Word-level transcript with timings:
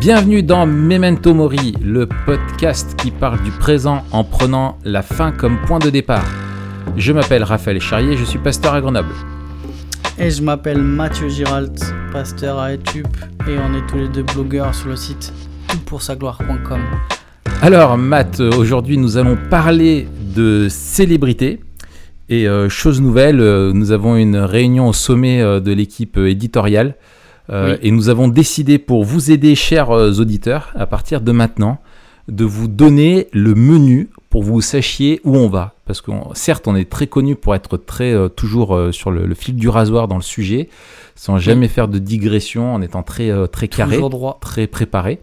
Bienvenue 0.00 0.44
dans 0.44 0.64
Memento 0.64 1.34
Mori, 1.34 1.74
le 1.82 2.06
podcast 2.24 2.94
qui 2.96 3.10
parle 3.10 3.42
du 3.42 3.50
présent 3.50 4.04
en 4.12 4.22
prenant 4.22 4.78
la 4.84 5.02
fin 5.02 5.32
comme 5.32 5.58
point 5.66 5.80
de 5.80 5.90
départ. 5.90 6.24
Je 6.96 7.12
m'appelle 7.12 7.42
Raphaël 7.42 7.80
Charrier, 7.80 8.16
je 8.16 8.22
suis 8.22 8.38
pasteur 8.38 8.74
à 8.74 8.80
Grenoble. 8.80 9.12
Et 10.16 10.30
je 10.30 10.40
m'appelle 10.40 10.80
Mathieu 10.80 11.28
Giralt, 11.28 11.92
pasteur 12.12 12.60
à 12.60 12.74
Etup, 12.74 13.08
et 13.48 13.56
on 13.58 13.76
est 13.76 13.84
tous 13.88 13.96
les 13.96 14.06
deux 14.06 14.22
blogueurs 14.22 14.72
sur 14.72 14.88
le 14.88 14.94
site 14.94 15.32
toutpoursagloire.com. 15.66 16.80
Alors 17.60 17.98
Matt, 17.98 18.38
aujourd'hui 18.38 18.98
nous 18.98 19.16
allons 19.16 19.36
parler 19.50 20.06
de 20.36 20.68
célébrité. 20.70 21.58
Et 22.28 22.46
euh, 22.46 22.68
chose 22.68 23.00
nouvelle, 23.00 23.40
euh, 23.40 23.72
nous 23.72 23.90
avons 23.90 24.14
une 24.14 24.36
réunion 24.36 24.86
au 24.86 24.92
sommet 24.92 25.42
euh, 25.42 25.58
de 25.58 25.72
l'équipe 25.72 26.18
éditoriale 26.18 26.94
Oui. 27.50 27.72
et 27.82 27.90
nous 27.90 28.08
avons 28.10 28.28
décidé 28.28 28.78
pour 28.78 29.04
vous 29.04 29.30
aider, 29.30 29.54
chers 29.54 29.90
auditeurs, 29.90 30.70
à 30.76 30.86
partir 30.86 31.20
de 31.22 31.32
maintenant, 31.32 31.78
de 32.28 32.44
vous 32.44 32.68
donner 32.68 33.28
le 33.32 33.54
menu 33.54 34.10
pour 34.28 34.42
que 34.42 34.46
vous 34.48 34.60
sachiez 34.60 35.20
où 35.24 35.34
on 35.34 35.48
va. 35.48 35.74
Parce 35.86 36.02
que 36.02 36.10
on- 36.10 36.34
certes, 36.34 36.68
on 36.68 36.76
est 36.76 36.90
très 36.90 37.06
connu 37.06 37.36
pour 37.36 37.54
être 37.54 37.78
très 37.78 38.12
euh, 38.12 38.28
toujours 38.28 38.74
euh, 38.76 38.92
sur 38.92 39.10
le, 39.10 39.24
le 39.24 39.34
fil 39.34 39.54
du 39.56 39.70
rasoir 39.70 40.08
dans 40.08 40.16
le 40.16 40.22
sujet, 40.22 40.68
sans 41.14 41.38
jamais 41.38 41.68
faire 41.68 41.88
de 41.88 41.98
digression, 41.98 42.74
en 42.74 42.82
étant 42.82 43.02
très 43.02 43.30
euh, 43.30 43.46
très 43.46 43.68
carré 43.68 43.94
Toujours 43.94 44.10
droit. 44.10 44.38
très 44.42 44.66
préparé. 44.66 45.20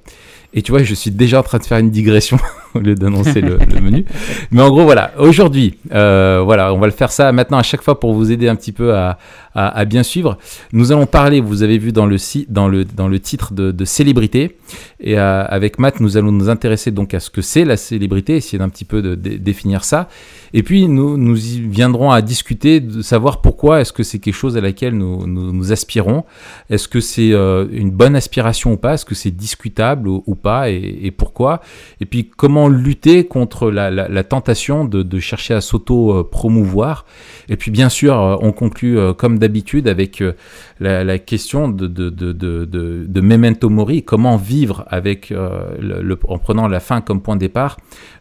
Et 0.56 0.62
tu 0.64 0.72
vois, 0.72 0.82
je 0.82 0.96
suis 0.96 1.12
déjà 1.12 1.40
en 1.40 1.44
train 1.44 1.58
de 1.60 1.64
faire 1.66 1.78
une 1.78 1.92
digression 1.92 2.38
au 2.74 2.80
lieu 2.80 2.96
d'annoncer 2.96 3.42
le, 3.42 3.58
le 3.60 3.82
menu. 3.82 4.06
Mais 4.52 4.62
en 4.64 4.70
gros, 4.70 4.84
voilà, 4.86 5.12
aujourd'hui, 5.20 5.78
euh, 5.94 6.42
voilà, 6.44 6.74
on 6.74 6.80
va 6.80 6.88
le 6.88 6.94
faire 6.94 7.12
ça 7.12 7.32
maintenant 7.34 7.58
à 7.60 7.64
chaque 7.64 7.82
fois 7.84 8.00
pour 8.00 8.14
vous 8.14 8.32
aider 8.32 8.48
un 8.48 8.56
petit 8.56 8.72
peu 8.72 8.96
à, 8.96 9.20
à- 9.56 9.86
bien 9.86 10.04
suivre. 10.04 10.38
Nous 10.74 10.92
allons 10.92 11.06
parler, 11.06 11.40
vous 11.42 11.64
avez 11.64 11.78
vu 11.78 11.92
dans 11.92 12.06
le, 12.06 12.18
dans 12.50 12.70
dans 12.96 13.08
le 13.08 13.20
titre 13.20 13.54
de, 13.54 13.86
célébrité. 13.86 14.58
Et 15.00 15.18
euh, 15.20 15.46
avec 15.48 15.80
Matt, 15.80 16.00
nous 16.00 16.18
allons 16.18 16.32
nous 16.32 16.50
intéresser 16.50 16.92
donc 16.92 17.14
à 17.14 17.20
ce 17.20 17.30
que 17.30 17.42
c'est 17.42 17.66
la 17.66 17.78
célébrité, 17.78 18.36
essayer 18.36 18.58
d'un 18.58 18.70
petit 18.70 18.86
peu 18.86 19.02
de, 19.02 19.16
dé- 19.16 19.38
définir 19.38 19.84
ça. 19.84 20.10
Et 20.54 20.64
puis, 20.64 20.88
nous, 20.88 21.38
y 21.38 21.60
viendrons 21.62 22.12
à 22.12 22.22
discuter 22.22 22.80
de 22.80 23.02
savoir 23.02 23.42
pourquoi 23.42 23.82
est-ce 23.82 23.92
que 23.94 24.04
c'est 24.04 24.20
quelque 24.20 24.34
chose 24.34 24.58
à 24.58 24.62
laquelle 24.62 24.98
nous, 24.98 25.28
nous, 25.28 25.72
aspirons. 25.72 26.24
Est-ce 26.70 26.88
que 26.88 27.00
c'est 27.00 27.32
euh, 27.34 27.68
une 27.72 27.92
bonne 27.92 28.16
aspiration 28.16 28.74
ou 28.74 28.78
pas? 28.78 28.94
Est-ce 28.94 29.06
que 29.06 29.16
c'est 29.16 29.32
discutable 29.36 30.08
ou, 30.08 30.36
pas? 30.36 30.70
Et, 30.70 31.12
pourquoi? 31.12 31.62
Et 32.00 32.06
puis 32.06 32.30
comment 32.36 32.68
lutter 32.70 33.26
contre 33.26 33.70
la, 33.70 34.24
tentation 34.24 34.86
de, 34.86 35.04
de 35.04 35.20
chercher 35.20 35.54
à 35.54 35.62
s'auto-promouvoir 35.62 37.06
Et 37.50 37.58
puis 37.58 37.72
bien 37.72 37.90
sûr, 37.90 38.20
euh, 38.20 38.36
on 38.42 38.52
conclut 38.52 38.98
euh, 38.98 39.14
comme 39.14 39.38
d'habitude 39.38 39.45
avec 39.88 40.22
euh, 40.22 40.34
la, 40.80 41.04
la 41.04 41.20
question 41.20 41.68
de, 41.68 41.88
de, 41.88 42.10
de, 42.10 42.32
de, 42.32 42.66
de- 42.66 43.06
de 43.08 43.22
memento 43.22 43.70
mori. 43.70 44.04
Comment 44.04 44.38
vivre 44.38 44.86
avec 44.88 45.32
euh, 45.32 45.66
le, 45.80 46.02
le- 46.02 46.20
en 46.28 46.38
prenant 46.38 46.68
la 46.68 46.80
fin 46.80 47.02
comme 47.02 47.22
point 47.22 47.36
de 47.36 47.42
départ 47.42 47.78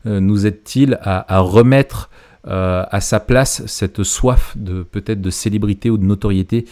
euh, 0.06 0.20
nous 0.20 0.46
aide-t-il 0.46 0.98
à, 1.02 1.34
à 1.34 1.40
remettre 1.40 2.10
à 2.46 3.00
sa 3.00 3.20
place 3.20 3.62
cette 3.64 4.02
soif 4.02 4.52
de 4.54 4.82
peut-être 4.82 5.22
de 5.22 5.30
célébrité 5.30 5.88
ou 5.88 5.96
de 5.96 6.04
notoriété 6.04 6.66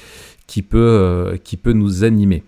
qui 0.47 0.61
peut, 0.61 1.39
qui 1.44 1.56
peut 1.56 1.72
nous 1.72 2.05
animer? 2.05 2.42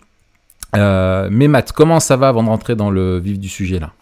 Euh, 0.76 1.28
mais 1.30 1.48
Matt, 1.48 1.72
comment 1.72 2.00
ça 2.00 2.16
va 2.16 2.28
avant 2.28 2.42
de 2.42 2.48
rentrer 2.48 2.76
dans 2.76 2.90
le 2.90 3.18
vif 3.18 3.38
du 3.38 3.48
sujet 3.48 3.78
là? 3.78 3.92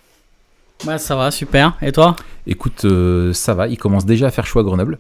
Ouais, 0.85 0.99
ça 0.99 1.15
va, 1.15 1.31
super. 1.31 1.77
Et 1.83 1.93
toi? 1.93 2.17
Écoute, 2.49 2.85
euh, 2.85 3.33
ça 3.33 3.55
va, 3.55 3.69
il 3.69 3.79
commence 3.79 4.05
déjà 4.05 4.27
à 4.27 4.31
faire 4.33 4.47
chaud 4.47 4.59
à 4.59 4.65
Grenoble. 4.65 4.99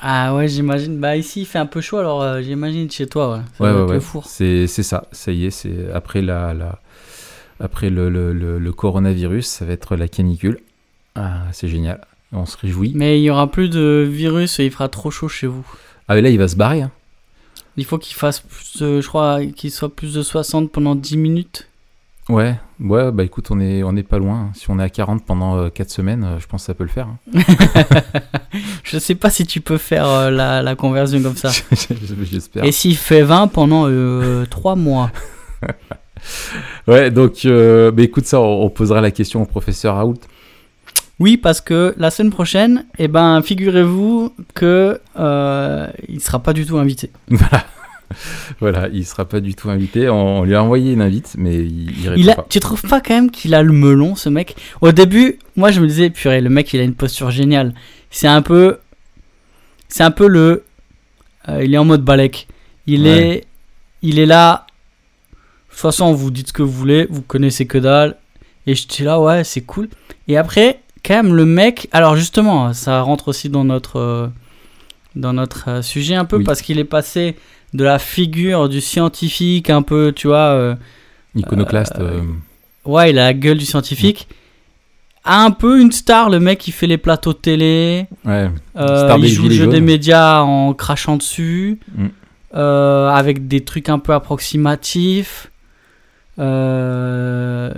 Ah 0.00 0.34
ouais, 0.34 0.48
j'imagine. 0.48 0.98
Bah 0.98 1.16
ici, 1.16 1.42
il 1.42 1.46
fait 1.46 1.58
un 1.58 1.66
peu 1.66 1.80
chaud, 1.80 1.98
alors 1.98 2.22
euh, 2.22 2.40
j'imagine 2.42 2.90
chez 2.90 3.06
toi, 3.06 3.32
ouais. 3.36 3.42
Ça 3.58 3.64
Ouais, 3.64 3.70
ouais, 3.72 3.82
ouais. 3.88 3.94
le 3.94 4.00
four. 4.00 4.24
C'est 4.26 4.66
c'est 4.66 4.82
ça, 4.82 5.04
ça 5.12 5.30
y 5.32 5.46
est, 5.46 5.50
c'est 5.50 5.90
après, 5.92 6.22
la, 6.22 6.54
la- 6.54 6.78
après 7.60 7.90
le, 7.90 8.08
le- 8.08 8.32
le- 8.32 8.58
le 8.58 8.72
coronavirus, 8.72 9.46
ça 9.46 9.64
va 9.66 9.72
être 9.72 9.96
la 9.96 10.08
canicule. 10.08 10.60
Ah, 11.16 11.42
c'est 11.52 11.68
génial, 11.68 12.00
on 12.32 12.46
se 12.46 12.56
réjouit. 12.56 12.92
Mais 12.94 13.20
il 13.20 13.22
y 13.24 13.30
aura 13.30 13.50
plus 13.50 13.68
de 13.68 14.08
virus 14.10 14.58
et 14.60 14.64
il 14.64 14.70
fera 14.70 14.88
trop 14.88 15.10
chaud 15.10 15.28
chez 15.28 15.46
vous. 15.46 15.66
Ah, 16.08 16.14
mais 16.14 16.22
là, 16.22 16.30
il 16.30 16.38
va 16.38 16.48
se 16.48 16.56
barrer. 16.56 16.82
hein. 16.82 16.90
Il 17.76 17.84
faut 17.84 17.98
qu'il 17.98 18.16
fasse 18.16 18.40
plus 18.40 18.78
de, 18.80 19.00
je 19.00 19.06
crois, 19.08 19.44
qu'il 19.44 19.70
soit 19.70 19.94
plus 19.94 20.14
de 20.14 20.22
60 20.22 20.70
pendant 20.72 20.94
10 20.94 21.16
minutes. 21.16 21.68
Ouais, 22.30 22.54
ouais, 22.80 23.10
bah 23.12 23.24
écoute, 23.24 23.48
on 23.50 23.58
est, 23.60 23.82
on 23.82 23.96
est 23.96 24.02
pas 24.02 24.18
loin. 24.18 24.50
Si 24.54 24.70
on 24.70 24.78
est 24.78 24.82
à 24.82 24.88
40 24.88 25.24
pendant 25.26 25.68
4 25.68 25.90
semaines, 25.90 26.24
euh, 26.24 26.38
je 26.38 26.46
pense 26.46 26.62
que 26.62 26.66
ça 26.66 26.74
peut 26.74 26.84
le 26.84 26.90
faire. 26.90 27.08
hein. 27.08 27.40
Je 28.84 28.98
sais 28.98 29.14
pas 29.14 29.30
si 29.30 29.46
tu 29.46 29.60
peux 29.60 29.78
faire 29.78 30.06
euh, 30.08 30.30
la, 30.30 30.62
la 30.62 30.74
conversion 30.76 31.20
comme 31.22 31.36
ça. 31.36 31.50
J'espère. 32.30 32.64
Et 32.64 32.72
s'il 32.72 32.96
fait 32.96 33.22
20 33.22 33.48
pendant 33.48 33.88
3 34.48 34.76
mois 34.76 35.10
Ouais, 36.86 37.10
donc, 37.10 37.44
euh, 37.44 37.90
bah 37.90 38.02
écoute, 38.02 38.26
ça, 38.26 38.40
on, 38.40 38.62
on 38.64 38.70
posera 38.70 39.00
la 39.00 39.10
question 39.10 39.42
au 39.42 39.46
professeur 39.46 39.96
Raoult. 39.96 40.18
Oui, 41.18 41.36
parce 41.36 41.60
que 41.60 41.94
la 41.98 42.10
semaine 42.10 42.32
prochaine, 42.32 42.84
eh 42.98 43.08
ben, 43.08 43.42
figurez-vous 43.42 44.32
que 44.54 45.00
euh, 45.18 45.86
il 46.08 46.20
sera 46.20 46.38
pas 46.38 46.52
du 46.52 46.64
tout 46.64 46.78
invité. 46.78 47.10
Voilà. 47.28 47.64
Voilà, 48.60 48.88
il 48.92 49.06
sera 49.06 49.24
pas 49.24 49.40
du 49.40 49.54
tout 49.54 49.70
invité. 49.70 50.08
On, 50.08 50.40
on 50.40 50.44
lui 50.44 50.54
a 50.54 50.62
envoyé 50.62 50.92
une 50.92 51.00
invite, 51.02 51.34
mais 51.38 51.56
il, 51.56 51.90
il 52.00 52.08
répond 52.08 52.20
Il 52.20 52.30
a, 52.30 52.34
pas. 52.34 52.46
tu 52.48 52.60
trouves 52.60 52.82
pas 52.82 53.00
quand 53.00 53.14
même 53.14 53.30
qu'il 53.30 53.54
a 53.54 53.62
le 53.62 53.72
melon, 53.72 54.14
ce 54.16 54.28
mec? 54.28 54.56
Au 54.80 54.92
début, 54.92 55.38
moi 55.56 55.70
je 55.70 55.80
me 55.80 55.86
disais, 55.86 56.10
purée, 56.10 56.40
le 56.40 56.50
mec 56.50 56.72
il 56.72 56.80
a 56.80 56.82
une 56.84 56.94
posture 56.94 57.30
géniale. 57.30 57.74
C'est 58.10 58.26
un 58.28 58.42
peu, 58.42 58.78
c'est 59.88 60.02
un 60.02 60.10
peu 60.10 60.26
le, 60.26 60.64
euh, 61.48 61.64
il 61.64 61.74
est 61.74 61.78
en 61.78 61.84
mode 61.84 62.02
balek. 62.02 62.48
Il 62.86 63.02
Ouais. 63.02 63.08
est, 63.28 63.44
il 64.02 64.18
est 64.18 64.26
là. 64.26 64.66
De 65.68 65.72
toute 65.72 65.80
façon, 65.82 66.12
vous 66.12 66.30
dites 66.30 66.48
ce 66.48 66.52
que 66.52 66.62
vous 66.62 66.72
voulez, 66.72 67.06
vous 67.10 67.22
connaissez 67.22 67.66
que 67.66 67.78
dalle. 67.78 68.16
Et 68.66 68.74
je 68.74 68.84
suis 68.90 69.04
là, 69.04 69.20
ouais, 69.20 69.44
c'est 69.44 69.60
cool. 69.62 69.88
Et 70.28 70.36
après, 70.36 70.80
quand 71.04 71.14
même, 71.14 71.34
le 71.34 71.44
mec. 71.46 71.88
Alors 71.92 72.16
justement, 72.16 72.72
ça 72.72 73.00
rentre 73.02 73.28
aussi 73.28 73.48
dans 73.48 73.64
notre, 73.64 73.96
euh, 73.98 74.26
dans 75.14 75.32
notre 75.32 75.70
euh, 75.70 75.82
sujet 75.82 76.14
un 76.16 76.24
peu 76.24 76.38
Oui. 76.38 76.44
parce 76.44 76.60
qu'il 76.60 76.78
est 76.78 76.84
passé 76.84 77.36
de 77.74 77.84
la 77.84 77.98
figure 77.98 78.68
du 78.68 78.80
scientifique 78.80 79.70
un 79.70 79.82
peu, 79.82 80.12
tu 80.14 80.26
vois. 80.28 80.36
euh, 80.54 80.74
Iconoclaste. 81.36 81.96
Euh, 82.00 82.20
euh, 82.20 82.22
Ouais, 82.84 83.10
il 83.10 83.18
a 83.18 83.24
la 83.26 83.34
gueule 83.34 83.58
du 83.58 83.64
scientifique. 83.66 84.26
Un 85.24 85.50
peu 85.50 85.80
une 85.80 85.92
star, 85.92 86.30
le 86.30 86.40
mec 86.40 86.58
qui 86.58 86.72
fait 86.72 86.86
les 86.86 86.96
plateaux 86.98 87.34
télé. 87.34 88.06
ouais. 88.24 88.50
euh, 88.76 89.04
Star 89.04 89.18
il 89.18 89.28
joue 89.28 89.44
le 89.48 89.54
jeu 89.54 89.66
des 89.66 89.80
médias 89.82 90.40
en 90.40 90.72
crachant 90.72 91.16
dessus. 91.18 91.78
Mm. 91.94 92.06
euh, 92.54 93.08
avec 93.10 93.46
des 93.46 93.60
trucs 93.62 93.88
un 93.90 93.98
peu 93.98 94.12
approximatifs. 94.14 95.50
Euh, 96.38 97.72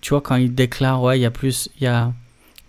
tu 0.00 0.10
vois, 0.10 0.20
quand 0.20 0.36
il 0.36 0.54
déclare, 0.54 1.02
ouais, 1.02 1.18
il 1.18 1.22
y 1.22 1.26
a 1.26 1.30
plus, 1.30 1.68
il 1.80 1.84
y 1.84 1.86
a 1.86 2.12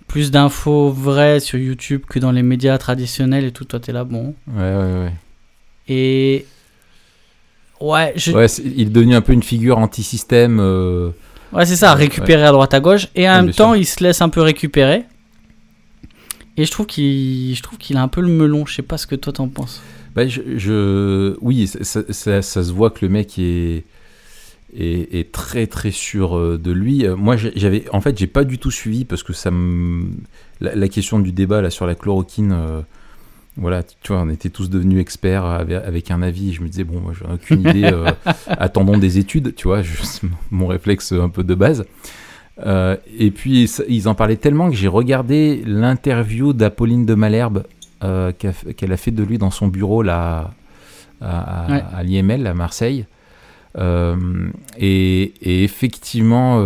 plus 0.07 0.31
d'infos 0.31 0.89
vraies 0.89 1.39
sur 1.39 1.59
YouTube 1.59 2.03
que 2.07 2.17
dans 2.19 2.31
les 2.31 2.43
médias 2.43 2.77
traditionnels 2.77 3.43
et 3.45 3.51
tout. 3.51 3.65
Toi, 3.65 3.79
t'es 3.79 3.91
là, 3.91 4.03
bon. 4.05 4.33
Ouais, 4.47 4.61
ouais, 4.75 4.93
ouais. 5.03 5.13
Et. 5.89 6.45
Ouais, 7.81 8.13
je, 8.15 8.31
Ouais, 8.31 8.47
c'est- 8.47 8.63
il 8.63 8.81
est 8.81 8.85
devenu 8.85 9.15
un 9.15 9.21
peu 9.21 9.33
une 9.33 9.43
figure 9.43 9.77
anti-système. 9.77 10.59
euh, 10.59 11.09
Ouais, 11.51 11.65
c'est 11.65 11.75
ça, 11.75 11.93
Ouais, 11.93 11.99
récupérer 11.99 12.43
à 12.43 12.51
droite 12.51 12.73
à 12.73 12.79
gauche. 12.79 13.07
Et 13.15 13.27
en 13.29 13.33
Ouais, 13.33 13.41
même 13.43 13.51
temps, 13.53 13.73
sûr. 13.73 13.75
il 13.75 13.85
se 13.85 14.03
laisse 14.03 14.21
un 14.21 14.29
peu 14.29 14.41
récupérer. 14.41 15.03
Et 16.57 16.65
je 16.65 16.71
trouve 16.71 16.85
qu'il 16.85 17.55
je 17.55 17.61
trouve 17.63 17.77
qu'il 17.79 17.97
a 17.97 18.01
un 18.01 18.07
peu 18.07 18.21
le 18.21 18.27
melon. 18.27 18.65
Je 18.65 18.75
sais 18.75 18.81
pas 18.83 18.97
ce 18.97 19.07
que 19.07 19.15
toi 19.15 19.33
t'en 19.33 19.47
penses. 19.49 19.81
Bah, 20.15 20.27
je, 20.27 20.41
je- 20.57 21.35
oui, 21.41 21.67
ça, 21.67 21.83
ça- 21.83 22.01
ça- 22.13 22.41
ça 22.43 22.63
se 22.63 22.71
voit 22.71 22.91
que 22.91 22.99
le 23.03 23.09
mec 23.09 23.39
est, 23.39 23.83
est, 24.77 25.15
est 25.15 25.31
très 25.31 25.65
très 25.67 25.89
sûr 25.91 26.37
euh, 26.37 26.59
de 26.59 26.71
lui. 26.71 27.05
Euh, 27.05 27.15
Moi, 27.15 27.35
j'avais, 27.37 27.85
en 27.91 28.01
fait, 28.01 28.17
j'ai 28.17 28.27
pas 28.27 28.43
du 28.43 28.59
tout 28.59 28.69
suivi 28.71 29.05
parce 29.05 29.23
que 29.23 29.33
ça 29.33 29.49
me, 29.49 30.05
la, 30.61 30.75
la 30.75 30.87
question 30.89 31.19
du 31.19 31.31
débat 31.31 31.61
là 31.61 31.69
sur 31.71 31.87
la 31.87 31.95
chloroquine. 31.95 32.51
euh, 32.53 32.81
voilà, 33.55 33.83
tu 33.83 34.11
vois, 34.11 34.21
on 34.21 34.29
était 34.29 34.49
tous 34.49 34.69
devenus 34.69 34.99
experts 34.99 35.45
avec, 35.45 36.09
un 36.11 36.21
avis. 36.21 36.53
Je 36.53 36.61
me 36.61 36.67
disais 36.67 36.83
bon, 36.83 36.99
moi, 36.99 37.13
j'ai 37.17 37.25
aucune 37.31 37.61
idée. 37.61 37.83
euh, 37.85 38.09
attendons 38.47 38.97
des 38.97 39.17
études, 39.19 39.53
tu 39.55 39.67
vois. 39.67 39.81
je- 39.81 39.93
mon 40.51 40.67
réflexe 40.67 41.11
un 41.11 41.29
peu 41.29 41.43
de 41.43 41.53
base. 41.55 41.85
Euh, 42.65 42.97
et 43.17 43.31
puis 43.31 43.63
ils 43.87 44.07
en 44.07 44.13
parlaient 44.15 44.35
tellement 44.37 44.69
que 44.69 44.75
j'ai 44.75 44.87
regardé 44.87 45.63
l'interview 45.65 46.53
d'Apolline 46.53 47.03
de 47.05 47.15
Malherbe 47.15 47.63
euh, 48.03 48.31
qu'elle 48.31 48.91
a 48.91 48.97
fait 48.97 49.09
de 49.11 49.23
lui 49.23 49.37
dans 49.39 49.49
son 49.49 49.67
bureau 49.67 50.03
là, 50.03 50.51
à, 51.21 51.65
à- 51.65 51.71
Ouais. 51.71 51.83
à 51.95 52.03
l'IML 52.03 52.45
à 52.47 52.53
Marseille. 52.53 53.05
Et, 53.79 55.33
et 55.41 55.63
effectivement, 55.63 56.59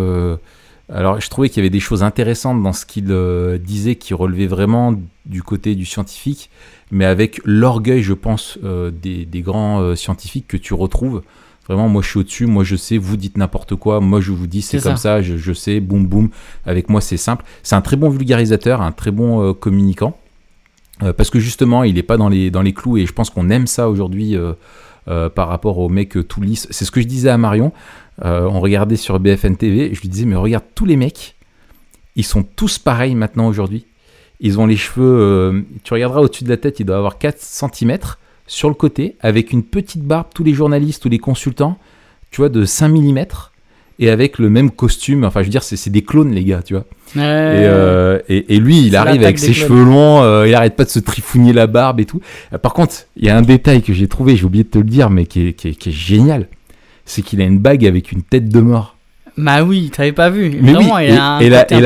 alors 0.93 1.19
je 1.19 1.29
trouvais 1.29 1.49
qu'il 1.49 1.57
y 1.57 1.61
avait 1.61 1.69
des 1.69 1.81
choses 1.81 2.03
intéressantes 2.03 2.63
dans 2.63 2.73
ce 2.73 2.85
qu'il 2.85 3.07
euh, 3.09 3.57
disait 3.57 3.95
qui 3.95 4.13
relevait 4.13 4.47
vraiment 4.47 4.95
du 5.25 5.43
côté 5.43 5.75
du 5.75 5.85
scientifique, 5.85 6.49
mais 6.91 7.03
avec 7.03 7.41
l'orgueil, 7.43 8.01
je 8.01 8.13
pense, 8.13 8.57
euh, 8.63 8.89
des, 8.91 9.25
des 9.25 9.41
grands 9.41 9.81
euh, 9.81 9.95
scientifiques 9.95 10.47
que 10.47 10.57
tu 10.57 10.73
retrouves. 10.73 11.23
Vraiment, 11.67 11.89
moi 11.89 12.01
je 12.01 12.07
suis 12.07 12.19
au-dessus, 12.19 12.45
moi 12.45 12.63
je 12.63 12.77
sais, 12.77 12.97
vous 12.97 13.17
dites 13.17 13.37
n'importe 13.37 13.75
quoi, 13.75 13.99
moi 13.99 14.21
je 14.21 14.31
vous 14.31 14.47
dis 14.47 14.61
c'est 14.61 14.81
comme 14.81 14.95
ça, 14.95 15.21
je, 15.21 15.35
je 15.35 15.51
sais, 15.51 15.81
boum 15.81 16.07
boum, 16.07 16.29
avec 16.65 16.89
moi 16.89 17.01
c'est 17.01 17.17
simple. 17.17 17.43
C'est 17.63 17.75
un 17.75 17.81
très 17.81 17.97
bon 17.97 18.09
vulgarisateur, 18.09 18.81
un 18.81 18.93
très 18.93 19.11
bon 19.11 19.53
communicant, 19.53 20.17
parce 21.17 21.29
que 21.29 21.39
justement 21.39 21.83
il 21.83 21.95
n'est 21.95 22.03
pas 22.03 22.15
dans 22.15 22.29
les, 22.29 22.51
dans 22.51 22.61
les 22.61 22.71
clous 22.71 22.95
et 22.95 23.05
je 23.05 23.11
pense 23.11 23.29
qu'on 23.29 23.49
aime 23.49 23.67
ça 23.67 23.89
aujourd'hui 23.89 24.37
euh, 25.07 25.29
par 25.29 25.47
rapport 25.47 25.77
au 25.79 25.89
mec 25.89 26.17
euh, 26.17 26.23
tout 26.23 26.41
lisse. 26.41 26.67
C'est 26.69 26.85
ce 26.85 26.91
que 26.91 27.01
je 27.01 27.07
disais 27.07 27.29
à 27.29 27.37
Marion. 27.37 27.71
euh, 28.25 28.41
on 28.41 28.59
regardait 28.59 28.95
sur 28.95 29.19
BFN 29.19 29.55
TV, 29.55 29.93
je 29.93 30.01
lui 30.01 30.09
disais, 30.09 30.25
mais 30.25 30.35
regarde, 30.35 30.65
tous 30.75 30.85
les 30.85 30.95
mecs, 30.95 31.35
ils 32.15 32.25
sont 32.25 32.43
tous 32.43 32.77
pareils 32.79 33.15
maintenant 33.15 33.47
aujourd'hui. 33.47 33.85
Ils 34.39 34.59
ont 34.59 34.65
les 34.65 34.77
cheveux, 34.77 35.65
tu 35.83 35.93
regarderas 35.93 36.21
au-dessus 36.21 36.43
de 36.43 36.49
la 36.49 36.57
tête, 36.57 36.79
il 36.79 36.85
doit 36.85 36.97
avoir 36.97 37.17
4 37.17 37.39
cm 37.39 37.97
sur 38.45 38.69
le 38.69 38.75
côté, 38.75 39.15
avec 39.21 39.51
une 39.51 39.63
petite 39.63 40.03
barbe, 40.03 40.27
tous 40.33 40.43
les 40.43 40.53
journalistes, 40.53 41.01
tous 41.01 41.09
les 41.09 41.17
consultants, 41.19 41.77
tu 42.29 42.41
vois, 42.41 42.49
de 42.49 42.65
5 42.65 42.89
mm, 42.89 43.25
et 43.99 44.09
avec 44.09 44.37
le 44.39 44.49
même 44.49 44.69
costume. 44.71 45.23
Enfin, 45.23 45.41
je 45.41 45.45
veux 45.45 45.51
dire, 45.51 45.63
c'est 45.63 45.89
des 45.89 46.01
clones, 46.03 46.31
les 46.31 46.43
gars, 46.43 46.61
tu 46.63 46.73
vois. 46.73 46.85
Ouais. 47.15 47.21
Et, 47.21 47.65
euh, 47.65 48.19
et, 48.29 48.55
et 48.55 48.59
lui, 48.59 48.85
il 48.85 48.95
arrive 48.95 49.23
avec 49.23 49.39
ses 49.39 49.53
cheveux 49.53 49.83
longs, 49.83 50.21
euh, 50.23 50.47
il 50.47 50.53
arrête 50.55 50.75
pas 50.75 50.83
de 50.85 50.89
se 50.89 50.99
trifouiller 50.99 51.53
la 51.53 51.67
barbe 51.67 51.99
et 51.99 52.05
tout. 52.05 52.21
Euh, 52.53 52.57
Par 52.57 52.73
contre, 52.73 52.95
il 53.15 53.25
y 53.25 53.29
a 53.29 53.37
un 53.37 53.41
détail 53.41 53.81
que 53.81 53.93
j'ai 53.93 54.07
trouvé, 54.07 54.35
j'ai 54.35 54.43
oublié 54.45 54.63
de 54.63 54.69
te 54.69 54.77
le 54.77 54.83
dire, 54.83 55.09
mais 55.09 55.25
qui 55.25 55.47
est, 55.47 55.53
qui 55.53 55.69
est- 55.69 55.73
qui 55.73 55.89
est 55.89 55.93
génial. 55.93 56.47
C'est 57.05 57.21
qu'il 57.21 57.39
a 57.41 57.45
une 57.45 57.59
bague 57.59 57.85
avec 57.85 58.11
une 58.11 58.21
tête 58.23 58.49
de 58.49 58.59
mort. 58.59 58.95
Bah 59.37 59.63
oui, 59.63 59.91
t'avais 59.95 60.11
pas 60.13 60.29
vu. 60.29 60.57
Mais 60.61 60.73
Vraiment, 60.73 60.95
oui, 60.95 61.01
il 61.09 61.13
a 61.17 61.23
un 61.35 61.39
et, 61.39 61.49
la, 61.49 61.71
et, 61.71 61.79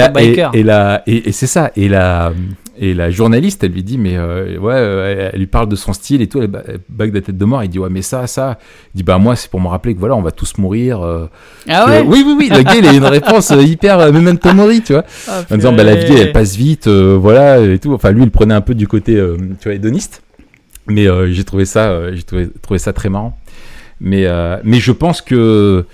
la, 0.63 1.03
et, 1.05 1.11
et- 1.15 1.29
et 1.29 1.31
c'est 1.33 1.47
ça. 1.47 1.71
Et 1.75 1.87
la, 1.89 2.33
et 2.83 2.95
la 2.95 3.11
journaliste, 3.11 3.63
elle 3.63 3.73
lui 3.73 3.83
dit, 3.83 3.99
mais 3.99 4.17
euh, 4.17 4.57
ouais, 4.57 4.73
euh, 4.73 5.29
elle 5.31 5.39
lui 5.39 5.45
parle 5.45 5.69
de 5.69 5.75
son 5.75 5.93
style 5.93 6.19
et 6.23 6.27
tout, 6.27 6.41
elle 6.41 6.47
ba- 6.47 6.63
bague 6.89 7.11
de 7.11 7.15
la 7.15 7.21
tête 7.21 7.37
de 7.37 7.45
mort. 7.45 7.63
Il 7.63 7.69
dit, 7.69 7.77
ouais, 7.77 7.91
mais 7.91 8.01
ça, 8.01 8.25
ça. 8.25 8.57
Il 8.93 8.97
dit, 8.97 9.03
bah 9.03 9.19
moi, 9.19 9.35
c'est 9.35 9.51
pour 9.51 9.61
me 9.61 9.67
rappeler 9.67 9.93
que 9.93 9.99
voilà, 9.99 10.15
on 10.15 10.21
va 10.23 10.31
tous 10.31 10.57
mourir. 10.57 11.01
euh, 11.03 11.27
ah 11.69 11.85
ouais? 11.87 12.01
Oui, 12.05 12.23
oui, 12.25 12.35
oui. 12.39 12.49
Le 12.49 12.63
gars, 12.63 12.75
il 12.75 12.87
a 12.87 12.93
une 12.93 13.05
réponse 13.05 13.53
hyper 13.61 14.11
memento 14.11 14.51
mori, 14.53 14.81
tu 14.81 14.93
vois. 14.93 15.05
Ah, 15.27 15.43
En 15.51 15.55
disant, 15.57 15.73
bah, 15.73 15.83
la 15.83 15.93
vie, 15.95 16.11
elle 16.13 16.31
passe 16.31 16.55
vite, 16.55 16.87
voilà, 16.87 17.59
et 17.59 17.77
tout. 17.77 17.93
Enfin, 17.93 18.11
lui, 18.11 18.23
il 18.23 18.31
prenait 18.31 18.55
un 18.55 18.61
peu 18.61 18.73
du 18.73 18.87
côté, 18.87 19.13
tu 19.59 19.63
vois, 19.69 19.75
hédoniste. 19.75 20.23
Mais 20.87 21.05
j'ai 21.31 21.43
trouvé 21.43 21.65
ça, 21.65 22.11
j'ai 22.13 22.23
trouvé, 22.23 22.49
trouvé 22.63 22.79
ça 22.79 22.91
très 22.93 23.09
marrant. 23.09 23.37
Mais, 23.99 24.25
mais 24.63 24.79
je 24.79 24.91
pense 24.91 25.21
que, 25.21 25.85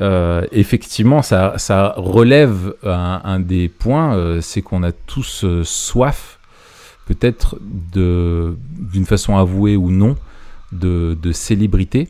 euh, 0.00 0.46
effectivement, 0.52 1.22
ça, 1.22 1.94
relève 1.96 2.74
un, 2.84 3.40
des 3.40 3.68
points, 3.68 4.16
euh, 4.16 4.40
c'est 4.40 4.62
qu'on 4.62 4.82
a 4.82 4.92
tous 4.92 5.44
euh, 5.44 5.64
soif, 5.64 6.38
peut-être 7.06 7.58
d'une 7.92 9.06
façon 9.06 9.36
avouée 9.36 9.76
ou 9.76 9.90
non, 9.90 10.16
de, 10.72 11.16
de 11.20 11.32
célébrité. 11.32 12.08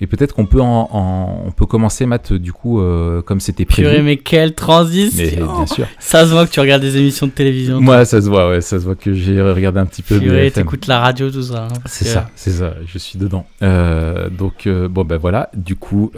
Et 0.00 0.06
peut-être 0.06 0.32
qu'on 0.34 0.46
peut, 0.46 0.60
en, 0.60 0.88
en- 0.92 1.42
on 1.46 1.50
peut 1.50 1.66
commencer, 1.66 2.06
Matt, 2.06 2.32
du 2.32 2.52
coup, 2.52 2.80
euh, 2.80 3.20
comme 3.22 3.40
c'était 3.40 3.64
prévu. 3.64 3.88
Purée, 3.88 4.02
mais 4.02 4.16
quelle 4.16 4.50
mais 4.50 4.54
transition 4.54 5.56
bien 5.56 5.66
sûr. 5.66 5.86
Ça 5.98 6.24
se 6.24 6.30
voit 6.30 6.46
que 6.46 6.52
tu 6.52 6.60
regardes 6.60 6.82
des 6.82 6.96
émissions 6.96 7.26
de 7.26 7.32
télévision. 7.32 7.80
Moi, 7.80 8.04
ça 8.04 8.20
se 8.22 8.28
voit, 8.28 8.48
ouais, 8.50 8.60
ça 8.60 8.78
se 8.78 8.84
voit 8.84 8.94
que 8.94 9.12
j'ai 9.12 9.42
regardé 9.42 9.80
un 9.80 9.86
petit 9.86 10.02
peu 10.02 10.18
Purée, 10.20 10.50
t'écoutes 10.52 10.86
la 10.86 11.00
radio, 11.00 11.30
tout 11.30 11.42
ça. 11.42 11.64
hein, 11.64 11.78
C'est 11.86 12.04
que- 12.04 12.10
ça, 12.12 12.30
c'est 12.36 12.50
ça, 12.52 12.74
je 12.86 12.98
suis 12.98 13.18
dedans. 13.18 13.44
Euh, 13.62 14.28
donc, 14.30 14.66
euh, 14.68 14.86
bon, 14.88 15.04
ben 15.04 15.16
voilà, 15.16 15.50
du 15.54 15.74
coup, 15.76 16.12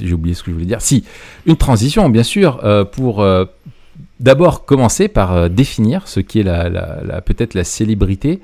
j'ai 0.00 0.12
oublié 0.12 0.34
ce 0.34 0.42
que 0.42 0.50
je 0.50 0.54
voulais 0.54 0.66
dire. 0.66 0.82
Si, 0.82 1.04
une 1.46 1.56
transition, 1.56 2.08
bien 2.10 2.22
sûr, 2.22 2.60
pour 2.92 3.24
d'abord 4.20 4.64
commencer 4.64 5.08
par 5.08 5.48
définir 5.50 6.06
ce 6.08 6.20
qui 6.20 6.40
est 6.40 6.42
la, 6.42 6.68
la- 6.68 7.00
la- 7.04 7.20
peut-être 7.20 7.54
la 7.54 7.64
célébrité 7.64 8.40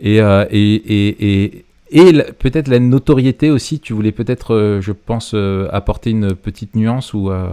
et, 0.00 0.20
euh, 0.20 0.44
et, 0.50 0.74
et, 0.74 1.42
et, 1.44 1.64
et 1.90 2.12
peut-être 2.38 2.68
la 2.68 2.78
notoriété 2.78 3.50
aussi. 3.50 3.80
Tu 3.80 3.92
voulais 3.92 4.12
peut-être, 4.12 4.54
euh, 4.54 4.80
je 4.80 4.92
pense, 4.92 5.32
euh, 5.34 5.68
apporter 5.72 6.10
une 6.10 6.34
petite 6.34 6.74
nuance 6.74 7.14
ou 7.14 7.30
euh, 7.30 7.48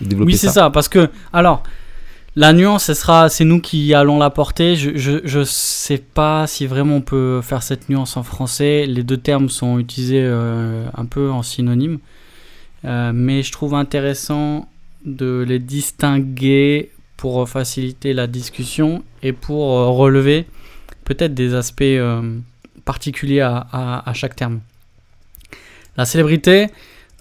développer 0.00 0.32
Oui, 0.32 0.38
c'est 0.38 0.48
ça, 0.48 0.70
parce 0.70 0.88
que, 0.88 1.10
alors, 1.32 1.62
la 2.36 2.52
nuance, 2.52 2.84
ce 2.84 2.94
sera, 2.94 3.28
c'est 3.28 3.44
nous 3.44 3.60
qui 3.60 3.92
allons 3.92 4.18
la 4.18 4.30
porter. 4.30 4.76
Je, 4.76 4.96
je, 4.96 5.18
je 5.24 5.44
sais 5.44 5.98
pas 5.98 6.46
si 6.46 6.66
vraiment 6.66 6.96
on 6.96 7.00
peut 7.02 7.40
faire 7.42 7.62
cette 7.62 7.88
nuance 7.88 8.16
en 8.16 8.22
français. 8.22 8.86
Les 8.86 9.02
deux 9.02 9.18
termes 9.18 9.48
sont 9.48 9.78
utilisés 9.78 10.24
un 10.24 11.04
peu 11.06 11.30
en 11.30 11.42
synonyme. 11.42 11.98
Mais 12.84 13.42
je 13.42 13.50
trouve 13.50 13.74
intéressant 13.74 14.68
de 15.04 15.44
les 15.46 15.58
distinguer 15.58 16.92
pour 17.16 17.48
faciliter 17.48 18.12
la 18.12 18.28
discussion 18.28 19.02
et 19.24 19.32
pour 19.32 19.66
relever 19.96 20.46
peut-être 21.04 21.34
des 21.34 21.54
aspects 21.54 21.82
particuliers 22.94 23.40
à, 23.40 23.66
à- 23.80 24.10
à 24.10 24.12
chaque 24.14 24.34
terme. 24.36 24.58
La 25.96 26.04
célébrité, 26.04 26.66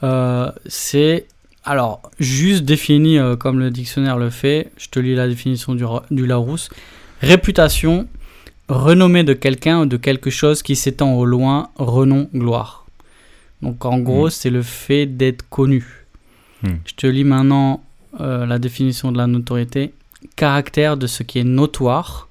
euh, 0.03 0.51
c'est 0.65 1.27
alors 1.63 2.01
juste 2.19 2.63
défini 2.63 3.19
euh, 3.19 3.35
comme 3.35 3.59
le 3.59 3.69
dictionnaire 3.69 4.17
le 4.17 4.29
fait. 4.31 4.71
Je 4.77 4.87
te 4.89 4.99
lis 4.99 5.13
la 5.15 5.27
définition 5.27 5.75
du, 5.75 6.25
Larousse. 6.25 6.69
Réputation, 7.21 8.07
renommée 8.69 9.23
de 9.23 9.33
quelqu'un 9.33 9.81
ou 9.81 9.85
de 9.85 9.97
quelque 9.97 10.29
chose 10.31 10.63
qui 10.63 10.75
s'étend 10.75 11.13
au 11.13 11.25
loin, 11.25 11.69
renom, 11.75 12.29
gloire. 12.33 12.85
Donc 13.61 13.85
en 13.85 13.99
gros, 13.99 14.27
Mm. 14.27 14.31
c'est 14.37 14.49
le 14.59 14.63
fait 14.63 15.05
d'être 15.05 15.43
connu. 15.49 15.83
Mm. 16.63 16.67
Je 16.85 16.93
te 16.95 17.07
lis 17.07 17.25
maintenant 17.25 17.83
euh, 18.19 18.45
la 18.47 18.57
définition 18.57 19.11
de 19.11 19.17
la 19.17 19.27
notoriété. 19.27 19.93
Caractère 20.35 20.97
de 20.97 21.05
ce 21.07 21.21
qui 21.23 21.37
est 21.39 21.43
notoire, 21.61 22.27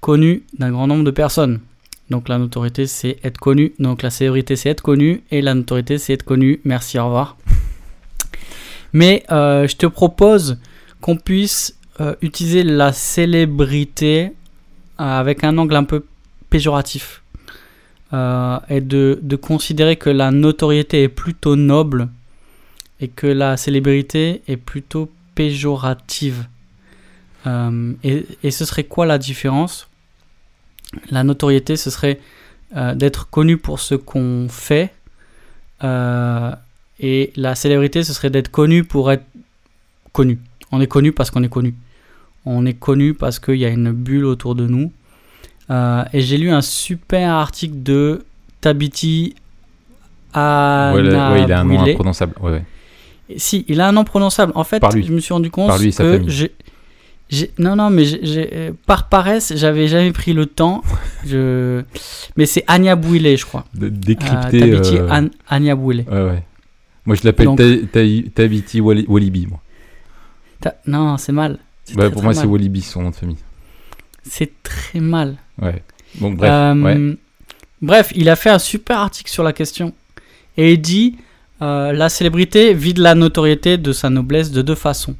connu 0.00 0.42
d'un 0.58 0.70
grand 0.70 0.86
nombre 0.86 1.04
de 1.04 1.10
personnes. 1.24 1.60
Donc 2.10 2.28
la 2.28 2.38
notoriété, 2.38 2.86
c'est 2.86 3.18
être 3.24 3.38
connu. 3.38 3.72
Donc 3.78 4.02
la 4.02 4.10
célébrité, 4.10 4.56
c'est 4.56 4.68
être 4.68 4.82
connu. 4.82 5.22
Et 5.30 5.42
la 5.42 5.54
notoriété, 5.54 5.98
c'est 5.98 6.12
être 6.12 6.24
connu. 6.24 6.60
Merci, 6.64 6.98
au 6.98 7.06
revoir. 7.06 7.36
Mais 8.92 9.24
euh, 9.30 9.66
je 9.66 9.76
te 9.76 9.86
propose 9.86 10.58
qu'on 11.00 11.16
puisse 11.16 11.76
euh, 12.00 12.14
utiliser 12.22 12.62
la 12.62 12.92
célébrité 12.92 14.32
euh, 15.00 15.04
avec 15.04 15.44
un 15.44 15.58
angle 15.58 15.76
un 15.76 15.84
peu 15.84 16.04
péjoratif. 16.48 17.22
Et 18.12 18.80
de, 18.80 19.18
de 19.20 19.36
considérer 19.36 19.96
que 19.96 20.08
la 20.08 20.30
notoriété 20.30 21.02
est 21.02 21.08
plutôt 21.08 21.54
noble 21.54 22.08
et 23.00 23.08
que 23.08 23.26
la 23.26 23.58
célébrité 23.58 24.40
est 24.48 24.56
plutôt 24.56 25.10
péjorative. 25.34 26.46
Et, 27.44 28.24
et 28.42 28.50
ce 28.50 28.64
serait 28.64 28.84
quoi 28.84 29.04
la 29.04 29.18
différence? 29.18 29.88
La 31.10 31.24
notoriété, 31.24 31.76
ce 31.76 31.90
serait 31.90 32.18
euh, 32.76 32.94
d'être 32.94 33.28
connu 33.30 33.56
pour 33.56 33.80
ce 33.80 33.94
qu'on 33.94 34.48
fait. 34.48 34.92
euh, 35.84 36.52
et 36.98 37.30
la 37.36 37.54
célébrité, 37.54 38.02
ce 38.04 38.12
serait 38.14 38.30
d'être 38.30 38.50
connu 38.50 38.82
pour 38.82 39.12
être 39.12 39.24
connu. 40.12 40.38
On 40.72 40.80
est 40.80 40.86
connu 40.86 41.12
parce 41.12 41.30
qu'on 41.30 41.42
est 41.42 41.48
connu. 41.50 41.74
On 42.46 42.64
est 42.64 42.72
connu 42.74 43.12
parce 43.12 43.38
qu'il 43.38 43.56
y 43.56 43.64
a 43.66 43.68
une 43.68 43.92
bulle 43.92 44.24
autour 44.24 44.54
de 44.54 44.66
nous. 44.66 44.90
Euh, 45.70 46.04
et 46.12 46.20
j'ai 46.22 46.38
lu 46.38 46.50
un 46.50 46.62
super 46.62 47.30
article 47.30 47.82
de 47.82 48.24
Tabiti 48.60 49.34
Ouais, 50.94 51.02
ouais, 51.02 51.42
il 51.44 51.52
a 51.52 51.60
un 51.60 51.64
nom 51.64 51.80
imprononçable. 51.80 52.34
Ouais. 52.40 52.62
Si, 53.36 53.64
il 53.68 53.80
a 53.80 53.88
un 53.88 53.92
nom 53.92 54.04
prononçable. 54.04 54.52
En 54.54 54.64
fait, 54.64 54.82
je 54.94 55.12
me 55.12 55.20
suis 55.20 55.32
rendu 55.34 55.50
compte 55.50 55.78
lui 55.80 55.92
que 55.92 56.30
non, 57.58 57.74
non, 57.76 57.90
mais 57.90 58.04
euh, 58.24 58.72
par 58.86 59.08
paresse, 59.08 59.52
j'avais 59.56 59.88
jamais 59.88 60.12
pris 60.12 60.32
le 60.32 60.46
temps. 60.46 60.82
je, 61.26 61.82
mais 62.36 62.46
c'est 62.46 62.64
Anya 62.68 62.94
Bouilé, 62.96 63.36
je 63.36 63.44
crois. 63.44 63.64
De 63.74 63.86
Euh, 63.86 63.90
décrypter. 63.90 64.60
Tabiti 64.60 64.96
euh, 64.98 65.08
An- 65.10 65.28
Anya 65.48 65.74
Bouilé. 65.74 66.04
Ouais, 66.10 66.22
ouais. 66.22 66.42
Moi, 67.04 67.16
je 67.16 67.22
l'appelle 67.24 67.46
Donc- 67.46 67.58
Ta- 67.58 67.64
Ta- 68.00 68.30
Tabiti 68.34 68.80
Wali- 68.80 69.06
Walibi, 69.08 69.46
moi. 69.46 69.60
Ta- 70.60 70.76
Non, 70.86 71.16
c'est 71.18 71.32
mal. 71.32 71.58
Très, 71.86 72.10
pour 72.10 72.16
très 72.20 72.22
moi, 72.22 72.34
c'est. 72.34 72.46
Walibi, 72.46 72.80
son 72.82 73.02
nom 73.02 73.10
de 73.10 73.14
famille. 73.16 73.36
C'est 74.22 74.52
très 74.62 75.00
mal. 75.00 75.36
Ouais. 75.60 75.82
Donc, 76.20 76.36
bref. 76.36 76.50
Euh, 76.50 76.74
ouais. 76.82 77.16
Bref, 77.82 78.12
il 78.16 78.28
a 78.28 78.36
fait 78.36 78.50
un 78.50 78.58
super 78.58 78.98
article 78.98 79.30
sur 79.30 79.42
la 79.42 79.52
question. 79.52 79.92
Et 80.56 80.72
il 80.72 80.80
dit 80.80 81.16
euh, 81.62 81.92
La 81.92 82.08
célébrité 82.08 82.72
vide 82.74 82.98
la 82.98 83.14
notoriété 83.14 83.78
de 83.78 83.92
sa 83.92 84.10
noblesse 84.10 84.50
de 84.50 84.62
deux 84.62 84.74
façons. 84.74 85.14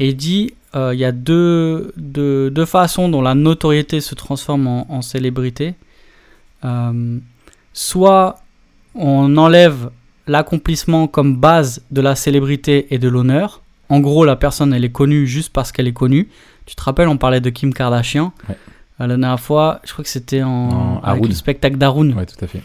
Et 0.00 0.08
il 0.08 0.16
dit 0.16 0.54
euh, 0.74 0.92
il 0.94 0.98
y 0.98 1.04
a 1.04 1.12
deux, 1.12 1.92
deux, 1.96 2.50
deux 2.50 2.64
façons 2.64 3.08
dont 3.08 3.22
la 3.22 3.34
notoriété 3.34 4.00
se 4.00 4.14
transforme 4.14 4.66
en, 4.66 4.86
en 4.90 5.02
célébrité. 5.02 5.74
Euh, 6.64 7.18
soit 7.72 8.40
on 8.94 9.36
enlève 9.36 9.90
l'accomplissement 10.26 11.06
comme 11.06 11.36
base 11.36 11.82
de 11.90 12.00
la 12.00 12.14
célébrité 12.16 12.92
et 12.94 12.98
de 12.98 13.08
l'honneur. 13.08 13.62
En 13.88 14.00
gros, 14.00 14.24
la 14.24 14.36
personne, 14.36 14.72
elle 14.72 14.84
est 14.84 14.92
connue 14.92 15.26
juste 15.26 15.52
parce 15.52 15.70
qu'elle 15.72 15.88
est 15.88 15.92
connue. 15.92 16.28
Tu 16.66 16.74
te 16.76 16.82
rappelles, 16.82 17.08
on 17.08 17.16
parlait 17.16 17.40
de 17.40 17.50
Kim 17.50 17.74
Kardashian. 17.74 18.32
Ouais. 18.48 18.56
Euh, 19.00 19.06
La 19.06 19.16
dernière 19.16 19.40
fois, 19.40 19.80
je 19.84 19.92
crois 19.92 20.04
que 20.04 20.10
c'était 20.10 20.42
en, 20.42 20.50
En 20.68 21.00
avec 21.02 21.26
le 21.26 21.34
spectacle 21.34 21.76
d'Haroun. 21.76 22.14
Ouais, 22.14 22.26
tout 22.26 22.42
à 22.44 22.46
fait. 22.46 22.62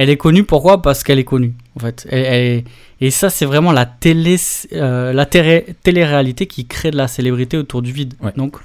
Elle 0.00 0.10
est 0.10 0.16
connue 0.16 0.44
pourquoi? 0.44 0.80
Parce 0.80 1.02
qu'elle 1.02 1.18
est 1.18 1.24
connue, 1.24 1.54
en 1.76 1.80
fait. 1.80 2.06
Elle- 2.10 2.24
elle 2.24 2.44
est- 2.58 2.64
Et 3.00 3.10
ça, 3.10 3.30
c'est 3.30 3.46
vraiment 3.46 3.72
la 3.72 3.84
télé, 3.86 4.36
euh, 4.72 5.12
la 5.12 5.26
télé- 5.26 5.66
télé-réalité 5.82 6.46
qui 6.46 6.66
crée 6.66 6.90
de 6.90 6.96
la 6.96 7.08
célébrité 7.08 7.56
autour 7.56 7.82
du 7.82 7.90
vide. 7.92 8.14
Ouais. 8.20 8.32
Donc, 8.36 8.56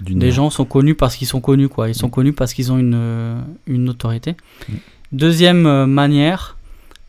D'une- 0.00 0.18
des 0.18 0.32
gens 0.32 0.50
sont 0.50 0.64
connus 0.64 0.94
parce 0.96 1.14
qu'ils 1.16 1.28
sont 1.28 1.40
connus, 1.40 1.68
quoi. 1.68 1.88
Ils 1.88 1.94
sont 1.94 2.08
Mm. 2.08 2.10
connus 2.10 2.32
parce 2.32 2.52
qu'ils 2.54 2.72
ont 2.72 2.78
une, 2.78 2.94
euh, 2.96 3.40
une 3.68 3.84
notoriété. 3.84 4.32
Mm. 4.68 4.72
Deuxième 5.12 5.66
euh, 5.66 5.86
manière, 5.86 6.56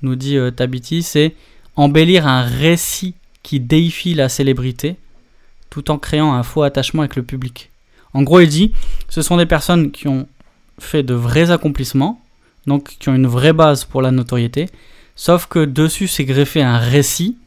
nous 0.04 0.16
dit 0.16 0.38
euh, 0.38 0.52
Tabiti, 0.52 1.02
c'est 1.04 1.34
embellir 1.76 2.28
un 2.28 2.42
récit 2.44 3.16
qui 3.42 3.60
déifie 3.60 4.14
la 4.14 4.30
célébrité 4.30 4.96
tout 5.72 5.90
en 5.90 5.98
créant 5.98 6.34
un 6.34 6.44
faux 6.44 6.62
attachement 6.64 7.02
avec 7.02 7.16
le 7.16 7.24
public. 7.24 7.70
En 8.14 8.22
gros, 8.22 8.40
il 8.42 8.48
dit, 8.50 8.72
ce 9.10 9.22
sont 9.24 9.38
des 9.38 9.48
personnes 9.48 9.90
qui 9.92 10.08
ont 10.08 10.28
fait 10.80 11.02
de 11.02 11.14
vrais 11.16 11.50
accomplissements, 11.52 12.22
donc 12.68 12.96
qui 13.00 13.10
ont 13.10 13.16
une 13.16 13.28
vraie 13.28 13.54
base 13.54 13.86
pour 13.86 14.02
la 14.02 14.12
notoriété. 14.12 14.70
Sauf 15.16 15.46
que 15.46 15.64
dessus 15.64 16.08
s'est 16.08 16.26
greffé 16.26 16.62
un 16.62 16.78
récit 16.78 17.38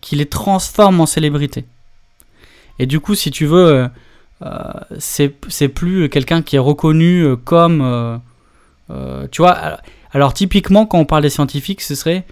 qui 0.00 0.16
les 0.16 0.26
transforme 0.26 1.00
en 1.00 1.06
célébrités. 1.06 1.64
Et 2.78 2.86
du 2.86 3.00
coup, 3.00 3.14
si 3.14 3.30
tu 3.30 3.46
veux, 3.46 3.66
euh, 3.66 3.88
euh, 4.42 4.58
c'est 4.98 5.68
plus 5.68 6.08
quelqu'un 6.08 6.42
qui 6.42 6.56
est 6.56 6.58
reconnu 6.58 7.22
euh, 7.22 7.36
comme. 7.36 8.20
tu 9.30 9.42
vois, 9.42 9.52
alors, 9.52 9.78
alors 10.12 10.34
typiquement, 10.34 10.84
quand 10.86 10.98
on 10.98 11.04
parle 11.04 11.22
des 11.22 11.30
scientifiques, 11.30 11.80
ce 11.80 11.94
serait 11.94 12.24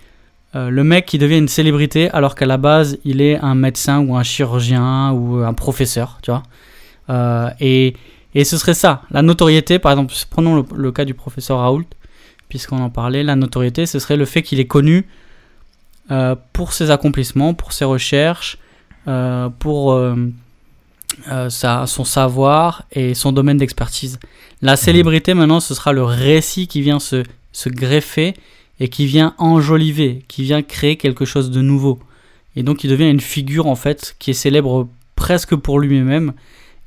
le 0.53 0.83
mec 0.83 1.07
qui 1.07 1.17
devient 1.19 1.39
une 1.39 1.47
célébrité 1.47 2.11
alors 2.11 2.35
qu'à 2.35 2.45
la 2.45 2.57
base, 2.57 2.99
il 3.05 3.21
est 3.21 3.39
un 3.39 3.55
médecin 3.55 4.01
ou 4.01 4.17
un 4.17 4.25
chirurgien 4.25 5.13
ou 5.13 5.37
un 5.37 5.55
professeur, 5.55 6.19
tu 6.23 6.33
vois. 6.33 7.53
Et, 7.61 7.95
et 8.35 8.45
ce 8.45 8.57
serait 8.57 8.75
ça, 8.75 9.03
la 9.11 9.23
notoriété, 9.23 9.79
par 9.79 9.93
exemple, 9.93 10.15
prenons 10.31 10.57
le, 10.57 10.65
le 10.77 10.93
cas 10.93 11.05
du 11.05 11.15
professeur 11.15 11.59
Raoult, 11.59 11.85
puisqu'on 12.49 12.79
en 12.81 12.91
parlait, 12.91 13.23
la 13.23 13.37
notoriété, 13.37 13.87
ce 13.87 13.99
serait 13.99 14.17
le 14.17 14.25
fait 14.25 14.43
qu'il 14.43 14.61
est 14.61 14.67
connu 14.67 15.07
euh, 16.11 16.35
pour 16.53 16.73
ses 16.73 16.91
accomplissements, 16.91 17.55
pour 17.55 17.73
ses 17.73 17.85
recherches, 17.85 18.59
euh, 19.09 19.49
pour 19.49 19.93
euh, 19.93 20.17
sa- 21.49 21.87
son 21.87 22.05
savoir 22.05 22.85
et 22.93 23.15
son 23.15 23.33
domaine 23.33 23.57
d'expertise. 23.59 24.19
La 24.63 24.77
célébrité, 24.77 25.35
maintenant, 25.35 25.61
ce 25.61 25.75
sera 25.75 25.93
le 25.93 26.03
récit 26.05 26.67
qui 26.67 26.83
vient 26.83 26.99
se, 26.99 27.23
se 27.53 27.69
greffer 27.69 28.35
et 28.79 28.89
qui 28.89 29.07
vient 29.07 29.35
enjoliver, 29.39 30.25
qui 30.29 30.43
vient 30.43 30.63
créer 30.63 30.97
quelque 30.97 31.25
chose 31.25 31.51
de 31.51 31.61
nouveau. 31.61 31.99
Et 32.57 32.63
donc, 32.63 32.83
il 32.85 32.91
devient 32.91 33.09
une 33.11 33.21
figure, 33.21 33.67
en 33.67 33.77
fait, 33.77 34.17
qui 34.19 34.31
est 34.31 34.35
célèbre 34.35 34.89
presque 35.15 35.55
pour 35.55 35.79
lui-même 35.79 36.33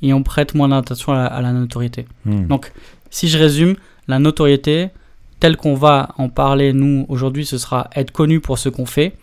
et 0.03 0.13
on 0.13 0.21
prête 0.21 0.53
moins 0.53 0.69
d'attention 0.69 1.13
à, 1.13 1.15
la- 1.15 1.25
à 1.25 1.41
la 1.41 1.51
notoriété. 1.53 2.05
Hmm. 2.25 2.45
Donc, 2.47 2.71
si 3.09 3.27
je 3.29 3.37
résume, 3.39 3.75
la 4.07 4.19
notoriété, 4.19 4.89
telle 5.39 5.57
qu'on 5.57 5.73
va 5.75 6.09
en 6.17 6.29
parler 6.29 6.71
nous 6.73 7.05
aujourd'hui, 7.09 7.45
ce 7.45 7.57
sera 7.57 7.89
être 7.95 8.11
connu 8.11 8.39
pour 8.39 8.57
ce 8.59 8.69
qu'on 8.69 8.85
fait. 8.85 9.13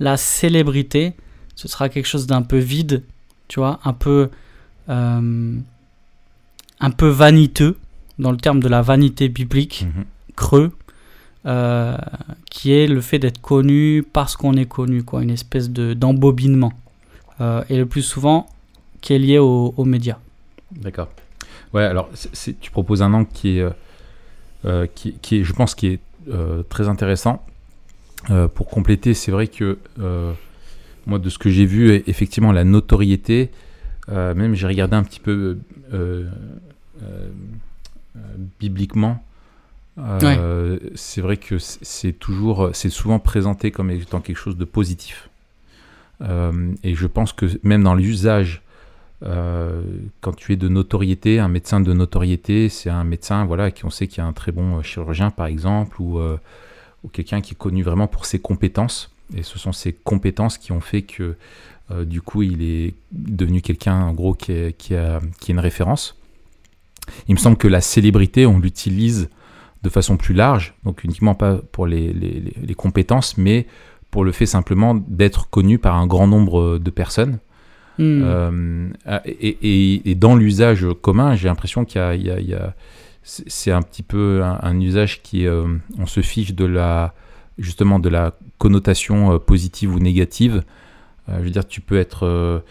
La 0.00 0.16
célébrité, 0.16 1.12
ce 1.54 1.68
sera 1.68 1.88
quelque 1.88 2.06
chose 2.06 2.26
d'un 2.26 2.42
peu 2.42 2.58
vide, 2.58 3.02
tu 3.48 3.60
vois, 3.60 3.78
un 3.84 3.92
peu, 3.92 4.30
euh, 4.88 5.56
un 6.80 6.90
peu 6.90 7.08
vaniteux, 7.08 7.76
dans 8.18 8.30
le 8.32 8.36
terme 8.36 8.60
de 8.60 8.68
la 8.68 8.82
vanité 8.82 9.28
biblique, 9.28 9.86
Mhm. 9.86 10.04
creux, 10.36 10.72
euh, 11.46 11.96
qui 12.50 12.72
est 12.72 12.86
le 12.86 13.00
fait 13.00 13.18
d'être 13.18 13.40
connu 13.40 14.04
parce 14.12 14.36
qu'on 14.36 14.54
est 14.54 14.66
connu, 14.66 15.02
quoi, 15.02 15.22
une 15.22 15.30
espèce 15.30 15.70
de 15.70 15.92
d'embobinement. 15.94 16.72
Euh, 17.40 17.64
et 17.68 17.76
le 17.76 17.86
plus 17.86 18.02
souvent, 18.02 18.46
qui 19.02 19.12
est 19.12 19.18
lié 19.18 19.38
aux, 19.38 19.74
aux 19.76 19.84
médias. 19.84 20.18
D'accord. 20.70 21.08
Ouais, 21.74 21.84
alors 21.84 22.08
tu 22.60 22.70
proposes 22.70 23.02
un 23.02 23.12
angle 23.12 23.28
qui 23.32 23.58
est, 23.58 23.62
euh, 23.62 23.70
euh, 24.64 24.86
qui, 24.94 25.14
qui 25.20 25.38
est, 25.38 25.44
je 25.44 25.52
pense, 25.52 25.74
qui 25.74 25.88
est 25.88 26.00
euh, 26.30 26.62
très 26.62 26.88
intéressant. 26.88 27.44
Euh, 28.30 28.48
pour 28.48 28.68
compléter, 28.68 29.14
c'est 29.14 29.32
vrai 29.32 29.48
que 29.48 29.78
moi, 31.06 31.18
de 31.18 31.28
ce 31.28 31.38
que 31.38 31.50
j'ai 31.50 31.66
vu, 31.66 31.90
e- 31.90 32.02
effectivement, 32.08 32.52
la 32.52 32.64
notoriété, 32.64 33.50
même 34.08 34.54
j'ai 34.54 34.66
regardé 34.66 34.96
un 34.96 35.02
petit 35.02 35.20
peu 35.20 35.58
bibliquement. 38.60 39.22
C'est 40.94 41.20
vrai 41.20 41.36
que 41.38 41.58
c'est 41.58 42.12
toujours, 42.12 42.70
c'est 42.72 42.90
souvent 42.90 43.18
présenté 43.18 43.70
comme 43.70 43.90
étant 43.90 44.20
quelque 44.20 44.36
chose 44.38 44.56
de 44.56 44.64
positif. 44.64 45.28
Et 46.20 46.94
je 46.94 47.06
pense 47.08 47.32
que 47.32 47.46
même 47.64 47.82
dans 47.82 47.94
l'usage 47.94 48.61
euh, 49.24 49.82
quand 50.20 50.34
tu 50.34 50.52
es 50.52 50.56
de 50.56 50.68
notoriété, 50.68 51.38
un 51.38 51.48
médecin 51.48 51.80
de 51.80 51.92
notoriété, 51.92 52.68
c'est 52.68 52.90
un 52.90 53.04
médecin 53.04 53.44
voilà, 53.44 53.70
qui 53.70 53.84
on 53.84 53.90
sait 53.90 54.06
qu'il 54.08 54.18
y 54.18 54.20
a 54.20 54.26
un 54.26 54.32
très 54.32 54.52
bon 54.52 54.78
euh, 54.78 54.82
chirurgien 54.82 55.30
par 55.30 55.46
exemple, 55.46 56.00
ou, 56.00 56.18
euh, 56.18 56.38
ou 57.04 57.08
quelqu'un 57.08 57.40
qui 57.40 57.52
est 57.52 57.56
connu 57.56 57.82
vraiment 57.82 58.06
pour 58.08 58.26
ses 58.26 58.38
compétences. 58.38 59.10
Et 59.36 59.42
ce 59.42 59.58
sont 59.58 59.72
ces 59.72 59.92
compétences 59.92 60.58
qui 60.58 60.72
ont 60.72 60.80
fait 60.80 61.02
que 61.02 61.36
du 62.04 62.22
coup 62.22 62.42
il 62.42 62.62
est 62.62 62.94
devenu 63.12 63.60
quelqu'un 63.60 64.00
en 64.02 64.12
gros 64.14 64.32
qui 64.34 64.52
est, 64.52 64.92
a, 64.94 65.20
qui 65.40 65.50
est 65.50 65.54
une 65.54 65.60
référence. 65.60 66.18
Il 67.28 67.34
me 67.34 67.38
semble 67.38 67.56
que 67.58 67.68
la 67.68 67.80
célébrité, 67.80 68.46
on 68.46 68.58
l'utilise 68.58 69.28
de 69.82 69.88
façon 69.90 70.16
plus 70.16 70.34
large, 70.34 70.74
donc 70.84 71.04
uniquement 71.04 71.34
pas 71.34 71.56
pour 71.72 71.86
les- 71.86 72.12
les 72.12 72.74
compétences, 72.74 73.36
mais 73.36 73.66
pour 74.10 74.24
le 74.24 74.32
fait 74.32 74.46
simplement 74.46 74.94
d'être 74.94 75.48
connu 75.50 75.78
par 75.78 75.96
un 75.96 76.06
grand 76.06 76.26
nombre 76.26 76.78
de 76.78 76.90
personnes. 76.90 77.38
Hmm. 77.98 78.22
Euh, 78.24 78.88
et, 79.26 79.48
et- 79.62 80.10
et 80.10 80.14
dans 80.14 80.34
l'usage 80.34 80.86
commun, 81.02 81.34
j'ai 81.34 81.48
l'impression 81.48 81.84
qu'il 81.84 82.00
y 82.00 82.54
a, 82.54 82.74
c'est 83.22 83.70
un 83.70 83.82
petit 83.82 84.02
peu 84.02 84.42
un, 84.42 84.58
un 84.62 84.80
usage 84.80 85.22
qui, 85.22 85.46
euh, 85.46 85.66
on 85.98 86.06
se 86.06 86.20
fiche 86.22 86.54
de 86.54 86.64
la, 86.64 87.14
justement 87.58 87.98
de 87.98 88.08
la 88.08 88.34
connotation 88.58 89.34
euh, 89.34 89.38
positive 89.38 89.94
ou 89.94 89.98
négative. 89.98 90.62
Euh, 91.28 91.36
je 91.38 91.44
veux 91.44 91.50
dire, 91.50 91.66
tu 91.66 91.80
peux 91.80 91.98
être 91.98 92.62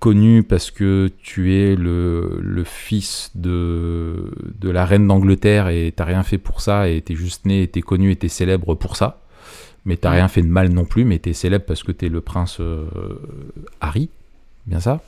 connu 0.00 0.42
parce 0.42 0.72
que 0.72 1.08
tu 1.22 1.54
es 1.54 1.76
le, 1.76 2.38
le 2.40 2.64
fils 2.64 3.30
de, 3.36 4.32
de 4.60 4.70
la 4.70 4.84
reine 4.84 5.06
d'Angleterre 5.06 5.68
et 5.68 5.92
t'as 5.94 6.04
rien 6.04 6.24
fait 6.24 6.38
pour 6.38 6.60
ça 6.60 6.88
et 6.88 7.00
t'es 7.00 7.14
juste 7.14 7.46
né 7.46 7.62
et 7.62 7.68
t'es 7.68 7.82
connu 7.82 8.10
et 8.10 8.16
t'es 8.16 8.26
célèbre 8.28 8.74
pour 8.74 8.96
ça. 8.96 9.20
Mais 9.84 9.96
t'as 9.96 10.10
Ouais. 10.10 10.16
rien 10.16 10.26
fait 10.28 10.42
de 10.42 10.48
mal 10.48 10.70
non 10.70 10.84
plus, 10.84 11.04
mais 11.04 11.18
t'es 11.20 11.32
célèbre 11.32 11.64
parce 11.64 11.84
que 11.84 11.92
t'es 11.92 12.08
le 12.08 12.20
prince 12.20 12.60
Harry, 13.80 14.08
bien 14.66 14.80
ça 14.80 15.00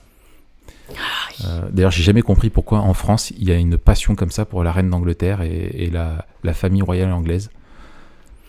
Euh, 1.44 1.62
D'ailleurs, 1.72 1.90
j'ai 1.90 2.02
jamais 2.04 2.22
compris 2.22 2.50
pourquoi 2.50 2.78
en 2.80 2.94
France 2.94 3.32
il 3.36 3.44
y 3.48 3.52
a 3.52 3.56
une 3.56 3.76
passion 3.78 4.14
comme 4.14 4.30
ça 4.30 4.44
pour 4.44 4.62
la 4.62 4.70
reine 4.72 4.90
d'Angleterre 4.90 5.42
et, 5.42 5.70
et 5.74 5.90
la, 5.90 6.26
la 6.44 6.54
famille 6.54 6.82
royale 6.82 7.12
anglaise. 7.12 7.50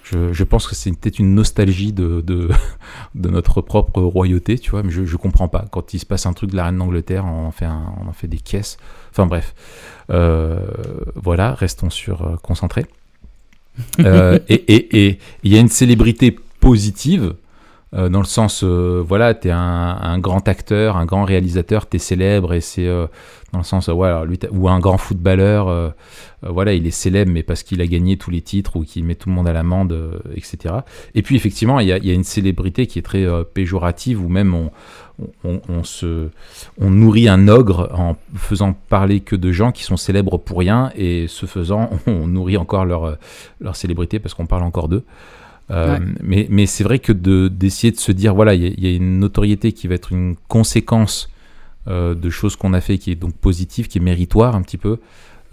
Je, 0.04 0.34
je 0.34 0.44
pense 0.44 0.68
que 0.68 0.76
c'est 0.76 0.92
peut-être 0.92 1.18
une 1.18 1.34
nostalgie 1.34 1.92
de, 1.92 2.22
de, 2.22 2.50
de 3.16 3.30
notre 3.30 3.62
propre 3.62 4.02
royauté, 4.04 4.60
tu 4.60 4.70
vois, 4.70 4.84
mais 4.84 4.92
je, 4.92 5.04
je 5.04 5.18
comprends 5.18 5.48
pas. 5.48 5.66
Quand 5.72 5.96
il 5.96 6.00
se 6.00 6.06
passe 6.06 6.28
un 6.28 6.34
truc 6.34 6.52
de 6.52 6.56
la 6.56 6.66
reine 6.66 6.78
d'Angleterre, 6.78 7.26
on 7.26 7.48
en 7.48 7.52
fait, 7.52 7.66
un- 7.66 7.92
on 8.04 8.08
en 8.08 8.14
fait 8.14 8.28
des 8.28 8.38
caisses. 8.38 8.78
Enfin 9.12 9.26
bref. 9.26 9.56
Euh, 10.12 10.60
voilà, 11.16 11.56
restons 11.56 11.90
sur 11.90 12.22
euh, 12.22 12.36
concentrés. 12.38 12.86
Euh, 14.00 14.38
et 14.48 14.54
et- 14.76 15.06
et 15.08 15.20
il 15.44 15.52
y 15.52 15.58
a 15.58 15.60
une 15.60 15.70
célébrité 15.70 16.38
positive, 16.60 17.34
euh, 17.94 18.10
dans 18.10 18.20
le 18.20 18.25
sens, 18.25 18.63
euh, 18.63 19.04
voilà, 19.06 19.34
tu 19.34 19.48
es 19.48 19.51
un, 19.51 19.60
un 19.60 20.20
grand 20.20 20.48
acteur, 20.48 20.98
un 20.98 21.06
grand 21.06 21.24
réalisateur, 21.24 21.88
tu 21.88 21.98
es 21.98 22.00
célèbre, 22.00 22.54
et 22.54 22.62
c'est 22.62 22.88
euh, 22.88 23.08
dans 23.54 23.60
le 23.60 23.63
sens, 23.63 23.88
ouais, 23.88 24.25
lui, 24.25 24.39
ou 24.51 24.68
un 24.68 24.80
grand 24.80 24.98
footballeur, 24.98 25.94
voilà, 26.42 26.74
il 26.74 26.86
est 26.86 26.92
célèbre, 26.92 27.32
mais 27.32 27.42
parce 27.42 27.63
qu'il 27.63 27.80
a 27.82 27.88
gagné 27.88 28.18
tous 28.18 28.32
les 28.32 28.42
titres, 28.42 28.75
ou 28.75 28.84
qu'il 28.84 29.06
met 29.06 29.15
tout 29.15 29.30
le 29.30 29.36
monde 29.36 29.48
à 29.48 29.54
l'amende, 29.54 30.22
etc. 30.36 30.75
Et 31.13 31.22
puis, 31.22 31.38
effectivement, 31.38 31.80
il 31.80 31.88
y 31.88 31.94
a, 31.94 32.13
une 32.13 32.25
célébrité 32.25 32.86
qui 32.86 33.00
est 33.00 33.04
très 33.04 33.25
péjorative, 33.54 34.22
où 34.22 34.27
même 34.27 34.54
on, 34.54 34.72
on, 35.70 35.84
se, 35.86 36.30
on 36.82 36.89
nourrit 36.89 37.30
un 37.30 37.48
ogre 37.48 37.89
en 37.94 38.18
faisant 38.36 38.74
parler 38.74 39.22
que 39.22 39.38
de 39.38 39.54
gens 39.54 39.72
qui 39.72 39.84
sont 39.84 39.98
célèbres 39.98 40.38
pour 40.38 40.60
rien, 40.60 40.92
et 40.98 41.27
ce 41.30 41.46
faisant, 41.46 41.89
on 42.08 42.27
nourrit 42.27 42.58
encore 42.58 42.84
leur, 42.84 43.18
leur 43.62 43.77
célébrité 43.77 44.20
parce 44.20 44.34
qu'on 44.34 44.48
parle 44.48 44.63
encore 44.63 44.89
d'eux. 44.89 45.06
Euh, 45.72 45.98
Ouais. 45.98 46.06
Mais, 46.22 46.48
mais 46.50 46.66
c'est 46.68 46.84
vrai 46.84 47.00
que 47.00 47.12
de- 47.12 47.48
d'essayer 47.48 47.92
de, 47.92 48.00
se 48.00 48.12
dire, 48.12 48.36
voilà, 48.36 48.54
il 48.54 48.64
y, 48.64 48.68
a- 48.68 48.74
il 48.78 48.84
y 48.84 48.88
a 48.88 48.96
une 48.96 49.20
notoriété 49.20 49.72
qui 49.74 49.88
va 49.88 49.96
être 49.96 50.12
une 50.12 50.36
conséquence 50.48 51.30
euh, 51.88 52.16
de 52.16 52.30
choses 52.30 52.56
qu'on 52.56 52.74
a 52.74 52.82
fait, 52.82 52.98
qui 52.98 53.12
est 53.12 53.16
donc 53.16 53.34
positive, 53.36 53.88
qui 53.88 53.98
est 54.00 54.02
méritoire 54.02 54.56
un 54.56 54.62
petit 54.62 54.78
peu. 54.78 55.00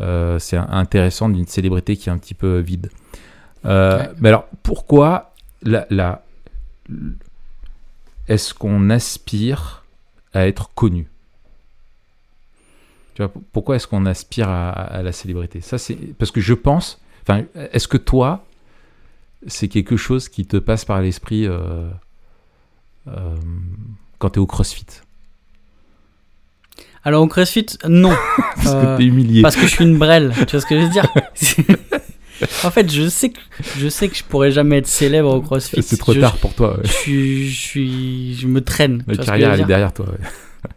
Euh, 0.01 0.39
c'est 0.39 0.57
intéressant 0.57 1.29
d'une 1.29 1.47
célébrité 1.47 1.97
qui 1.97 2.09
est 2.09 2.13
un 2.13 2.19
petit 2.19 2.35
peu 2.35 2.59
vide. 2.59 2.91
Ouais. 3.65 4.09
Mais 4.21 4.29
alors, 4.31 4.47
pourquoi 4.63 5.35
la, 5.63 5.87
la- 5.91 6.23
est-ce 8.29 8.55
qu'on 8.55 8.91
aspire 8.91 9.85
à 10.33 10.47
être 10.47 10.71
connu? 10.75 11.07
Tu 13.15 13.23
vois, 13.23 13.31
p- 13.33 13.41
pourquoi 13.53 13.77
est-ce 13.77 13.87
qu'on 13.87 14.07
aspire 14.07 14.49
à, 14.49 14.71
à 14.71 15.03
la 15.03 15.13
célébrité? 15.13 15.61
Ça, 15.61 15.77
c'est 15.79 15.95
parce 16.19 16.31
que 16.31 16.41
je 16.41 16.55
pense. 16.55 17.01
Enfin, 17.23 17.45
est-ce 17.73 17.87
que 17.89 17.99
toi, 17.99 18.45
c'est 19.47 19.69
quelque 19.69 19.97
chose 19.97 20.29
qui 20.29 20.47
te 20.47 20.57
passe 20.57 20.85
par 20.85 21.01
l'esprit 21.03 21.47
euh, 21.47 21.89
euh, 23.09 23.35
quand 24.19 24.31
tu 24.31 24.39
es 24.39 24.43
au 24.43 24.47
CrossFit 24.47 24.87
Alors 27.05 27.23
au 27.23 27.27
CrossFit, 27.27 27.67
non. 27.89 28.15
Parce 28.57 28.69
Euh, 28.69 28.95
que 28.97 28.99
t'es 28.99 29.05
humilié. 29.07 29.43
Parce 29.43 29.57
que 29.57 29.63
je 29.63 29.67
suis 29.75 29.85
une 29.85 29.99
brêle, 29.99 30.33
tu 30.47 30.53
vois 30.53 30.61
ce 30.61 30.67
que 30.67 30.79
je 30.79 30.85
veux 30.85 30.91
dire? 30.91 31.07
En 32.65 32.73
fait, 32.73 32.91
je 32.91 33.09
sais 33.09 33.31
que 33.31 33.39
je 33.79 33.89
sais 33.89 34.09
que 34.09 34.17
je 34.17 34.25
pourrais 34.25 34.51
jamais 34.51 34.79
être 34.79 34.89
célèbre 34.89 35.33
au 35.33 35.41
CrossFit. 35.41 35.81
C'est 35.81 35.97
trop 35.97 36.13
Je- 36.13 36.19
tard 36.21 36.37
pour 36.39 36.53
toi. 36.55 36.77
ouais. 36.77 36.83
Je 36.85 36.91
suis, 36.93 37.49
je 37.51 37.57
suis, 37.61 38.35
je 38.35 38.49
me 38.49 38.61
traîne. 38.65 39.05
La 39.07 39.17
carrière, 39.17 39.53
elle 39.53 39.61
est 39.61 39.65
derrière 39.65 39.93
toi. 39.93 40.07
ouais. 40.07 40.19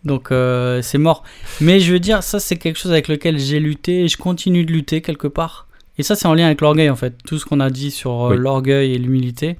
Donc 0.03 0.31
euh, 0.31 0.84
c'est 0.84 1.00
mort. 1.00 1.24
Mais 1.62 1.79
je 1.79 1.91
veux 1.91 2.00
dire, 2.00 2.22
ça 2.22 2.39
c'est 2.39 2.57
quelque 2.57 2.77
chose 2.77 2.91
avec 2.91 3.07
lequel 3.07 3.39
j'ai 3.39 3.60
lutté 3.60 4.03
et 4.03 4.07
je 4.07 4.17
continue 4.17 4.63
de 4.63 4.72
lutter 4.72 5.01
quelque 5.01 5.27
part. 5.27 5.67
Et 5.97 6.03
ça 6.03 6.15
c'est 6.15 6.27
en 6.27 6.33
lien 6.33 6.45
avec 6.45 6.61
l'orgueil 6.61 6.89
en 6.89 6.95
fait. 6.95 7.15
Tout 7.25 7.37
ce 7.39 7.45
qu'on 7.45 7.59
a 7.59 7.69
dit 7.69 7.91
sur 7.91 8.25
euh, 8.25 8.29
Oui. 8.31 8.37
l'orgueil 8.37 8.93
et 8.93 8.97
l'humilité, 8.97 9.57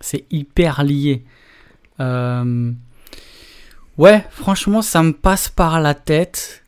c'est 0.00 0.24
hyper 0.30 0.82
lié. 0.84 1.22
Euh, 2.00 2.72
Ouais, 3.96 4.24
franchement, 4.32 4.82
ça 4.82 5.04
me 5.04 5.12
passe 5.12 5.48
par 5.48 5.80
la 5.80 5.94
tête. 5.94 6.64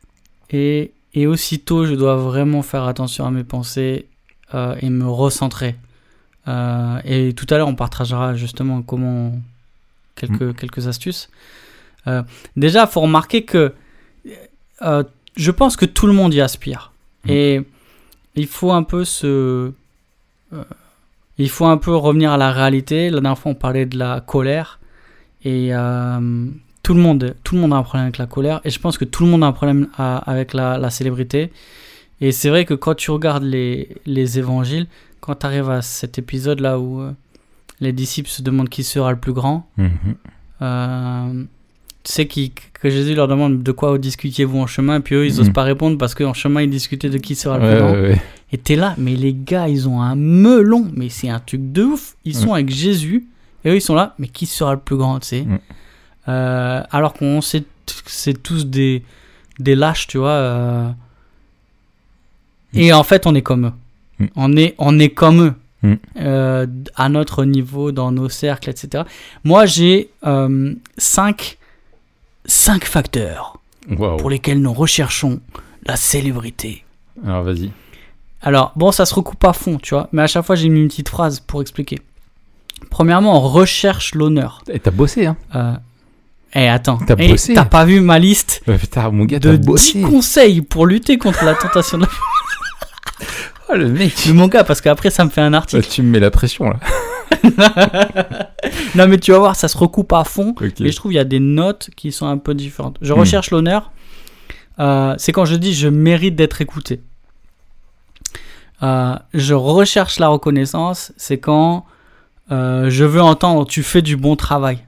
Et, 0.50 0.92
et 1.12 1.26
aussitôt, 1.26 1.85
je 1.85 1.94
dois 1.94 2.14
vraiment 2.14 2.62
faire 2.62 2.85
attention 2.85 3.26
à 3.26 3.32
mes 3.32 3.42
pensées 3.42 4.06
euh, 4.54 4.76
et 4.80 4.90
me 4.90 5.08
recentrer. 5.08 5.75
Euh, 6.46 7.00
et 7.04 7.32
tout 7.32 7.46
à 7.50 7.56
l'heure, 7.58 7.66
on 7.66 7.75
partagera 7.75 8.37
justement 8.37 8.80
comment 8.82 9.32
quelques, 10.14 10.54
quelques 10.56 10.87
astuces. 10.87 11.28
Déjà, 12.56 12.87
faut 12.87 13.00
remarquer 13.00 13.42
que 13.42 13.75
je 15.37 15.50
pense 15.50 15.76
que 15.76 15.85
tout 15.85 16.06
le 16.06 16.12
monde 16.12 16.32
y 16.32 16.40
aspire. 16.40 16.92
Mm. 17.25 17.30
Et 17.30 17.62
il 18.37 18.47
faut 18.47 18.73
un 18.73 18.83
peu 18.83 19.05
se. 19.05 19.73
euh, 20.52 20.64
il 21.38 21.50
faut 21.50 21.66
un 21.66 21.76
peu 21.76 21.95
revenir 21.95 22.33
à 22.33 22.37
la 22.37 22.50
réalité. 22.50 23.11
La 23.11 23.21
dernière 23.21 23.38
fois, 23.38 23.52
on 23.52 23.55
parlait 23.55 23.85
de 23.87 23.99
la 23.99 24.21
colère. 24.21 24.78
Et 25.45 25.69
euh, 25.75 26.47
tout, 26.83 26.95
le 26.95 27.00
monde, 27.00 27.35
tout 27.45 27.55
le 27.55 27.61
monde 27.61 27.73
a 27.75 27.76
un 27.76 27.83
problème 27.83 28.05
avec 28.05 28.16
la 28.19 28.26
colère. 28.26 28.61
Et 28.64 28.71
je 28.71 28.78
pense 28.81 28.97
que 28.97 29.05
tout 29.05 29.25
le 29.25 29.31
monde 29.31 29.45
a 29.45 29.47
un 29.49 29.52
problème 29.52 29.88
à- 29.99 30.16
avec 30.19 30.55
la, 30.55 30.78
la 30.78 30.88
célébrité. 30.90 31.52
Et 32.23 32.33
c'est 32.33 32.49
vrai 32.49 32.64
que 32.64 32.73
quand 32.75 32.95
tu 32.95 33.11
regardes 33.11 33.43
les, 33.43 33.97
les 34.07 34.38
évangiles, 34.38 34.87
quand 35.21 35.35
tu 35.37 35.47
arrives 35.47 35.69
à 35.69 35.83
cet 35.83 36.19
épisode-là 36.19 36.78
où 36.78 37.00
euh, 37.02 37.12
les 37.81 37.93
disciples 37.93 38.31
se 38.31 38.40
demandent 38.40 38.71
qui 38.71 38.83
sera 38.85 39.11
le 39.11 39.19
plus 39.19 39.35
grand, 39.35 39.69
Mhm. 39.76 41.47
Tu 42.07 42.13
sais 42.13 42.27
qui- 42.29 42.53
que 42.53 42.89
Jésus 42.89 43.15
leur 43.17 43.27
demande 43.27 43.65
de 43.65 43.73
quoi 43.73 43.99
discutiez-vous 43.99 44.59
en 44.61 44.67
chemin, 44.69 44.99
et 44.99 45.01
puis 45.01 45.17
eux, 45.17 45.27
ils 45.27 45.33
Mhm. 45.33 45.39
n'osent 45.39 45.53
pas 45.53 45.65
répondre 45.65 45.99
parce 45.99 46.15
qu'en 46.15 46.35
chemin, 46.35 46.63
ils 46.63 46.71
discutaient 46.71 47.11
de 47.11 47.19
qui 47.19 47.35
sera 47.35 47.59
le 47.59 47.67
plus 47.69 47.79
grand. 47.79 47.93
ouais, 47.93 48.01
ouais. 48.11 48.23
Et 48.53 48.59
t'es 48.59 48.77
là, 48.77 48.95
mais 48.97 49.17
les 49.17 49.35
gars, 49.35 49.69
ils 49.69 49.89
ont 49.89 50.01
un 50.01 50.15
melon, 50.15 50.89
mais 50.95 51.09
c'est 51.09 51.29
un 51.29 51.41
truc 51.41 51.73
de 51.73 51.83
ouf. 51.83 52.15
Ils 52.25 52.37
sont 52.37 52.55
avec 52.55 52.71
Jésus, 52.71 53.27
et 53.65 53.71
eux, 53.71 53.75
ils 53.77 53.81
sont 53.81 53.97
là, 53.97 54.15
mais 54.21 54.29
qui 54.29 54.47
sera 54.47 54.75
le 54.75 54.79
plus 54.81 54.97
grand, 54.97 55.19
tu 55.19 55.27
sais? 55.29 55.47
Euh, 56.29 56.81
Alors 56.93 57.13
qu'on 57.15 57.41
sait 57.41 57.63
que 57.63 57.67
c'est 58.07 58.41
tous 58.41 58.67
des, 58.67 59.03
des 59.59 59.75
lâches, 59.75 60.07
tu 60.07 60.19
vois. 60.19 60.31
euh. 60.31 60.89
Et 62.75 62.93
en 62.93 63.03
fait, 63.03 63.27
on 63.27 63.35
est 63.35 63.43
comme 63.43 63.67
eux. 64.21 64.27
On, 64.37 64.57
est, 64.57 64.75
on 64.79 64.99
est 64.99 65.11
comme 65.11 65.43
eux. 65.43 65.55
Euh, 66.21 66.67
à 66.97 67.09
notre 67.09 67.45
niveau, 67.45 67.93
dans 67.93 68.11
nos 68.11 68.29
cercles, 68.29 68.71
etc. 68.71 69.05
Moi, 69.45 69.67
j'ai 69.67 70.11
euh, 70.27 70.75
cinq, 72.47 72.85
facteurs 72.85 73.59
pour 74.19 74.31
lesquels 74.31 74.61
nous 74.61 74.73
recherchons 74.73 75.41
la 75.85 75.97
célébrité. 75.97 76.85
Alors 77.25 77.43
vas-y. 77.45 77.71
Alors, 78.43 78.73
bon, 78.76 78.93
ça 78.93 79.07
se 79.07 79.15
recoupe 79.15 79.45
à 79.45 79.53
fond, 79.53 79.79
tu 79.83 79.95
vois, 79.95 80.09
mais 80.12 80.23
à 80.23 80.26
chaque 80.26 80.45
fois, 80.45 80.55
j'ai 80.57 80.69
mis 80.69 80.81
une 80.81 80.88
petite 80.88 81.09
phrase 81.09 81.41
pour 81.41 81.61
expliquer. 81.62 81.99
Premièrement, 82.91 83.37
on 83.37 83.41
recherche 83.49 84.15
l'honneur. 84.15 84.62
Et 84.69 84.79
t'as 84.79 84.91
bossé, 84.91 85.26
hein 85.26 85.37
Euh, 85.55 85.75
Eh, 86.55 86.69
attends, 86.69 86.99
T'as 87.07 87.15
Eh, 87.19 87.29
bossé. 87.29 87.55
t'as 87.55 87.65
pas 87.65 87.85
vu 87.85 88.00
ma 88.00 88.19
liste 88.19 88.62
Ouais, 88.69 88.79
Putain, 88.79 89.11
mon 89.11 89.25
gars, 89.25 89.38
de 89.38 89.50
t'as 89.53 89.57
10 89.57 89.67
bossé. 89.67 90.00
conseils 90.03 90.61
pour 90.62 90.87
lutter 90.87 91.19
contre 91.19 91.45
la 91.45 91.55
tentation 91.55 91.99
de 91.99 92.03
la... 92.05 92.09
Oh, 93.69 93.75
le 93.75 93.88
mec. 93.88 94.15
Mais 94.26 94.33
mon 94.33 94.47
gars, 94.47 94.62
parce 94.62 94.81
qu'après, 94.81 95.11
ça 95.11 95.25
me 95.25 95.31
fait 95.31 95.41
un 95.41 95.50
Bah, 95.50 95.57
article. 95.59 95.87
tu 95.88 96.03
me 96.03 96.11
mets 96.11 96.21
la 96.21 96.31
pression, 96.31 96.67
là. 96.69 96.79
non, 98.95 99.07
mais 99.09 99.19
tu 99.19 99.33
vas 99.33 99.38
voir, 99.38 99.57
ça 99.57 99.69
se 99.69 99.76
recoupe 99.76 100.12
à 100.12 100.25
fond. 100.25 100.55
Et 100.87 100.91
je 100.93 100.97
trouve 100.97 101.12
il 101.12 101.17
y 101.17 101.21
a 101.21 101.25
des 101.25 101.41
notes 101.41 101.91
qui 101.97 102.12
sont 102.12 102.26
un 102.26 102.38
peu 102.38 102.55
différentes. 102.55 102.99
Je 103.03 103.12
Hmm. 103.12 103.19
recherche 103.21 103.50
l'honneur. 103.50 103.93
euh, 104.79 105.15
c'est 105.19 105.33
quand 105.33 105.45
je 105.47 105.55
dis 105.57 105.73
je 105.75 105.88
mérite 105.88 106.37
d'être 106.37 106.61
écouté. 106.61 107.00
Euh, 108.83 109.17
je 109.33 109.55
recherche 109.55 110.19
la 110.19 110.29
reconnaissance. 110.29 111.12
C'est 111.17 111.38
quand 111.38 111.87
euh, 112.53 112.91
je 112.91 113.05
veux 113.05 113.23
entendre 113.23 113.67
tu 113.67 113.83
fais 113.83 114.03
du 114.03 114.17
bon 114.17 114.37
travail. 114.37 114.79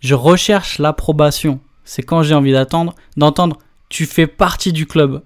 Je 0.00 0.14
recherche 0.14 0.78
l'approbation. 0.78 1.60
C'est 1.84 2.02
quand 2.02 2.22
j'ai 2.22 2.34
envie 2.34 2.52
d'attendre, 2.52 2.94
d'entendre 3.16 3.58
tu 3.88 4.04
fais 4.06 4.26
partie 4.26 4.72
du 4.72 4.86
club. 4.86 5.22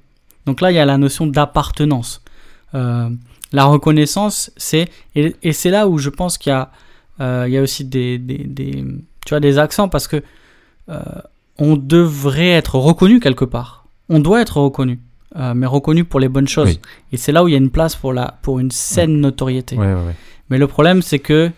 Donc 0.46 0.60
là, 0.60 0.70
il 0.70 0.74
y 0.74 0.78
a 0.78 0.84
la 0.84 0.98
notion 0.98 1.26
d'appartenance. 1.26 2.22
La 3.52 3.64
reconnaissance, 3.64 4.50
c'est 4.56 4.88
et, 5.16 5.34
et 5.42 5.52
c'est 5.52 5.70
là 5.70 5.88
où 5.88 5.98
je 5.98 6.08
pense 6.10 6.38
qu'il 6.38 6.50
y 6.50 6.54
a 6.54 6.70
euh, 7.20 7.44
il 7.48 7.52
y 7.52 7.58
a 7.58 7.62
aussi 7.62 7.84
des, 7.84 8.16
des, 8.18 8.38
des- 8.38 8.84
tu 9.26 9.30
vois, 9.30 9.40
des 9.40 9.58
accents 9.58 9.88
parce 9.88 10.06
que 10.08 10.22
euh, 10.88 11.00
on 11.58 11.76
devrait 11.76 12.50
être 12.50 12.76
reconnu 12.76 13.20
quelque 13.20 13.44
part. 13.44 13.84
On 14.08 14.18
doit 14.20 14.40
être 14.40 14.56
reconnu, 14.58 14.98
euh, 15.36 15.52
mais 15.54 15.66
reconnu 15.66 16.04
pour 16.04 16.18
les 16.20 16.28
bonnes 16.28 16.48
choses. 16.48 16.68
Oui. 16.68 16.80
Et 17.12 17.16
c'est 17.16 17.32
là 17.32 17.44
où 17.44 17.48
il 17.48 17.52
y 17.52 17.54
a 17.54 17.58
une 17.58 17.70
place 17.70 17.94
pour, 17.94 18.12
la, 18.12 18.38
pour 18.42 18.58
une 18.58 18.70
saine 18.70 19.20
notoriété. 19.20 19.76
Ouais, 19.76 19.86
ouais, 19.86 19.92
ouais. 20.06 20.16
Mais 20.48 20.58
le 20.58 20.66
problème, 20.66 21.02
c'est 21.02 21.18
que 21.18 21.50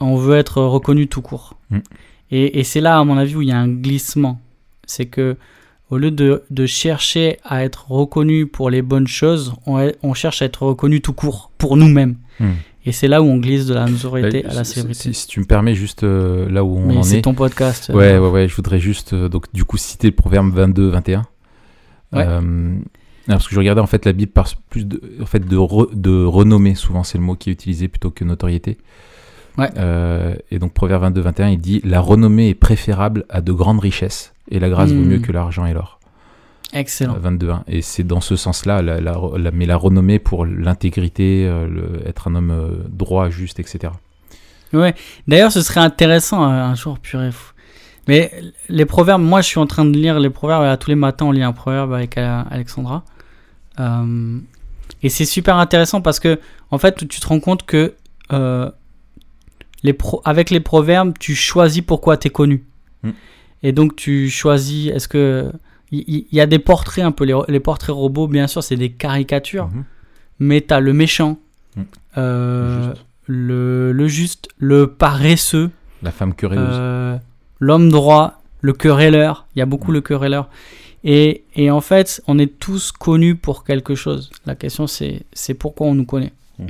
on 0.00 0.16
veut 0.16 0.36
être 0.36 0.60
reconnu 0.62 1.06
tout 1.06 1.22
court. 1.22 1.56
Mm. 1.70 1.78
Et, 2.32 2.58
et 2.58 2.64
c'est 2.64 2.80
là, 2.80 2.98
à 2.98 3.04
mon 3.04 3.16
avis, 3.16 3.36
où 3.36 3.42
il 3.42 3.48
y 3.48 3.52
a 3.52 3.58
un 3.58 3.68
glissement. 3.68 4.40
C'est 4.86 5.06
que 5.06 5.36
au 5.92 5.98
lieu 5.98 6.10
de, 6.10 6.42
de 6.50 6.64
chercher 6.66 7.36
à 7.44 7.64
être 7.64 7.90
reconnu 7.90 8.46
pour 8.46 8.70
les 8.70 8.80
bonnes 8.82 9.06
choses, 9.06 9.52
on, 9.66 9.90
on 10.02 10.14
cherche 10.14 10.40
à 10.42 10.46
être 10.46 10.62
reconnu 10.62 11.00
tout 11.02 11.12
court 11.12 11.50
pour 11.58 11.76
nous-mêmes. 11.76 12.16
Mm. 12.40 12.46
Et 12.86 12.92
c'est 12.92 13.06
là 13.08 13.22
où 13.22 13.26
on 13.26 13.36
glisse 13.36 13.66
de 13.66 13.74
la 13.74 13.84
notoriété 13.86 14.42
Bah, 14.42 14.48
à 14.50 14.54
la 14.54 14.64
célébrité. 14.64 15.12
Si, 15.12 15.14
si 15.14 15.26
tu 15.28 15.38
me 15.40 15.44
permets, 15.44 15.74
juste 15.74 16.02
euh, 16.02 16.48
là 16.50 16.64
où 16.64 16.76
on 16.78 16.86
Mais 16.86 16.96
en 16.96 17.02
c'est 17.02 17.18
est. 17.18 17.22
ton 17.22 17.34
podcast. 17.34 17.90
euh, 17.90 17.94
Ouais, 17.94 18.18
ouais, 18.18 18.28
ouais, 18.30 18.48
je 18.48 18.56
voudrais 18.56 18.80
juste, 18.80 19.12
euh, 19.12 19.28
donc, 19.28 19.44
du 19.52 19.64
coup, 19.64 19.76
citer 19.76 20.08
le 20.08 20.14
proverbe 20.16 20.50
22, 20.52 20.88
21. 20.88 21.20
Ouais. 22.12 22.24
Euh, 22.26 22.74
parce 23.28 23.46
que 23.46 23.54
je 23.54 23.58
regardais, 23.60 23.80
en 23.82 23.86
fait, 23.86 24.04
la 24.04 24.12
Bible 24.12 24.32
par 24.32 24.48
plus 24.70 24.84
de, 24.86 25.00
en 25.22 25.26
fait, 25.26 25.46
de, 25.46 25.56
re- 25.56 25.94
de 25.94 26.24
renommée, 26.24 26.74
souvent, 26.74 27.04
c'est 27.04 27.18
le 27.18 27.24
mot 27.24 27.36
qui 27.36 27.50
est 27.50 27.52
utilisé 27.52 27.86
plutôt 27.86 28.10
que 28.10 28.24
notoriété. 28.24 28.78
Ouais. 29.58 29.70
Euh, 29.76 30.34
et 30.50 30.58
donc, 30.58 30.72
proverbe 30.72 31.02
22, 31.02 31.20
21, 31.20 31.48
il 31.50 31.58
dit 31.60 31.80
La 31.84 32.00
renommée 32.00 32.48
est 32.50 32.54
préférable 32.54 33.24
à 33.28 33.40
de 33.40 33.52
grandes 33.52 33.80
richesses, 33.80 34.32
et 34.50 34.58
la 34.60 34.68
grâce 34.70 34.90
vaut 34.90 35.00
Hmm. 35.02 35.06
mieux 35.08 35.18
que 35.18 35.30
l'argent 35.32 35.66
et 35.66 35.74
l'or. 35.74 35.98
Excellent. 36.72 37.16
Euh, 37.16 37.18
22, 37.20 37.50
1. 37.50 37.64
Et 37.68 37.82
c'est 37.82 38.02
dans 38.02 38.22
ce 38.22 38.34
sens-là, 38.34 38.80
la, 38.80 38.98
la- 39.00 39.18
la- 39.36 39.50
mais 39.50 39.66
la 39.66 39.76
renommée 39.76 40.18
pour 40.18 40.46
l'intégrité, 40.46 41.46
euh, 41.46 41.66
être 42.06 42.28
un 42.28 42.34
homme 42.34 42.50
euh, 42.50 42.68
droit, 42.88 43.28
juste, 43.28 43.60
etc. 43.60 43.92
D'ailleurs, 45.28 45.52
ce 45.52 45.60
serait 45.60 45.80
intéressant 45.80 46.44
euh, 46.44 46.48
un 46.48 46.74
jour, 46.74 46.98
purée. 46.98 47.30
fou. 47.30 47.52
Mais 48.08 48.32
les 48.70 48.86
proverbes, 48.86 49.22
moi 49.22 49.42
je 49.42 49.46
suis 49.48 49.60
en 49.60 49.66
train 49.66 49.84
de 49.84 49.96
lire 49.96 50.18
les 50.18 50.30
proverbes, 50.30 50.64
et 50.64 50.76
tous 50.78 50.88
les 50.88 50.96
matins 50.96 51.26
on 51.26 51.30
lit 51.30 51.42
un 51.42 51.52
proverbe 51.52 51.92
avec 51.92 52.16
euh, 52.18 52.42
Alexandra. 52.50 53.04
Euh, 53.78 54.38
et 55.02 55.08
c'est 55.10 55.24
super 55.26 55.56
intéressant 55.56 56.00
parce 56.00 56.18
que, 56.20 56.40
en 56.70 56.78
fait, 56.78 57.06
tu 57.06 57.20
te 57.20 57.26
rends 57.26 57.38
compte 57.40 57.64
que 57.64 57.94
euh, 58.32 58.70
les 59.82 59.92
pro- 59.92 60.22
avec 60.24 60.50
les 60.50 60.60
proverbes, 60.60 61.14
tu 61.18 61.34
choisis 61.34 61.82
pourquoi 61.82 62.16
tu 62.16 62.28
es 62.28 62.30
connu. 62.30 62.64
Mm. 63.02 63.10
Et 63.64 63.72
donc 63.72 63.96
tu 63.96 64.28
choisis, 64.30 64.90
est-ce 64.90 65.08
que. 65.08 65.50
Il 65.94 66.04
il 66.08 66.26
y, 66.32 66.40
a 66.40 66.46
des 66.46 66.58
portraits 66.58 67.04
un 67.04 67.12
peu, 67.12 67.24
les, 67.24 67.38
les 67.48 67.60
portraits 67.60 67.94
robots, 67.94 68.26
bien 68.26 68.46
sûr, 68.46 68.62
c'est 68.62 68.76
des 68.76 68.88
caricatures, 68.90 69.66
Mhm. 69.68 69.84
mais 70.38 70.60
tu 70.62 70.72
as 70.72 70.80
le 70.80 70.92
méchant, 70.94 71.38
Mm. 71.76 71.80
euh, 72.16 72.88
Juste. 72.92 73.04
le, 73.26 73.92
le 73.92 74.08
juste, 74.08 74.48
le 74.58 74.86
paresseux, 74.86 75.70
La 76.02 76.10
femme 76.10 76.32
querelleuse. 76.34 76.66
euh, 76.70 77.18
l'homme 77.60 77.90
droit, 77.90 78.40
le 78.62 78.72
querelleur. 78.72 79.46
Il 79.54 79.58
y 79.58 79.62
a 79.62 79.66
beaucoup 79.66 79.92
le 79.92 80.00
querelleur. 80.00 80.48
Et, 81.04 81.44
et 81.56 81.70
en 81.70 81.80
fait, 81.82 82.22
on 82.26 82.38
est 82.38 82.58
tous 82.58 82.90
connus 82.92 83.34
pour 83.36 83.62
quelque 83.64 83.94
chose. 83.94 84.30
La 84.46 84.54
question, 84.54 84.86
c'est, 84.86 85.24
c'est 85.34 85.54
pourquoi 85.54 85.88
on 85.88 85.94
nous 85.94 86.06
connaît. 86.06 86.32
Mhm. 86.58 86.68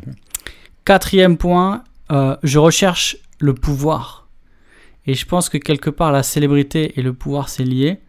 Quatrième 0.85 1.37
point, 1.37 1.85
euh, 2.13 2.37
je 2.43 2.59
recherche 2.59 3.17
le 3.41 3.55
pouvoir. 3.55 4.29
Et 5.07 5.15
je 5.15 5.27
pense 5.27 5.49
que 5.49 5.59
quelque 5.59 5.91
part, 5.91 6.13
la 6.13 6.23
célébrité 6.23 6.99
et 6.99 7.03
le 7.03 7.13
pouvoir, 7.13 7.49
c'est 7.49 7.65
lié. 7.65 8.01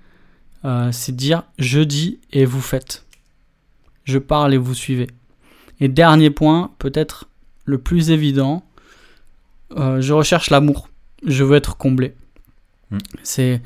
Euh, 0.65 0.91
c'est 0.93 1.15
dire 1.15 1.43
je 1.59 1.81
dis 1.81 2.19
et 2.31 2.45
vous 2.45 2.61
faites. 2.61 3.05
Je 4.05 4.17
parle 4.17 4.53
et 4.53 4.57
vous 4.57 4.73
suivez. 4.73 5.07
Et 5.79 5.87
dernier 5.87 6.29
point, 6.29 6.71
peut-être 6.79 7.27
le 7.65 7.77
plus 7.77 8.11
évident, 8.11 8.63
euh, 9.75 9.99
je 10.01 10.13
recherche 10.13 10.49
l'amour. 10.49 10.89
Je 11.25 11.43
veux 11.43 11.57
être 11.57 11.77
comblé. 11.77 12.15
Mm. 12.91 12.97
C'est 13.23 13.61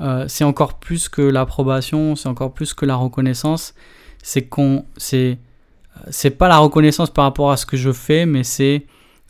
euh, 0.00 0.26
c'est 0.28 0.44
encore 0.44 0.78
plus 0.78 1.08
que 1.08 1.22
l'approbation, 1.22 2.14
c'est 2.16 2.28
encore 2.28 2.52
plus 2.52 2.74
que 2.74 2.84
la 2.84 2.96
reconnaissance. 2.96 3.74
C'est 4.22 4.42
qu'on 4.42 4.84
c'est 4.96 5.38
c'est 6.10 6.30
pas 6.30 6.48
la 6.48 6.58
reconnaissance 6.58 7.10
par 7.10 7.24
rapport 7.24 7.50
à 7.50 7.56
ce 7.56 7.64
que 7.64 7.76
je 7.76 7.90
fais, 7.90 8.26
mais 8.26 8.44
c'est 8.44 8.86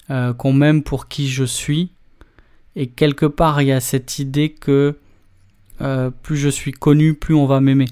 euh, 0.08 0.32
qu'on 0.32 0.52
m'aime 0.52 0.84
pour 0.84 1.08
qui 1.08 1.28
je 1.28 1.42
suis. 1.42 1.90
Et 2.76 2.86
quelque 2.86 3.26
part, 3.26 3.60
il 3.60 3.68
y 3.68 3.72
a 3.72 3.80
cette 3.80 4.20
idée 4.20 4.50
que 4.50 4.96
euh, 5.80 6.10
plus 6.22 6.36
je 6.36 6.48
suis 6.48 6.70
connu, 6.70 7.14
plus 7.14 7.34
on 7.34 7.46
va 7.46 7.60
m'aimer. 7.60 7.88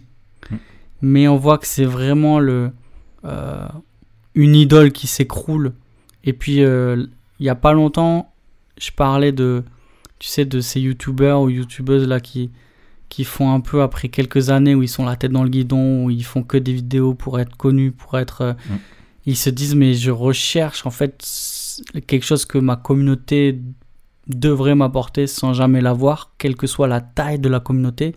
Mm. 0.48 0.56
Mais 1.02 1.28
on 1.28 1.36
voit 1.36 1.58
que 1.58 1.66
c'est 1.66 1.84
vraiment 1.84 2.38
le, 2.38 2.70
euh, 3.24 3.66
une 4.36 4.54
idole 4.54 4.92
qui 4.92 5.08
s'écroule. 5.08 5.72
Et 6.22 6.32
puis, 6.32 6.58
il 6.58 7.08
y 7.40 7.48
a 7.48 7.54
pas 7.56 7.72
longtemps, 7.72 8.32
je 8.78 8.92
parlais 8.92 9.32
de, 9.32 9.64
tu 10.20 10.28
sais, 10.28 10.44
de 10.44 10.60
ces 10.60 10.80
youtubeurs 10.80 11.40
ou 11.42 11.50
youtubeuses 11.50 12.06
là 12.06 12.20
qui, 12.20 12.50
qui 13.08 13.24
font 13.24 13.52
un 13.52 13.60
peu 13.60 13.82
après 13.82 14.08
quelques 14.08 14.50
années 14.50 14.76
où 14.76 14.82
ils 14.82 14.88
sont 14.88 15.04
la 15.04 15.16
tête 15.16 15.32
dans 15.32 15.42
le 15.42 15.50
guidon, 15.50 16.04
où 16.04 16.10
ils 16.10 16.24
font 16.24 16.44
que 16.44 16.56
des 16.56 16.72
vidéos 16.72 17.14
pour 17.14 17.40
être 17.40 17.56
connus, 17.56 17.90
pour 17.90 18.16
être. 18.18 18.54
Mm. 18.70 18.74
Ils 19.26 19.36
se 19.36 19.50
disent, 19.50 19.74
mais 19.74 19.94
je 19.94 20.12
recherche 20.12 20.86
en 20.86 20.90
fait 20.90 21.20
quelque 22.06 22.24
chose 22.24 22.44
que 22.44 22.58
ma 22.58 22.76
communauté 22.76 23.60
devrait 24.26 24.74
m'apporter 24.74 25.26
sans 25.26 25.52
jamais 25.52 25.80
l'avoir, 25.80 26.32
quelle 26.38 26.56
que 26.56 26.66
soit 26.66 26.88
la 26.88 27.00
taille 27.00 27.38
de 27.38 27.48
la 27.48 27.60
communauté. 27.60 28.14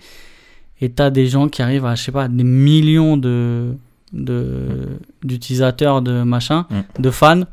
Et 0.80 0.90
t'as 0.90 1.10
des 1.10 1.28
gens 1.28 1.48
qui 1.50 1.62
arrivent 1.62 1.86
à, 1.86 1.96
je 1.96 2.04
sais 2.04 2.12
pas, 2.12 2.28
des 2.28 2.44
millions 2.44 3.18
de 3.18 3.76
de- 4.14 5.00
d'utilisateurs, 5.24 6.02
de 6.02 6.24
machin, 6.24 6.66
Mm. 6.70 7.02
de 7.02 7.12
fans, 7.12 7.44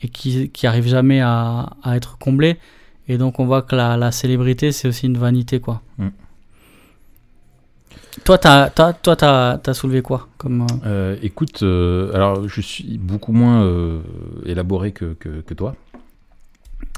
et 0.00 0.08
qui, 0.08 0.48
qui 0.50 0.66
arrivent 0.68 0.86
jamais 0.86 1.20
à, 1.20 1.70
à 1.82 1.96
être 1.96 2.18
comblés. 2.18 2.56
Et 3.08 3.18
donc 3.18 3.40
on 3.40 3.46
voit 3.46 3.62
que 3.62 3.74
la, 3.74 3.96
la 3.96 4.12
célébrité, 4.12 4.70
c'est 4.70 4.86
aussi 4.86 5.06
une 5.06 5.18
vanité, 5.18 5.58
quoi. 5.58 5.82
Mm. 5.98 6.08
Toi, 8.24 8.38
t'as, 8.38 8.70
t'as, 8.70 8.92
t'as 9.58 9.74
soulevé 9.74 10.02
quoi 10.02 10.28
comme, 10.38 10.62
euh, 10.62 10.66
Euh, 10.86 11.16
écoute, 11.22 11.62
euh, 11.62 12.12
alors 12.14 12.48
je 12.48 12.60
suis 12.60 12.98
beaucoup 12.98 13.32
moins 13.32 13.68
élaboré 14.44 14.92
que, 14.92 15.14
que, 15.14 15.54
toi. 15.54 15.74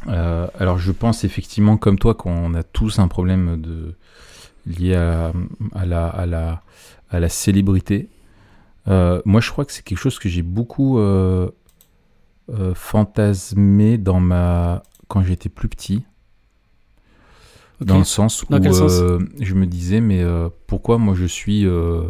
Alors 0.07 0.79
je 0.79 0.93
pense 0.93 1.25
effectivement 1.25 1.77
comme 1.77 1.99
toi 1.99 2.15
qu'on 2.15 2.55
a 2.55 2.63
tous 2.63 2.99
un 2.99 3.09
problème 3.09 3.61
de 3.61 3.95
lié 4.67 4.95
à, 4.95 5.33
à 5.75 5.87
la, 5.87 6.07
à, 6.07 6.27
la, 6.27 6.63
à 7.11 7.21
la 7.21 7.29
célébrité. 7.29 8.09
Moi 8.87 9.41
je 9.41 9.51
crois 9.51 9.65
que 9.65 9.73
c'est 9.73 9.85
quelque 9.85 9.99
chose 9.99 10.19
que 10.19 10.29
j'ai 10.29 10.43
beaucoup 10.43 10.99
fantasmé 12.75 13.99
dans 13.99 14.21
ma 14.21 14.83
quand 15.09 15.23
j'étais 15.23 15.49
plus 15.49 15.69
petit. 15.69 16.05
Dans 17.81 17.99
le 17.99 18.05
sens 18.05 18.43
où 18.43 18.47
sens 18.73 19.01
euh, 19.01 19.19
je 19.41 19.55
me 19.55 19.67
disais, 19.67 20.01
mais 20.01 20.23
euh, 20.23 20.49
pourquoi 20.67 20.99
moi 20.99 21.15
je 21.15 21.25
suis 21.25 21.65
euh, 21.67 22.03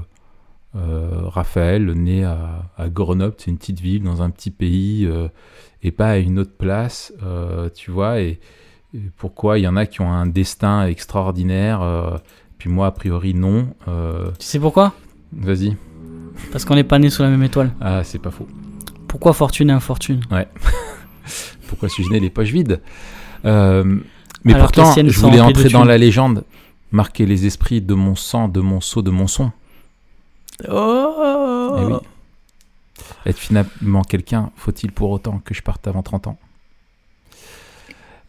Raphaël, 0.75 1.93
né 1.93 2.25
à, 2.25 2.71
à 2.77 2.89
Grenoble, 2.89 3.37
c'est 3.39 3.51
une 3.51 3.59
petite 3.59 3.81
ville 3.81 4.03
dans 4.03 4.23
un 4.23 4.31
petit 4.31 4.51
pays, 4.51 5.09
et 5.83 5.91
pas 5.91 6.11
à 6.11 6.17
une 6.19 6.39
autre 6.39 6.57
place, 6.57 7.13
tu 7.75 7.91
vois, 7.91 8.21
et, 8.21 8.41
et 8.95 9.01
pourquoi 9.17 9.59
il 9.59 9.63
y 9.63 9.69
en 9.69 9.77
a 9.77 9.87
qui 9.87 10.01
ont 10.01 10.13
un 10.13 10.27
destin 10.27 10.87
extraordinaire, 10.87 12.21
puis 12.59 12.69
moi 12.69 12.89
a 12.89 12.93
priori 12.93 13.35
non. 13.35 13.69
Tu 14.39 14.47
sais 14.47 14.59
pourquoi? 14.59 14.95
Vas-y. 15.33 15.77
Parce 16.53 16.65
qu'on 16.65 16.75
n'est 16.75 16.85
pas 16.85 16.99
né 16.99 17.11
sous 17.11 17.23
la 17.23 17.29
même 17.29 17.43
étoile. 17.43 17.73
Ah, 17.81 18.03
c'est 18.03 18.19
pas 18.19 18.31
faux. 18.31 18.49
Pourquoi 19.09 19.33
fortune 19.33 19.71
et 19.71 19.73
infortune? 19.73 20.23
Pourquoi 21.69 21.89
suis-je 21.89 22.11
né 22.11 22.21
les 22.21 22.31
poches 22.31 22.51
vides? 22.51 22.81
Euh, 23.45 23.99
Mais 24.45 24.55
Alors 24.55 24.67
pourtant, 24.73 24.95
je 24.97 25.21
voulais 25.21 25.41
entrer 25.41 25.69
dans 25.69 25.85
la 25.85 25.99
légende, 25.99 26.45
marquer 26.93 27.27
les 27.27 27.47
esprits 27.47 27.81
de 27.81 27.95
mon 27.95 28.15
sang, 28.17 28.49
de 28.49 28.61
mon 28.61 28.81
seau, 28.81 29.03
de 29.03 29.11
mon 29.11 29.27
son. 29.27 29.51
Oh 30.69 31.77
Eh 31.79 31.85
oui. 31.85 31.95
Être 33.27 33.39
finalement 33.39 34.03
quelqu'un, 34.03 34.51
faut-il 34.57 34.93
pour 34.93 35.11
autant 35.11 35.41
que 35.45 35.55
je 35.55 35.63
parte 35.63 35.87
avant 35.89 36.03
30 36.03 36.27
ans? 36.29 36.39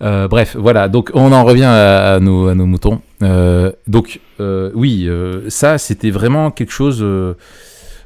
Euh, 0.02 0.28
bref, 0.28 0.56
voilà, 0.60 0.88
donc 0.90 1.12
on 1.14 1.32
en 1.32 1.44
revient 1.44 1.64
à, 1.66 2.16
à 2.16 2.20
nos, 2.20 2.48
à 2.48 2.56
nos 2.56 2.66
moutons. 2.66 3.02
Euh, 3.22 3.72
donc, 3.88 4.20
euh, 4.40 4.72
oui, 4.74 5.08
ça, 5.50 5.78
c'était 5.78 6.10
vraiment 6.10 6.52
quelque 6.52 6.72
chose. 6.74 7.06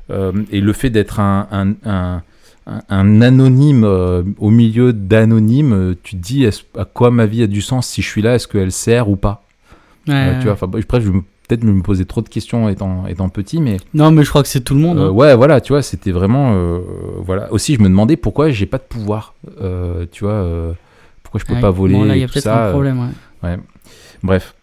et 0.10 0.62
le 0.62 0.74
fait 0.74 0.90
d'être 0.90 1.20
un, 1.20 1.48
un, 1.52 1.74
un- 1.90 2.22
un- 2.68 2.82
un 2.90 3.22
anonyme 3.22 3.84
euh, 3.84 4.24
au 4.40 4.50
milieu 4.50 4.92
d'anonymes, 4.94 5.74
euh, 5.74 5.96
tu 6.04 6.16
te 6.16 6.22
dis 6.22 6.44
est-ce- 6.44 6.64
à 6.78 6.86
quoi 6.86 7.12
ma 7.12 7.26
vie 7.26 7.44
a 7.44 7.48
du 7.48 7.62
sens 7.62 7.88
si 7.88 8.02
je 8.02 8.08
suis 8.08 8.22
là 8.22 8.36
Est-ce 8.36 8.48
qu'elle 8.48 8.72
sert 8.72 9.10
ou 9.10 9.16
pas? 9.16 9.44
Ouais, 10.08 10.14
Euh. 10.14 10.38
Tu 10.40 10.44
vois, 10.46 10.54
enfin, 10.54 10.68
bref, 10.68 10.86
je 11.00 11.12
me- 11.12 11.22
peut-être 11.48 11.64
me 11.64 11.82
poser 11.84 12.06
trop 12.06 12.22
de 12.22 12.30
questions 12.30 12.70
étant, 12.70 13.06
étant 13.08 13.30
petit, 13.30 13.62
mais. 13.62 13.78
Non, 13.94 14.10
mais 14.12 14.24
je 14.24 14.30
crois 14.30 14.42
que 14.42 14.48
c'est 14.50 14.62
tout 14.62 14.74
le 14.74 14.80
monde. 14.82 14.98
Euh, 14.98 15.08
hein. 15.10 15.12
ouais, 15.12 15.36
voilà, 15.36 15.62
tu 15.62 15.74
vois, 15.74 15.82
c'était 15.84 16.12
vraiment. 16.12 16.54
euh, 16.56 16.80
voilà. 17.24 17.52
Aussi, 17.54 17.76
je 17.76 17.80
me 17.82 17.88
demandais 17.88 18.16
pourquoi 18.18 18.50
j'ai 18.50 18.66
pas 18.66 18.78
de 18.80 18.84
pouvoir. 18.84 19.36
euh, 19.62 20.06
tu 20.12 20.24
vois, 20.24 20.46
pourquoi 21.24 21.40
je 21.40 21.46
peux 21.46 21.54
Ouais. 21.54 21.62
pas 21.62 21.70
voler. 21.72 21.94
Bon, 21.96 22.04
là, 22.06 22.16
il 22.16 22.22
y 22.22 22.24
a 22.24 22.28
peut-être 22.28 22.48
un 22.48 22.72
problème. 22.72 23.00
ouais. 23.44 23.58
bref, 24.24 24.56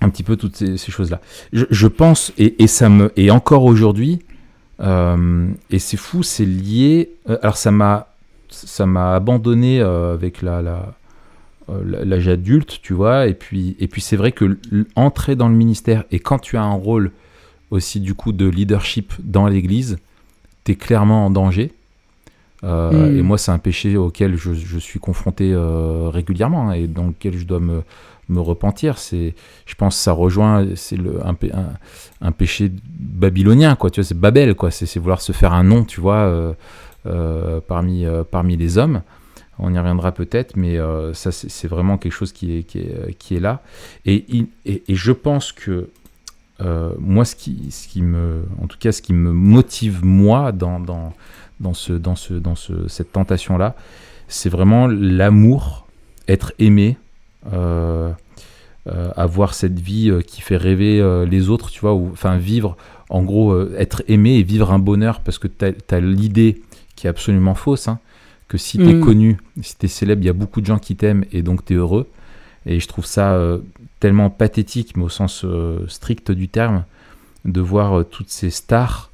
un 0.00 0.08
petit 0.10 0.22
peu 0.24 0.36
toutes 0.36 0.56
ces, 0.56 0.76
ces 0.76 0.90
choses-là. 0.90 1.20
Je, 1.52 1.64
je 1.70 1.86
pense, 1.86 2.32
et, 2.38 2.62
et 2.62 2.66
ça 2.66 2.88
me. 2.88 3.12
Et 3.16 3.30
encore 3.30 3.64
aujourd'hui, 3.64 4.18
et 4.80 5.78
c'est 5.78 5.96
fou, 5.96 6.22
c'est 6.22 6.44
lié. 6.44 7.10
euh, 7.28 7.38
alors, 7.42 7.56
ça 7.56 7.70
m'a. 7.70 8.08
Ça 8.50 8.86
m'a 8.86 9.14
abandonné 9.14 9.80
euh, 9.80 10.14
avec 10.14 10.42
la. 10.42 10.62
la 10.62 10.94
euh, 11.70 12.04
l'âge 12.04 12.28
adulte, 12.28 12.80
tu 12.80 12.94
vois, 12.94 13.26
et 13.26 13.34
puis, 13.34 13.76
et 13.78 13.88
puis 13.88 14.00
c'est 14.00 14.16
vrai 14.16 14.32
que 14.32 14.56
entrer 14.96 15.36
dans 15.36 15.50
le 15.50 15.54
ministère, 15.54 16.04
et 16.10 16.18
quand 16.18 16.38
tu 16.38 16.56
as 16.56 16.62
un 16.62 16.72
rôle 16.72 17.10
aussi 17.70 18.00
du 18.00 18.14
coup 18.14 18.32
de 18.32 18.46
leadership 18.48 19.12
dans 19.22 19.46
l'Église, 19.46 19.98
tu 20.64 20.72
es 20.72 20.76
clairement 20.76 21.26
en 21.26 21.30
danger. 21.30 21.72
Euh, 22.64 22.90
Mm. 22.90 23.18
Et 23.18 23.22
moi, 23.22 23.36
c'est 23.38 23.50
un 23.50 23.58
péché 23.58 23.98
auquel 23.98 24.36
je, 24.36 24.54
je 24.54 24.78
suis 24.78 24.98
confronté 24.98 25.52
euh, 25.52 26.08
régulièrement 26.08 26.70
hein, 26.70 26.72
et 26.72 26.86
dans 26.86 27.08
lequel 27.08 27.36
je 27.36 27.44
dois 27.44 27.60
me, 27.60 27.82
me 28.28 28.40
repentir. 28.40 28.98
C'est, 28.98 29.34
je 29.66 29.74
pense, 29.74 29.96
que 29.96 30.02
ça 30.02 30.12
rejoint, 30.12 30.66
c'est 30.74 30.96
le, 30.96 31.24
un, 31.26 31.34
pé- 31.34 31.52
un, 31.52 31.70
un 32.20 32.32
péché 32.32 32.70
babylonien, 32.98 33.76
quoi. 33.76 33.90
Tu 33.90 34.00
vois, 34.00 34.06
c'est 34.06 34.18
Babel, 34.18 34.54
quoi. 34.54 34.70
C'est, 34.70 34.98
vouloir 34.98 35.20
se 35.20 35.32
faire 35.32 35.52
un 35.52 35.64
nom, 35.64 35.84
tu 35.84 36.00
vois, 36.00 36.16
euh, 36.16 36.52
euh, 37.06 37.60
parmi, 37.66 38.04
euh, 38.04 38.24
parmi 38.24 38.56
les 38.56 38.78
hommes. 38.78 39.02
On 39.58 39.74
y 39.74 39.78
reviendra 39.78 40.12
peut-être, 40.12 40.56
mais 40.56 40.78
ça, 41.14 41.32
c'est, 41.32 41.66
vraiment 41.66 41.98
quelque 41.98 42.12
chose 42.12 42.32
qui 42.32 42.58
est, 42.58 42.62
qui 42.62 42.78
est, 42.78 43.14
qui 43.18 43.34
est 43.34 43.40
là. 43.40 43.60
Et, 44.04 44.24
et, 44.64 44.82
et 44.86 44.94
je 44.94 45.10
pense 45.10 45.50
que 45.50 45.88
moi, 46.98 47.24
ce 47.24 47.34
qui, 47.34 47.72
ce 47.72 47.88
qui 47.88 48.02
me, 48.02 48.44
en 48.62 48.68
tout 48.68 48.78
cas, 48.78 48.92
ce 48.92 49.02
qui 49.02 49.12
me 49.12 49.32
motive 49.32 50.04
moi 50.04 50.52
dans, 50.52 50.78
dans, 50.78 51.12
dans, 51.58 51.74
ce, 51.74 51.92
dans, 51.92 52.14
ce, 52.14 52.34
dans 52.34 52.54
ce, 52.54 52.86
cette 52.86 53.10
tentation-là, 53.10 53.74
c'est 54.28 54.48
vraiment 54.48 54.86
l'amour, 54.86 55.88
être 56.28 56.52
aimé, 56.60 56.96
avoir 59.16 59.54
cette 59.54 59.78
vie 59.78 60.10
euh, 60.10 60.20
qui 60.20 60.40
fait 60.40 60.56
rêver 60.56 61.00
euh, 61.00 61.26
les 61.26 61.50
autres, 61.50 61.70
tu 61.70 61.80
vois, 61.80 61.94
ou 61.94 62.10
enfin 62.12 62.36
vivre, 62.38 62.76
en 63.10 63.22
gros, 63.22 63.52
euh, 63.52 63.74
être 63.78 64.02
aimé 64.08 64.36
et 64.36 64.42
vivre 64.42 64.72
un 64.72 64.78
bonheur 64.78 65.20
parce 65.20 65.38
que 65.38 65.48
tu 65.48 65.64
as, 65.64 66.00
l'idée 66.00 66.62
qui 66.96 67.06
est 67.06 67.10
absolument 67.10 67.54
fausse, 67.54 67.88
hein, 67.88 67.98
que 68.48 68.58
si 68.58 68.78
tu 68.78 68.88
es 68.88 68.94
Mm. 68.94 69.00
connu, 69.00 69.38
si 69.62 69.76
tu 69.76 69.86
es 69.86 69.88
célèbre, 69.88 70.22
il 70.22 70.26
y 70.26 70.30
a 70.30 70.34
beaucoup 70.34 70.60
de 70.60 70.66
gens 70.66 70.78
qui 70.78 70.96
t'aiment 70.96 71.24
et 71.32 71.42
donc 71.42 71.64
tu 71.64 71.74
es 71.74 71.76
heureux. 71.76 72.08
Et 72.66 72.80
je 72.80 72.88
trouve 72.88 73.06
ça 73.06 73.32
euh, 73.32 73.58
tellement 74.00 74.30
pathétique, 74.30 74.96
mais 74.96 75.04
au 75.04 75.08
sens 75.08 75.42
euh, 75.44 75.86
strict 75.88 76.32
du 76.32 76.48
terme, 76.48 76.84
de 77.44 77.60
voir 77.60 78.00
euh, 78.00 78.04
toutes 78.04 78.30
ces 78.30 78.50
stars 78.50 79.07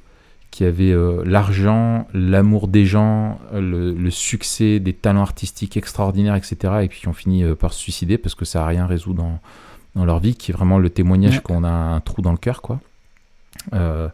qui 0.55 0.63
avaient 0.63 0.93
euh, 0.93 1.21
l'argent, 1.25 2.07
l'amour 2.13 2.69
des 2.69 2.85
gens, 2.85 3.37
le, 3.53 3.93
le 3.93 4.09
succès, 4.09 4.79
des 4.79 4.93
talents 4.93 5.19
artistiques 5.21 5.75
extraordinaires, 5.75 6.35
etc. 6.35 6.55
Et 6.83 6.87
puis 6.87 7.01
qui 7.01 7.09
ont 7.09 7.13
fini 7.13 7.43
euh, 7.43 7.55
par 7.55 7.73
se 7.73 7.79
suicider 7.81 8.17
parce 8.17 8.35
que 8.35 8.45
ça 8.45 8.59
n'a 8.59 8.65
rien 8.67 8.85
résolu 8.85 9.15
dans, 9.17 9.39
dans 9.95 10.05
leur 10.05 10.19
vie, 10.19 10.33
qui 10.35 10.51
est 10.51 10.53
vraiment 10.55 10.79
le 10.79 10.89
témoignage 10.89 11.35
Ouais. 11.35 11.41
qu'on 11.41 11.65
a 11.65 11.69
un 11.69 11.99
trou 11.99 12.21
dans 12.21 12.31
le 12.31 12.37
cœur, 12.37 12.61
quoi. 12.61 12.79
Euh, 13.73 14.07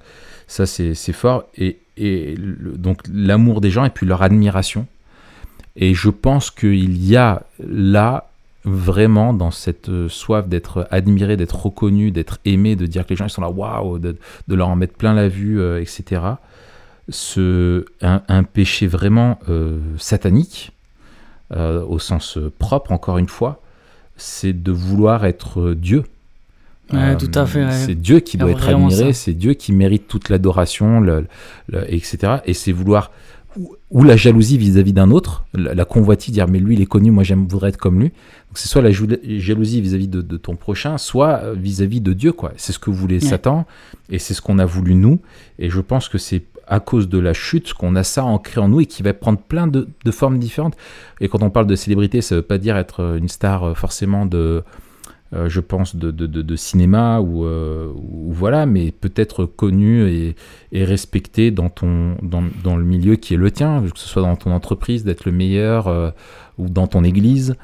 ça, 0.47 0.65
c'est 0.65 0.95
c'est 0.95 1.13
fort. 1.13 1.43
Et, 1.57 1.77
et 1.97 2.33
le- 2.35 2.75
donc, 2.75 3.01
l'amour 3.13 3.61
des 3.61 3.69
gens 3.69 3.85
et 3.85 3.91
puis 3.91 4.07
leur 4.07 4.23
admiration. 4.23 4.87
Et 5.75 5.93
je 5.93 6.09
pense 6.09 6.49
qu'il 6.49 6.97
y 7.05 7.17
a 7.17 7.43
là, 7.63 8.30
vraiment, 8.63 9.33
dans 9.33 9.51
cette 9.51 9.89
euh, 9.89 10.07
soif 10.09 10.47
d'être 10.47 10.87
admiré, 10.91 11.35
d'être 11.37 11.65
reconnu, 11.65 12.11
d'être 12.11 12.39
aimé, 12.45 12.75
de 12.75 12.85
dire 12.85 13.05
que 13.05 13.09
les 13.11 13.15
gens 13.15 13.25
ils 13.25 13.29
sont 13.31 13.41
là, 13.41 13.49
waouh, 13.49 13.97
de, 13.99 14.15
de 14.47 14.55
leur 14.55 14.69
en 14.69 14.75
mettre 14.75 14.93
plein 14.93 15.13
la 15.13 15.27
vue, 15.27 15.59
euh, 15.59 15.81
etc. 15.81 16.21
Ce, 17.09 17.85
un, 18.01 18.21
un 18.27 18.43
péché 18.43 18.87
vraiment 18.87 19.39
euh, 19.49 19.79
satanique, 19.97 20.71
au 21.53 21.99
sens 21.99 22.37
propre, 22.59 22.93
encore 22.93 23.17
une 23.17 23.27
fois, 23.27 23.61
c'est 24.15 24.53
de 24.53 24.71
vouloir 24.71 25.25
être 25.25 25.73
Dieu. 25.73 26.03
Ouais, 26.93 27.17
tout 27.17 27.31
à 27.33 27.45
fait, 27.45 27.65
ouais. 27.65 27.71
C'est 27.73 27.95
Dieu 27.95 28.21
qui 28.21 28.37
doit 28.37 28.51
être 28.51 28.69
admiré, 28.93 29.11
c'est 29.13 29.33
Dieu 29.33 29.53
qui 29.53 29.73
mérite 29.73 30.07
toute 30.07 30.29
l'adoration, 30.29 31.01
le- 31.01 31.25
le- 31.67 31.93
etc. 31.93 32.37
Et 32.45 32.53
c'est 32.53 32.71
vouloir 32.71 33.11
ou, 33.89 34.03
la 34.03 34.15
jalousie 34.15 34.57
vis-à-vis 34.57 34.93
d'un 34.93 35.11
autre, 35.11 35.45
la, 35.53 35.73
la 35.73 35.85
convoitise, 35.85 36.33
dire 36.33 36.47
mais 36.47 36.59
lui 36.59 36.75
il 36.75 36.81
est 36.81 36.85
connu, 36.85 37.11
moi 37.11 37.23
j'aime 37.23 37.47
voudrais 37.47 37.69
être 37.69 37.77
comme 37.77 37.99
lui. 37.99 38.09
Donc 38.09 38.55
c'est 38.55 38.67
soit 38.67 38.81
la 38.81 38.91
jalousie 38.91 39.81
vis-à-vis 39.81 40.07
de, 40.07 40.21
de 40.21 40.37
ton 40.37 40.55
prochain, 40.55 40.97
soit 40.97 41.41
euh, 41.43 41.53
vis-à-vis 41.53 42.01
de 42.01 42.13
Dieu 42.13 42.31
quoi. 42.31 42.53
C'est 42.57 42.73
ce 42.73 42.79
que 42.79 42.89
voulait 42.89 43.21
Ouais. 43.21 43.27
Satan 43.27 43.65
et 44.09 44.19
c'est 44.19 44.33
ce 44.33 44.41
qu'on 44.41 44.59
a 44.59 44.65
voulu 44.65 44.95
nous. 44.95 45.19
Et 45.59 45.69
je 45.69 45.81
pense 45.81 46.07
que 46.09 46.17
c'est 46.17 46.43
à 46.67 46.79
cause 46.79 47.09
de 47.09 47.19
la 47.19 47.33
chute 47.33 47.73
qu'on 47.73 47.95
a 47.95 48.03
ça 48.03 48.23
ancré 48.23 48.61
en 48.61 48.69
nous 48.69 48.79
et 48.79 48.85
qui 48.85 49.03
va 49.03 49.13
prendre 49.13 49.39
plein 49.39 49.67
de, 49.67 49.89
de 50.05 50.11
formes 50.11 50.39
différentes. 50.39 50.77
Et 51.19 51.27
quand 51.27 51.43
on 51.43 51.49
parle 51.49 51.67
de 51.67 51.75
célébrité, 51.75 52.21
ça 52.21 52.35
veut 52.35 52.41
pas 52.41 52.57
dire 52.57 52.77
être 52.77 53.01
euh, 53.01 53.17
une 53.17 53.27
star 53.27 53.63
euh, 53.63 53.73
forcément 53.73 54.25
de 54.25 54.63
euh, 55.33 55.47
je 55.47 55.61
pense, 55.61 55.95
de, 55.95 56.55
cinéma 56.57 57.21
ou, 57.21 57.45
euh, 57.45 57.89
ou 57.95 58.33
voilà, 58.33 58.65
mais 58.65 58.91
peut-être 58.91 59.45
connu 59.45 60.35
et, 60.73 60.83
respecté 60.83 61.51
dans, 61.51 61.69
ton, 61.69 62.17
dans, 62.21 62.75
le 62.75 62.83
milieu 62.83 63.15
qui 63.15 63.35
est 63.35 63.37
le 63.37 63.49
tien, 63.49 63.81
que 63.81 63.97
ce 63.97 64.09
soit 64.09 64.23
dans 64.23 64.35
ton 64.35 64.51
entreprise, 64.51 65.05
d'être 65.05 65.23
le 65.23 65.31
meilleur, 65.31 65.87
euh, 65.87 66.11
ou 66.57 66.67
dans 66.67 66.87
ton 66.87 67.05
église, 67.05 67.55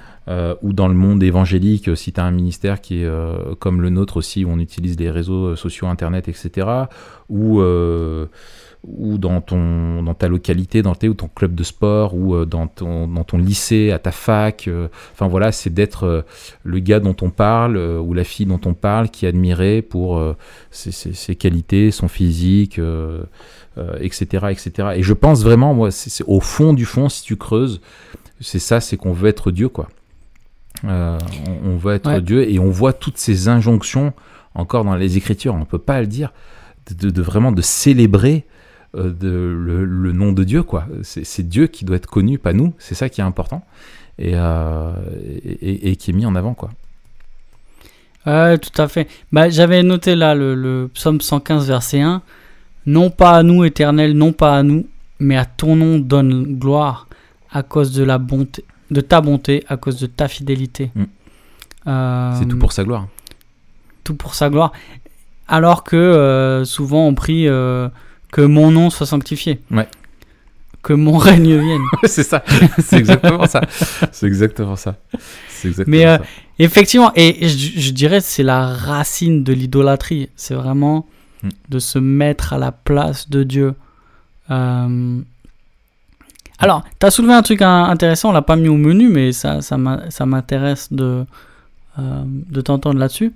ou 0.62 0.74
dans 0.74 0.88
le 0.88 0.94
monde 0.94 1.24
évangélique, 1.24 1.96
si 1.96 2.12
tu 2.12 2.20
as 2.20 2.26
un 2.26 2.32
ministère 2.32 2.82
qui 2.82 3.04
est 3.04 3.10
comme 3.60 3.82
le 3.82 3.90
nôtre 3.90 4.18
aussi, 4.18 4.44
où 4.44 4.50
on 4.50 4.60
utilise 4.60 5.00
les 5.00 5.10
réseaux 5.10 5.56
sociaux, 5.56 5.88
Internet, 5.88 6.28
etc., 6.28 6.68
ou, 7.30 7.62
ou 8.84 9.18
dans, 9.18 9.42
ton, 9.42 10.02
dans 10.04 10.14
ta 10.14 10.28
localité, 10.28 10.82
dans 10.82 10.96
tes, 10.96 11.10
ou 11.10 11.14
ton 11.14 11.28
club 11.28 11.56
de 11.56 11.64
sport, 11.64 12.14
ou 12.16 12.36
euh, 12.36 12.46
dans, 12.46 12.68
ton, 12.68 13.08
dans 13.08 13.24
ton 13.24 13.38
lycée, 13.38 13.92
à 13.92 14.00
ta 14.00 14.12
fac. 14.12 14.68
euh, 14.68 14.88
Enfin 15.14 15.28
voilà, 15.28 15.52
c'est 15.52 15.74
d'être 15.74 16.04
euh, 16.06 16.22
le 16.64 16.80
gars 16.80 17.00
dont 17.00 17.16
on 17.22 17.30
parle 17.30 17.78
ou 17.78 18.14
la 18.14 18.24
fille 18.24 18.46
dont 18.46 18.62
on 18.66 18.74
parle 18.74 19.10
qui 19.10 19.26
est 19.26 19.30
admiré 19.30 19.82
pour 19.82 20.22
ses, 20.72 20.92
ses- 20.92 21.14
ses 21.14 21.36
qualités, 21.36 21.92
son 21.92 22.08
physique, 22.08 22.80
etc., 24.00 24.48
etc. 24.50 24.90
Et 24.96 25.04
je 25.04 25.14
pense 25.14 25.44
vraiment, 25.44 25.74
moi, 25.74 25.92
c'est 25.92 26.24
au 26.28 26.40
fond 26.40 26.74
du 26.74 26.86
fond, 26.86 27.10
si 27.10 27.24
tu 27.24 27.36
creuses, 27.36 27.82
c'est 28.40 28.60
ça, 28.60 28.80
c'est 28.80 28.98
qu'on 28.98 29.14
veut 29.14 29.30
être 29.30 29.52
Dieu, 29.52 29.70
quoi. 29.70 29.88
Euh, 30.86 31.18
on, 31.64 31.72
on 31.72 31.78
veut 31.78 31.94
être 31.96 32.08
Ouais. 32.10 32.22
Dieu 32.22 32.50
et 32.50 32.60
on 32.60 32.70
voit 32.70 32.94
toutes 32.94 33.18
ces 33.18 33.48
injonctions 33.48 34.14
encore 34.54 34.84
dans 34.84 34.96
les 34.96 35.18
Écritures. 35.18 35.56
On 35.56 35.66
peut 35.66 35.80
pas 35.80 36.00
le 36.02 36.08
dire, 36.08 36.32
de, 37.00 37.10
de- 37.10 37.22
vraiment 37.22 37.52
de 37.52 37.62
célébrer 37.62 38.46
de, 38.94 39.30
le, 39.60 39.86
le 39.86 40.12
nom 40.12 40.32
de 40.32 40.44
Dieu, 40.44 40.64
quoi. 40.64 40.86
C'est 41.04 41.48
Dieu 41.48 41.68
qui 41.68 41.86
doit 41.86 41.98
être 41.98 42.08
connu, 42.08 42.38
pas 42.38 42.54
nous. 42.54 42.74
C'est 42.80 42.96
ça 42.96 43.10
qui 43.10 43.22
est 43.22 43.24
important 43.24 43.64
et, 44.20 44.32
euh, 44.34 44.92
et, 45.62 45.96
qui 45.96 46.12
est 46.12 46.14
mis 46.14 46.26
en 46.26 46.36
avant, 46.36 46.54
quoi. 46.54 46.70
Ouais, 48.26 48.58
tout 48.58 48.82
à 48.82 48.88
fait. 48.88 49.08
Bah, 49.32 49.50
J'avais 49.50 49.84
noté 49.84 50.16
là 50.16 50.36
le, 50.36 50.56
le 50.56 50.90
psaume 50.94 51.22
115, 51.22 51.68
verset 51.68 52.02
1. 52.02 52.22
Non 52.86 53.10
pas 53.10 53.38
à 53.38 53.44
nous, 53.44 53.64
éternel, 53.66 54.14
non 54.14 54.32
pas 54.34 54.58
à 54.58 54.64
nous, 54.64 54.88
mais 55.20 55.38
à 55.38 55.46
ton 55.46 55.76
nom 55.76 56.00
donne 56.00 56.58
gloire 56.58 57.08
à 57.52 57.64
cause 57.64 57.94
de 57.94 58.04
la 58.04 58.18
bonté, 58.18 58.64
de 58.92 59.02
ta 59.02 59.22
bonté, 59.22 59.64
à 59.68 59.78
cause 59.78 60.00
de 60.00 60.08
ta 60.08 60.28
fidélité. 60.28 60.92
Mm. 60.96 61.04
Euh, 61.88 62.36
C'est 62.40 62.48
tout 62.48 62.58
pour 62.58 62.72
sa 62.74 62.84
gloire. 62.84 63.08
tout 64.04 64.16
pour 64.16 64.36
sa 64.36 64.50
gloire. 64.50 64.72
Alors 65.48 65.84
que 65.84 65.96
euh, 65.96 66.66
souvent 66.66 67.08
on 67.08 67.14
prie 67.16 67.48
euh, 67.48 67.88
que 68.38 68.46
mon 68.46 68.72
nom 68.72 68.90
soit 68.90 69.06
sanctifié. 69.06 69.60
Ouais. 69.72 69.88
Que 70.84 70.94
mon 70.94 71.18
règne 71.28 71.58
vienne. 71.58 71.82
c'est 72.06 72.24
ça. 72.24 72.44
C'est 72.80 72.98
exactement 72.98 73.48
ça. 73.48 73.62
C'est 74.12 74.28
exactement 74.28 74.76
ça. 74.76 74.96
C'est 75.50 75.68
exactement 75.70 75.98
Mais, 75.98 76.06
euh, 76.06 76.18
ça. 76.18 76.24
Effectivement, 76.60 77.12
et 77.16 77.48
je, 77.48 77.80
je 77.80 77.92
dirais 77.92 78.22
c'est 78.22 78.44
la 78.44 78.68
racine 78.68 79.44
de 79.44 79.54
l'idolâtrie. 79.54 80.30
C'est 80.36 80.56
vraiment 80.56 81.06
Mm. 81.44 81.50
de 81.70 81.80
se 81.80 82.00
mettre 82.00 82.54
à 82.54 82.58
la 82.58 82.72
place 82.72 83.30
de 83.30 83.44
Dieu. 83.44 83.76
Euh, 84.50 85.20
Alors, 86.58 86.84
tu 87.00 87.06
as 87.06 87.12
soulevé 87.12 87.34
un 87.34 87.44
truc 87.44 87.62
intéressant, 87.62 88.30
on 88.30 88.32
l'a 88.32 88.42
pas 88.42 88.56
mis 88.56 88.70
au 88.70 88.76
menu, 88.78 89.08
mais 89.10 89.32
ça, 89.34 89.62
ça 89.62 90.26
m'intéresse 90.26 90.92
de, 90.92 91.26
euh, 92.00 92.24
de 92.26 92.62
t'entendre 92.62 92.98
là-dessus. 92.98 93.34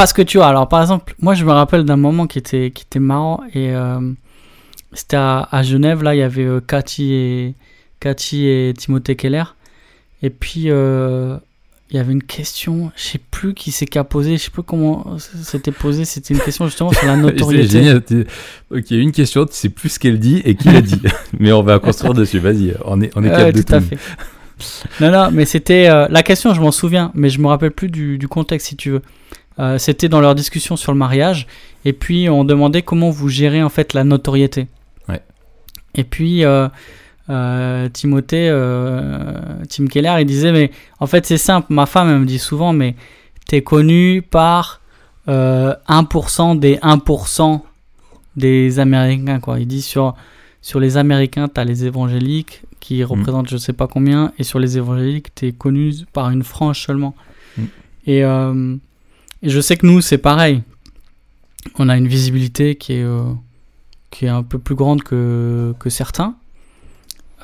Parce 0.00 0.14
que 0.14 0.22
tu 0.22 0.38
vois, 0.38 0.46
alors 0.46 0.66
par 0.66 0.80
exemple, 0.80 1.14
moi 1.20 1.34
je 1.34 1.44
me 1.44 1.52
rappelle 1.52 1.84
d'un 1.84 1.96
moment 1.98 2.26
qui 2.26 2.38
était, 2.38 2.70
qui 2.70 2.84
était 2.84 2.98
marrant, 2.98 3.42
et 3.52 3.74
euh, 3.74 4.00
c'était 4.94 5.18
à, 5.18 5.46
à 5.52 5.62
Genève, 5.62 6.02
là 6.02 6.14
il 6.14 6.18
y 6.18 6.22
avait 6.22 6.46
euh, 6.46 6.58
Cathy, 6.66 7.12
et, 7.12 7.54
Cathy 8.00 8.46
et 8.46 8.72
Timothée 8.74 9.14
Keller. 9.14 9.42
Et 10.22 10.30
puis, 10.30 10.70
euh, 10.70 11.36
il 11.90 11.96
y 11.96 11.98
avait 11.98 12.14
une 12.14 12.22
question, 12.22 12.90
je 12.96 13.02
sais 13.02 13.20
plus 13.30 13.52
qui 13.52 13.72
c'est 13.72 13.84
qui 13.84 13.98
a 13.98 14.04
posé, 14.04 14.38
je 14.38 14.44
sais 14.44 14.50
plus 14.50 14.62
comment 14.62 15.18
c'était 15.18 15.70
posé, 15.70 16.06
c'était 16.06 16.32
une 16.32 16.40
question 16.40 16.64
justement 16.64 16.92
sur 16.92 17.06
la 17.06 17.16
C'est 17.16 17.20
notoriété. 17.20 17.68
génial. 17.68 18.02
tu- 18.02 18.26
Ok, 18.70 18.84
il 18.90 18.96
y 18.96 19.00
a 19.00 19.02
une 19.02 19.12
question, 19.12 19.44
tu 19.44 19.52
sais 19.52 19.68
plus 19.68 19.90
ce 19.90 19.98
qu'elle 19.98 20.18
dit 20.18 20.40
et 20.46 20.54
qui 20.54 20.70
l'a 20.70 20.80
dit. 20.80 21.02
Mais 21.38 21.52
on 21.52 21.62
va 21.62 21.78
construire 21.78 22.14
dessus. 22.14 22.38
Vas-y, 22.38 22.74
on 22.86 23.02
est, 23.02 23.10
on 23.16 23.22
est 23.22 23.28
capable 23.28 23.52
de 23.52 23.60
tout 23.60 23.74
à 23.74 23.80
fait. 23.82 23.98
Non, 25.02 25.10
non, 25.10 25.30
mais 25.30 25.44
c'était 25.46 25.88
la 25.88 26.22
question, 26.22 26.54
je 26.54 26.60
m'en 26.60 26.70
souviens, 26.72 27.10
mais 27.14 27.28
je 27.28 27.38
me 27.40 27.48
rappelle 27.48 27.70
plus 27.70 27.88
du, 27.88 28.16
du 28.16 28.28
contexte 28.28 28.68
si 28.68 28.76
tu 28.76 28.90
veux. 28.92 29.02
Euh, 29.60 29.78
c'était 29.78 30.08
dans 30.08 30.20
leur 30.20 30.34
discussion 30.34 30.76
sur 30.76 30.92
le 30.92 30.98
mariage, 30.98 31.46
et 31.84 31.92
puis 31.92 32.28
on 32.28 32.44
demandait 32.44 32.82
comment 32.82 33.10
vous 33.10 33.28
gérez 33.28 33.62
en 33.62 33.68
fait 33.68 33.94
la 33.94 34.04
notoriété. 34.04 34.66
Ouais. 35.08 35.20
Et 35.94 36.04
puis 36.04 36.44
euh, 36.44 36.68
euh, 37.30 37.88
Timothée, 37.88 38.48
euh, 38.50 39.38
Tim 39.68 39.86
Keller, 39.86 40.16
il 40.20 40.26
disait 40.26 40.52
mais 40.52 40.70
en 40.98 41.06
fait 41.06 41.26
c'est 41.26 41.38
simple, 41.38 41.72
ma 41.72 41.86
femme 41.86 42.08
elle 42.08 42.18
me 42.18 42.26
dit 42.26 42.38
souvent 42.38 42.72
mais 42.72 42.96
t'es 43.46 43.62
connu 43.62 44.22
par 44.22 44.80
euh, 45.28 45.74
1% 45.88 46.58
des 46.58 46.76
1% 46.76 47.60
des 48.36 48.78
Américains 48.80 49.38
quoi. 49.38 49.60
Il 49.60 49.66
dit 49.66 49.82
sur 49.82 50.14
sur 50.60 50.80
les 50.80 50.96
Américains 50.96 51.46
t'as 51.46 51.64
les 51.64 51.84
évangéliques 51.84 52.62
qui 52.80 53.04
représentent 53.04 53.48
je 53.48 53.56
sais 53.56 53.72
pas 53.72 53.86
combien 53.86 54.32
et 54.38 54.42
sur 54.42 54.58
les 54.58 54.76
évangéliques 54.76 55.34
t'es 55.34 55.52
connu 55.52 55.92
par 56.12 56.30
une 56.30 56.42
frange 56.42 56.80
seulement. 56.80 57.14
Mm. 57.56 57.62
Et, 58.06 58.24
euh, 58.24 58.76
et 59.42 59.48
je 59.50 59.60
sais 59.60 59.76
que 59.76 59.86
nous 59.86 60.00
c'est 60.00 60.18
pareil. 60.18 60.62
On 61.78 61.88
a 61.88 61.96
une 61.96 62.08
visibilité 62.08 62.74
qui 62.76 62.94
est 62.94 63.02
euh, 63.02 63.22
qui 64.10 64.24
est 64.26 64.28
un 64.28 64.42
peu 64.42 64.58
plus 64.58 64.74
grande 64.74 65.02
que 65.02 65.74
que 65.78 65.90
certains. 65.90 66.34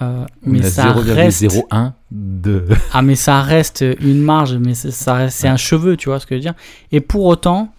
Euh, 0.03 0.27
mais 0.45 0.63
ça 0.63 0.93
reste 0.93 1.43
0,01 1.43 1.93
de. 2.11 2.67
ah 2.93 3.01
mais 3.01 3.15
ça 3.17 3.41
reste 3.41 3.83
une 4.01 4.21
marge, 4.21 4.55
mais 4.57 4.75
c'est- 4.75 4.91
ça 4.91 5.27
un 5.45 5.57
cheveu, 5.57 5.97
tu 5.97 6.11
vois 6.11 6.21
ce 6.21 6.27
que 6.27 6.35
je 6.35 6.39
veux 6.39 6.43
dire. 6.43 6.55
Et 6.93 7.01
pour 7.01 7.25
autant, 7.25 7.73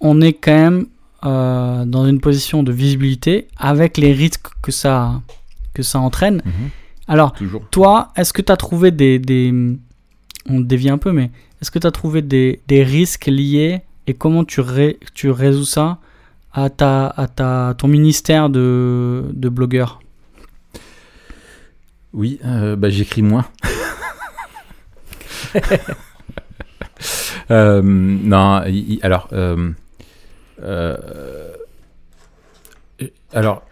on 0.00 0.22
est 0.22 0.32
quand 0.32 0.52
même 0.56 0.86
euh, 1.26 1.84
dans 1.84 2.06
une 2.06 2.20
position 2.20 2.62
de 2.62 2.72
visibilité 2.72 3.48
avec 3.58 3.98
les 3.98 4.12
risques 4.12 4.46
que 4.62 4.72
ça, 4.72 5.20
que 5.74 5.82
ça 5.82 5.98
entraîne. 5.98 6.36
Mhm, 6.46 6.52
Alors, 7.08 7.32
Toujours. 7.32 7.62
toi, 7.70 8.12
est-ce 8.16 8.32
que 8.32 8.40
tu 8.40 8.52
as 8.52 8.56
trouvé 8.56 8.90
des, 8.90 9.18
des... 9.18 9.52
On 10.48 10.60
dévie 10.60 10.88
un 10.88 10.96
peu, 10.98 11.12
mais 11.12 11.30
est-ce 11.60 11.70
que 11.70 11.78
tu 11.78 11.86
as 11.86 11.90
trouvé 11.90 12.22
des, 12.22 12.60
des 12.68 12.82
risques 12.82 13.26
liés 13.26 13.82
et 14.06 14.14
comment 14.14 14.44
tu, 14.44 14.60
ré- 14.60 14.98
tu 15.14 15.30
résous 15.30 15.64
ça 15.64 15.98
à, 16.52 16.70
ta, 16.70 17.06
à 17.08 17.26
ta, 17.28 17.74
ton 17.76 17.88
ministère 17.88 18.48
de, 18.50 19.24
de 19.32 19.48
blogueur? 19.48 20.00
Oui, 22.12 22.40
euh, 22.44 22.74
bah, 22.76 22.90
j'écris 22.90 23.22
moins. 23.22 23.46
Euh, 27.50 27.80
non, 27.82 28.60
alors, 29.02 29.28
euh, 29.32 29.72
alors, 33.32 33.62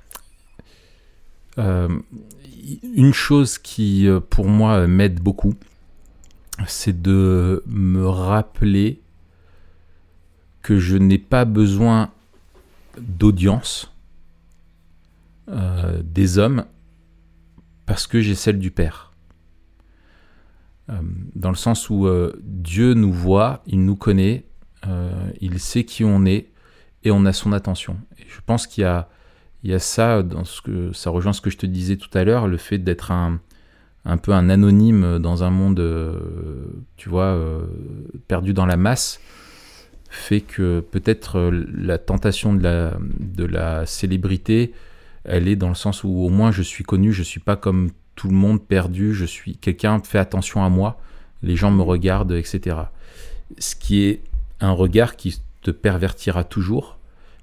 une 1.59 3.13
chose 3.13 3.59
qui, 3.59 4.09
pour 4.31 4.47
moi, 4.47 4.87
m'aide 4.87 5.21
beaucoup, 5.21 5.55
c'est 6.67 7.03
de 7.03 7.63
me 7.67 8.07
rappeler 8.09 9.01
que 10.63 10.79
je 10.79 10.97
n'ai 10.97 11.19
pas 11.19 11.45
besoin 11.45 12.11
d'audience 12.99 13.93
euh, 15.49 16.03
des 16.03 16.39
hommes 16.39 16.65
parce 17.85 18.07
que 18.07 18.21
j'ai 18.21 18.35
celle 18.35 18.59
du 18.59 18.71
Père. 18.71 19.13
Euh, 20.89 20.95
dans 21.35 21.51
le 21.51 21.57
sens 21.57 21.91
où 21.91 22.07
euh, 22.07 22.33
Dieu 22.43 22.95
nous 22.95 23.13
voit, 23.13 23.63
il 23.67 23.85
nous 23.85 23.97
connaît, 23.97 24.45
il 25.41 25.59
sait 25.59 25.83
qui 25.83 26.05
on 26.05 26.25
est 26.25 26.53
et 27.03 27.11
on 27.11 27.25
a 27.25 27.33
son 27.33 27.53
attention. 27.53 27.97
Je 28.17 28.39
pense 28.47 28.69
qu'il 28.69 28.83
y 28.83 28.85
a, 28.85 29.09
y 29.65 29.73
a 29.73 29.81
ça 29.81 30.23
dans 30.23 30.45
ce 30.45 30.63
que 30.63 30.93
ça 30.93 31.11
rejoint 31.11 31.33
ce 31.33 31.41
que 31.41 31.51
je 31.51 31.57
te 31.57 31.67
disais 31.67 31.97
tout 31.97 32.17
à 32.17 32.23
l'heure, 32.23 32.47
le 32.47 32.57
fait 32.57 32.79
d'être 32.79 33.11
un, 33.11 33.41
un 34.07 34.17
peu 34.17 34.33
un 34.33 34.49
anonyme 34.49 35.19
dans 35.19 35.43
un 35.43 35.51
monde, 35.51 35.81
euh, 35.81 36.21
tu 36.97 37.09
vois, 37.09 37.25
euh, 37.25 37.67
perdu 38.29 38.55
dans 38.55 38.65
la 38.65 38.77
masse, 38.77 39.21
fait 40.09 40.41
que 40.41 40.81
peut-être 40.81 41.39
euh, 41.39 41.67
la 41.75 41.99
tentation 41.99 42.55
de 42.55 43.45
la, 43.45 43.85
célébrité, 43.85 44.73
elle 45.25 45.49
est 45.49 45.57
dans 45.57 45.69
le 45.69 45.75
sens 45.75 46.05
où 46.05 46.09
au 46.09 46.29
moins 46.29 46.53
je 46.53 46.63
suis 46.63 46.85
connu, 46.85 47.13
je 47.13 47.25
suis 47.25 47.41
pas 47.41 47.57
comme 47.57 47.91
tout 48.15 48.29
le 48.29 48.35
monde 48.35 48.65
perdu, 48.65 49.13
je 49.13 49.25
suis 49.25 49.57
quelqu'un 49.57 50.01
fait 50.01 50.21
attention 50.21 50.65
à 50.65 50.69
moi, 50.69 51.01
les 51.43 51.57
gens 51.57 51.73
me 51.73 51.83
regardent, 51.83 52.33
etc. 52.33 52.77
Ce 53.59 53.75
qui 53.75 54.05
est 54.05 54.21
un 54.61 54.71
regard 54.71 55.17
qui 55.17 55.41
te 55.63 55.73
pervertira 55.73 56.45
toujours, 56.45 56.97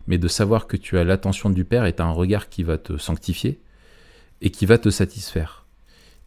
mais 0.08 0.18
de 0.18 0.30
savoir 0.30 0.66
que 0.68 0.78
tu 0.78 0.98
as 0.98 1.04
l'attention 1.04 1.50
du 1.50 1.66
Père 1.66 1.84
est 1.84 2.00
un 2.00 2.12
regard 2.12 2.48
qui 2.48 2.64
va 2.64 2.78
te 2.78 2.98
sanctifier 2.98 3.60
et 4.42 4.50
qui 4.50 4.66
va 4.66 4.78
te 4.78 4.90
satisfaire 4.90 5.63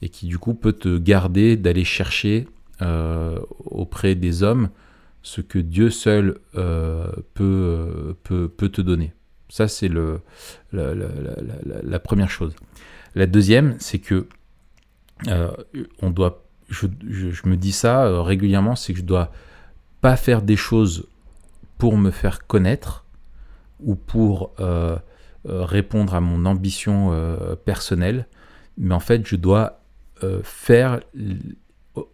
et 0.02 0.08
qui 0.08 0.26
du 0.26 0.38
coup 0.38 0.54
peut 0.54 0.72
te 0.72 0.98
garder 0.98 1.56
d'aller 1.56 1.84
chercher 1.84 2.46
euh, 2.82 3.38
auprès 3.64 4.14
des 4.14 4.42
hommes 4.42 4.68
ce 5.22 5.40
que 5.40 5.58
Dieu 5.58 5.90
seul 5.90 6.38
euh, 6.56 7.06
peut, 7.34 7.44
euh, 7.44 8.12
peut, 8.22 8.48
peut 8.48 8.68
te 8.68 8.80
donner. 8.82 9.12
Ça, 9.48 9.68
c'est 9.68 9.88
le, 9.88 10.20
la, 10.72 11.98
première 11.98 12.30
chose. 12.30 12.54
La 13.14 13.26
deuxième, 13.26 13.76
c'est 13.78 13.98
que 14.00 14.26
on 16.02 16.10
doit, 16.10 16.44
je, 16.68 16.86
je- 17.08 17.30
je 17.30 17.48
me 17.48 17.56
dis 17.56 17.72
ça 17.72 18.22
régulièrement, 18.22 18.76
c'est 18.76 18.92
que 18.92 18.98
je 18.98 19.04
dois 19.04 19.32
pas 20.00 20.16
faire 20.16 20.42
des 20.42 20.56
choses 20.56 21.06
pour 21.78 21.96
me 21.96 22.10
faire 22.10 22.46
connaître 22.46 23.04
ou 23.80 23.94
pour 23.94 24.52
répondre 25.44 26.14
à 26.14 26.20
mon 26.20 26.44
ambition 26.44 27.16
personnelle, 27.64 28.26
mais 28.78 28.94
en 28.94 29.00
fait, 29.00 29.26
je 29.26 29.36
dois 29.36 29.80
euh, 30.22 30.40
faire, 30.42 31.00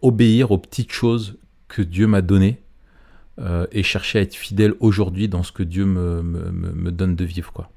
obéir 0.01 0.51
aux 0.51 0.57
petites 0.57 0.91
choses 0.91 1.37
que 1.67 1.81
Dieu 1.81 2.05
m'a 2.05 2.21
données 2.21 2.61
euh, 3.39 3.65
et 3.71 3.81
chercher 3.81 4.19
à 4.19 4.21
être 4.21 4.35
fidèle 4.35 4.73
aujourd'hui 4.81 5.29
dans 5.29 5.43
ce 5.43 5.51
que 5.51 5.63
Dieu 5.63 5.85
me, 5.85 6.91
donne 6.91 7.15
de 7.15 7.25
vivre. 7.25 7.51
Quoi. 7.53 7.71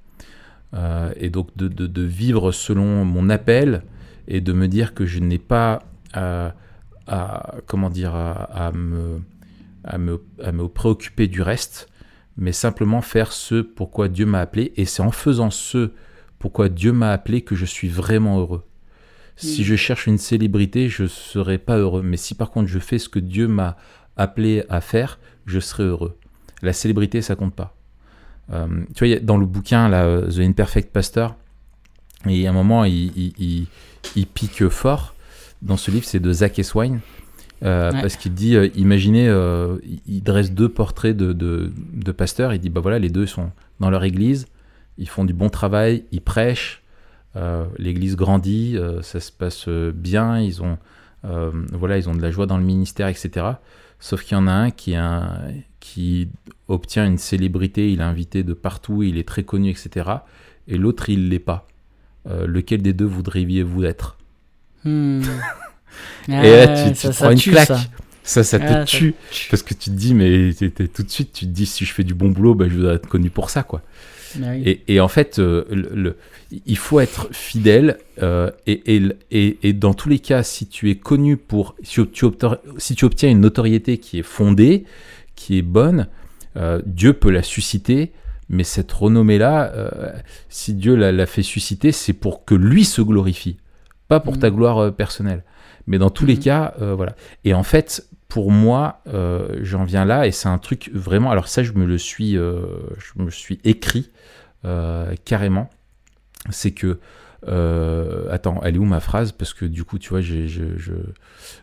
Euh, 0.75 1.13
et 1.17 1.31
donc 1.31 1.57
de, 1.57 2.03
vivre 2.03 2.53
selon 2.53 3.05
mon 3.05 3.31
appel 3.31 3.83
et 4.27 4.41
de 4.41 4.53
me 4.53 4.67
dire 4.69 4.95
que 4.95 5.07
je 5.07 5.21
n'ai 5.21 5.39
pas 5.39 5.85
à, 6.13 6.55
comment 7.67 7.91
dire, 7.91 8.15
à 8.15 8.73
me 8.73 9.23
préoccuper 10.69 11.29
du 11.29 11.41
reste, 11.41 11.89
mais 12.37 12.53
simplement 12.53 13.01
faire 13.01 13.33
ce 13.33 13.63
pourquoi 13.63 14.09
Dieu 14.09 14.27
m'a 14.27 14.41
appelé. 14.41 14.73
Et 14.77 14.85
c'est 14.85 15.03
en 15.03 15.13
faisant 15.13 15.51
ce 15.51 15.93
pourquoi 16.39 16.69
Dieu 16.69 16.93
m'a 16.93 17.13
appelé 17.13 17.43
que 17.43 17.55
je 17.55 17.65
suis 17.65 17.89
vraiment 17.89 18.41
heureux. 18.41 18.66
Si 19.37 19.61
Mm. 19.61 19.65
je 19.65 19.77
cherche 19.77 20.07
une 20.07 20.19
célébrité, 20.19 20.89
je 20.89 21.07
serai 21.07 21.59
pas 21.59 21.77
heureux. 21.79 22.03
Mais 22.03 22.17
si 22.17 22.35
par 22.35 22.51
contre 22.51 22.69
je 22.69 22.79
fais 22.79 22.99
ce 22.99 23.09
que 23.09 23.19
Dieu 23.19 23.49
m'a 23.49 23.77
appelé 24.17 24.65
à 24.69 24.81
faire, 24.81 25.19
je 25.45 25.61
serai 25.61 25.85
heureux. 25.85 26.17
La 26.63 26.73
célébrité, 26.73 27.21
ça 27.23 27.37
compte 27.37 27.55
pas. 27.55 27.75
Euh, 28.53 28.67
tu 28.95 29.07
vois, 29.07 29.17
a- 29.17 29.21
dans 29.21 29.37
le 29.37 29.45
bouquin, 29.47 29.89
là, 29.89 30.05
euh, 30.05 30.31
The 30.31 30.39
Imperfect 30.41 30.91
Pastor, 30.93 31.37
et 32.29 32.47
à 32.47 32.51
un 32.51 32.53
moment, 32.53 32.85
il, 32.85 33.13
il- 33.17 33.33
il- 33.39 33.67
il 34.17 34.27
pique 34.27 34.69
fort. 34.69 35.15
Dans 35.63 35.77
ce 35.77 35.91
livre, 35.91 36.05
c'est 36.07 36.21
de 36.21 36.33
Zach 36.33 36.59
Eswine. 36.59 37.01
euh, 37.63 37.91
Ouais. 37.91 38.01
Parce 38.03 38.17
qu'il 38.17 38.35
dit, 38.35 38.55
euh, 38.55 38.69
imaginez, 38.77 39.27
il- 40.07 40.23
dresse 40.23 40.53
deux 40.53 40.69
portraits 40.69 41.17
de, 41.17 41.33
de, 41.33 41.73
de 41.95 42.13
pasteurs. 42.13 42.53
Il 42.53 42.59
dit, 42.61 42.69
bah 42.71 42.81
voilà, 42.83 42.99
les 42.99 43.09
deux 43.09 43.25
sont 43.27 43.51
dans 43.81 43.89
leur 43.91 44.05
église, 44.05 44.47
ils 44.99 45.09
font 45.09 45.25
du 45.25 45.33
bon 45.33 45.49
travail, 45.49 46.05
ils 46.13 46.21
prêchent, 46.21 46.83
l'église 47.79 48.17
grandit, 48.17 48.77
euh, 48.77 49.03
ça 49.03 49.21
se 49.21 49.31
passe 49.33 49.67
euh, 49.69 49.93
bien, 49.95 50.41
ils 50.41 50.63
ont, 50.63 50.79
euh, 51.25 51.51
voilà, 51.73 51.99
ils 51.99 52.09
ont 52.09 52.15
de 52.15 52.23
la 52.23 52.31
joie 52.31 52.47
dans 52.47 52.59
le 52.59 52.65
ministère, 52.65 53.09
etc. 53.09 53.47
Sauf 54.01 54.23
qu'il 54.23 54.37
y 54.37 54.41
en 54.41 54.47
a 54.47 54.53
un 54.53 54.71
qui, 54.71 54.93
est 54.93 54.97
un- 54.97 55.39
qui 55.81 56.29
obtient 56.69 57.07
une 57.07 57.19
célébrité, 57.19 57.91
il 57.93 58.01
est 58.01 58.05
invité 58.05 58.43
de 58.43 58.53
partout, 58.55 59.03
il 59.03 59.17
est 59.19 59.27
très 59.27 59.43
connu, 59.43 59.71
etc. 59.71 60.11
Et 60.69 60.77
l'autre, 60.79 61.09
il 61.11 61.29
l'est 61.29 61.39
pas. 61.39 61.67
Euh, 62.29 62.47
lequel 62.47 62.83
des 62.83 62.93
deux 62.93 63.05
voudriez-vous 63.07 63.85
être? 63.85 64.17
Hmm. 64.85 65.23
Et 66.29 66.33
là, 66.33 66.85
tu, 66.85 66.91
tu 66.91 66.97
ça- 66.97 67.09
te 67.09 67.15
ça 67.15 67.25
prends 67.25 67.31
une 67.33 67.39
claque. 67.41 67.67
ça. 67.69 67.81
Ça, 68.23 68.43
ça, 68.43 68.59
te 68.59 68.65
Ah, 68.65 68.85
tue. 68.85 69.15
tue. 69.31 69.47
Parce 69.51 69.63
que 69.63 69.73
tu 69.73 69.91
te 69.91 69.95
dis, 69.95 70.13
mais 70.13 70.51
tout 70.53 71.03
de 71.05 71.09
suite, 71.11 71.33
tu 71.33 71.47
te 71.47 71.51
dis, 71.51 71.65
si 71.65 71.85
je 71.85 71.93
fais 71.93 72.03
du 72.03 72.13
bon 72.15 72.31
boulot, 72.31 72.57
bah, 72.57 72.67
je 72.69 72.75
voudrais 72.75 72.97
être 72.97 73.07
connu 73.09 73.31
pour 73.31 73.51
ça, 73.51 73.63
quoi. 73.63 73.83
Ah 74.43 74.51
oui. 74.53 74.63
Et, 74.65 74.95
et 74.95 75.01
en 75.01 75.09
fait, 75.09 75.39
euh, 75.39 75.65
le, 75.71 75.91
le- 75.95 76.17
il 76.67 76.77
faut 76.79 77.01
être 77.01 77.29
fidèle. 77.33 77.99
euh, 78.23 78.51
et, 78.67 79.03
et, 79.31 79.73
dans 79.73 79.95
tous 79.95 80.09
les 80.09 80.19
cas, 80.19 80.43
si 80.43 80.67
tu 80.69 80.91
es 80.91 80.97
connu 80.97 81.37
pour. 81.37 81.75
Si 81.83 82.07
tu, 82.09 82.25
obtiens, 82.25 82.59
si 82.79 82.95
tu 82.95 83.05
obtiens 83.05 83.31
une 83.31 83.41
notoriété 83.41 83.99
qui 83.99 84.19
est 84.19 84.23
fondée, 84.23 84.85
qui 85.35 85.59
est 85.59 85.63
bonne, 85.63 86.07
euh, 86.57 86.81
Dieu 86.87 87.13
peut 87.13 87.31
la 87.31 87.43
susciter. 87.43 88.13
Mais 88.49 88.63
cette 88.63 88.93
renommée-là, 88.93 89.73
si 90.49 90.73
Dieu 90.75 90.95
la, 90.95 91.11
la 91.11 91.27
fait 91.27 91.43
susciter, 91.43 91.91
c'est 91.91 92.13
pour 92.13 92.45
que 92.45 92.55
lui 92.55 92.85
se 92.85 93.03
glorifie, 93.03 93.57
pas 94.07 94.21
pour 94.21 94.35
Mhm. 94.35 94.39
ta 94.39 94.51
gloire 94.51 94.95
personnelle. 94.95 95.43
Mais 95.89 95.99
dans 95.99 96.11
tous 96.11 96.27
les 96.27 96.37
Mhm. 96.37 96.41
cas, 96.43 96.75
voilà. 96.95 97.17
Et 97.45 97.55
en 97.55 97.65
fait, 97.65 98.07
pour 98.29 98.51
moi, 98.51 99.03
euh, 99.07 99.59
j'en 99.63 99.85
viens 99.85 100.05
là, 100.05 100.27
et 100.27 100.33
c'est 100.33 100.49
un 100.49 100.59
truc 100.59 100.91
vraiment. 100.93 101.31
Alors 101.31 101.49
ça, 101.49 101.63
je 101.63 101.73
me 101.73 101.85
le 101.85 101.99
suis, 101.99 102.37
euh, 102.37 102.67
je 102.99 103.23
me 103.23 103.31
suis 103.31 103.61
écrit 103.65 104.11
euh, 104.65 105.15
carrément. 105.25 105.71
C'est 106.51 106.73
que, 106.73 106.99
attends, 108.31 108.61
elle 108.63 108.77
est 108.77 108.79
où 108.79 108.85
ma 108.85 109.01
phrase? 109.01 109.33
Parce 109.33 109.55
que 109.55 109.65
du 109.65 109.85
coup, 109.85 109.99
tu 109.99 110.11
vois, 110.11 110.21
je, 110.21 110.47
je, 110.47 110.65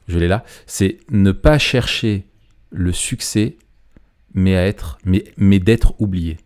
je 0.08 0.20
l'ai 0.20 0.28
là. 0.28 0.44
C'est 0.66 1.00
ne 1.10 1.32
pas 1.32 1.58
chercher 1.58 2.26
le 2.72 2.92
succès, 2.92 3.58
mais 4.34 4.56
à 4.56 4.66
être, 4.66 4.98
mais, 5.06 5.26
mais 5.38 5.60
d'être 5.60 6.00
oublié. 6.00 6.38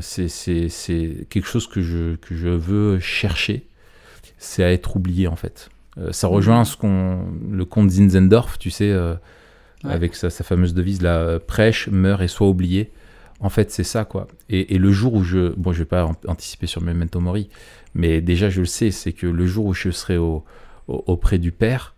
C'est 0.00 1.26
quelque 1.28 1.46
chose 1.46 1.66
que 1.66 1.82
je, 1.82 2.16
que 2.16 2.34
je 2.34 2.48
veux 2.48 2.98
chercher, 2.98 3.66
c'est 4.38 4.64
à 4.64 4.72
être 4.72 4.96
oublié 4.96 5.26
en 5.26 5.36
fait. 5.36 5.70
Euh, 5.98 6.12
ça 6.12 6.26
rejoint 6.28 6.64
ce 6.64 6.76
qu'on, 6.76 7.24
le 7.50 7.64
conte 7.64 7.90
Zinzendorf, 7.90 8.58
tu 8.58 8.70
sais, 8.70 8.90
euh, 8.90 9.14
Ouais. 9.84 9.92
avec 9.92 10.14
sa, 10.16 10.30
sa 10.30 10.44
fameuse 10.44 10.72
devise 10.72 11.02
là, 11.02 11.16
euh, 11.18 11.38
prêche, 11.38 11.88
meurt 11.88 12.22
et 12.22 12.28
soit 12.28 12.48
oublié. 12.48 12.90
En 13.40 13.50
fait, 13.50 13.70
c'est 13.70 13.84
ça 13.84 14.04
quoi. 14.06 14.26
Et, 14.48 14.74
et 14.74 14.78
le 14.78 14.90
jour 14.92 15.12
où 15.14 15.22
je, 15.22 15.52
bon, 15.56 15.72
je 15.72 15.80
vais 15.80 15.84
pas 15.84 16.06
an- 16.06 16.14
anticiper 16.26 16.66
sur 16.66 16.80
Memento 16.82 17.20
Mori, 17.20 17.50
mais 17.94 18.20
déjà 18.22 18.48
je 18.48 18.60
le 18.60 18.66
sais, 18.66 18.90
c'est 18.90 19.12
que 19.12 19.26
le 19.26 19.46
jour 19.46 19.66
où 19.66 19.74
je 19.74 19.90
serai 19.90 20.16
au, 20.16 20.42
au- 20.88 21.04
auprès 21.06 21.38
du 21.38 21.52
Père, 21.52 21.94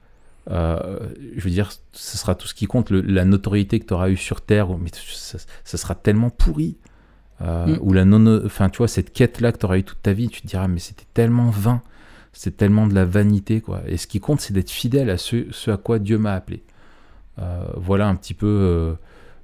euh, 0.50 0.98
je 1.36 1.42
veux 1.44 1.50
dire, 1.50 1.70
ce 1.92 2.18
sera 2.18 2.34
tout 2.34 2.46
ce 2.48 2.54
qui 2.54 2.66
compte. 2.66 2.90
Le- 2.90 3.00
la 3.02 3.24
notoriété 3.24 3.78
que 3.80 3.86
tu 3.86 3.94
auras 3.94 4.08
eue 4.10 4.16
sur 4.16 4.40
Terre, 4.40 4.68
mais 4.78 4.90
ça, 4.92 5.38
ça 5.64 5.78
sera 5.78 5.94
tellement 5.94 6.30
pourri. 6.30 6.76
Euh, 7.42 7.66
Mm. 7.66 7.78
Ou 7.82 7.92
la 7.92 8.04
non, 8.04 8.44
enfin, 8.46 8.68
tu 8.70 8.78
vois, 8.78 8.88
cette 8.88 9.12
quête-là 9.12 9.52
que 9.52 9.58
tu 9.58 9.66
auras 9.66 9.76
eue 9.78 9.84
toute 9.84 10.00
ta 10.02 10.12
vie, 10.12 10.28
tu 10.28 10.40
te 10.42 10.46
diras, 10.46 10.68
mais 10.68 10.78
c'était 10.80 11.04
tellement 11.14 11.50
vain, 11.50 11.82
c'est 12.36 12.56
tellement 12.56 12.86
de 12.86 12.94
la 12.94 13.06
vanité, 13.06 13.62
quoi. 13.62 13.80
Et 13.86 13.96
ce 13.96 14.06
qui 14.06 14.20
compte, 14.20 14.40
c'est 14.42 14.52
d'être 14.52 14.70
fidèle 14.70 15.08
à 15.08 15.16
ce, 15.16 15.46
ce 15.52 15.70
à 15.70 15.78
quoi 15.78 15.98
Dieu 15.98 16.18
m'a 16.18 16.34
appelé. 16.34 16.62
Euh, 17.38 17.64
voilà 17.76 18.08
un 18.08 18.14
petit 18.14 18.34
peu. 18.34 18.46
euh, 18.46 18.92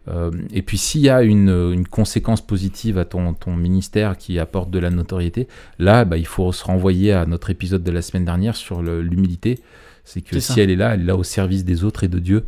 euh, 0.09 0.31
et 0.53 0.61
puis, 0.61 0.77
s'il 0.77 1.01
y 1.01 1.09
a 1.09 1.23
une, 1.23 1.49
une 1.49 1.89
conséquence 1.89 2.43
positive 2.43 2.99
à 2.99 3.07
ton, 3.07 3.33
ton 3.33 3.57
ministère 3.57 4.19
qui 4.19 4.39
apporte 4.39 4.71
de 4.71 4.79
la 4.79 4.91
notoriété, 4.91 5.49
là, 5.79 6.05
bah, 6.05 6.19
il 6.19 6.27
faut 6.27 6.53
se 6.53 6.65
renvoyer 6.65 7.13
à 7.13 7.25
notre 7.25 7.49
épisode 7.49 7.83
de 7.83 7.91
la 7.91 8.03
semaine 8.03 8.27
dernière 8.27 8.57
sur 8.57 8.83
l'humilité. 8.83 9.59
C'est 10.05 10.21
que 10.21 10.39
si 10.39 10.53
ça. 10.53 10.61
elle 10.61 10.71
est 10.71 10.77
là, 10.77 10.93
elle 10.93 11.01
est 11.01 11.05
là 11.05 11.17
au 11.17 11.25
service 11.25 11.65
des 11.65 11.85
autres 11.85 12.05
et 12.05 12.09
de 12.09 12.19
Dieu. 12.19 12.45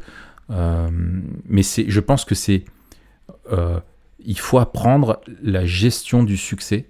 Mais 0.50 1.62
c'est, 1.62 1.88
je 1.88 2.00
pense 2.00 2.26
que 2.26 2.35
c'est. 2.35 2.64
il 4.26 4.38
faut 4.38 4.59
apprendre 4.59 5.20
la 5.42 5.64
gestion 5.64 6.22
du 6.22 6.37
succès. 6.37 6.87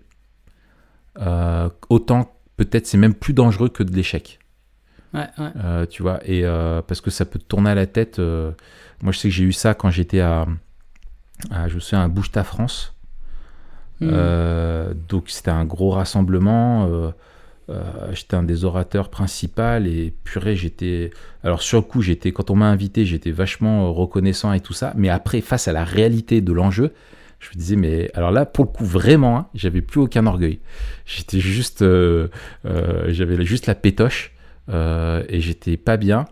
Autant, 1.89 2.35
peut-être, 2.57 2.87
c'est 2.87 2.99
même 2.99 3.15
plus 3.15 3.33
dangereux 3.33 3.69
que 3.69 3.83
de 3.83 3.93
l'échec. 3.93 4.39
Ouais, 5.13 5.29
ouais. 5.39 5.51
Euh, 5.65 5.87
tu 5.87 6.03
vois, 6.03 6.21
et 6.25 6.45
euh, 6.45 6.83
parce 6.83 7.01
que 7.01 7.11
ça 7.11 7.25
peut 7.25 7.39
te 7.39 7.45
tourner 7.45 7.71
à 7.71 7.75
la 7.75 7.87
tête. 7.87 8.19
euh, 8.19 8.51
moi, 9.01 9.13
je 9.13 9.19
sais 9.19 9.29
que 9.29 9.35
j'ai 9.35 9.45
eu 9.45 9.53
ça 9.53 9.75
quand 9.75 9.91
j'étais 9.91 10.21
à, 10.21 10.47
à 11.51 11.69
je 11.69 11.77
me 11.77 11.81
souviens, 11.81 12.03
à 12.05 12.09
Bouge 12.09 12.33
ta 12.33 12.43
France. 12.43 12.95
Hmm. 14.01 14.11
Donc, 15.09 15.31
c'était 15.31 15.53
un 15.53 15.65
gros 15.65 15.91
rassemblement. 15.91 17.13
j'étais 18.13 18.35
un 18.35 18.43
des 18.43 18.65
orateurs 18.65 19.09
principaux 19.09 19.85
et 19.85 20.13
purée, 20.25 20.57
j'étais. 20.57 21.11
Alors, 21.45 21.63
sur 21.63 21.79
le 21.79 21.85
coup, 21.85 22.03
j'étais, 22.03 22.33
quand 22.33 22.51
on 22.51 22.57
m'a 22.57 22.69
invité, 22.69 23.07
j'étais 23.07 23.31
vachement 23.31 23.93
reconnaissant 23.93 24.53
et 24.53 24.61
tout 24.61 24.73
ça. 24.73 24.93
Mais 24.97 25.11
après, 25.11 25.41
face 25.41 25.69
à 25.69 25.73
la 25.73 25.85
réalité 25.85 26.41
de 26.41 26.53
l'enjeu, 26.53 26.93
je 27.45 27.51
me 27.51 27.61
disais, 27.61 27.77
mais 27.77 28.11
alors 28.15 28.33
là, 28.33 28.47
pour 28.47 28.65
le 28.65 28.71
coup, 28.71 28.85
vraiment, 28.85 29.37
hein, 29.39 29.47
j'avais 29.55 29.83
plus 29.83 30.01
aucun 30.01 30.27
orgueil. 30.27 30.61
J'étais 31.07 31.39
juste. 31.41 31.83
euh, 31.83 32.29
euh, 32.65 33.05
j'avais 33.09 33.45
juste 33.45 33.67
la 33.67 33.75
pétoche 33.75 34.33
euh, 34.69 35.23
et 35.29 35.41
j'étais 35.41 35.77
pas 35.77 35.97
bien. 35.97 36.25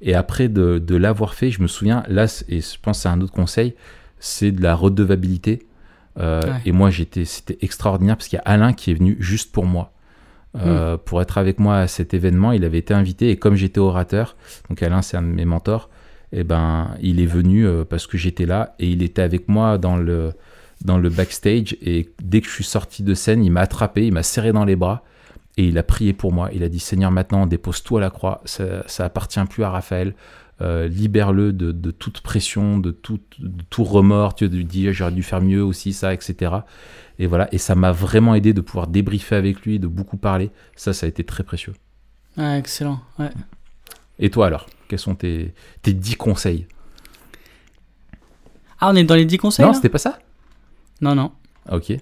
Et 0.00 0.14
après 0.14 0.48
de, 0.48 0.78
de 0.78 0.96
l'avoir 0.96 1.34
fait, 1.34 1.50
je 1.50 1.62
me 1.62 1.66
souviens, 1.68 2.02
là, 2.08 2.26
et 2.48 2.60
je 2.60 2.76
pense 2.82 2.98
que 2.98 3.02
c'est 3.02 3.08
un 3.08 3.20
autre 3.20 3.32
conseil, 3.32 3.74
c'est 4.18 4.52
de 4.52 4.62
la 4.62 4.74
redevabilité. 4.74 5.66
Ouais. 6.16 6.40
Et 6.64 6.72
moi, 6.72 6.90
j'étais, 6.90 7.24
c'était 7.24 7.58
extraordinaire 7.62 8.16
parce 8.16 8.28
qu'il 8.28 8.38
y 8.38 8.40
a 8.40 8.44
Alain 8.44 8.72
qui 8.72 8.90
est 8.90 8.94
venu 8.94 9.16
juste 9.20 9.52
pour 9.52 9.66
moi. 9.66 9.92
euh, 10.56 10.96
pour 10.96 11.20
être 11.20 11.38
avec 11.38 11.58
moi 11.58 11.78
à 11.78 11.88
cet 11.88 12.14
événement, 12.14 12.52
il 12.52 12.64
avait 12.64 12.78
été 12.78 12.94
invité 12.94 13.30
et 13.30 13.36
comme 13.36 13.56
j'étais 13.56 13.80
orateur, 13.80 14.36
donc 14.68 14.82
Alain 14.82 15.02
c'est 15.02 15.16
un 15.16 15.22
de 15.22 15.26
mes 15.26 15.44
mentors, 15.44 15.90
et 16.32 16.44
ben 16.44 16.94
il 17.00 17.20
est 17.20 17.26
venu 17.26 17.66
parce 17.88 18.06
que 18.06 18.16
j'étais 18.18 18.46
là 18.46 18.74
et 18.78 18.88
il 18.88 19.02
était 19.02 19.22
avec 19.22 19.48
moi 19.48 19.78
dans 19.78 19.96
le 19.96 20.32
dans 20.84 20.98
le 20.98 21.08
backstage 21.08 21.76
et 21.80 22.10
dès 22.22 22.40
que 22.40 22.46
je 22.46 22.52
suis 22.52 22.64
sorti 22.64 23.02
de 23.02 23.14
scène, 23.14 23.44
il 23.44 23.50
m'a 23.50 23.62
attrapé, 23.62 24.06
il 24.06 24.12
m'a 24.12 24.22
serré 24.22 24.52
dans 24.52 24.64
les 24.64 24.76
bras 24.76 25.02
et 25.56 25.66
il 25.66 25.78
a 25.78 25.82
prié 25.82 26.12
pour 26.12 26.32
moi. 26.32 26.50
Il 26.52 26.62
a 26.62 26.68
dit 26.68 26.78
Seigneur, 26.78 27.10
maintenant 27.10 27.46
dépose 27.46 27.82
tout 27.82 27.96
à 27.96 28.00
la 28.00 28.10
croix, 28.10 28.42
ça, 28.44 28.86
ça 28.86 29.04
appartient 29.04 29.44
plus 29.48 29.64
à 29.64 29.70
Raphaël. 29.70 30.14
Euh, 30.60 30.86
libère-le 30.86 31.52
de, 31.52 31.72
de 31.72 31.90
toute 31.90 32.20
pression, 32.20 32.78
de 32.78 32.92
tout, 32.92 33.18
de 33.40 33.64
tout 33.70 33.82
remords. 33.82 34.36
Tu 34.36 34.46
lui 34.46 34.64
dis 34.64 34.92
j'aurais 34.92 35.10
dû 35.10 35.24
faire 35.24 35.40
mieux 35.40 35.64
aussi, 35.64 35.92
ça, 35.92 36.14
etc. 36.14 36.52
Et 37.18 37.26
voilà, 37.26 37.48
et 37.52 37.58
ça 37.58 37.74
m'a 37.74 37.90
vraiment 37.90 38.36
aidé 38.36 38.52
de 38.52 38.60
pouvoir 38.60 38.86
débriefer 38.86 39.34
avec 39.34 39.62
lui, 39.62 39.80
de 39.80 39.88
beaucoup 39.88 40.16
parler. 40.16 40.50
Ça, 40.76 40.92
ça 40.92 41.06
a 41.06 41.08
été 41.08 41.24
très 41.24 41.42
précieux. 41.42 41.72
Ouais, 42.36 42.58
excellent. 42.58 43.00
Ouais. 43.18 43.30
Et 44.20 44.30
toi 44.30 44.46
alors, 44.46 44.66
quels 44.86 44.98
sont 45.00 45.16
tes, 45.16 45.54
tes 45.82 45.92
10 45.92 46.16
conseils? 46.16 46.66
Ah, 48.80 48.90
on 48.90 48.96
est 48.96 49.04
dans 49.04 49.14
les 49.14 49.24
10 49.24 49.38
conseils 49.38 49.64
Non, 49.64 49.72
c'était 49.72 49.88
pas 49.88 49.98
ça? 49.98 50.18
Non, 51.00 51.14
non. 51.14 51.32
Ah, 51.68 51.76
Ok. 51.76 51.92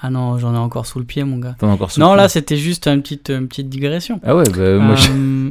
Ah 0.00 0.10
non, 0.10 0.38
j'en 0.38 0.54
ai 0.54 0.58
encore 0.58 0.86
sous 0.86 1.00
le 1.00 1.04
pied, 1.04 1.24
mon 1.24 1.38
gars. 1.38 1.56
T'en 1.58 1.68
as 1.68 1.72
encore 1.72 1.90
sous 1.90 1.98
Non, 1.98 2.12
le 2.12 2.18
là, 2.18 2.28
c'était 2.28 2.56
juste 2.56 2.86
une 2.86 3.02
petite, 3.02 3.30
une 3.30 3.48
petite 3.48 3.68
digression. 3.68 4.20
Ah 4.22 4.36
ouais, 4.36 4.44
bah, 4.48 4.78
moi 4.78 4.94
je- 4.94 5.10
Euh, 5.10 5.50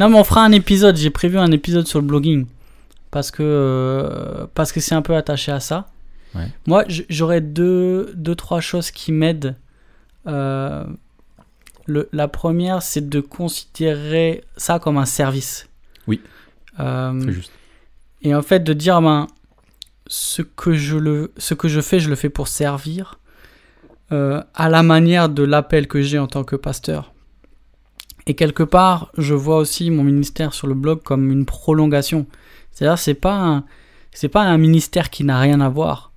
Non, 0.00 0.08
mais 0.10 0.18
on 0.18 0.24
fera 0.24 0.42
un 0.44 0.50
épisode. 0.52 0.96
J'ai 0.96 1.10
prévu 1.10 1.38
un 1.38 1.50
épisode 1.52 1.86
sur 1.86 2.00
le 2.00 2.06
blogging. 2.06 2.46
Parce 3.12 3.30
que 3.30 3.42
euh, 3.42 4.46
parce 4.54 4.72
que 4.72 4.80
c'est 4.80 4.94
un 4.96 5.02
peu 5.02 5.14
attaché 5.14 5.52
à 5.52 5.60
ça. 5.60 5.86
Ouais. 6.34 6.48
Moi, 6.66 6.84
j'aurais 7.08 7.40
deux, 7.40 8.12
deux, 8.16 8.34
trois 8.34 8.60
choses 8.60 8.90
qui 8.90 9.12
m'aident. 9.12 9.54
Euh, 10.26 10.84
la 12.12 12.28
première, 12.28 12.82
c'est 12.82 13.08
de 13.08 13.20
considérer 13.20 14.44
ça 14.56 14.78
comme 14.78 14.98
un 14.98 15.06
service. 15.06 15.68
Oui. 16.06 16.20
Euh, 16.80 17.18
c'est 17.24 17.32
juste. 17.32 17.52
et 18.22 18.34
en 18.34 18.42
fait, 18.42 18.60
de 18.60 18.72
dire, 18.72 19.00
ben, 19.00 19.26
ce 20.08 20.42
que 20.42 20.72
je, 20.74 20.96
le, 20.96 21.32
ce 21.36 21.54
que 21.54 21.68
je 21.68 21.80
fais, 21.80 22.00
je 22.00 22.08
le 22.10 22.16
fais 22.16 22.28
pour 22.30 22.48
servir 22.48 23.18
euh, 24.10 24.42
à 24.54 24.68
la 24.68 24.82
manière 24.82 25.28
de 25.28 25.42
l'appel 25.42 25.86
que 25.86 26.00
j'ai 26.02 26.18
en 26.18 26.26
tant 26.26 26.42
que 26.44 26.56
pasteur. 26.56 27.12
Et 28.26 28.34
quelque 28.34 28.62
part, 28.62 29.10
je 29.16 29.34
vois 29.34 29.56
aussi 29.58 29.90
mon 29.90 30.02
ministère 30.04 30.52
sur 30.54 30.66
le 30.66 30.74
blog 30.74 31.02
comme 31.02 31.30
une 31.30 31.46
prolongation. 31.46 32.26
C'est-à-dire, 32.72 32.98
c'est 32.98 33.14
pas 33.14 33.34
un, 33.38 33.64
c'est 34.12 34.28
pas 34.28 34.42
un 34.42 34.58
ministère 34.58 35.10
qui 35.10 35.24
n'a 35.24 35.38
rien 35.40 35.60
à 35.60 35.68
voir. 35.68 36.12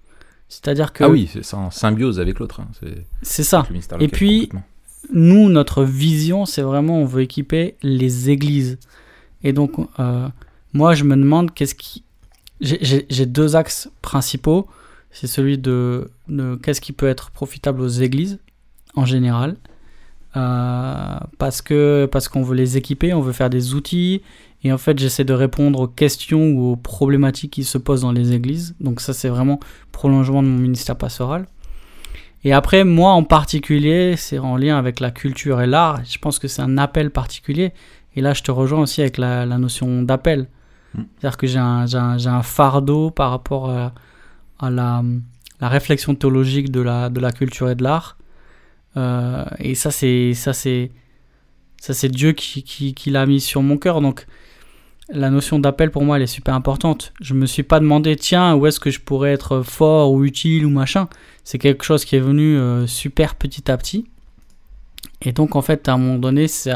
C'est-à-dire 0.50 0.92
que 0.92 1.04
Ah 1.06 1.10
oui, 1.10 1.30
c'est 1.32 1.54
en 1.54 1.72
symbiose 1.72 2.20
avec 2.20 2.40
l'autre. 2.40 2.60
hein, 2.60 2.68
C'est 2.82 3.06
c'est 3.22 3.44
ça. 3.44 3.66
Et 4.00 4.08
puis, 4.10 4.50
nous, 5.14 5.50
notre 5.50 5.84
vision, 5.84 6.46
c'est 6.46 6.62
vraiment, 6.62 7.00
on 7.02 7.06
veut 7.06 7.22
équiper 7.22 7.76
les 7.82 8.30
églises. 8.30 8.78
Et 9.44 9.54
donc, 9.54 9.72
euh, 10.00 10.28
moi, 10.74 10.94
je 10.94 11.04
me 11.06 11.16
demande 11.16 11.54
qu'est-ce 11.54 11.76
qui. 11.76 12.04
J'ai- 12.62 13.26
deux 13.26 13.56
axes 13.56 13.90
principaux. 14.02 14.68
C'est 15.12 15.28
celui 15.28 15.58
de, 15.58 16.10
qu'est-ce 16.64 16.80
qui 16.82 16.94
peut 16.94 17.08
être 17.08 17.32
profitable 17.32 17.82
aux 17.82 17.88
églises 17.88 18.40
en 18.96 19.06
général. 19.06 19.58
Euh, 20.38 21.18
parce 21.38 21.62
que 21.62 22.08
parce 22.10 22.30
qu'on 22.30 22.42
veut 22.42 22.56
les 22.56 22.78
équiper, 22.78 23.14
on 23.14 23.20
veut 23.20 23.34
faire 23.34 23.50
des 23.50 23.74
outils. 23.74 24.22
Et 24.64 24.72
en 24.72 24.78
fait, 24.78 24.98
j'essaie 25.00 25.26
de 25.26 25.34
répondre 25.34 25.80
aux 25.82 25.88
questions 25.88 26.52
ou 26.52 26.72
aux 26.72 26.76
problématiques 26.78 27.52
qui 27.52 27.64
se 27.66 27.78
posent 27.78 28.02
dans 28.02 28.12
les 28.14 28.32
églises. 28.32 28.76
Donc 28.80 29.02
ça, 29.02 29.14
c'est 29.14 29.28
vraiment 29.28 29.60
prolongement 29.92 30.42
de 30.44 30.48
mon 30.48 30.58
ministère 30.60 30.96
pastoral. 30.96 31.48
Et 32.44 32.54
après, 32.54 32.84
moi 32.86 33.12
en 33.12 33.24
particulier, 33.24 34.16
c'est 34.18 34.40
en 34.40 34.56
lien 34.56 34.78
avec 34.78 35.00
la 35.00 35.12
culture 35.12 35.62
et 35.62 35.68
l'art. 35.68 36.00
Je 36.06 36.18
pense 36.20 36.40
que 36.40 36.48
c'est 36.48 36.62
un 36.62 36.78
appel 36.78 37.12
particulier. 37.12 37.74
Et 38.16 38.22
là, 38.22 38.34
je 38.34 38.44
te 38.44 38.52
rejoins 38.52 38.82
aussi 38.82 39.02
avec 39.02 39.18
la 39.18 39.46
notion 39.58 40.04
d'appel. 40.04 40.48
C'est-à-dire 40.94 41.38
que 41.38 41.48
j'ai 41.48 41.60
un, 41.60 41.86
un- 41.94 42.26
un 42.26 42.44
fardeau 42.44 43.12
par 43.12 43.32
rapport 43.32 43.70
à, 43.70 43.94
à 44.60 44.70
la, 44.70 45.04
la 45.60 45.70
réflexion 45.70 46.16
théologique 46.16 46.72
de 46.72 46.82
la, 46.82 47.10
de 47.10 47.20
la 47.20 47.32
culture 47.32 47.70
et 47.70 47.76
de 47.76 47.84
l'art. 47.84 48.18
Euh, 48.98 49.46
et 49.60 49.76
ça, 49.76 49.90
c'est 49.92 50.34
ça 50.34 50.52
c'est 50.54 50.92
ça 51.78 51.94
c'est 51.94 52.10
Dieu 52.10 52.34
qui, 52.34 52.64
qui, 52.64 53.10
l'a 53.10 53.26
mis 53.26 53.40
sur 53.40 53.62
mon 53.64 53.78
cœur. 53.78 54.02
Donc 54.02 54.28
la 55.10 55.30
notion 55.30 55.60
d'appel 55.60 55.92
pour 55.92 56.04
moi, 56.04 56.18
elle 56.18 56.24
est 56.24 56.28
super 56.28 56.54
importante. 56.56 57.14
Je 57.22 57.34
me 57.34 57.46
suis 57.46 57.64
pas 57.64 57.80
demandé, 57.80 58.16
tiens, 58.16 58.56
où 58.56 58.66
est-ce 58.68 58.80
que 58.80 58.92
je 58.92 59.00
pourrais 59.00 59.32
être 59.32 59.62
fort 59.62 60.12
ou 60.12 60.26
utile 60.26 60.66
ou 60.66 60.70
machin. 60.70 61.08
C'est 61.44 61.58
quelque 61.58 61.84
chose 61.86 62.06
qui 62.06 62.16
est 62.18 62.20
venu 62.22 62.58
euh, 62.58 62.86
super 62.86 63.36
petit 63.36 63.72
à 63.72 63.78
petit. 63.78 64.06
Et 65.22 65.32
donc 65.32 65.56
en 65.56 65.62
fait, 65.62 65.88
à 65.88 65.94
un 65.94 65.98
moment 65.98 66.20
donné, 66.20 66.48
c'est 66.48 66.76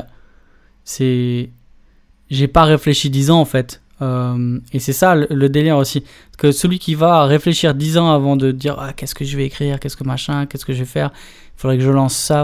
j'ai 2.29 2.47
pas 2.47 2.63
réfléchi 2.63 3.09
dix 3.09 3.29
ans 3.29 3.39
en 3.41 3.45
fait. 3.45 3.81
Euh, 4.01 4.59
et 4.73 4.79
c'est 4.79 4.93
ça 4.93 5.15
le, 5.15 5.27
le 5.29 5.49
délire 5.49 5.77
aussi. 5.77 6.03
Que 6.37 6.51
celui 6.51 6.79
qui 6.79 6.95
va 6.95 7.23
réfléchir 7.25 7.73
dix 7.73 7.97
ans 7.97 8.11
avant 8.11 8.35
de 8.35 8.51
dire 8.51 8.75
ah, 8.79 8.93
qu'est-ce 8.93 9.15
que 9.15 9.23
je 9.23 9.37
vais 9.37 9.45
écrire, 9.45 9.79
qu'est-ce 9.79 9.95
que 9.95 10.03
machin, 10.03 10.45
qu'est-ce 10.45 10.65
que 10.65 10.73
je 10.73 10.79
vais 10.79 10.85
faire, 10.85 11.11
il 11.13 11.61
faudrait 11.61 11.77
que 11.77 11.83
je 11.83 11.91
lance 11.91 12.15
ça. 12.15 12.43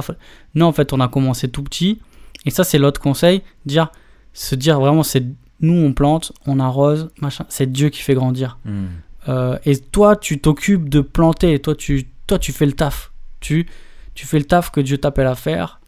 Non, 0.55 0.67
en 0.67 0.71
fait, 0.71 0.93
on 0.93 0.99
a 0.99 1.07
commencé 1.07 1.49
tout 1.49 1.63
petit. 1.63 1.99
Et 2.45 2.49
ça, 2.51 2.63
c'est 2.63 2.77
l'autre 2.77 3.01
conseil. 3.01 3.41
Dire, 3.65 3.91
se 4.33 4.55
dire 4.55 4.79
vraiment, 4.79 5.03
c'est 5.03 5.25
nous, 5.59 5.73
on 5.73 5.93
plante, 5.93 6.31
on 6.47 6.59
arrose, 6.59 7.09
machin. 7.19 7.45
C'est 7.49 7.71
Dieu 7.71 7.89
qui 7.89 8.01
fait 8.01 8.15
grandir. 8.15 8.57
Hmm. 8.65 8.85
Euh, 9.29 9.57
et 9.65 9.77
toi, 9.77 10.15
tu 10.15 10.39
t'occupes 10.39 10.89
de 10.89 11.01
planter. 11.01 11.59
Toi, 11.59 11.75
tu, 11.75 12.07
toi, 12.27 12.39
tu 12.39 12.51
fais 12.51 12.65
le 12.65 12.73
taf. 12.73 13.11
Tu, 13.41 13.67
tu 14.15 14.25
fais 14.25 14.39
le 14.39 14.45
taf 14.45 14.71
que 14.71 14.81
Dieu 14.81 14.97
t'appelle 14.97 15.27
à 15.27 15.35
faire. 15.35 15.79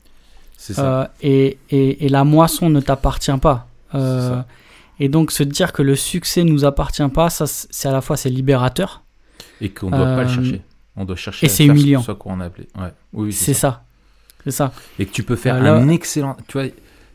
C'est 0.58 0.74
ça. 0.74 1.02
Euh, 1.02 1.08
et, 1.22 1.58
et, 1.72 2.06
et 2.06 2.10
la 2.10 2.24
moisson 2.24 2.70
ne 2.70 2.80
t'appartient 2.80 3.38
pas. 3.42 3.68
Euh, 3.96 4.20
C'est 4.20 4.36
ça. 4.36 4.46
Et 5.00 5.10
donc 5.10 5.32
se 5.32 5.44
dire 5.44 5.74
que 5.74 5.82
le 5.82 5.96
succès 5.96 6.44
nous 6.44 6.66
appartient 6.66 7.08
pas, 7.10 7.30
ça 7.30 7.46
c'est 7.48 7.88
à 7.88 7.92
la 7.92 8.02
fois 8.02 8.18
c'est 8.18 8.30
libérateur, 8.30 9.04
Et 9.62 9.70
qu'on 9.70 9.90
doit 9.90 10.00
pas 10.00 10.24
le 10.24 10.30
euh, 10.30 10.34
chercher. 10.34 10.62
On 10.96 11.06
doit 11.06 11.16
chercher 11.16 11.46
et 11.48 11.50
c'est 11.50 11.66
humiliant. 11.66 12.02
ce 12.04 12.12
qu'on 12.12 12.40
a 12.40 12.46
appelé. 12.46 12.68
Ouais. 12.78 12.94
Oui, 13.14 13.26
oui, 13.28 13.34
c'est 13.34 13.54
ça. 13.56 13.84
C'est 14.44 14.52
ça. 14.52 14.72
Et 15.00 15.06
que 15.06 15.12
tu 15.12 15.24
peux 15.24 15.36
faire 15.36 15.56
Euh, 15.56 15.62
là- 15.62 15.74
un 15.76 15.88
excellent. 15.90 16.38
Tu 16.48 16.60
vois, 16.60 16.68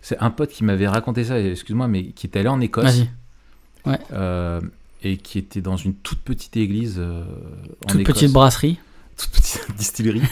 c'est 0.02 0.18
un 0.18 0.30
pote 0.30 0.50
qui 0.50 0.64
m'avait 0.64 0.88
raconté 0.88 1.24
ça, 1.24 1.38
excuse-moi, 1.38 1.86
mais 1.88 2.06
qui 2.06 2.26
est 2.26 2.36
allé 2.36 2.48
en 2.48 2.60
Écosse. 2.60 2.84
Vas-y. 2.84 3.08
euh, 4.12 4.60
et 5.02 5.16
qui 5.16 5.38
était 5.38 5.60
dans 5.60 5.76
une 5.76 5.94
toute 5.94 6.20
petite 6.20 6.56
église 6.56 6.96
euh, 6.98 7.22
en 7.84 7.88
Toute 7.92 8.00
Écosse. 8.00 8.14
petite 8.16 8.32
brasserie. 8.32 8.78
toute 9.16 9.30
petite 9.30 9.66
distillerie. 9.78 10.22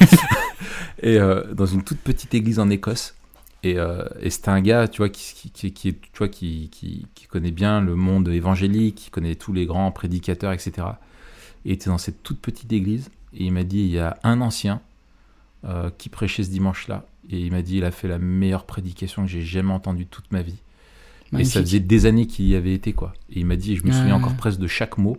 et 1.02 1.18
euh, 1.18 1.44
dans 1.54 1.66
une 1.66 1.82
toute 1.84 1.98
petite 2.00 2.34
église 2.34 2.58
en 2.58 2.68
Écosse. 2.70 3.14
Et, 3.62 3.78
euh, 3.78 4.04
et 4.20 4.30
c'était 4.30 4.50
un 4.50 4.60
gars, 4.60 4.86
tu 4.88 4.98
vois, 4.98 5.08
qui, 5.08 5.34
qui, 5.34 5.50
qui, 5.50 5.72
qui 5.72 5.88
est- 5.88 6.00
tu 6.12 6.18
vois, 6.18 6.28
qui, 6.28 6.70
connaît 7.28 7.50
bien 7.50 7.80
le 7.80 7.96
monde 7.96 8.28
évangélique, 8.28 8.94
qui 8.96 9.10
connaît 9.10 9.34
tous 9.34 9.52
les 9.52 9.66
grands 9.66 9.90
prédicateurs, 9.90 10.52
etc. 10.52 10.86
Et 11.64 11.70
il 11.70 11.72
était 11.72 11.90
dans 11.90 11.98
cette 11.98 12.22
toute 12.22 12.40
petite 12.40 12.72
église. 12.72 13.10
Et 13.34 13.44
il 13.44 13.52
m'a 13.52 13.64
dit, 13.64 13.80
il 13.80 13.90
y 13.90 13.98
a 13.98 14.18
un 14.22 14.40
ancien 14.40 14.80
euh, 15.64 15.90
qui 15.98 16.08
prêchait 16.08 16.44
ce 16.44 16.50
dimanche-là. 16.50 17.04
Et 17.30 17.40
il 17.40 17.50
m'a 17.50 17.62
dit, 17.62 17.78
il 17.78 17.84
a 17.84 17.90
fait 17.90 18.08
la 18.08 18.18
meilleure 18.18 18.64
prédication 18.66 19.22
que 19.24 19.28
j'ai 19.28 19.42
jamais 19.42 19.72
entendue 19.72 20.06
toute 20.06 20.30
ma 20.32 20.42
vie. 20.42 20.58
Et 21.32 21.44
ça 21.44 21.60
faisait 21.60 21.80
des 21.80 22.06
années 22.06 22.26
qu'il 22.26 22.46
y 22.46 22.54
avait 22.54 22.72
été, 22.74 22.92
quoi. 22.92 23.12
Et 23.32 23.40
il 23.40 23.46
m'a 23.46 23.56
dit, 23.56 23.74
je 23.76 23.82
me 23.82 23.90
souviens 23.98 24.14
encore 24.14 24.34
presque 24.36 24.60
de 24.60 24.68
chaque 24.68 24.96
mot, 24.96 25.16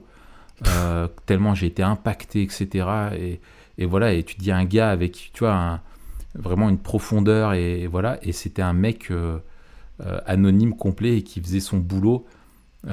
euh, 0.65 1.07
tellement 1.25 1.53
j'ai 1.53 1.67
été 1.67 1.83
impacté, 1.83 2.43
etc. 2.43 2.88
Et, 3.19 3.39
et 3.77 3.85
voilà, 3.85 4.13
et 4.13 4.23
tu 4.23 4.35
dis 4.38 4.51
un 4.51 4.63
gars 4.65 4.89
avec, 4.89 5.31
tu 5.33 5.39
vois, 5.39 5.53
un- 5.53 5.81
vraiment 6.38 6.69
une 6.69 6.77
profondeur, 6.77 7.53
et, 7.53 7.88
voilà, 7.88 8.17
et 8.21 8.31
c'était 8.31 8.61
un 8.61 8.73
mec 8.73 9.11
euh, 9.11 9.38
euh, 10.05 10.19
anonyme, 10.25 10.75
complet, 10.75 11.17
et 11.17 11.21
qui 11.23 11.41
faisait 11.41 11.59
son 11.59 11.77
boulot. 11.77 12.25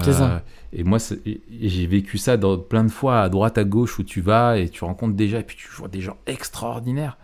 Ça. 0.00 0.42
Et 0.72 0.82
moi, 0.82 0.98
c'est- 0.98 1.20
et- 1.26 1.40
et 1.60 1.68
j'ai 1.68 1.86
vécu 1.86 2.18
ça 2.18 2.36
dans, 2.36 2.58
plein 2.58 2.82
de 2.82 2.90
fois, 2.90 3.20
à 3.20 3.28
droite, 3.28 3.58
à 3.58 3.64
gauche, 3.64 3.98
où 3.98 4.02
tu 4.02 4.20
vas, 4.20 4.58
et 4.58 4.68
tu 4.68 4.82
rencontres 4.84 5.14
déjà, 5.14 5.38
et 5.38 5.44
puis 5.44 5.56
tu 5.56 5.68
vois 5.68 5.86
des 5.88 6.00
gens 6.00 6.16
extraordinaires. 6.26 7.16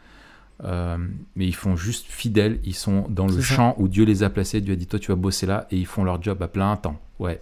Euh, 0.62 0.98
mais 1.36 1.46
ils 1.46 1.54
font 1.54 1.74
juste 1.74 2.06
fidèles, 2.08 2.60
ils 2.64 2.74
sont 2.74 3.06
dans 3.08 3.26
le 3.26 3.32
ça. 3.40 3.54
champ 3.54 3.74
où 3.78 3.88
Dieu 3.88 4.04
les 4.04 4.22
a 4.22 4.28
placés, 4.30 4.60
Dieu 4.60 4.74
a 4.74 4.76
dit 4.76 4.86
toi 4.86 4.98
tu 4.98 5.10
vas 5.10 5.16
bosser 5.16 5.46
là 5.46 5.66
et 5.70 5.78
ils 5.78 5.86
font 5.86 6.04
leur 6.04 6.22
job 6.22 6.42
à 6.42 6.48
plein 6.48 6.76
temps. 6.76 7.00
Ouais. 7.18 7.40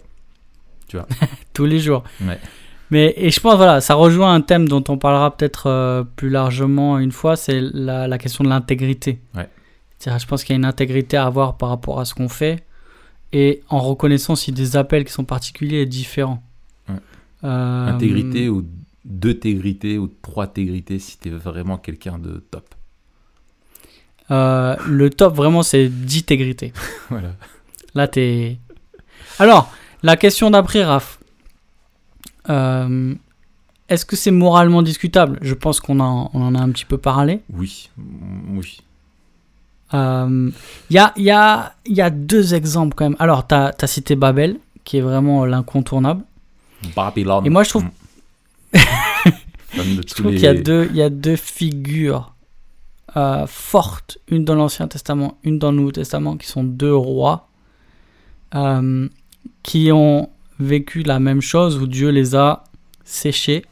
tous 1.53 1.65
les 1.65 1.81
jours. 1.81 2.05
Ouais. 2.23 2.39
Mais 2.91 3.13
et 3.17 3.31
je 3.31 3.39
pense 3.41 3.57
voilà, 3.57 3.81
ça 3.81 3.95
rejoint 3.95 4.33
un 4.35 4.41
thème 4.41 4.67
dont 4.69 4.83
on 4.89 4.97
parlera 4.99 5.37
peut-être 5.37 5.67
euh, 5.67 6.05
plus 6.05 6.31
largement 6.31 6.99
une 6.99 7.13
fois, 7.13 7.37
c'est 7.37 7.61
la, 7.61 8.09
la 8.09 8.19
question 8.19 8.45
de 8.45 8.49
l'intégrité. 8.49 9.21
Ouais. 9.35 9.49
Je 10.05 10.27
pense 10.27 10.45
qu'il 10.45 10.55
y 10.55 10.57
a 10.57 10.59
une 10.59 10.65
intégrité 10.65 11.17
à 11.17 11.27
avoir 11.27 11.57
par 11.57 11.69
rapport 11.71 12.01
à 12.01 12.05
ce 12.05 12.15
qu'on 12.15 12.29
fait 12.29 12.65
et 13.33 13.63
en 13.69 13.81
reconnaissant 13.81 14.37
si 14.37 14.53
des 14.53 14.77
appels 14.77 15.05
qui 15.05 15.13
sont 15.13 15.25
particuliers 15.25 15.79
et 15.83 15.87
différents. 15.87 16.43
Ouais. 16.89 16.95
Euh, 17.45 17.89
Intégrité 17.89 18.49
ou 18.49 18.65
deux-tégrité 19.05 19.99
ou 19.99 20.09
trois-tégrité 20.23 20.99
si 20.99 21.19
t'es 21.19 21.31
vraiment 21.31 21.77
quelqu'un 21.79 22.19
de 22.19 22.43
top. 22.51 22.75
euh, 24.31 24.77
le 24.87 25.11
top 25.11 25.35
vraiment 25.35 25.63
c'est 25.63 25.89
d'intégrité. 25.89 26.73
Voilà. 27.11 27.33
Là, 27.95 28.07
t'es. 28.07 28.59
Alors, 29.39 29.73
la 30.03 30.17
question 30.17 30.51
d'après, 30.51 30.85
Raph. 30.85 31.18
Euh, 32.49 33.15
Est-ce 33.89 34.05
que 34.05 34.17
c'est 34.17 34.31
moralement 34.31 34.83
discutable? 34.83 35.39
Je 35.43 35.55
pense 35.55 35.81
qu'on 35.81 36.01
en, 36.01 36.31
on 36.35 36.43
en 36.43 36.55
a 36.55 36.59
un 36.61 36.71
petit 36.71 36.85
peu 36.85 36.99
parlé. 36.99 37.41
Oui. 37.53 37.91
Oui. 38.51 38.81
Euh, 39.95 40.51
Il 40.91 40.95
y, 40.97 40.99
a, 40.99 41.13
il 41.17 41.23
y, 41.25 41.31
a, 41.31 41.75
il 41.87 41.97
y 41.97 42.03
a 42.03 42.11
deux 42.11 42.55
exemples 42.55 42.95
quand 42.95 43.05
même. 43.07 43.17
Alors, 43.19 43.47
tu 43.47 43.55
as, 43.55 43.87
cité 43.87 44.17
Babel, 44.17 44.59
qui 44.85 44.99
est 44.99 45.01
vraiment 45.01 45.45
l'incontournable. 45.47 46.23
Babylone. 46.95 47.47
Et 47.47 47.51
moi, 47.51 47.63
je 47.65 47.71
trouve, 47.71 47.85
Mm. 47.85 47.91
Je 49.75 50.15
trouve 50.15 50.31
les- 50.31 50.37
qu'il 50.37 50.45
y, 50.45 50.47
a 50.47 50.55
deux- 50.55 50.87
il 50.91 50.97
y 50.97 51.03
a 51.03 51.11
deux 51.11 51.37
figures 51.37 52.35
euh, 53.17 53.47
fortes, 53.47 54.19
une 54.29 54.45
dans 54.45 54.55
l'Ancien 54.55 54.89
Testament, 54.89 55.39
une 55.45 55.59
dans 55.59 55.71
le 55.71 55.79
Nouveau 55.79 55.93
Testament, 55.93 56.37
qui 56.37 56.47
sont 56.47 56.65
deux 56.65 56.95
rois 56.95 57.49
euh, 58.55 59.09
qui 59.63 59.91
ont 59.93 60.29
vécu 60.61 61.03
la 61.03 61.19
même 61.21 61.41
chose 61.41 61.79
où 61.79 61.87
Dieu 61.87 62.11
les 62.11 62.35
a 62.35 62.65
séchés. 63.05 63.65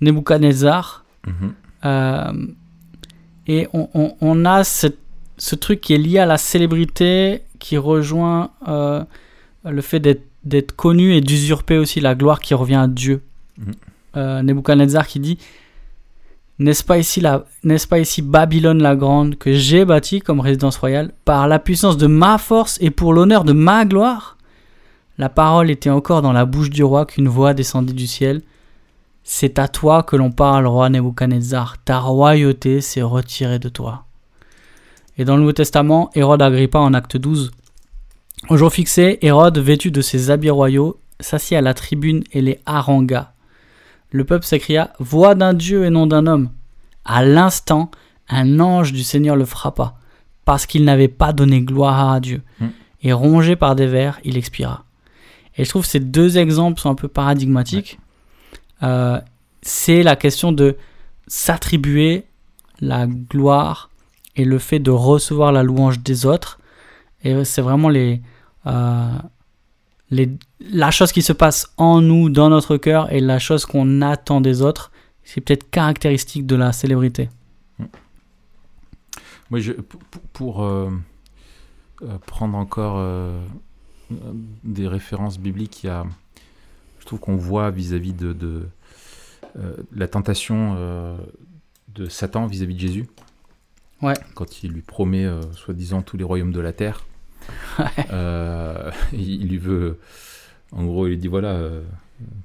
Nebuchadnezzar. 0.00 1.04
Mhm. 1.26 1.52
euh, 1.86 2.32
et 3.46 3.68
on, 3.72 3.88
on- 3.94 4.14
on 4.20 4.44
a 4.44 4.64
cette- 4.64 4.98
ce 5.38 5.54
truc 5.54 5.80
qui 5.80 5.94
est 5.94 5.98
lié 5.98 6.18
à 6.18 6.26
la 6.26 6.38
célébrité, 6.38 7.42
qui 7.58 7.76
rejoint 7.78 8.50
euh, 8.68 9.02
le 9.64 9.80
fait 9.82 10.00
d'être 10.44 10.76
connu 10.76 11.14
et 11.14 11.20
d'usurper 11.20 11.78
aussi 11.78 12.00
la 12.00 12.14
gloire 12.14 12.40
qui 12.40 12.54
revient 12.54 12.74
à 12.76 12.86
Dieu. 12.88 13.22
Mhm. 13.58 13.72
Euh, 14.16 14.42
Nebuchadnezzar 14.42 15.06
qui 15.06 15.20
dit 15.20 15.38
N'est-ce 16.60 16.84
pas, 16.84 16.98
ici 16.98 17.20
la- 17.20 17.44
n'est-ce 17.64 17.88
pas 17.88 17.98
ici 17.98 18.22
Babylone 18.22 18.80
la 18.80 18.94
grande 18.94 19.36
que 19.36 19.52
j'ai 19.52 19.84
bâtie 19.84 20.20
comme 20.20 20.38
résidence 20.40 20.76
royale 20.76 21.10
par 21.24 21.48
la 21.48 21.58
puissance 21.58 21.96
de 21.96 22.06
ma 22.06 22.38
force 22.38 22.78
et 22.80 22.90
pour 22.90 23.12
l'honneur 23.12 23.44
de 23.44 23.52
ma 23.52 23.84
gloire? 23.84 24.36
La 25.16 25.28
parole 25.28 25.70
était 25.70 25.90
encore 25.90 26.22
dans 26.22 26.32
la 26.32 26.44
bouche 26.44 26.70
du 26.70 26.82
roi 26.82 27.06
qu'une 27.06 27.28
voix 27.28 27.54
descendit 27.54 27.94
du 27.94 28.06
ciel. 28.06 28.42
C'est 29.22 29.58
à 29.58 29.68
toi 29.68 30.02
que 30.02 30.16
l'on 30.16 30.32
parle, 30.32 30.66
roi 30.66 30.88
Nebuchadnezzar. 30.88 31.76
Ta 31.84 31.98
royauté 32.00 32.80
s'est 32.80 33.02
retirée 33.02 33.58
de 33.58 33.68
toi. 33.68 34.04
Et 35.16 35.24
dans 35.24 35.36
le 35.36 35.40
Nouveau 35.40 35.52
Testament, 35.52 36.10
Hérode 36.14 36.42
Agrippa 36.42 36.80
en 36.80 36.92
acte 36.92 37.16
12. 37.16 37.52
Au 38.48 38.56
jour 38.56 38.72
fixé, 38.72 39.18
Hérode, 39.22 39.58
vêtu 39.58 39.90
de 39.90 40.00
ses 40.00 40.30
habits 40.30 40.50
royaux, 40.50 40.98
s'assit 41.20 41.56
à 41.56 41.60
la 41.60 41.74
tribune 41.74 42.24
et 42.32 42.42
les 42.42 42.58
harangua. 42.66 43.32
Le 44.10 44.24
peuple 44.24 44.44
s'écria 44.44 44.92
Voix 44.98 45.34
d'un 45.34 45.54
Dieu 45.54 45.84
et 45.84 45.90
non 45.90 46.06
d'un 46.06 46.26
homme. 46.26 46.50
À 47.04 47.24
l'instant, 47.24 47.90
un 48.28 48.60
ange 48.60 48.92
du 48.92 49.02
Seigneur 49.02 49.36
le 49.36 49.44
frappa, 49.44 49.94
parce 50.44 50.66
qu'il 50.66 50.84
n'avait 50.84 51.08
pas 51.08 51.32
donné 51.32 51.62
gloire 51.62 52.12
à 52.12 52.20
Dieu. 52.20 52.42
Hmm. 52.60 52.68
Et 53.02 53.12
rongé 53.12 53.54
par 53.54 53.76
des 53.76 53.86
vers, 53.86 54.18
il 54.24 54.36
expira. 54.36 54.83
Et 55.56 55.64
je 55.64 55.70
trouve 55.70 55.82
que 55.82 55.88
ces 55.88 56.00
deux 56.00 56.38
exemples 56.38 56.80
sont 56.80 56.90
un 56.90 56.94
peu 56.94 57.08
paradigmatiques. 57.08 57.98
Euh, 58.82 59.20
c'est 59.62 60.02
la 60.02 60.16
question 60.16 60.52
de 60.52 60.76
s'attribuer 61.26 62.24
la 62.80 63.06
gloire 63.06 63.90
et 64.36 64.44
le 64.44 64.58
fait 64.58 64.78
de 64.78 64.90
recevoir 64.90 65.52
la 65.52 65.62
louange 65.62 66.00
des 66.00 66.26
autres. 66.26 66.58
Et 67.22 67.44
c'est 67.44 67.62
vraiment 67.62 67.88
les, 67.88 68.20
euh, 68.66 69.18
les, 70.10 70.30
la 70.60 70.90
chose 70.90 71.12
qui 71.12 71.22
se 71.22 71.32
passe 71.32 71.72
en 71.76 72.00
nous, 72.00 72.28
dans 72.28 72.50
notre 72.50 72.76
cœur, 72.76 73.10
et 73.12 73.20
la 73.20 73.38
chose 73.38 73.64
qu'on 73.64 74.02
attend 74.02 74.40
des 74.40 74.60
autres. 74.60 74.90
C'est 75.22 75.40
peut-être 75.40 75.70
caractéristique 75.70 76.46
de 76.46 76.56
la 76.56 76.72
célébrité. 76.72 77.30
Moi, 79.50 79.60
je, 79.60 79.72
pour, 79.72 80.00
pour 80.32 80.62
euh, 80.64 80.90
prendre 82.26 82.58
encore 82.58 82.96
des 84.62 84.88
références 84.88 85.38
bibliques, 85.38 85.84
il 85.84 85.86
y 85.86 85.90
a, 85.90 86.04
je 87.00 87.06
trouve 87.06 87.20
qu'on 87.20 87.36
voit 87.36 87.70
vis-à-vis 87.70 88.12
de, 88.12 88.32
de 88.32 88.62
euh, 89.58 89.76
la 89.94 90.08
tentation 90.08 90.74
euh, 90.76 91.16
de 91.94 92.08
Satan 92.08 92.46
vis-à-vis 92.46 92.74
de 92.74 92.80
Jésus. 92.80 93.06
Ouais. 94.02 94.14
Quand 94.34 94.62
il 94.62 94.72
lui 94.72 94.82
promet, 94.82 95.24
euh, 95.24 95.40
soi-disant, 95.52 96.02
tous 96.02 96.16
les 96.16 96.24
royaumes 96.24 96.52
de 96.52 96.60
la 96.60 96.72
terre. 96.72 97.04
Euh, 98.10 98.90
il 99.12 99.48
lui 99.48 99.58
veut. 99.58 99.98
En 100.72 100.84
gros, 100.84 101.06
il 101.06 101.10
lui 101.10 101.18
dit 101.18 101.28
voilà, 101.28 101.52
euh, 101.52 101.82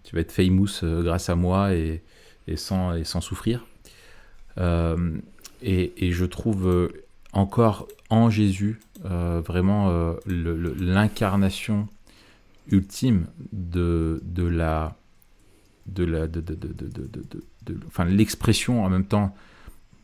tu 0.03 0.15
vas 0.15 0.21
être 0.21 0.31
famous 0.31 0.83
euh, 0.83 1.03
grâce 1.03 1.29
à 1.29 1.35
moi 1.35 1.73
et, 1.73 2.01
et, 2.47 2.57
sans, 2.57 2.93
et 2.95 3.03
sans 3.03 3.21
souffrir. 3.21 3.65
Euh, 4.57 5.17
et, 5.61 5.93
et 6.05 6.11
je 6.11 6.25
trouve 6.25 6.67
euh, 6.67 7.05
encore 7.33 7.87
en 8.09 8.29
Jésus 8.29 8.79
euh, 9.05 9.41
vraiment 9.45 9.89
euh, 9.89 10.13
l'incarnation 10.25 11.87
ultime 12.71 13.27
de, 13.51 14.21
de 14.23 14.43
la 14.43 14.95
de 15.87 16.03
la 16.03 16.27
l'expression 18.05 18.83
en 18.83 18.89
même 18.89 19.05
temps 19.05 19.35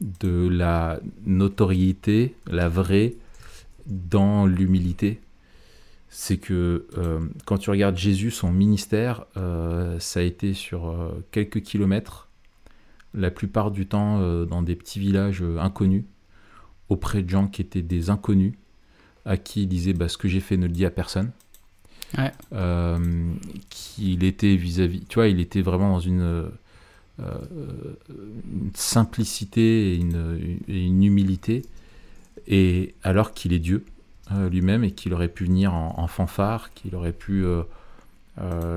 de 0.02 0.48
la 0.48 1.00
notoriété 1.26 2.36
la 2.48 2.70
vraie 2.70 3.16
dans 3.86 4.46
l'humilité 4.46 5.20
c'est 6.10 6.38
que 6.38 6.88
euh, 6.98 7.20
quand 7.46 7.58
tu 7.58 7.70
regardes 7.70 7.98
Jésus 7.98 8.32
son 8.32 8.52
ministère 8.52 9.26
ça 10.00 10.20
a 10.20 10.24
été 10.24 10.54
sur 10.54 11.14
quelques 11.32 11.62
kilomètres 11.62 12.30
la 13.14 13.30
plupart 13.30 13.70
du 13.72 13.86
temps 13.86 14.46
dans 14.46 14.64
des 14.64 14.76
petits 14.76 15.00
villages 15.00 15.44
inconnus 15.60 16.06
auprès 16.90 17.22
de 17.24 17.30
gens 17.30 17.48
qui 17.48 17.62
étaient 17.62 17.82
des 17.82 18.10
inconnus 18.10 18.54
à 19.26 19.38
qui 19.38 19.64
il 19.64 19.68
disait 19.68 19.94
bah, 19.94 20.08
ce 20.08 20.18
que 20.18 20.28
j'ai 20.28 20.40
fait 20.40 20.58
ne 20.58 20.68
le 20.68 20.72
dis 20.74 20.86
à 20.86 20.92
personne 20.92 21.32
Ouais. 22.18 22.32
euh, 22.54 23.00
qu'il 23.70 24.24
était 24.24 24.56
vis-à-vis, 24.56 25.04
tu 25.06 25.16
vois, 25.16 25.28
il 25.28 25.40
était 25.40 25.62
vraiment 25.64 25.90
dans 25.90 26.00
une, 26.00 26.22
euh, 26.22 26.50
euh, 27.20 27.38
une 28.54 28.70
simplicité 28.76 29.94
et 29.94 29.96
une, 29.96 30.60
une 30.68 31.04
humilité, 31.04 31.64
et 32.48 32.94
alors 33.04 33.34
qu'il 33.34 33.52
est 33.54 33.60
Dieu 33.60 33.84
euh, 34.32 34.50
lui-même 34.50 34.84
et 34.84 34.92
qu'il 34.92 35.14
aurait 35.14 35.28
pu 35.28 35.46
venir 35.46 35.74
en, 35.74 35.96
en 35.98 36.08
fanfare, 36.08 36.74
qu'il 36.74 36.96
aurait 36.96 37.12
pu 37.12 37.44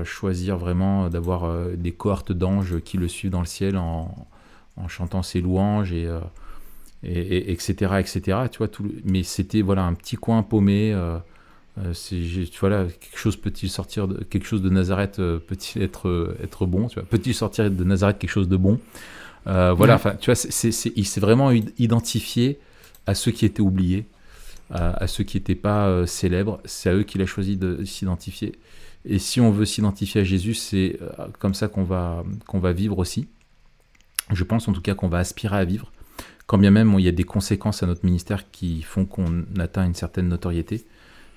choisir 0.05 0.57
vraiment 0.57 1.09
d'avoir 1.09 1.67
des 1.77 1.91
cohortes 1.91 2.31
d'anges 2.31 2.79
qui 2.81 2.97
le 2.97 3.07
suivent 3.07 3.31
dans 3.31 3.41
le 3.41 3.45
ciel 3.45 3.77
en, 3.77 4.27
en 4.77 4.87
chantant 4.87 5.21
ses 5.21 5.39
louanges 5.41 5.91
et, 5.93 6.09
et, 7.03 7.11
et- 7.19 7.51
etc 7.51 7.93
etc 7.99 8.39
tu 8.51 8.57
vois 8.59 8.67
tout 8.67 8.83
le- 8.83 8.93
mais 9.05 9.23
c'était 9.23 9.61
voilà 9.61 9.83
un 9.85 9.93
petit 9.93 10.15
coin 10.17 10.43
paumé 10.43 10.91
euh, 10.93 11.17
euh, 11.79 11.93
tu 11.93 12.47
vois 12.59 12.69
là 12.69 12.85
quelque 12.99 13.17
chose 13.17 13.37
peut-il 13.37 13.69
sortir 13.69 14.07
de 14.07 14.23
quelque 14.23 14.45
chose 14.45 14.61
de 14.61 14.69
Nazareth 14.69 15.19
euh, 15.19 15.39
peut-il 15.39 15.81
être 15.81 16.35
être 16.43 16.65
bon 16.65 16.87
tu 16.87 16.95
vois 16.95 17.03
peut-il 17.07 17.33
sortir 17.33 17.69
de 17.71 17.83
Nazareth 17.83 18.19
quelque 18.19 18.31
chose 18.31 18.49
de 18.49 18.57
bon 18.57 18.79
Euh, 19.47 19.71
voilà 19.73 19.93
Ouais. 19.93 19.99
enfin 19.99 20.15
tu 20.19 20.25
vois 20.25 20.35
c'est- 20.35 20.91
il 20.97 21.05
s'est 21.05 21.21
vraiment 21.21 21.51
id- 21.51 21.71
identifié 21.79 22.59
à 23.07 23.15
ceux 23.15 23.31
qui 23.31 23.45
étaient 23.45 23.61
oubliés 23.61 24.05
à, 24.69 24.91
à 25.03 25.07
ceux 25.07 25.23
qui 25.23 25.37
n'étaient 25.37 25.55
pas 25.55 26.05
célèbres. 26.05 26.59
C'est 26.65 26.89
à 26.89 26.93
eux 26.93 27.03
qu'il 27.03 27.21
a 27.21 27.25
choisi 27.25 27.55
de 27.57 27.83
s'identifier. 27.85 28.51
Et 29.05 29.17
si 29.17 29.39
on 29.39 29.49
veut 29.49 29.65
s'identifier 29.65 30.21
à 30.21 30.23
Jésus 30.25 30.53
c'est 30.53 30.99
comme 31.39 31.53
ça 31.53 31.69
qu'on 31.69 31.85
va 31.85 32.23
qu'on 32.47 32.59
va 32.59 32.73
vivre 32.73 32.97
aussi. 32.99 33.27
Je 34.31 34.43
pense 34.43 34.67
en 34.67 34.73
tout 34.73 34.81
cas 34.81 34.93
qu'on 34.93 35.07
va 35.07 35.19
aspirer 35.19 35.57
à 35.57 35.65
vivre 35.65 35.89
quand 36.49 36.57
bien 36.57 36.71
même 36.71 36.95
il 36.97 37.05
y 37.05 37.07
a 37.07 37.11
des 37.13 37.25
conséquences 37.35 37.83
à 37.83 37.85
notre 37.85 38.03
ministère 38.05 38.49
qui 38.49 38.81
font 38.81 39.05
qu'on 39.05 39.45
atteint 39.59 39.85
une 39.85 39.93
certaine 39.93 40.27
notoriété 40.29 40.83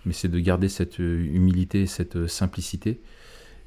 mais 0.06 0.12
c'est 0.12 0.28
de 0.28 0.38
garder 0.40 0.68
cette 0.68 1.00
euh, 1.00 1.24
humilité, 1.38 1.86
cette 1.86 2.16
euh, 2.16 2.26
simplicité, 2.26 3.00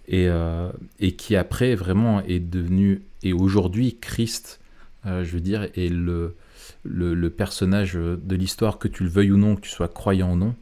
et, 0.07 0.27
euh, 0.27 0.69
et 0.99 1.13
qui 1.15 1.35
après 1.35 1.75
vraiment 1.75 2.21
est 2.23 2.39
devenu, 2.41 3.03
et 3.23 3.31
aujourd'hui 3.31 3.97
Christ, 4.01 4.59
euh, 5.05 5.23
je 5.23 5.31
veux 5.31 5.39
dire, 5.39 5.63
est 5.75 5.89
le, 5.89 6.35
le, 6.83 7.13
le 7.13 7.29
personnage 7.29 7.93
de 7.93 8.35
l'histoire, 8.35 8.79
que 8.79 8.89
tu 8.89 9.03
le 9.03 9.09
veuilles 9.09 9.31
ou 9.31 9.37
non, 9.37 9.55
que 9.55 9.61
tu 9.61 9.69
sois 9.69 9.87
croyant 9.87 10.33
ou 10.33 10.35
non, 10.35 10.55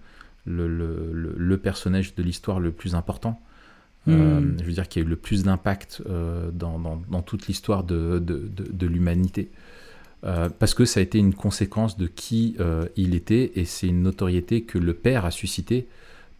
le, 0.45 0.67
le, 0.67 1.11
le- 1.11 1.35
le 1.35 1.57
personnage 1.57 2.13
de 2.13 2.21
l'histoire 2.21 2.59
le 2.59 2.71
plus 2.71 2.93
important. 2.93 3.41
Euh, 4.09 4.41
Mm. 4.41 4.57
je 4.59 4.63
veux 4.65 4.73
dire, 4.73 4.87
qui 4.89 4.99
a 4.99 5.01
eu 5.01 5.05
le 5.05 5.15
plus 5.15 5.43
d'impact 5.43 6.03
dans, 6.53 6.77
dans, 6.77 7.01
dans 7.09 7.21
toute 7.23 7.47
l'histoire 7.47 7.83
de, 7.83 8.19
de, 8.19 8.47
de, 8.53 8.65
de 8.71 8.87
l'humanité. 8.87 9.49
Euh, 10.25 10.47
parce 10.57 10.73
que 10.73 10.85
ça 10.85 11.01
a 11.01 11.03
été 11.03 11.17
une 11.17 11.33
conséquence 11.33 11.97
de 11.97 12.07
qui 12.07 12.55
euh, 12.59 12.85
il 12.95 13.13
était 13.13 13.51
et 13.55 13.65
c'est 13.65 13.87
une 13.87 14.03
notoriété 14.03 14.61
que 14.61 14.77
le 14.77 14.93
Père 14.93 15.25
a 15.25 15.31
suscité 15.31 15.85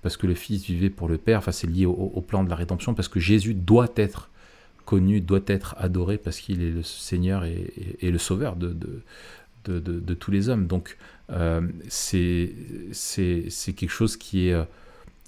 parce 0.02 0.16
que 0.16 0.26
le 0.26 0.36
Fils 0.36 0.64
vivait 0.64 0.90
pour 0.90 1.10
le 1.10 1.18
Père. 1.18 1.40
Enfin, 1.40 1.52
c'est 1.52 1.68
lié 1.68 1.86
au, 1.86 2.22
plan 2.22 2.44
de 2.44 2.50
la 2.50 2.56
rédemption 2.56 2.94
parce 2.94 3.08
que 3.08 3.20
Jésus 3.20 3.54
doit 3.54 3.92
être 3.96 4.30
connu, 4.86 5.22
doit 5.22 5.42
être 5.48 5.76
adoré 5.78 6.18
parce 6.18 6.40
qu'il 6.40 6.62
est 6.62 6.72
le 6.72 6.84
Seigneur 6.84 7.46
et, 7.46 8.12
le 8.12 8.18
Sauveur 8.18 8.58
de, 8.58 10.14
tous 10.14 10.32
les 10.32 10.50
hommes. 10.50 10.68
Donc, 10.68 10.98
euh, 11.30 11.62
c'est 11.88 12.54
quelque 12.92 13.90
chose 13.90 14.18
qui 14.18 14.50
est, 14.50 14.62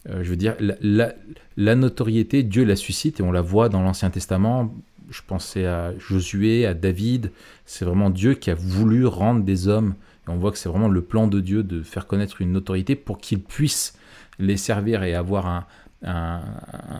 je 0.09 0.29
veux 0.29 0.35
dire, 0.35 0.57
la- 0.59 1.13
la 1.55 1.75
notoriété, 1.75 2.43
Dieu 2.43 2.65
la 2.65 2.75
suscite 2.75 3.21
et 3.21 3.23
on 3.23 3.31
la 3.31 3.41
voit 3.41 3.69
dans 3.69 3.81
l'Ancien 3.81 4.09
Testament. 4.09 4.75
Je 5.09 5.21
pensais 5.25 5.65
à 5.65 5.97
Josué, 5.97 6.65
à 6.65 6.73
David. 6.73 7.31
C'est 7.65 7.85
vraiment 7.85 8.09
Dieu 8.09 8.33
qui 8.33 8.49
a 8.51 8.55
voulu 8.55 9.05
rendre 9.05 9.43
des 9.43 9.67
hommes. 9.67 9.95
Et 10.27 10.31
on 10.31 10.37
voit 10.37 10.51
que 10.51 10.57
c'est 10.57 10.69
vraiment 10.69 10.87
le 10.87 11.01
plan 11.01 11.27
de 11.27 11.39
Dieu 11.39 11.63
de 11.63 11.83
faire 11.83 12.07
connaître 12.07 12.41
une 12.41 12.51
notoriété 12.51 12.95
pour 12.95 13.19
qu'ils 13.19 13.41
puissent 13.41 13.93
les 14.39 14.57
servir 14.57 15.03
et 15.03 15.13
avoir 15.13 15.45
un, 15.47 15.65
un- 16.03 16.41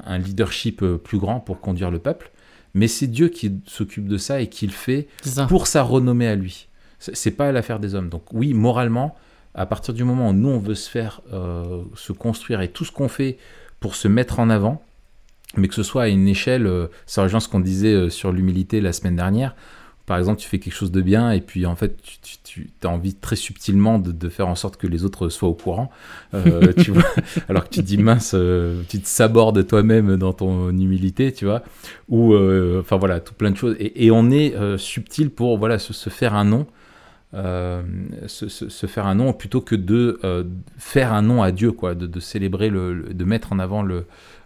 un 0.05 0.17
leadership 0.17 0.83
plus 1.03 1.17
grand 1.17 1.39
pour 1.39 1.59
conduire 1.59 1.91
le 1.91 1.99
peuple. 1.99 2.31
Mais 2.73 2.87
c'est 2.87 3.07
Dieu 3.07 3.29
qui 3.29 3.59
s'occupe 3.65 4.07
de 4.07 4.17
ça 4.17 4.41
et 4.41 4.47
qui 4.47 4.67
le 4.67 4.73
fait 4.73 5.07
pour 5.47 5.67
sa 5.67 5.81
renommée 5.81 6.27
à 6.27 6.35
lui. 6.35 6.67
C'est 6.99 7.31
pas 7.31 7.51
l'affaire 7.51 7.79
des 7.79 7.95
hommes. 7.95 8.09
Donc 8.09 8.33
oui, 8.33 8.53
moralement, 8.53 9.15
à 9.53 9.65
partir 9.65 9.93
du 9.93 10.03
moment 10.03 10.29
où 10.29 10.33
nous 10.33 10.49
on 10.49 10.59
veut 10.59 10.75
se 10.75 10.89
faire 10.89 11.21
euh, 11.33 11.83
se 11.95 12.11
construire 12.13 12.61
et 12.61 12.69
tout 12.69 12.83
ce 12.85 12.91
qu'on 12.91 13.07
fait 13.07 13.37
pour 13.79 13.95
se 13.95 14.07
mettre 14.07 14.39
en 14.39 14.49
avant, 14.49 14.81
mais 15.57 15.67
que 15.67 15.75
ce 15.75 15.83
soit 15.83 16.03
à 16.03 16.07
une 16.07 16.27
échelle, 16.27 16.67
euh, 16.67 16.87
ça 17.05 17.23
rejoint 17.23 17.39
ce 17.39 17.47
qu'on 17.49 17.59
disait 17.59 17.93
euh, 17.93 18.09
sur 18.09 18.31
l'humilité 18.31 18.81
la 18.81 18.93
semaine 18.93 19.15
dernière. 19.15 19.55
Par 20.05 20.17
exemple, 20.19 20.39
tu 20.39 20.47
fais 20.47 20.59
quelque 20.59 20.73
chose 20.75 20.91
de 20.91 21.01
bien 21.01 21.31
et 21.31 21.41
puis 21.41 21.65
en 21.65 21.75
fait, 21.75 21.97
tu, 22.03 22.37
tu, 22.43 22.69
as 22.83 22.89
envie 22.89 23.15
très 23.15 23.35
subtilement 23.35 23.97
de, 23.97 24.11
de 24.11 24.29
faire 24.29 24.47
en 24.47 24.53
sorte 24.53 24.77
que 24.77 24.85
les 24.85 25.03
autres 25.03 25.29
soient 25.29 25.49
au 25.49 25.55
courant. 25.55 25.89
Euh, 26.35 26.73
tu 26.77 26.91
vois, 26.91 27.03
alors 27.49 27.63
que 27.63 27.69
tu 27.69 27.79
te 27.81 27.85
dis 27.87 27.97
mince, 27.97 28.35
tu 28.87 29.01
te 29.01 29.07
sabordes 29.07 29.65
toi-même 29.65 30.15
dans 30.17 30.31
ton 30.33 30.69
humilité, 30.69 31.31
tu 31.33 31.45
vois. 31.45 31.63
Ou, 32.09 32.33
euh, 32.35 32.81
enfin 32.81 32.97
voilà, 32.97 33.19
tout 33.19 33.33
plein 33.33 33.49
de 33.49 33.57
choses. 33.57 33.75
Et, 33.79 34.05
et 34.05 34.11
on 34.11 34.29
est 34.29 34.55
euh, 34.55 34.77
subtil 34.77 35.31
pour 35.31 35.57
voilà 35.57 35.79
se, 35.79 35.91
se 35.91 36.11
faire 36.11 36.35
un 36.35 36.45
nom. 36.45 36.67
euh, 37.33 37.81
se, 38.27 38.47
se- 38.47 38.69
se 38.69 38.85
faire 38.87 39.07
un 39.07 39.15
nom 39.15 39.33
plutôt 39.33 39.61
que 39.61 39.75
de 39.75 40.19
euh, 40.23 40.43
faire 40.77 41.13
un 41.13 41.21
nom 41.21 41.41
à 41.43 41.51
Dieu, 41.51 41.71
quoi, 41.71 41.95
de, 41.95 42.05
de 42.07 42.19
célébrer, 42.19 42.69
le, 42.69 42.93
le- 42.93 43.13
de 43.13 43.25
mettre 43.25 43.51
en 43.51 43.59
avant 43.59 43.81
le, 43.81 44.05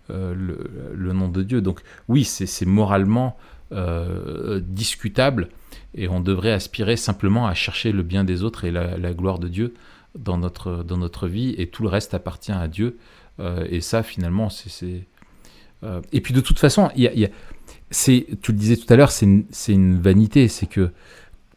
le, 0.10 0.70
le 0.94 1.14
nom 1.14 1.28
de 1.30 1.44
Dieu. 1.44 1.62
Donc 1.62 1.82
oui, 2.08 2.24
c'est 2.24 2.66
moralement 2.66 3.38
euh, 3.72 4.60
discutable 4.64 5.50
et 5.96 6.08
on 6.08 6.20
devrait 6.20 6.52
aspirer 6.52 6.98
simplement 6.98 7.48
à 7.48 7.54
chercher 7.54 7.92
le 7.92 8.04
bien 8.04 8.24
des 8.24 8.44
autres 8.44 8.66
et 8.66 8.72
la, 8.72 8.98
la 8.98 9.14
gloire 9.14 9.40
de 9.40 9.48
Dieu 9.48 9.74
dans 10.18 10.38
notre, 10.38 10.84
dans 10.84 10.98
notre 10.98 11.28
vie 11.28 11.54
et 11.58 11.68
tout 11.68 11.84
le 11.84 11.90
reste 11.90 12.14
appartient 12.14 12.52
à 12.52 12.68
Dieu. 12.68 12.98
Euh, 13.40 13.66
et 13.70 13.82
ça, 13.82 14.04
finalement, 14.04 14.50
c'est... 14.50 15.04
euh, 15.84 16.02
Et 16.12 16.22
puis 16.22 16.34
de 16.34 16.42
toute 16.42 16.60
façon, 16.60 16.90
il 16.96 17.04
y 17.04 17.08
a, 17.08 17.14
il 17.14 17.20
y 17.20 17.26
a- 17.26 17.30
c'est, 17.92 18.28
tu 18.42 18.52
le 18.52 18.58
disais 18.58 18.76
tout 18.78 18.92
à 18.92 18.96
l'heure, 18.96 19.12
c'est 19.12 19.26
une, 19.26 20.02
vanité, 20.02 20.48
c'est 20.48 20.66
que 20.68 20.92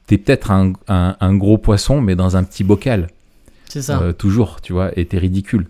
tu 0.06 0.14
es 0.14 0.18
peut-être 0.18 0.50
un, 0.50 0.72
un- 0.88 1.16
un 1.20 1.34
gros 1.36 1.58
poisson, 1.58 2.00
mais 2.00 2.14
dans 2.14 2.36
un 2.36 2.44
petit 2.44 2.64
bocal. 2.64 3.08
C'est 3.68 3.82
ça. 3.82 4.00
Euh, 4.00 4.12
toujours, 4.12 4.60
tu 4.60 4.72
vois, 4.72 4.96
et 4.98 5.06
t'es 5.06 5.18
ridicule 5.18 5.66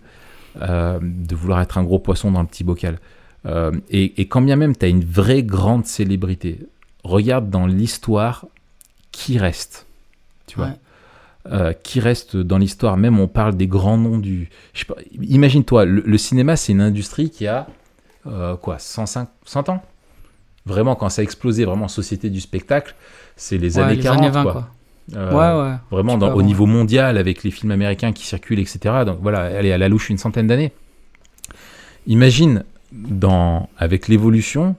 euh, 0.61 0.99
de 1.01 1.35
vouloir 1.35 1.61
être 1.61 1.77
un 1.77 1.83
gros 1.83 1.99
poisson 1.99 2.31
dans 2.31 2.41
le 2.41 2.47
petit 2.47 2.63
bocal. 2.63 2.99
Euh, 3.45 3.71
et, 3.89 4.21
et 4.21 4.27
quand 4.27 4.41
bien 4.41 4.55
même 4.55 4.75
tu 4.75 4.85
as 4.85 4.89
une 4.89 5.03
vraie 5.03 5.43
grande 5.43 5.85
célébrité, 5.85 6.59
regarde 7.03 7.49
dans 7.49 7.65
l'histoire 7.67 8.45
qui 9.11 9.37
reste. 9.37 9.85
Tu 10.47 10.57
vois, 10.57 10.67
Ouais. 10.67 10.73
Euh, 11.51 11.73
qui 11.73 11.99
reste 11.99 12.37
dans 12.37 12.57
l'histoire. 12.57 12.95
Même 12.95 13.19
on 13.19 13.27
parle 13.27 13.55
des 13.57 13.67
grands 13.67 13.97
noms 13.97 14.17
du. 14.17 14.49
Imagine-toi, 15.21 15.83
le, 15.83 16.01
le 16.05 16.17
cinéma 16.17 16.55
c'est 16.55 16.71
une 16.71 16.79
industrie 16.79 17.29
qui 17.29 17.47
a 17.47 17.67
euh, 18.27 18.55
quoi, 18.55 18.79
105, 18.79 19.27
100 19.43 19.67
ans? 19.69 19.83
Vraiment, 20.65 20.95
quand 20.95 21.09
ça 21.09 21.19
a 21.21 21.23
explosé, 21.23 21.65
vraiment, 21.65 21.89
société 21.89 22.29
du 22.29 22.39
spectacle, 22.39 22.95
c'est 23.35 23.57
les 23.57 23.77
Ouais, 23.77 23.83
années 23.83 23.95
les 23.97 24.03
40. 24.03 24.19
années 24.19 24.29
20, 24.29 24.43
quoi. 24.43 24.51
quoi. 24.53 24.69
Euh, 25.15 25.31
ouais, 25.31 25.69
ouais. 25.71 25.75
vraiment 25.91 26.17
dans- 26.17 26.27
au 26.27 26.29
avoir- 26.31 26.45
niveau 26.45 26.65
mondial 26.65 27.17
avec 27.17 27.43
les 27.43 27.51
films 27.51 27.71
américains 27.71 28.11
qui 28.13 28.25
circulent, 28.25 28.59
etc. 28.59 28.79
Donc 29.05 29.19
voilà, 29.21 29.49
elle 29.49 29.65
est 29.65 29.73
à 29.73 29.77
la 29.77 29.89
louche 29.89 30.09
une 30.09 30.17
centaine 30.17 30.47
d'années. 30.47 30.71
Imagine, 32.07 32.63
dans, 32.91 33.69
avec 33.77 34.07
l'évolution, 34.07 34.75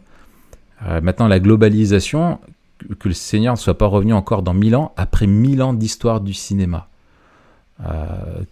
euh, 0.87 1.01
maintenant 1.01 1.27
la 1.29 1.41
globalisation, 1.41 2.39
que, 2.79 2.95
que 2.95 3.09
le 3.09 3.15
Seigneur 3.15 3.55
ne 3.55 3.59
soit 3.59 3.79
pas 3.79 3.87
revenu 3.87 4.13
encore 4.13 4.43
dans 4.43 4.55
mille 4.55 4.77
ans, 4.77 4.93
après 4.97 5.27
mille 5.27 5.63
ans 5.63 5.73
d'histoire 5.73 6.21
du 6.21 6.35
cinéma. 6.35 6.89
Euh, 7.85 8.05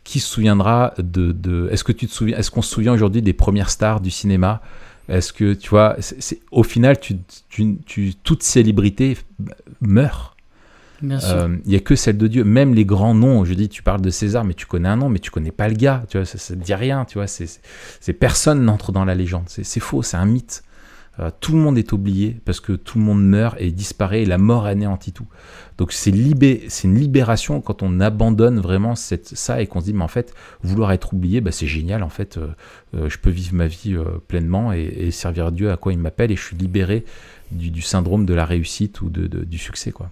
qui 0.02 0.18
se 0.18 0.26
souviendra 0.28 0.94
de, 0.98 1.30
de- 1.30 1.68
est-ce 1.70 1.84
que 1.84 1.92
tu 1.92 2.08
te 2.08 2.12
souviens 2.12 2.36
est-ce 2.38 2.50
qu'on 2.50 2.60
se 2.60 2.68
souvient 2.74 2.92
aujourd'hui 2.92 3.22
des 3.22 3.32
premières 3.32 3.70
stars 3.70 4.00
du 4.00 4.10
cinéma? 4.10 4.60
Est-ce 5.08 5.32
que 5.32 5.54
tu 5.54 5.70
vois 5.70 5.94
au 6.50 6.64
final 6.64 6.98
tu, 6.98 7.18
tu, 7.48 7.76
tu- 7.86 8.14
toute 8.16 8.42
célébrité 8.42 9.16
meurt 9.80 10.31
Euh, 11.34 11.56
Il 11.66 11.72
y 11.72 11.76
a 11.76 11.80
que 11.80 11.94
celle 11.96 12.16
de 12.18 12.26
Dieu. 12.26 12.44
Même 12.44 12.74
les 12.74 12.84
grands 12.84 13.14
noms, 13.14 13.44
je 13.44 13.54
dis, 13.54 13.68
tu 13.68 13.82
parles 13.82 14.00
de 14.02 14.10
César, 14.10 14.44
mais 14.44 14.54
tu 14.54 14.66
connais 14.66 14.88
un 14.88 14.96
nom, 14.96 15.08
mais 15.08 15.18
tu 15.18 15.30
connais 15.30 15.50
pas 15.52 15.68
le 15.68 15.74
gars. 15.74 16.04
Tu 16.08 16.16
vois, 16.18 16.24
ça, 16.26 16.38
ça 16.38 16.54
te 16.54 16.60
dit 16.60 16.74
rien. 16.74 17.04
Tu 17.04 17.18
vois, 17.18 17.26
c'est, 17.26 17.48
personne 18.12 18.64
n'entre 18.64 18.92
dans 18.92 19.04
la 19.04 19.14
légende. 19.14 19.44
C'est, 19.48 19.80
faux, 19.80 20.02
c'est 20.02 20.16
un 20.16 20.26
mythe. 20.26 20.62
Euh, 21.20 21.30
tout 21.40 21.52
le 21.52 21.58
monde 21.58 21.76
est 21.76 21.92
oublié 21.92 22.38
parce 22.46 22.58
que 22.58 22.72
tout 22.72 22.96
le 22.96 23.04
monde 23.04 23.22
meurt 23.22 23.54
et 23.60 23.70
disparaît 23.70 24.22
et 24.22 24.24
la 24.24 24.38
mort 24.38 24.64
anéantit 24.64 25.12
tout. 25.12 25.26
Donc 25.76 25.92
c'est, 25.92 26.10
libé, 26.10 26.64
c'est 26.68 26.88
une 26.88 26.98
libération 26.98 27.60
quand 27.60 27.82
on 27.82 28.00
abandonne 28.00 28.58
vraiment 28.60 28.94
cette, 28.94 29.28
ça 29.28 29.60
et 29.60 29.66
qu'on 29.66 29.80
se 29.80 29.84
dit, 29.84 29.92
mais 29.92 30.04
en 30.04 30.08
fait, 30.08 30.32
vouloir 30.62 30.90
être 30.92 31.12
oublié, 31.12 31.42
bah, 31.42 31.52
c'est 31.52 31.66
génial. 31.66 32.02
En 32.02 32.08
fait, 32.08 32.38
euh, 32.38 32.46
euh, 32.94 33.10
je 33.10 33.18
peux 33.18 33.28
vivre 33.28 33.54
ma 33.54 33.66
vie 33.66 33.94
pleinement 34.26 34.72
et, 34.72 34.80
et 34.84 35.10
servir 35.10 35.52
Dieu 35.52 35.70
à 35.70 35.76
quoi 35.76 35.92
il 35.92 35.98
m'appelle 35.98 36.30
et 36.32 36.36
je 36.36 36.42
suis 36.44 36.56
libéré 36.56 37.04
du, 37.50 37.70
du 37.70 37.82
syndrome 37.82 38.24
de 38.24 38.32
la 38.32 38.46
réussite 38.46 39.02
ou 39.02 39.10
de, 39.10 39.26
de- 39.26 39.44
du 39.44 39.58
succès. 39.58 39.92
quoi. 39.92 40.10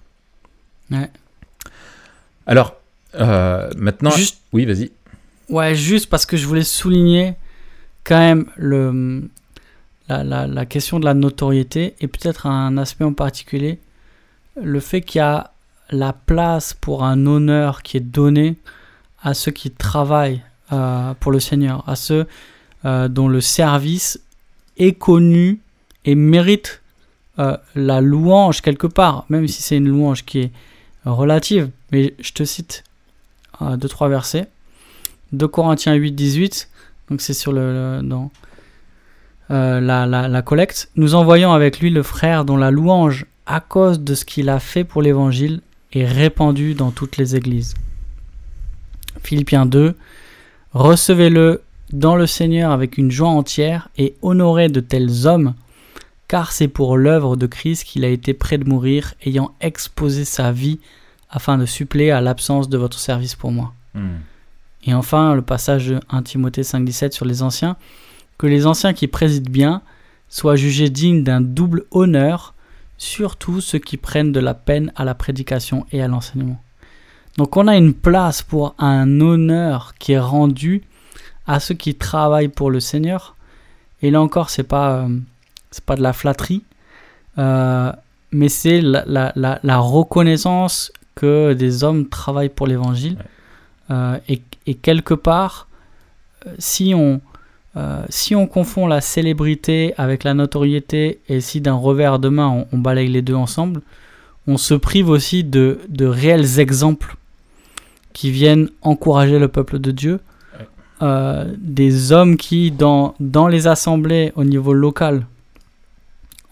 Ouais. 0.91 1.11
Alors, 2.47 2.75
euh, 3.17 3.71
maintenant. 3.77 4.11
Juste- 4.11 4.41
Oui, 4.53 4.65
vas-y. 4.65 4.91
Ouais, 5.49 5.75
juste 5.75 6.09
parce 6.09 6.27
que 6.27 6.37
je 6.37 6.47
voulais 6.47 6.63
souligner 6.65 7.35
quand 8.05 8.19
même 8.19 8.47
le, 8.57 9.29
la, 10.09 10.23
la, 10.25 10.47
la 10.47 10.67
question 10.67 11.01
de 11.01 11.05
la 11.05 11.15
notoriété 11.15 11.95
et 12.01 12.07
peut-être 12.09 12.47
un 12.47 12.77
aspect 12.79 13.05
en 13.05 13.13
particulier, 13.13 13.79
le 14.61 14.81
fait 14.81 15.01
qu'il 15.01 15.19
y 15.19 15.23
a 15.23 15.53
la 15.91 16.13
place 16.13 16.73
pour 16.73 17.03
un 17.05 17.27
honneur 17.27 17.83
qui 17.83 17.97
est 17.97 18.01
donné 18.01 18.57
à 19.23 19.35
ceux 19.35 19.51
qui 19.51 19.71
travaillent 19.73 20.43
euh, 20.73 21.15
pour 21.19 21.33
le 21.33 21.41
Seigneur, 21.41 21.83
à 21.89 21.97
ceux 21.97 22.27
euh, 22.85 23.09
dont 23.09 23.27
le 23.29 23.41
service 23.41 24.21
est 24.79 24.93
connu 24.93 25.59
et 26.05 26.15
mérite 26.15 26.81
euh, 27.41 27.57
la 27.75 28.01
louange 28.01 28.61
quelque 28.63 28.87
part, 28.87 29.25
même 29.29 29.49
si 29.49 29.63
c'est 29.63 29.77
une 29.79 29.89
louange 29.89 30.25
qui 30.25 30.41
est 30.43 30.51
relative. 31.05 31.71
Mais 31.93 32.15
je 32.21 32.33
te 32.33 32.45
cite 32.45 32.85
euh, 33.63 33.77
deux, 33.77 33.89
trois 33.89 34.09
versets. 34.09 34.49
2 35.33 35.47
Corinthiens 35.47 35.95
8, 35.95 36.13
18, 36.13 36.69
donc 37.09 37.21
c'est 37.21 37.35
sur 37.35 37.53
le, 37.53 38.01
dans 38.03 38.31
euh, 39.51 39.81
la, 39.81 40.07
la, 40.07 40.29
la 40.29 40.43
collecte. 40.43 40.91
Nous 40.97 41.15
envoyons 41.15 41.53
avec 41.53 41.81
lui 41.81 41.91
le 41.91 42.03
frère 42.03 42.45
dont 42.45 42.57
la 42.57 42.71
louange, 42.71 43.27
à 43.47 43.61
cause 43.61 44.01
de 44.01 44.15
ce 44.15 44.25
qu'il 44.25 44.49
a 44.49 44.59
fait 44.59 44.85
pour 44.85 45.03
l'évangile, 45.03 45.61
est 45.93 46.07
répandue 46.07 46.75
dans 46.75 46.91
toutes 46.91 47.17
les 47.17 47.37
églises. 47.37 47.75
Philippiens 49.23 49.67
2, 49.67 49.95
recevez-le 50.73 51.63
dans 51.93 52.17
le 52.17 52.27
Seigneur 52.27 52.71
avec 52.71 52.99
une 52.99 53.11
joie 53.11 53.29
entière 53.29 53.89
et 53.99 54.15
honorez 54.23 54.69
de 54.69 54.81
tels 54.81 55.27
hommes, 55.27 55.55
car 56.31 56.53
c'est 56.53 56.69
pour 56.69 56.97
l'œuvre 56.97 57.35
de 57.35 57.49
Christ 57.49 57.83
qu'il 57.83 58.05
a 58.05 58.09
été 58.09 58.35
prêt 58.35 58.57
de 58.57 58.65
mourir, 58.65 59.15
ayant 59.27 59.53
exposé 59.61 60.25
sa 60.25 60.53
vie 60.53 60.79
afin 61.29 61.59
de 61.59 61.67
suppléer 61.67 62.13
à 62.13 62.21
l'absence 62.21 62.69
de 62.69 62.79
votre 62.79 63.01
service 63.01 63.35
pour 63.35 63.51
moi. 63.51 63.75
Et 64.85 64.95
enfin, 64.95 65.35
le 65.35 65.43
passage 65.43 65.89
de 65.89 65.99
1 66.09 66.23
Timothée 66.23 66.63
5,17 66.63 67.11
sur 67.11 67.25
les 67.25 67.43
anciens, 67.43 67.77
que 68.39 68.47
les 68.47 68.69
anciens 68.69 68.93
qui 68.93 69.09
président 69.09 69.51
bien 69.51 69.83
soient 70.29 70.55
jugés 70.55 70.89
dignes 70.89 71.25
d'un 71.25 71.41
double 71.41 71.87
honneur, 71.91 72.55
surtout 72.97 73.61
ceux 73.61 73.81
qui 73.81 73.97
prennent 73.97 74.31
de 74.31 74.39
la 74.39 74.55
peine 74.55 74.93
à 74.95 75.05
la 75.05 75.17
prédication 75.17 75.85
et 75.91 76.01
à 76.01 76.07
l'enseignement. 76.07 76.63
Donc 77.39 77.57
on 77.57 77.67
a 77.67 77.77
une 77.77 77.93
place 77.93 78.41
pour 78.43 78.77
un 78.79 79.21
honneur 79.21 79.95
qui 79.99 80.13
est 80.13 80.21
rendu 80.21 80.85
à 81.49 81.59
ceux 81.59 81.75
qui 81.75 81.97
travaillent 81.97 82.47
pour 82.47 82.71
le 82.71 82.79
Seigneur. 82.79 83.35
Et 84.01 84.13
là 84.13 84.23
encore, 84.23 84.49
c'est 84.49 84.63
pas 84.63 84.93
euh, 84.93 85.09
c'est 85.71 85.85
pas 85.85 85.97
de 85.97 86.03
la 86.03 86.13
flatterie, 86.13 86.63
euh, 87.39 87.93
mais 88.33 88.49
c'est 88.49 88.81
la, 88.81 89.05
la- 89.07 89.33
la- 89.37 89.61
la 89.63 89.79
reconnaissance 89.79 90.93
que 91.15 91.53
des 91.53 91.85
hommes 91.85 92.09
travaillent 92.09 92.49
pour 92.49 92.67
l'Évangile. 92.67 93.17
Euh, 93.91 94.19
et, 94.29 94.41
et 94.67 94.75
quelque 94.75 95.15
part, 95.15 95.67
euh, 96.47 96.51
si 96.59 96.93
on, 96.95 97.21
euh, 97.77 98.05
si 98.09 98.35
on 98.37 98.47
confond 98.47 98.87
la 98.87 99.01
célébrité 99.01 99.95
avec 99.99 100.25
la 100.25 100.35
notoriété 100.35 101.21
et 101.29 101.41
si 101.41 101.61
d'un 101.61 101.75
revers 101.75 102.19
de 102.19 102.29
main 102.29 102.49
on, 102.49 102.67
on 102.73 102.79
balaye 102.79 103.09
les 103.09 103.23
deux 103.23 103.35
ensemble, 103.35 103.83
on 104.47 104.57
se 104.57 104.75
prive 104.75 105.09
aussi 105.09 105.45
de, 105.45 105.81
de 105.89 106.07
réels 106.07 106.59
exemples 106.61 107.17
qui 108.13 108.31
viennent 108.31 108.69
encourager 108.83 109.39
le 109.39 109.49
peuple 109.49 109.79
de 109.79 109.91
Dieu. 109.91 110.21
Euh, 111.03 111.53
des 111.59 112.13
hommes 112.13 112.37
qui, 112.37 112.71
dans, 112.71 113.15
dans 113.21 113.49
les 113.49 113.67
assemblées 113.67 114.33
au 114.37 114.45
niveau 114.45 114.73
local, 114.75 115.27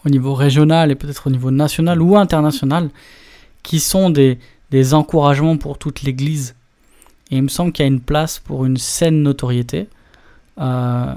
au 0.09 0.11
niveau 0.11 0.35
régional 0.35 0.91
et 0.91 0.95
peut-être 0.95 1.27
au 1.27 1.31
niveau 1.31 1.51
national 1.51 2.01
ou 2.03 2.17
international, 2.17 2.91
qui 3.63 3.79
sont 3.81 4.11
des, 4.11 4.39
des 4.71 4.95
encouragements 4.95 5.57
pour 5.57 5.79
toute 5.79 6.03
l'Église. 6.03 6.55
Et 7.31 7.37
il 7.37 7.43
me 7.43 7.49
semble 7.49 7.73
qu'il 7.73 7.85
y 7.85 7.89
a 7.89 7.93
une 7.93 8.01
place 8.01 8.39
pour 8.39 8.65
une 8.65 8.79
saine 8.79 9.23
notoriété. 9.23 9.89
Euh, 10.59 11.15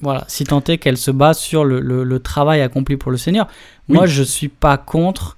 voilà, 0.00 0.24
si 0.26 0.42
tant 0.44 0.62
est 0.64 0.78
qu'elle 0.78 0.96
se 0.96 1.12
base 1.12 1.38
sur 1.38 1.64
le, 1.64 1.78
le- 1.80 2.02
le 2.02 2.18
travail 2.18 2.60
accompli 2.60 2.96
pour 2.96 3.12
le 3.12 3.16
Seigneur. 3.16 3.46
Moi, 3.88 4.02
Oui. 4.04 4.08
je 4.10 4.22
suis 4.24 4.48
pas 4.48 4.76
contre. 4.76 5.36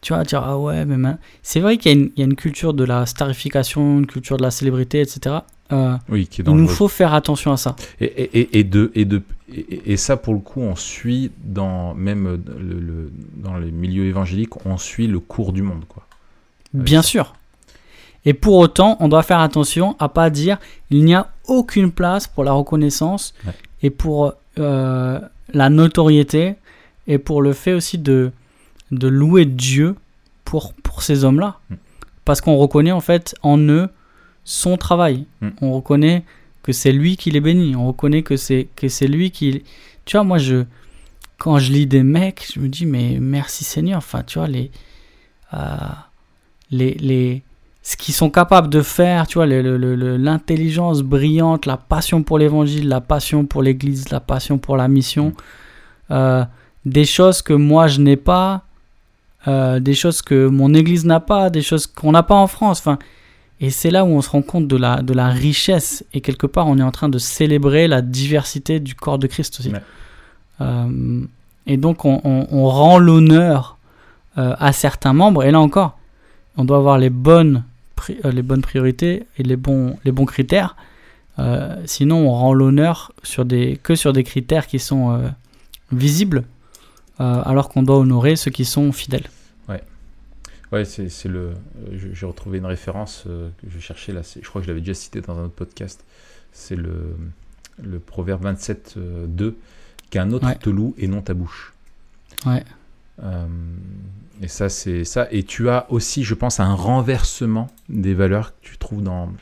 Tu 0.00 0.12
vois, 0.14 0.22
dire 0.22 0.42
ah 0.44 0.56
ouais, 0.56 0.84
mais 0.84 1.14
c'est 1.42 1.58
vrai 1.58 1.76
qu'il 1.78 1.90
y, 1.92 1.94
a 1.94 1.98
une- 1.98 2.10
il 2.16 2.20
y 2.20 2.22
a 2.22 2.26
une 2.26 2.36
culture 2.36 2.72
de 2.74 2.84
la 2.84 3.06
starification, 3.06 3.98
une 3.98 4.06
culture 4.06 4.36
de 4.36 4.42
la 4.42 4.52
célébrité, 4.52 5.00
etc. 5.00 5.36
Euh, 5.72 5.96
Oui, 6.08 6.28
qui 6.28 6.42
est 6.42 6.44
il 6.46 6.52
nous 6.54 6.68
faut 6.68 6.86
faire 6.86 7.12
attention 7.12 7.50
à 7.50 7.56
ça. 7.56 7.74
Et, 8.00 8.04
et, 8.04 8.58
et 8.60 8.62
de, 8.64 8.92
et, 8.94 9.04
de, 9.04 9.20
et, 9.58 9.92
et 9.92 9.96
ça, 9.96 10.16
pour 10.16 10.34
le 10.34 10.40
coup, 10.40 10.60
on 10.60 10.76
suit, 10.76 11.30
dans, 11.44 11.94
même 11.94 12.40
le, 12.58 12.80
le- 12.80 13.12
dans 13.36 13.56
les 13.56 13.70
milieux 13.70 14.04
évangéliques, 14.06 14.64
on 14.66 14.76
suit 14.78 15.06
le 15.06 15.20
cours 15.20 15.52
du 15.52 15.62
monde. 15.62 15.84
Quoi. 15.88 16.06
Avec 16.74 16.84
Bien 16.86 17.02
ça. 17.02 17.08
sûr. 17.08 17.34
Et 18.24 18.34
pour 18.34 18.56
autant, 18.56 18.96
on 19.00 19.08
doit 19.08 19.22
faire 19.22 19.38
attention 19.40 19.94
à 20.00 20.08
pas 20.08 20.30
dire 20.30 20.58
il 20.90 21.04
n'y 21.04 21.14
a 21.14 21.28
aucune 21.46 21.92
place 21.92 22.26
pour 22.26 22.42
la 22.44 22.52
reconnaissance 22.52 23.34
Ouais. 23.46 23.52
et 23.82 23.90
pour 23.90 24.32
euh, 24.58 25.20
la 25.52 25.70
notoriété 25.70 26.56
et 27.06 27.18
pour 27.18 27.40
le 27.40 27.52
fait 27.52 27.72
aussi 27.72 27.98
de, 27.98 28.32
de 28.90 29.06
louer 29.06 29.44
Dieu 29.44 29.94
pour, 30.44 30.72
pour 30.74 31.02
ces 31.02 31.24
hommes-là. 31.24 31.58
Mm. 31.70 31.74
Parce 32.24 32.40
qu'on 32.40 32.56
reconnaît 32.56 32.90
en 32.90 33.00
fait 33.00 33.36
en 33.42 33.58
eux 33.58 33.88
son 34.44 34.76
travail. 34.76 35.26
Mm. 35.40 35.48
On 35.60 35.72
reconnaît 35.74 36.24
que 36.66 36.72
c'est 36.72 36.92
lui 36.92 37.16
qui 37.16 37.30
les 37.30 37.40
bénit. 37.40 37.76
On 37.76 37.86
reconnaît 37.86 38.22
que 38.22 38.36
c'est 38.36 38.68
que 38.76 38.88
c'est 38.88 39.06
lui 39.08 39.30
qui. 39.30 39.62
Tu 40.04 40.16
vois, 40.16 40.24
moi 40.24 40.38
je 40.38 40.64
quand 41.38 41.58
je 41.58 41.72
lis 41.72 41.86
des 41.86 42.02
mecs, 42.02 42.50
je 42.54 42.60
me 42.60 42.68
dis 42.68 42.86
mais 42.86 43.18
merci 43.20 43.64
Seigneur. 43.64 43.98
Enfin, 43.98 44.22
tu 44.22 44.38
vois 44.38 44.48
les 44.48 44.70
euh, 45.54 45.76
les, 46.70 46.94
les, 46.94 47.42
ce 47.82 47.96
qu'ils 47.96 48.14
sont 48.14 48.30
capables 48.30 48.68
de 48.68 48.82
faire, 48.82 49.26
tu 49.26 49.38
vois, 49.38 49.46
l'intelligence 49.46 51.02
brillante, 51.02 51.66
la 51.66 51.76
passion 51.76 52.22
pour 52.22 52.38
l'évangile, 52.38 52.88
la 52.88 53.00
passion 53.00 53.46
pour 53.46 53.62
l'église, 53.62 54.08
la 54.10 54.20
passion 54.20 54.58
pour 54.58 54.76
la 54.76 54.88
mission, 54.88 55.32
euh, 56.10 56.44
des 56.84 57.04
choses 57.04 57.42
que 57.42 57.52
moi 57.52 57.86
je 57.86 58.00
n'ai 58.00 58.16
pas, 58.16 58.64
euh, 59.46 59.78
des 59.78 59.94
choses 59.94 60.22
que 60.22 60.48
mon 60.48 60.74
église 60.74 61.04
n'a 61.04 61.20
pas, 61.20 61.50
des 61.50 61.62
choses 61.62 61.86
qu'on 61.86 62.12
n'a 62.12 62.24
pas 62.24 62.34
en 62.34 62.48
France. 62.48 62.80
Enfin, 62.80 62.98
et 63.60 63.70
c'est 63.70 63.90
là 63.90 64.04
où 64.04 64.08
on 64.08 64.20
se 64.22 64.30
rend 64.30 64.42
compte 64.42 64.68
de 64.68 64.76
la, 64.76 65.02
de 65.02 65.12
la 65.14 65.28
richesse. 65.28 66.04
Et 66.12 66.20
quelque 66.20 66.46
part, 66.46 66.66
on 66.66 66.78
est 66.78 66.82
en 66.82 66.90
train 66.92 67.08
de 67.08 67.18
célébrer 67.18 67.88
la 67.88 68.02
diversité 68.02 68.80
du 68.80 68.94
corps 68.94 69.18
de 69.18 69.26
Christ 69.26 69.58
aussi. 69.60 69.70
Ouais. 69.70 69.80
Euh, 70.60 71.22
et 71.66 71.76
donc, 71.76 72.04
on, 72.04 72.20
on- 72.24 72.46
on 72.50 72.68
rend 72.68 72.98
l'honneur 72.98 73.78
euh, 74.38 74.54
à 74.58 74.72
certains 74.72 75.12
membres. 75.14 75.42
Et 75.44 75.50
là 75.50 75.60
encore, 75.60 75.98
on 76.58 76.64
doit 76.64 76.76
avoir 76.76 76.98
les 76.98 77.10
bonnes, 77.10 77.64
euh, 78.24 78.30
les 78.30 78.42
bonnes 78.42 78.62
priorités 78.62 79.24
et 79.38 79.42
les 79.42 79.56
bons, 79.56 79.96
les 80.04 80.12
bons 80.12 80.26
critères. 80.26 80.76
Sinon, 81.84 82.28
on 82.28 82.32
rend 82.32 82.54
l'honneur 82.54 83.12
sur 83.22 83.44
des, 83.44 83.78
que 83.82 83.94
sur 83.94 84.14
des 84.14 84.24
critères 84.24 84.66
qui 84.66 84.78
sont 84.78 85.20
visibles, 85.92 86.44
alors 87.18 87.68
qu'on 87.68 87.82
doit 87.82 87.98
honorer 87.98 88.36
ceux 88.36 88.50
qui 88.50 88.64
sont 88.64 88.90
fidèles. 88.90 89.28
Ouais, 90.72 90.84
c'est 90.84 91.28
le. 91.28 91.50
euh, 91.88 92.10
J'ai 92.12 92.26
retrouvé 92.26 92.58
une 92.58 92.66
référence 92.66 93.24
euh, 93.26 93.48
que 93.62 93.70
je 93.70 93.78
cherchais 93.78 94.12
là. 94.12 94.22
Je 94.22 94.46
crois 94.48 94.60
que 94.60 94.66
je 94.66 94.70
l'avais 94.70 94.80
déjà 94.80 94.94
cité 94.94 95.20
dans 95.20 95.38
un 95.38 95.44
autre 95.44 95.54
podcast. 95.54 96.04
C'est 96.52 96.76
le, 96.76 97.16
le 97.82 97.98
proverbe 98.00 98.42
27, 98.42 98.94
euh, 98.96 99.26
2 99.26 99.56
Qu'un 100.10 100.30
autre 100.32 100.46
Ouais. 100.46 100.54
te 100.56 100.70
loue 100.70 100.94
et 100.98 101.08
non 101.08 101.20
ta 101.22 101.34
bouche. 101.34 101.72
Ouais. 102.46 102.64
Euh, 103.22 103.46
et 104.42 104.48
ça, 104.48 104.68
c'est 104.68 105.04
ça. 105.04 105.26
Et 105.32 105.42
tu 105.42 105.68
as 105.68 105.86
aussi, 105.90 106.22
je 106.24 106.34
pense, 106.34 106.60
un 106.60 106.74
renversement 106.74 107.68
des 107.88 108.14
valeurs 108.14 108.50
que 108.60 108.66
tu 108.68 108.78
trouves 108.78 109.02
dans, 109.02 109.32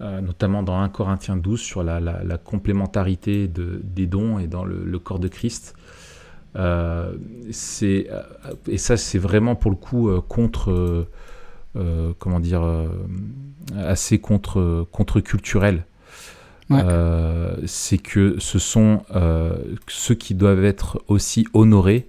euh, 0.00 0.20
notamment 0.20 0.62
dans 0.62 0.78
1 0.80 0.88
Corinthiens 0.88 1.36
12, 1.36 1.60
sur 1.60 1.82
la, 1.82 2.00
la, 2.00 2.38
complémentarité 2.38 3.48
de, 3.48 3.80
des 3.82 4.06
dons 4.06 4.38
et 4.38 4.46
dans 4.46 4.64
le, 4.64 4.84
le 4.84 4.98
corps 4.98 5.18
de 5.18 5.28
Christ. 5.28 5.74
Euh, 6.56 7.12
c'est 7.50 8.08
et 8.68 8.78
ça, 8.78 8.96
c'est 8.96 9.18
vraiment 9.18 9.54
pour 9.54 9.70
le 9.70 9.76
coup 9.76 10.10
contre, 10.28 11.06
comment 12.18 12.40
dire, 12.40 12.64
assez 13.76 14.18
contre 14.18 14.86
contre-culturel. 14.92 15.84
c'est 17.66 17.98
que 17.98 18.36
ce 18.38 18.58
sont 18.58 19.02
ceux 19.88 20.14
qui 20.14 20.34
doivent 20.34 20.64
être 20.64 21.02
aussi 21.08 21.46
honorés 21.52 22.08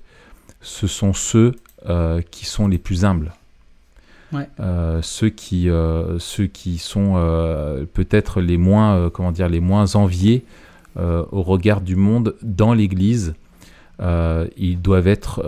ce 0.61 0.87
sont 0.87 1.13
ceux 1.13 1.55
euh, 1.87 2.21
qui 2.31 2.45
sont 2.45 2.67
les 2.67 2.77
plus 2.77 3.05
humbles. 3.05 3.33
Euh, 4.59 4.99
ceux 5.01 5.29
qui 5.29 5.69
euh, 5.69 6.19
ceux 6.19 6.47
qui 6.47 6.79
sont 6.79 7.13
peut-être 7.93 8.41
les 8.41 8.57
moins 8.57 9.09
comment 9.09 9.31
dire 9.31 9.47
les 9.47 9.61
moins 9.61 9.95
enviés 9.95 10.43
au 10.97 11.43
regard 11.43 11.79
du 11.79 11.95
monde 11.95 12.35
dans 12.41 12.73
l'Église 12.73 13.35
ils 13.99 14.81
doivent 14.81 15.07
être 15.07 15.41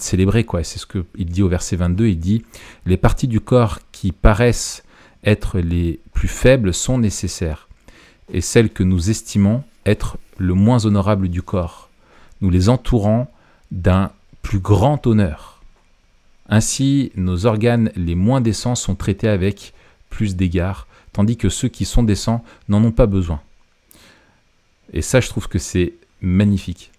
célébrés 0.00 0.46
c'est 0.62 0.78
ce 0.78 0.86
que 0.86 1.04
il 1.16 1.26
dit 1.26 1.42
au 1.42 1.48
verset 1.48 1.76
22 1.76 2.08
il 2.08 2.18
dit 2.18 2.44
les 2.86 2.96
parties 2.96 3.28
du 3.28 3.40
corps 3.40 3.78
qui 3.92 4.12
paraissent 4.12 4.82
être 5.24 5.60
les 5.60 6.00
plus 6.12 6.28
faibles 6.28 6.74
sont 6.74 6.98
nécessaires 6.98 7.68
et 8.32 8.40
celles 8.40 8.70
que 8.70 8.82
nous 8.82 9.10
estimons 9.10 9.62
être 9.86 10.18
le 10.36 10.54
moins 10.54 10.84
honorable 10.84 11.28
du 11.28 11.42
corps, 11.42 11.88
nous 12.40 12.50
les 12.50 12.68
entourant 12.68 13.30
d'un 13.70 14.10
plus 14.42 14.60
grand 14.60 15.06
honneur. 15.06 15.62
Ainsi, 16.48 17.12
nos 17.16 17.46
organes 17.46 17.90
les 17.96 18.14
moins 18.14 18.40
décents 18.40 18.74
sont 18.74 18.94
traités 18.94 19.28
avec 19.28 19.74
plus 20.08 20.36
d'égard, 20.36 20.86
tandis 21.12 21.36
que 21.36 21.48
ceux 21.48 21.68
qui 21.68 21.84
sont 21.84 22.02
décents 22.02 22.42
n'en 22.68 22.82
ont 22.84 22.92
pas 22.92 23.06
besoin. 23.06 23.40
Et 24.92 25.02
ça, 25.02 25.20
je 25.20 25.28
trouve 25.28 25.48
que 25.48 25.58
c'est 25.58 25.94
magnifique. 26.20 26.90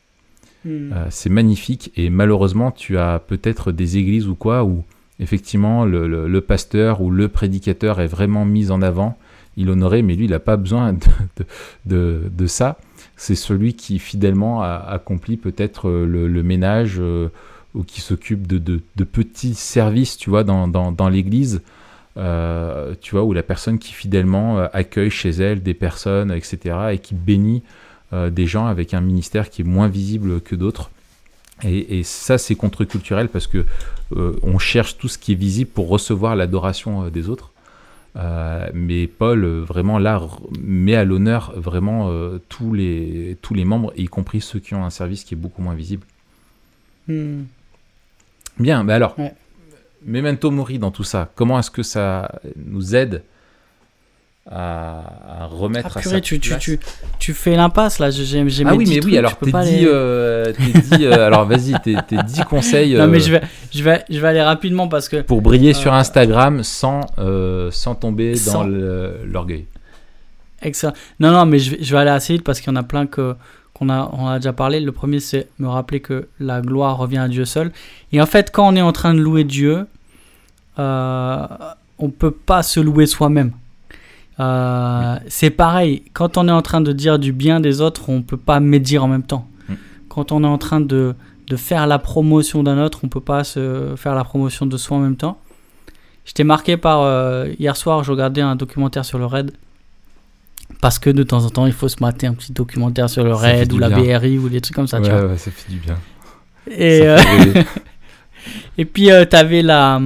Hmm. 0.66 0.92
Euh, 0.94 1.06
c'est 1.10 1.30
magnifique 1.30 1.92
et 1.96 2.10
malheureusement, 2.10 2.72
tu 2.72 2.98
as 2.98 3.20
peut-être 3.20 3.72
des 3.72 3.98
églises 3.98 4.28
ou 4.28 4.36
quoi 4.36 4.64
où 4.64 4.84
effectivement 5.20 5.86
le, 5.86 6.40
pasteur 6.40 7.02
ou 7.02 7.12
le 7.12 7.28
prédicateur 7.28 8.00
est 8.00 8.08
vraiment 8.08 8.46
mis 8.46 8.72
en 8.72 8.82
avant, 8.82 9.18
il 9.58 9.70
honorait, 9.70 10.02
mais 10.02 10.16
lui, 10.16 10.26
il 10.26 10.32
n'a 10.32 10.40
pas 10.40 10.58
besoin 10.58 10.98
de 11.86 12.48
ça 12.48 12.78
c'est 13.20 13.36
celui 13.36 13.74
qui 13.74 14.00
fidèlement 14.00 14.62
accomplit 14.62 15.36
peut-être 15.36 15.90
euh, 15.90 16.06
le, 16.06 16.42
ménage 16.42 16.96
euh, 17.00 17.28
ou 17.76 17.84
qui 17.84 18.00
s'occupe 18.00 18.48
de, 18.48 18.82
petits 19.04 19.56
services, 19.56 20.18
tu 20.18 20.30
vois, 20.30 20.46
dans, 20.46 21.10
l'église, 21.10 21.62
euh, 22.20 22.94
tu 23.02 23.12
vois, 23.12 23.24
où 23.24 23.34
la 23.34 23.44
personne 23.44 23.80
qui 23.80 23.94
fidèlement 23.94 24.60
accueille 24.74 25.10
chez 25.10 25.30
elle 25.30 25.64
des 25.64 25.74
personnes, 25.74 26.32
etc., 26.32 26.76
et 26.92 26.98
qui 27.00 27.16
bénit 27.16 27.64
des 28.12 28.48
gens 28.48 28.66
avec 28.66 28.96
un 28.96 29.02
ministère 29.02 29.52
qui 29.52 29.62
est 29.62 29.66
moins 29.66 29.88
visible 29.88 30.42
que 30.42 30.56
d'autres. 30.56 30.90
Et, 31.64 32.02
ça, 32.04 32.38
c'est 32.38 32.56
contre-culturel 32.56 33.30
parce 33.30 33.46
que 33.46 33.66
on 34.16 34.58
cherche 34.58 34.98
tout 34.98 35.08
ce 35.08 35.18
qui 35.18 35.34
est 35.34 35.36
visible 35.36 35.70
pour 35.70 35.90
recevoir 35.90 36.36
l'adoration 36.36 37.10
des 37.10 37.30
autres. 37.30 37.52
Euh, 38.16 38.70
mais 38.74 39.08
Paul, 39.08 39.44
euh, 39.44 39.62
vraiment 39.62 40.00
là, 40.00 40.22
met 40.60 40.96
à 40.96 41.06
l'honneur 41.06 41.54
vraiment 41.56 42.10
euh, 42.10 42.40
tous, 42.50 42.74
les, 42.74 43.38
tous 43.42 43.54
les 43.54 43.66
membres, 43.66 43.94
y 43.98 44.06
compris 44.06 44.42
ceux 44.42 44.60
qui 44.60 44.74
ont 44.74 44.84
un 44.84 44.90
service 44.90 45.24
qui 45.24 45.36
est 45.36 45.38
beaucoup 45.38 45.62
moins 45.62 45.76
visible. 45.76 46.06
Hmm. 47.08 47.44
Bien, 48.60 48.84
mais 48.84 48.94
alors, 48.94 49.16
Memento 50.06 50.52
Mori 50.52 50.80
dans 50.80 50.92
tout 50.92 51.04
ça, 51.04 51.30
comment 51.36 51.60
est-ce 51.60 51.72
que 51.72 51.84
ça 51.84 52.40
nous 52.56 52.96
aide 52.96 53.24
à, 54.52 55.48
remettre 55.52 55.92
ah, 55.96 56.00
à 56.00 56.02
sa 56.02 56.22
tu, 56.22 56.40
place. 56.40 56.60
Tu, 56.60 56.78
tu, 56.78 56.86
tu 57.20 57.34
fais 57.34 57.56
l'impasse 57.56 58.00
là, 58.00 58.10
j'ai 58.10 58.40
Ah 58.66 58.74
oui, 58.74 58.86
mais 58.90 59.04
oui, 59.04 59.18
alors 59.18 59.38
t'es 59.38 59.52
dit, 59.52 59.86
euh, 59.86 60.52
dit 60.54 61.06
euh, 61.06 61.28
alors 61.28 61.46
vas-y, 61.46 61.80
tes 61.82 61.96
10 62.24 62.44
conseils. 62.50 62.96
Non, 62.96 63.08
mais 63.08 63.18
euh, 63.18 63.20
je 63.20 63.32
vais, 63.32 63.42
je, 63.72 63.84
vais, 63.84 64.04
je 64.10 64.20
vais 64.20 64.28
aller 64.28 64.42
rapidement 64.42 64.88
parce 64.88 65.08
que. 65.08 65.22
Pour 65.22 65.42
briller 65.42 65.74
sur 65.74 65.94
Instagram 65.94 66.64
sans, 66.64 67.02
sans 67.72 67.96
tomber 67.96 68.34
dans 68.48 68.66
l'orgueil. 68.66 69.68
Excellent. 70.62 70.94
Non, 71.20 71.32
non, 71.32 71.46
mais 71.46 71.60
je 71.60 71.72
vais, 71.72 71.78
je 71.82 71.94
vais 71.94 72.02
aller 72.02 72.12
assez 72.12 72.34
vite 72.34 72.44
parce 72.44 72.60
qu'il 72.60 72.72
y 72.72 72.74
en 72.74 72.80
a 72.80 72.84
plein 72.84 73.06
que 73.06 73.36
qu'on 73.80 73.90
a, 73.90 74.10
on 74.14 74.28
a 74.28 74.40
déjà 74.40 74.54
parlé. 74.54 74.80
Le 74.82 74.92
premier, 74.92 75.20
c'est 75.20 75.48
me 75.58 75.68
rappeler 75.68 76.02
que 76.02 76.28
la 76.40 76.62
gloire 76.62 76.98
revient 76.98 77.20
à 77.20 77.28
Dieu 77.28 77.46
seul. 77.46 77.72
Et 78.12 78.22
en 78.22 78.26
fait, 78.26 78.52
quand 78.52 78.68
on 78.72 78.76
est 78.76 78.82
en 78.82 78.92
train 78.92 79.14
de 79.14 79.20
louer 79.20 79.46
Dieu, 79.46 79.88
euh, 80.78 81.48
on 81.98 82.10
peut 82.10 82.32
pas 82.32 82.62
se 82.62 82.80
louer 82.80 83.06
soi-même. 83.06 83.54
Euh, 84.40 85.18
c'est 85.28 85.50
pareil, 85.50 86.04
quand 86.14 86.38
on 86.38 86.48
est 86.48 86.52
en 86.52 86.62
train 86.62 86.82
de 86.82 86.92
dire 86.92 87.20
du 87.20 87.34
bien 87.34 87.60
des 87.60 87.82
autres, 87.82 88.10
on 88.10 88.22
peut 88.22 88.38
pas 88.38 88.60
médire 88.60 89.04
en 89.04 89.08
même 89.08 89.24
temps. 89.24 89.48
Mm. 89.68 89.74
Quand 90.10 90.32
on 90.32 90.44
est 90.44 90.48
en 90.48 90.58
train 90.58 90.80
de, 90.80 91.16
de 91.48 91.56
faire 91.56 91.88
la 91.88 92.00
promotion 92.00 92.64
d'un 92.64 92.82
autre, 92.82 93.00
on 93.04 93.08
peut 93.08 93.20
pas 93.20 93.44
se 93.44 93.94
faire 93.98 94.16
la 94.16 94.24
promotion 94.24 94.66
de 94.66 94.78
soi 94.78 94.98
en 94.98 95.02
même 95.02 95.18
temps. 95.18 95.40
J'étais 96.24 96.44
marqué 96.44 96.78
par 96.78 97.02
euh, 97.02 97.50
hier 97.58 97.76
soir, 97.76 98.04
je 98.04 98.12
regardais 98.12 98.42
un 98.42 98.56
documentaire 98.56 99.04
sur 99.04 99.18
le 99.18 99.26
RAID. 99.26 99.52
Parce 100.82 101.00
que 101.00 101.10
de 101.10 101.24
temps 101.24 101.44
en 101.44 101.50
temps, 101.50 101.66
il 101.66 101.74
faut 101.74 101.90
se 101.90 101.98
mater 102.00 102.28
un 102.28 102.34
petit 102.34 102.54
documentaire 102.54 103.10
sur 103.10 103.24
le 103.24 103.34
RAID 103.34 103.74
ou 103.74 103.78
la 103.78 103.90
BRI 103.90 104.38
ou 104.38 104.50
des 104.50 104.62
trucs 104.62 104.76
comme 104.76 104.88
ça. 104.88 105.00
Ouais, 105.00 105.10
tu 105.10 105.12
vois. 105.12 105.26
ouais, 105.26 105.38
ça 105.38 105.52
fait 105.52 105.72
du 105.72 105.80
bien. 105.80 105.98
Et, 106.70 107.02
euh, 107.02 107.18
et 108.78 108.86
puis, 108.86 109.10
tu 109.30 109.36
avais 109.36 109.62
la 109.62 110.00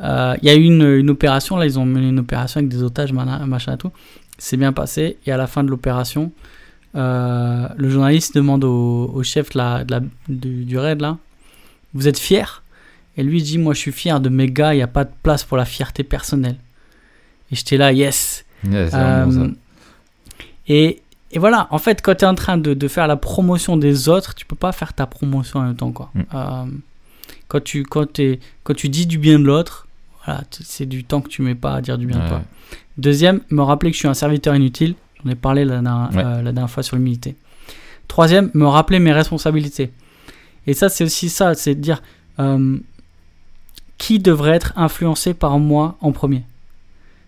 euh, 0.00 0.36
il 0.42 0.48
y 0.48 0.50
a 0.50 0.54
eu 0.54 0.62
une, 0.62 1.10
opération, 1.10 1.56
là, 1.56 1.66
ils 1.66 1.78
ont 1.78 1.84
mené 1.84 2.08
une 2.08 2.20
opération 2.20 2.58
avec 2.58 2.68
des 2.68 2.82
otages, 2.82 3.12
machin 3.12 3.74
et 3.74 3.78
tout. 3.78 3.92
C'est 4.38 4.56
bien 4.56 4.72
passé. 4.72 5.18
Et 5.26 5.32
à 5.32 5.36
la 5.36 5.46
fin 5.46 5.64
de 5.64 5.70
l'opération, 5.70 6.32
euh, 6.94 7.68
le 7.76 7.90
journaliste 7.90 8.34
demande 8.34 8.64
au, 8.64 9.22
chef 9.22 9.50
de 9.50 9.58
la, 9.58 10.00
du, 10.28 10.78
raid, 10.78 11.00
là, 11.00 11.18
vous 11.94 12.06
êtes 12.06 12.18
fier 12.18 12.62
Et 13.16 13.22
lui 13.22 13.42
dit, 13.42 13.58
moi 13.58 13.74
je 13.74 13.80
suis 13.80 13.92
fier 13.92 14.20
de 14.20 14.28
mes 14.28 14.50
gars, 14.50 14.74
il 14.74 14.76
n'y 14.76 14.82
a 14.82 14.88
pas 14.88 15.04
de 15.04 15.10
place 15.22 15.42
pour 15.42 15.56
la 15.56 15.64
fierté 15.64 16.04
personnelle. 16.04 16.56
Et 17.50 17.56
j'étais 17.56 17.76
là, 17.76 17.92
yes. 17.92 18.44
Euh, 18.66 19.50
et, 20.68 21.02
et, 21.32 21.38
voilà, 21.38 21.68
en 21.70 21.78
fait, 21.78 22.02
quand 22.02 22.14
tu 22.14 22.24
es 22.24 22.28
en 22.28 22.34
train 22.34 22.58
de, 22.58 22.74
de, 22.74 22.88
faire 22.88 23.06
la 23.06 23.16
promotion 23.16 23.76
des 23.76 24.08
autres, 24.08 24.34
tu 24.34 24.46
peux 24.46 24.56
pas 24.56 24.72
faire 24.72 24.92
ta 24.92 25.06
promotion 25.06 25.60
en 25.60 25.64
même 25.64 25.76
temps. 25.76 25.92
Quoi. 25.92 26.10
Mm. 26.14 26.70
quand, 27.48 27.64
tu, 27.64 27.82
quand, 27.82 28.18
es, 28.18 28.40
quand 28.62 28.74
tu 28.74 28.88
dis 28.88 29.06
du 29.06 29.18
bien 29.18 29.38
de 29.38 29.44
l'autre, 29.44 29.86
c'est 30.50 30.86
du 30.86 31.04
temps 31.04 31.20
que 31.20 31.28
tu 31.28 31.42
mets 31.42 31.54
pas 31.54 31.74
à 31.74 31.80
dire 31.80 31.98
du 31.98 32.06
bien 32.06 32.18
de 32.18 32.28
toi. 32.28 32.42
Deuxième, 32.96 33.40
me 33.50 33.62
rappeler 33.62 33.90
que 33.90 33.94
je 33.94 34.00
suis 34.00 34.08
un 34.08 34.14
serviteur 34.14 34.54
inutile. 34.54 34.94
J'en 35.22 35.30
ai 35.30 35.34
parlé 35.34 35.64
la, 35.64 35.78
euh, 35.78 36.42
la, 36.42 36.52
dernière 36.52 36.70
fois 36.70 36.82
sur 36.82 36.96
l'humilité. 36.96 37.36
Troisième, 38.06 38.50
me 38.54 38.66
rappeler 38.66 38.98
mes 38.98 39.12
responsabilités. 39.12 39.90
Et 40.66 40.74
ça, 40.74 40.88
c'est 40.88 41.04
aussi 41.04 41.28
ça, 41.28 41.54
c'est 41.54 41.74
de 41.74 41.80
dire 41.80 42.02
euh, 42.38 42.78
qui 43.98 44.18
devrait 44.18 44.52
être 44.52 44.72
influencé 44.76 45.34
par 45.34 45.58
moi 45.58 45.96
en 46.00 46.12
premier? 46.12 46.44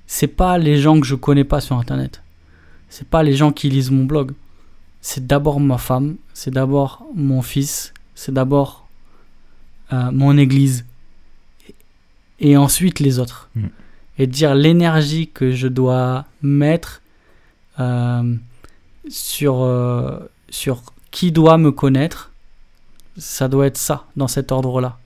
C'est 0.06 0.28
pas 0.28 0.58
les 0.58 0.78
gens 0.78 0.98
que 1.00 1.06
je 1.06 1.14
connais 1.14 1.44
pas 1.44 1.60
sur 1.60 1.76
Internet. 1.76 2.19
C'est 2.90 3.08
pas 3.08 3.22
les 3.22 3.34
gens 3.34 3.52
qui 3.52 3.70
lisent 3.70 3.90
mon 3.90 4.04
blog. 4.04 4.32
C'est 5.00 5.26
d'abord 5.26 5.60
ma 5.60 5.78
femme, 5.78 6.16
c'est 6.34 6.50
d'abord 6.50 7.06
mon 7.14 7.40
fils, 7.40 7.94
c'est 8.14 8.34
d'abord 8.34 8.86
euh, 9.92 10.10
mon 10.10 10.36
église, 10.36 10.84
et 12.38 12.56
ensuite 12.56 13.00
les 13.00 13.18
autres. 13.18 13.48
Mm. 13.54 13.66
Et 14.18 14.26
dire 14.26 14.54
l'énergie 14.54 15.28
que 15.28 15.52
je 15.52 15.68
dois 15.68 16.26
mettre 16.42 17.00
euh, 17.78 18.34
sur, 19.08 19.62
euh, 19.62 20.18
sur 20.50 20.82
qui 21.10 21.32
doit 21.32 21.56
me 21.56 21.72
connaître, 21.72 22.32
ça 23.16 23.48
doit 23.48 23.66
être 23.66 23.78
ça, 23.78 24.04
dans 24.16 24.28
cet 24.28 24.52
ordre-là. 24.52 24.98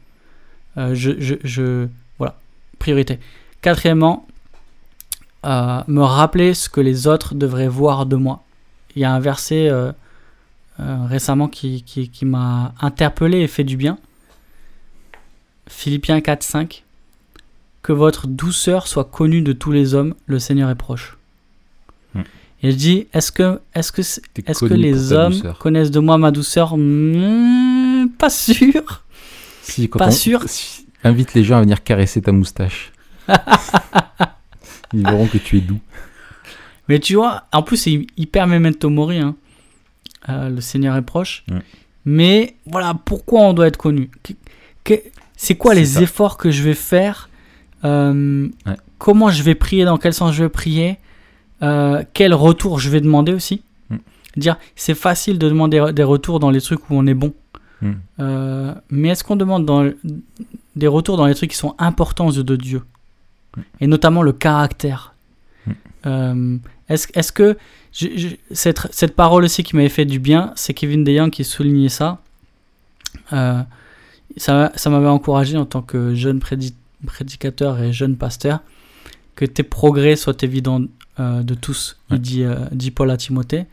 Je, 0.76 1.12
je, 1.20 1.37
je, 1.45 1.87
voilà, 2.18 2.37
priorité. 2.80 3.20
Quatrièmement, 3.61 4.26
me 5.45 6.03
rappeler 6.03 6.55
ce 6.55 6.68
que 6.68 6.80
les 6.80 7.07
autres 7.07 7.34
devraient 7.34 7.68
voir 7.68 8.07
de 8.07 8.16
moi. 8.16 8.42
Il 8.97 9.03
y 9.03 9.05
a 9.05 9.12
un 9.12 9.20
verset 9.20 9.70
récemment 10.78 11.49
qui, 11.49 11.82
qui, 11.82 12.09
qui 12.09 12.24
m'a 12.24 12.72
interpellé 12.80 13.40
et 13.40 13.49
fait 13.49 13.64
du 13.64 13.76
bien. 13.76 13.99
Philippiens 15.68 16.20
4, 16.20 16.42
5 16.42 16.84
que 17.84 17.92
votre 17.92 18.26
douceur 18.26 18.88
soit 18.88 19.05
connue 19.05 19.42
de 19.42 19.53
tous 19.53 19.70
les 19.70 19.95
hommes, 19.95 20.14
le 20.26 20.38
Seigneur 20.40 20.70
est 20.70 20.74
proche. 20.74 21.18
Hmm. 22.14 22.22
Et 22.62 22.70
je 22.72 22.76
dis, 22.76 23.07
est-ce 23.12 23.30
que, 23.30 23.61
est-ce 23.74 23.92
que, 23.92 24.01
est-ce 24.01 24.64
que 24.64 24.72
les 24.74 25.12
hommes 25.12 25.38
connaissent 25.61 25.90
de 25.90 26.01
moi 26.01 26.16
ma 26.16 26.30
douceur? 26.30 26.76
Hmm, 26.78 28.09
Pas 28.18 28.30
sûr. 28.30 29.05
Si, 29.62 29.86
pas 29.88 30.11
sûr. 30.11 30.45
invite 31.05 31.34
les 31.34 31.45
gens 31.45 31.59
à 31.59 31.61
venir 31.61 31.84
caresser 31.84 32.22
ta 32.22 32.32
moustache. 32.32 32.90
Ils 34.95 35.03
verront 35.03 35.26
que 35.26 35.38
tu 35.38 35.59
es 35.59 35.61
doux. 35.61 35.80
Mais 36.88 36.99
tu 36.99 37.14
vois, 37.14 37.45
en 37.53 37.62
plus, 37.62 37.76
c'est 37.78 38.07
hyper 38.16 38.47
memento 38.47 38.90
mori. 38.90 39.18
Hein. 39.18 39.34
euh, 40.28 40.49
le 40.51 40.61
Seigneur 40.61 40.97
est 40.97 41.03
proche. 41.03 41.45
Mm. 41.51 41.59
Mais 42.07 42.57
voilà, 42.66 42.95
pourquoi 43.05 43.40
on 43.40 43.53
doit 43.55 43.66
être 43.66 43.78
connu? 43.78 44.11
C'est 45.36 45.55
quoi 45.57 45.74
les 45.74 45.86
ça. 45.86 46.03
efforts 46.03 46.36
que 46.36 46.51
je 46.51 46.62
vais 46.62 46.74
faire 46.74 47.28
Euh, 47.84 48.49
Ouais. 48.66 48.76
Comment 48.99 49.28
je 49.30 49.42
vais 49.42 49.55
prier 49.55 49.84
Dans 49.84 49.99
quel 49.99 50.12
sens 50.14 50.32
je 50.34 50.42
vais 50.45 50.49
prier 50.51 50.99
Euh, 51.62 52.03
Quel 52.14 52.34
retour 52.34 52.78
je 52.78 52.90
vais 52.90 53.01
demander 53.01 53.32
aussi? 53.32 53.62
Mm. 53.90 53.97
Dire, 54.36 54.57
c'est 54.76 54.95
facile 54.95 55.38
de 55.38 55.49
demander 55.49 55.92
des 55.95 56.03
retours 56.03 56.38
dans 56.40 56.51
les 56.51 56.61
trucs 56.61 56.90
où 56.90 56.95
on 56.95 57.07
est 57.07 57.14
bon. 57.14 57.32
Mm. 57.80 57.92
Euh, 58.20 58.74
mais 58.90 59.09
est-ce 59.09 59.24
qu'on 59.24 59.36
demande 59.36 59.64
dans, 59.64 59.90
des 60.76 60.86
retours 60.86 61.16
dans 61.16 61.26
les 61.26 61.34
trucs 61.34 61.51
qui 61.51 61.57
sont 61.57 61.74
importants 61.78 62.26
aux 62.28 62.32
yeux 62.32 62.45
de 62.45 62.57
Dieu? 62.57 62.78
Mm. 62.80 62.82
Et 63.80 63.86
notamment 63.86 64.22
le 64.22 64.32
caractère. 64.32 65.14
Mm. 65.66 65.72
Euh, 66.07 66.57
est-ce, 66.88 67.09
est-ce 67.14 67.32
que 67.32 67.57
je- 67.92 68.16
je- 68.16 68.36
cette, 68.50 68.88
cette 68.92 69.14
parole 69.16 69.44
aussi 69.44 69.62
qui 69.62 69.76
m'avait 69.76 69.88
fait 69.88 70.05
du 70.05 70.18
bien, 70.18 70.52
c'est 70.57 70.74
Kevin 70.74 71.05
DeYoung 71.05 71.30
qui 71.30 71.44
soulignait 71.44 71.88
ça. 71.88 72.20
Euh, 73.32 73.62
ça, 74.36 74.72
ça 74.74 74.90
m'avait 74.90 75.07
encouragé 75.09 75.57
en 75.57 75.64
tant 75.64 75.82
que 75.82 76.14
jeune 76.14 76.40
prédi- 76.40 76.74
prédicateur 77.07 77.80
et 77.80 77.92
jeune 77.92 78.16
pasteur 78.16 78.61
que 79.36 79.44
tes 79.44 79.62
progrès 79.62 80.16
soient 80.16 80.36
évidents 80.42 80.82
euh, 81.20 81.42
de 81.42 81.55
tous. 81.55 81.96
Ouais. 82.11 82.16
Il 82.16 82.20
dit, 82.20 82.44
dit 82.72 82.90
Paul 82.90 83.11
à 83.11 83.16
Timothée. 83.16 83.66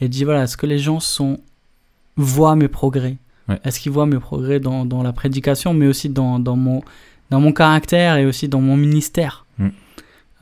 Et 0.00 0.06
il 0.06 0.08
dit 0.08 0.24
voilà, 0.24 0.42
est-ce 0.44 0.56
que 0.56 0.66
les 0.66 0.78
gens 0.78 0.98
sont, 1.00 1.38
voient 2.16 2.56
mes 2.56 2.68
progrès? 2.68 3.16
Ouais. 3.48 3.60
Est-ce 3.64 3.78
qu'ils 3.80 3.92
voient 3.92 4.06
mes 4.06 4.18
progrès 4.18 4.58
dans, 4.60 4.84
dans 4.84 5.02
la 5.02 5.12
prédication, 5.12 5.74
mais 5.74 5.86
aussi 5.86 6.08
dans, 6.08 6.38
dans, 6.40 6.56
mon, 6.56 6.82
dans 7.32 7.40
mon 7.40 7.52
caractère 7.52 8.16
et 8.16 8.26
aussi 8.26 8.48
dans 8.48 8.60
mon 8.60 8.76
ministère 8.76 9.46
Mm. 9.58 9.68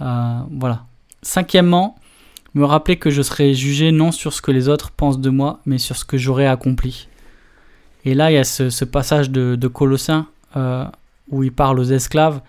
Euh, 0.00 0.40
Voilà. 0.50 0.84
Cinquièmement, 1.22 1.96
me 2.54 2.64
rappeler 2.64 2.96
que 2.96 3.10
je 3.10 3.22
serai 3.22 3.54
jugé 3.54 3.92
non 3.92 4.12
sur 4.12 4.32
ce 4.32 4.40
que 4.40 4.50
les 4.50 4.68
autres 4.68 4.90
pensent 4.90 5.20
de 5.20 5.30
moi, 5.30 5.60
mais 5.66 5.78
sur 5.78 5.96
ce 5.96 6.04
que 6.04 6.16
j'aurai 6.16 6.46
accompli. 6.46 7.08
Et 8.04 8.14
là, 8.14 8.30
il 8.30 8.34
y 8.34 8.38
a 8.38 8.44
ce, 8.44 8.70
ce 8.70 8.84
passage 8.84 9.30
de, 9.30 9.56
de 9.56 9.68
Colossiens 9.68 10.26
euh, 10.56 10.84
où 11.28 11.42
il 11.42 11.52
parle 11.52 11.78
aux 11.78 11.84
esclaves. 11.84 12.40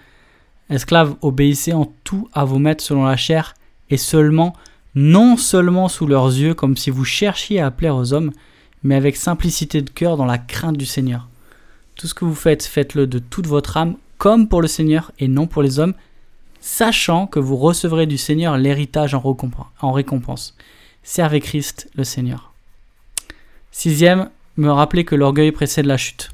Esclaves, 0.70 1.16
obéissez 1.22 1.74
en 1.74 1.92
tout 2.06 2.30
à 2.34 2.46
vos 2.46 2.60
maîtres 2.60 2.84
selon 2.84 3.04
la 3.04 3.18
chair, 3.18 3.54
et 3.90 3.98
seulement, 3.98 4.56
non 4.96 5.36
seulement 5.36 5.90
sous 5.90 6.08
leurs 6.08 6.28
yeux, 6.28 6.54
comme 6.54 6.78
si 6.78 6.90
vous 6.90 7.04
cherchiez 7.04 7.60
à 7.60 7.72
plaire 7.72 7.98
aux 7.98 8.14
hommes, 8.14 8.32
mais 8.84 8.96
avec 8.96 9.18
simplicité 9.18 9.82
de 9.82 9.90
cœur 9.90 10.16
dans 10.16 10.26
la 10.26 10.38
crainte 10.38 10.78
du 10.78 10.86
Seigneur. 10.86 11.28
Tout 11.96 12.08
ce 12.08 12.14
que 12.14 12.24
vous 12.24 12.36
faites, 12.36 12.64
faites-le 12.64 13.06
de 13.06 13.20
toute 13.20 13.48
votre 13.48 13.76
âme, 13.76 13.96
comme 14.22 14.48
pour 14.48 14.62
le 14.62 14.68
Seigneur 14.68 15.12
et 15.18 15.28
non 15.28 15.48
pour 15.48 15.64
les 15.64 15.80
hommes, 15.80 15.96
sachant 16.60 17.26
que 17.26 17.40
vous 17.40 17.58
recevrez 17.58 18.06
du 18.06 18.20
Seigneur 18.20 18.56
l'héritage 18.56 19.16
en 19.16 19.20
récompen- 19.20 19.66
en 19.82 19.92
récompense. 19.92 20.56
Servez 21.02 21.40
Christ 21.40 21.90
le 21.96 22.04
Seigneur. 22.04 22.54
Sixième, 23.72 24.30
me 24.58 24.70
rappeler 24.70 25.06
que 25.06 25.16
l'orgueil 25.16 25.52
précède 25.52 25.88
la 25.88 25.98
chute. 25.98 26.30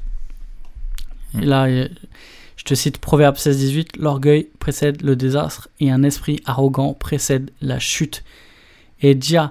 Et 1.40 1.46
là, 1.46 1.64
euh, 1.64 1.88
je 2.56 2.64
te 2.64 2.74
cite 2.74 2.98
Proverbe 2.98 3.36
16-18, 3.36 3.98
l'orgueil 3.98 4.48
précède 4.58 5.00
le 5.00 5.16
désastre 5.16 5.70
et 5.80 5.90
un 5.90 6.02
esprit 6.02 6.42
arrogant 6.44 6.92
précède 6.92 7.50
la 7.62 7.78
chute. 7.78 8.22
Et 9.00 9.14
dire, 9.14 9.50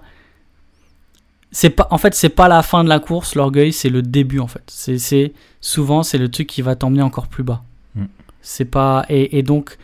c'est 1.52 1.72
pas, 1.72 1.88
en 1.90 1.98
fait, 1.98 2.14
c'est 2.14 2.30
pas 2.30 2.48
la 2.48 2.62
fin 2.62 2.84
de 2.84 2.90
la 2.90 3.00
course, 3.00 3.34
l'orgueil, 3.34 3.74
c'est 3.74 3.90
le 3.90 4.04
début 4.04 4.40
en 4.40 4.48
fait. 4.48 4.62
C'est 4.68 5.34
souvent 5.60 6.04
c'est 6.04 6.20
le 6.20 6.30
truc 6.30 6.46
qui 6.46 6.62
va 6.62 6.76
t'emmener 6.76 7.02
encore 7.02 7.30
plus 7.30 7.44
bas. 7.44 7.64
C'est 8.50 8.66
pas 8.66 9.06
et, 9.10 9.38
et 9.38 9.44
donc 9.44 9.78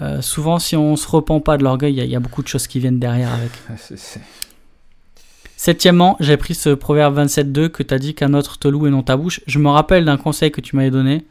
euh, 0.00 0.22
souvent 0.22 0.58
si 0.58 0.74
on 0.74 0.96
se 0.96 1.06
repent 1.06 1.40
pas 1.40 1.58
de 1.58 1.62
l'orgueil, 1.64 1.92
il 1.92 1.98
y 1.98 2.00
a- 2.00 2.04
il 2.04 2.10
y, 2.10 2.16
a 2.16 2.20
beaucoup 2.20 2.42
de 2.42 2.48
choses 2.48 2.66
qui 2.66 2.78
viennent 2.80 2.98
derrière 2.98 3.32
avec. 3.34 3.50
Septièmement, 5.56 6.16
j'ai 6.20 6.38
pris 6.38 6.54
ce 6.54 6.70
proverbe 6.70 7.18
27.2 7.18 7.68
que 7.68 7.82
tu 7.82 7.92
as 7.92 7.98
dit 7.98 8.14
qu'un 8.14 8.32
autre 8.32 8.58
te 8.58 8.66
loue 8.68 8.86
et 8.86 8.90
non 8.90 9.02
ta 9.02 9.18
bouche. 9.18 9.40
Je 9.46 9.58
me 9.58 9.68
rappelle 9.68 10.06
d'un 10.06 10.16
conseil 10.16 10.50
que 10.50 10.62
tu 10.62 10.74
m'avais 10.76 10.90
donné. 10.90 11.26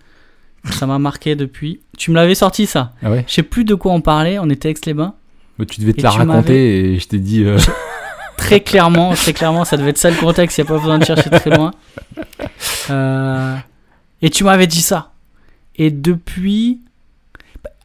Ça 0.71 0.85
m'a 0.85 0.99
marqué 0.99 1.35
depuis. 1.35 1.79
Tu 1.97 2.11
me 2.11 2.15
l'avais 2.15 2.35
sorti 2.35 2.67
ça. 2.67 2.93
Ah 3.01 3.09
ouais? 3.09 3.23
Je 3.27 3.33
sais 3.33 3.43
plus 3.43 3.63
de 3.65 3.73
quoi 3.73 3.91
on 3.93 4.01
parlait. 4.01 4.37
On 4.37 4.47
était 4.51 4.69
ex 4.69 4.85
les 4.85 4.93
bains 4.93 5.15
Bah, 5.57 5.65
Tu 5.65 5.79
devais 5.81 5.93
te 5.93 5.99
Et 5.99 6.03
la 6.03 6.11
raconter 6.11 6.93
et 6.93 6.99
je 6.99 7.07
t'ai 7.07 7.17
dit. 7.17 7.43
euh, 7.43 7.57
Très 8.37 8.59
clairement, 8.61 9.13
très 9.15 9.33
clairement, 9.33 9.65
ça 9.65 9.77
devait 9.77 9.89
être 9.89 9.97
ça 9.97 10.11
le 10.11 10.15
contexte. 10.17 10.59
Il 10.59 10.61
n'y 10.61 10.67
a 10.67 10.69
pas 10.73 10.77
besoin 10.77 10.99
de 10.99 11.05
chercher 11.05 11.29
très 11.31 11.49
loin. 11.49 11.71
Euh, 12.91 13.55
et 14.21 14.29
tu 14.29 14.43
m'avais 14.43 14.67
dit 14.67 14.81
ça. 14.81 15.13
Et 15.79 15.89
depuis, 15.91 16.79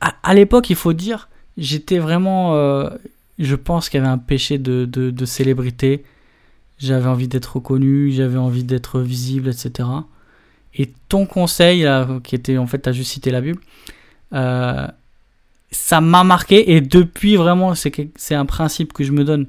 à, 0.02 0.14
à 0.22 0.34
l'époque, 0.34 0.68
il 0.68 0.76
faut 0.76 0.92
dire, 0.92 1.28
j'étais 1.56 1.98
vraiment. 1.98 2.54
euh, 2.56 2.90
je 3.38 3.54
pense 3.56 3.88
qu'il 3.88 3.98
y 3.98 4.02
avait 4.02 4.12
un 4.12 4.18
péché 4.18 4.58
de, 4.58 4.84
de, 4.84 5.10
de 5.10 5.24
célébrité. 5.24 6.04
J'avais 6.78 7.08
envie 7.08 7.28
d'être 7.28 7.56
reconnu, 7.56 8.12
j'avais 8.12 8.36
envie 8.36 8.64
d'être 8.64 9.00
visible, 9.00 9.48
etc. 9.48 9.88
Et 10.74 10.92
ton 11.08 11.24
conseil, 11.24 11.82
là, 11.82 12.06
qui 12.24 12.34
était 12.34 12.58
en 12.58 12.66
fait, 12.66 12.80
tu 12.82 12.88
as 12.88 12.92
juste 12.92 13.12
cité 13.12 13.30
la 13.30 13.40
Bible, 13.40 13.60
euh, 14.32 14.86
ça 15.70 16.00
m'a 16.00 16.24
marqué. 16.24 16.72
Et 16.74 16.80
depuis, 16.80 17.36
vraiment, 17.36 17.74
c'est 17.74 18.34
un 18.34 18.44
principe 18.46 18.92
que 18.92 19.04
je 19.04 19.12
me 19.12 19.24
donne. 19.24 19.46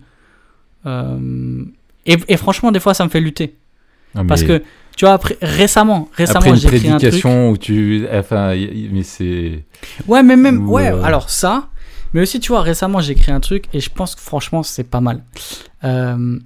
Euh, 0.85 1.63
et, 2.05 2.15
et 2.27 2.37
franchement, 2.37 2.71
des 2.71 2.79
fois, 2.79 2.93
ça 2.93 3.03
me 3.05 3.09
fait 3.09 3.21
lutter. 3.21 3.55
ah, 4.15 4.23
Parce 4.27 4.43
que, 4.47 4.63
tu 4.95 5.05
vois, 5.05 5.13
après, 5.13 5.37
récemment, 5.41 6.09
récemment, 6.13 6.55
j'ai 6.55 6.67
écrit 6.67 6.87
un 6.89 6.97
truc. 6.97 7.09
prédication 7.09 7.49
où 7.49 7.57
tu. 7.57 8.07
Enfin, 8.11 8.53
mais 8.91 9.03
c'est. 9.03 9.63
Ouais, 10.07 10.23
mais 10.23 10.35
même, 10.35 10.67
Ou, 10.67 10.73
ouais, 10.73 10.87
euh, 10.91 11.03
alors 11.03 11.29
ça, 11.29 11.69
mais 12.13 12.21
aussi, 12.21 12.39
tu 12.39 12.49
vois, 12.49 12.61
récemment, 12.61 13.01
j'ai 13.01 13.11
écrit 13.13 13.31
un 13.31 13.39
truc 13.41 13.65
et 13.73 13.79
je 13.81 13.89
pense 13.89 14.15
que 14.15 14.21
franchement, 14.21 14.63
c'est 14.63 14.85
pas 14.85 15.01
mal. 15.01 15.23
Euh, 15.83 16.39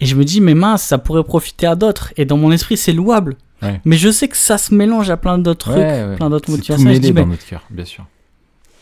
et 0.00 0.06
je 0.06 0.16
me 0.16 0.24
dis, 0.24 0.40
mais 0.40 0.54
mince, 0.54 0.82
ça 0.82 0.98
pourrait 0.98 1.24
profiter 1.24 1.66
à 1.66 1.74
d'autres. 1.76 2.12
Et 2.16 2.24
dans 2.24 2.36
mon 2.36 2.52
esprit, 2.52 2.76
c'est 2.76 2.92
louable. 2.92 3.36
Ouais. 3.62 3.80
Mais 3.84 3.96
je 3.96 4.10
sais 4.10 4.28
que 4.28 4.36
ça 4.36 4.56
se 4.58 4.74
mélange 4.74 5.10
à 5.10 5.16
plein 5.18 5.36
d'autres 5.38 5.70
trucs, 5.70 5.76
Ouais, 5.82 6.04
ouais. 6.04 6.16
plein 6.16 6.30
d'autres 6.30 6.46
tout 6.46 6.52
motivations. 6.52 6.82
Je 6.82 6.88
mêlé 6.88 7.00
dis, 7.00 7.12
mais 7.12 7.22
dans 7.22 7.28
notre 7.28 7.46
cœur, 7.46 7.62
bien 7.70 7.84
sûr. 7.84 8.06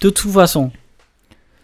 de 0.01 0.11
toute 0.11 0.33
façon, 0.33 0.71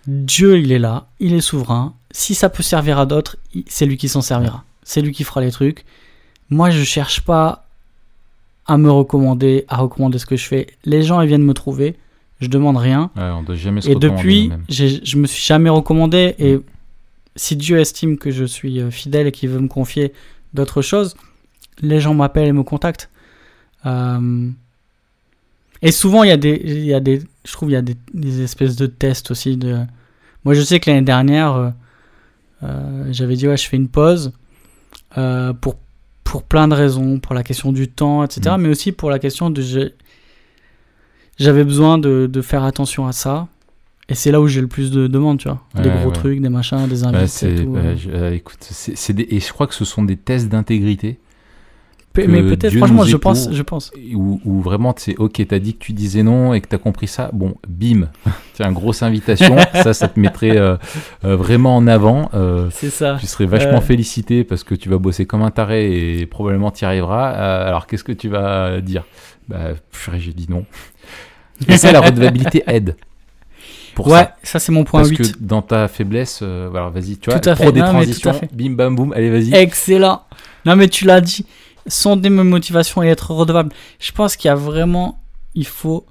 Dieu, 0.07 0.59
il 0.59 0.73
est 0.73 0.79
là, 0.81 1.07
il 1.21 1.35
est 1.35 1.41
souverain. 1.41 1.95
Si 2.11 2.35
ça 2.35 2.49
peut 2.49 2.63
servir 2.65 2.99
à 2.99 3.07
d'autres, 3.07 3.37
c'est 3.69 3.87
lui 3.87 3.97
qui 3.97 4.09
s'en 4.09 4.21
servira. 4.23 4.65
C'est 4.83 5.01
lui 5.01 5.13
qui 5.13 5.25
fera 5.25 5.41
les 5.41 5.51
trucs. 5.53 5.85
Moi, 6.51 6.71
je 6.71 6.83
cherche 6.83 7.23
pas 7.23 7.67
à 8.67 8.79
me 8.79 8.91
recommander, 8.91 9.65
à 9.69 9.77
recommander 9.77 10.19
ce 10.19 10.27
que 10.27 10.37
je 10.37 10.47
fais. 10.47 10.67
Les 10.85 11.03
gens, 11.03 11.21
ils 11.21 11.29
viennent 11.29 11.43
me 11.43 11.55
trouver. 11.55 11.97
Je 12.41 12.49
demande 12.49 12.77
rien. 12.77 13.11
Ouais, 13.17 13.31
on 13.31 13.43
doit 13.43 13.55
jamais 13.55 13.81
se 13.81 13.89
Et 13.89 13.95
depuis, 13.95 14.51
je 14.69 15.17
me 15.17 15.27
suis 15.27 15.45
jamais 15.45 15.71
recommandé. 15.71 16.35
Et 16.39 16.59
si 17.37 17.57
Dieu 17.57 17.79
estime 17.79 18.19
que 18.19 18.31
je 18.31 18.45
suis 18.45 18.81
euh, 18.81 18.91
fidèle 18.91 19.27
et 19.27 19.33
qu'il 19.33 19.49
veut 19.49 19.61
me 19.61 19.69
confier 19.69 20.13
d'autres 20.53 20.83
choses, 20.83 21.17
les 21.81 22.01
gens 22.01 22.15
m'appellent 22.15 22.49
et 22.49 22.53
me 22.53 22.63
contactent. 22.63 23.11
Euh, 23.87 24.51
Et 25.83 25.93
souvent, 25.93 26.23
il 26.23 26.29
y 26.29 26.33
a 26.33 26.37
des, 26.37 26.61
il 26.65 26.85
y 26.85 26.95
a 26.95 27.01
des, 27.01 27.21
je 27.45 27.53
trouve, 27.53 27.71
il 27.71 27.75
y 27.75 27.77
a 27.77 27.83
des, 27.83 27.97
des 28.15 28.41
espèces 28.43 28.77
de 28.77 28.87
tests 28.87 29.31
aussi. 29.31 29.57
De... 29.57 29.81
Moi, 30.45 30.55
je 30.55 30.63
sais 30.63 30.81
que 30.81 30.91
l'année 30.91 31.03
dernière, 31.03 31.55
euh, 31.55 31.71
euh, 32.63 33.09
j'avais 33.11 33.37
dit, 33.37 33.47
ouais, 33.47 33.57
je 33.57 33.69
fais 33.69 33.77
une 33.77 33.89
pause 33.89 34.33
pour, 35.61 35.77
pour 36.25 36.43
plein 36.43 36.66
de 36.68 36.75
raisons, 36.75 37.20
pour 37.20 37.35
la 37.35 37.43
question 37.45 37.70
du 37.72 37.89
temps, 37.89 38.25
etc. 38.25 38.57
Mm. 38.57 38.61
Mais 38.62 38.68
aussi 38.70 38.93
pour 38.93 39.11
la 39.11 39.18
question 39.18 39.51
de. 39.51 39.93
J'avais 41.39 41.64
besoin 41.64 41.99
de, 41.99 42.29
de 42.31 42.43
faire 42.43 42.64
attention 42.64 43.07
à 43.07 43.12
ça. 43.12 43.49
Et 44.09 44.14
c'est 44.14 44.31
là 44.31 44.41
où 44.41 44.47
j'ai 44.47 44.61
le 44.61 44.66
plus 44.66 44.91
de 44.91 45.07
demandes, 45.07 45.39
tu 45.39 45.49
vois. 45.49 45.62
des 45.83 45.89
gros 45.89 46.07
ouais. 46.09 46.12
trucs, 46.12 46.41
des 46.41 46.51
machins, 46.51 46.87
des 46.89 47.05
invités 47.05 47.53
et 47.61 47.64
tout. 47.64 47.75
euh. 47.77 47.97
je- 47.97 48.11
euh, 48.11 48.35
écoute, 48.35 48.59
des- 49.14 49.27
et 49.31 49.41
je 49.41 49.53
crois 49.53 49.66
que 49.66 49.75
ce 49.75 49.85
sont 49.87 50.03
des 50.03 50.16
tests 50.18 50.49
d'intégrité 50.49 51.18
Pe- 52.15 52.29
mais 52.29 52.43
peut-être, 52.43 52.77
franchement, 52.77 53.05
je 53.05 53.17
pense, 53.17 53.49
je 53.53 53.62
pense. 53.62 53.91
où, 54.15 54.41
où 54.45 54.61
vraiment, 54.62 54.95
c'est 54.97 55.17
ok, 55.19 55.45
t'as 55.49 55.59
dit 55.59 55.75
que 55.75 55.81
tu 55.85 55.93
disais 55.93 56.23
non 56.23 56.55
et 56.55 56.61
que 56.61 56.69
t'as 56.69 56.79
compris 56.79 57.09
ça. 57.09 57.29
Bon, 57.33 57.57
bim, 57.69 58.09
tiens, 58.55 58.71
grosse 58.73 59.03
invitation. 59.03 59.57
ça, 59.75 59.93
ça 59.95 60.07
te 60.09 60.19
mettrait 60.21 60.57
euh, 60.57 60.77
euh, 61.25 61.35
vraiment 61.37 61.77
en 61.77 61.87
avant. 61.89 62.31
euh, 62.35 62.69
C'est 62.71 62.91
ça. 62.91 63.17
tu 63.19 63.27
serais 63.27 63.47
vachement 63.47 63.81
félicité 63.81 64.45
parce 64.45 64.62
que 64.62 64.77
tu 64.77 64.89
vas 64.89 64.99
bosser 64.99 65.27
comme 65.27 65.43
un 65.43 65.51
taré 65.51 66.21
et 66.21 66.27
probablement 66.27 66.71
t'y 66.71 66.85
arriveras. 66.85 67.31
Alors, 67.67 67.87
qu'est-ce 67.89 68.05
que 68.05 68.12
tu 68.12 68.29
vas 68.29 68.81
dire? 68.81 69.03
Bah, 69.49 69.73
j'ai 70.17 70.33
dit 70.33 70.47
non. 70.49 70.65
Et 71.69 71.77
ça, 71.77 71.91
la 71.93 72.01
redevabilité 72.01 72.62
aide. 72.67 72.97
Pour 73.97 74.07
ouais, 74.09 74.12
ça. 74.25 74.35
ça, 74.43 74.59
c'est 74.59 74.73
mon 74.73 74.85
point 74.85 75.01
Parce 75.01 75.11
8. 75.11 75.17
que 75.19 75.39
dans 75.41 75.62
ta 75.62 75.87
faiblesse, 75.89 76.41
euh, 76.43 76.69
alors 76.71 76.91
vas-y, 76.91 77.17
tu 77.17 77.31
vois, 77.31 77.39
Tout 77.41 77.49
à 77.49 77.55
pro 77.55 77.65
fait. 77.67 77.73
des 77.73 77.81
Non, 77.81 77.87
mais 77.87 77.93
tout 77.93 77.99
à 77.99 78.05
transitions, 78.05 78.33
fait. 78.35 78.51
bim 78.53 78.71
bam 78.73 78.97
boum, 78.97 79.12
allez 79.12 79.31
vas-y. 79.31 79.55
Excellent. 79.55 80.23
Non, 80.67 80.75
mais 80.77 80.89
tu 80.89 81.05
l'as 81.05 81.21
dit. 81.21 81.45
Sonder 81.87 82.30
mes 82.30 82.45
motivations 82.45 83.03
et 83.03 83.09
être 83.09 83.30
redevable. 83.32 83.72
Je 84.01 84.12
pense 84.12 84.37
qu'il 84.37 84.49
y 84.49 84.53
a 84.53 84.55
vraiment. 84.57 85.20
Il 85.55 85.66
faut 85.66 86.07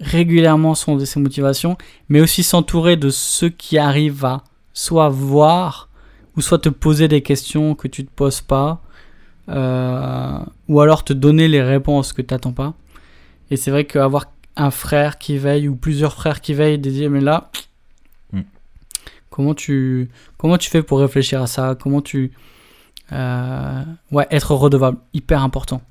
régulièrement 0.00 0.74
sonder 0.74 1.04
ses 1.04 1.20
motivations, 1.20 1.76
mais 2.08 2.20
aussi 2.20 2.42
s'entourer 2.42 2.96
de 2.96 3.10
ceux 3.10 3.50
qui 3.50 3.76
arrivent 3.78 4.24
à 4.24 4.44
soit 4.72 5.10
voir 5.10 5.88
ou 6.36 6.40
soit 6.40 6.58
te 6.58 6.68
poser 6.70 7.06
des 7.06 7.20
questions 7.22 7.74
que 7.74 7.86
tu 7.88 8.04
te 8.06 8.10
poses 8.10 8.40
pas, 8.40 8.80
euh, 9.48 10.38
ou 10.68 10.80
alors 10.80 11.04
te 11.04 11.12
donner 11.12 11.48
les 11.48 11.62
réponses 11.62 12.12
que 12.12 12.22
tu 12.22 12.32
n'attends 12.32 12.52
pas. 12.52 12.74
Et 13.50 13.56
c'est 13.56 13.70
vrai 13.70 13.84
qu'avoir 13.84 14.26
un 14.56 14.70
frère 14.70 15.18
qui 15.18 15.36
veille 15.36 15.68
ou 15.68 15.76
plusieurs 15.76 16.14
frères 16.14 16.40
qui 16.40 16.54
veillent, 16.54 16.78
de 16.78 16.90
dire 16.90 17.10
mais 17.10 17.20
là, 17.20 17.50
Mm. 18.32 18.40
comment 19.28 19.54
tu 19.54 20.08
comment 20.38 20.56
tu 20.56 20.70
fais 20.70 20.82
pour 20.82 21.00
réfléchir 21.00 21.42
à 21.42 21.46
ça? 21.46 21.76
Comment 21.80 22.00
tu 22.00 22.32
Euh, 23.12 23.82
ouais, 24.12 24.26
être 24.30 24.54
redevable, 24.54 24.98
hyper 25.12 25.42
important. 25.42 25.82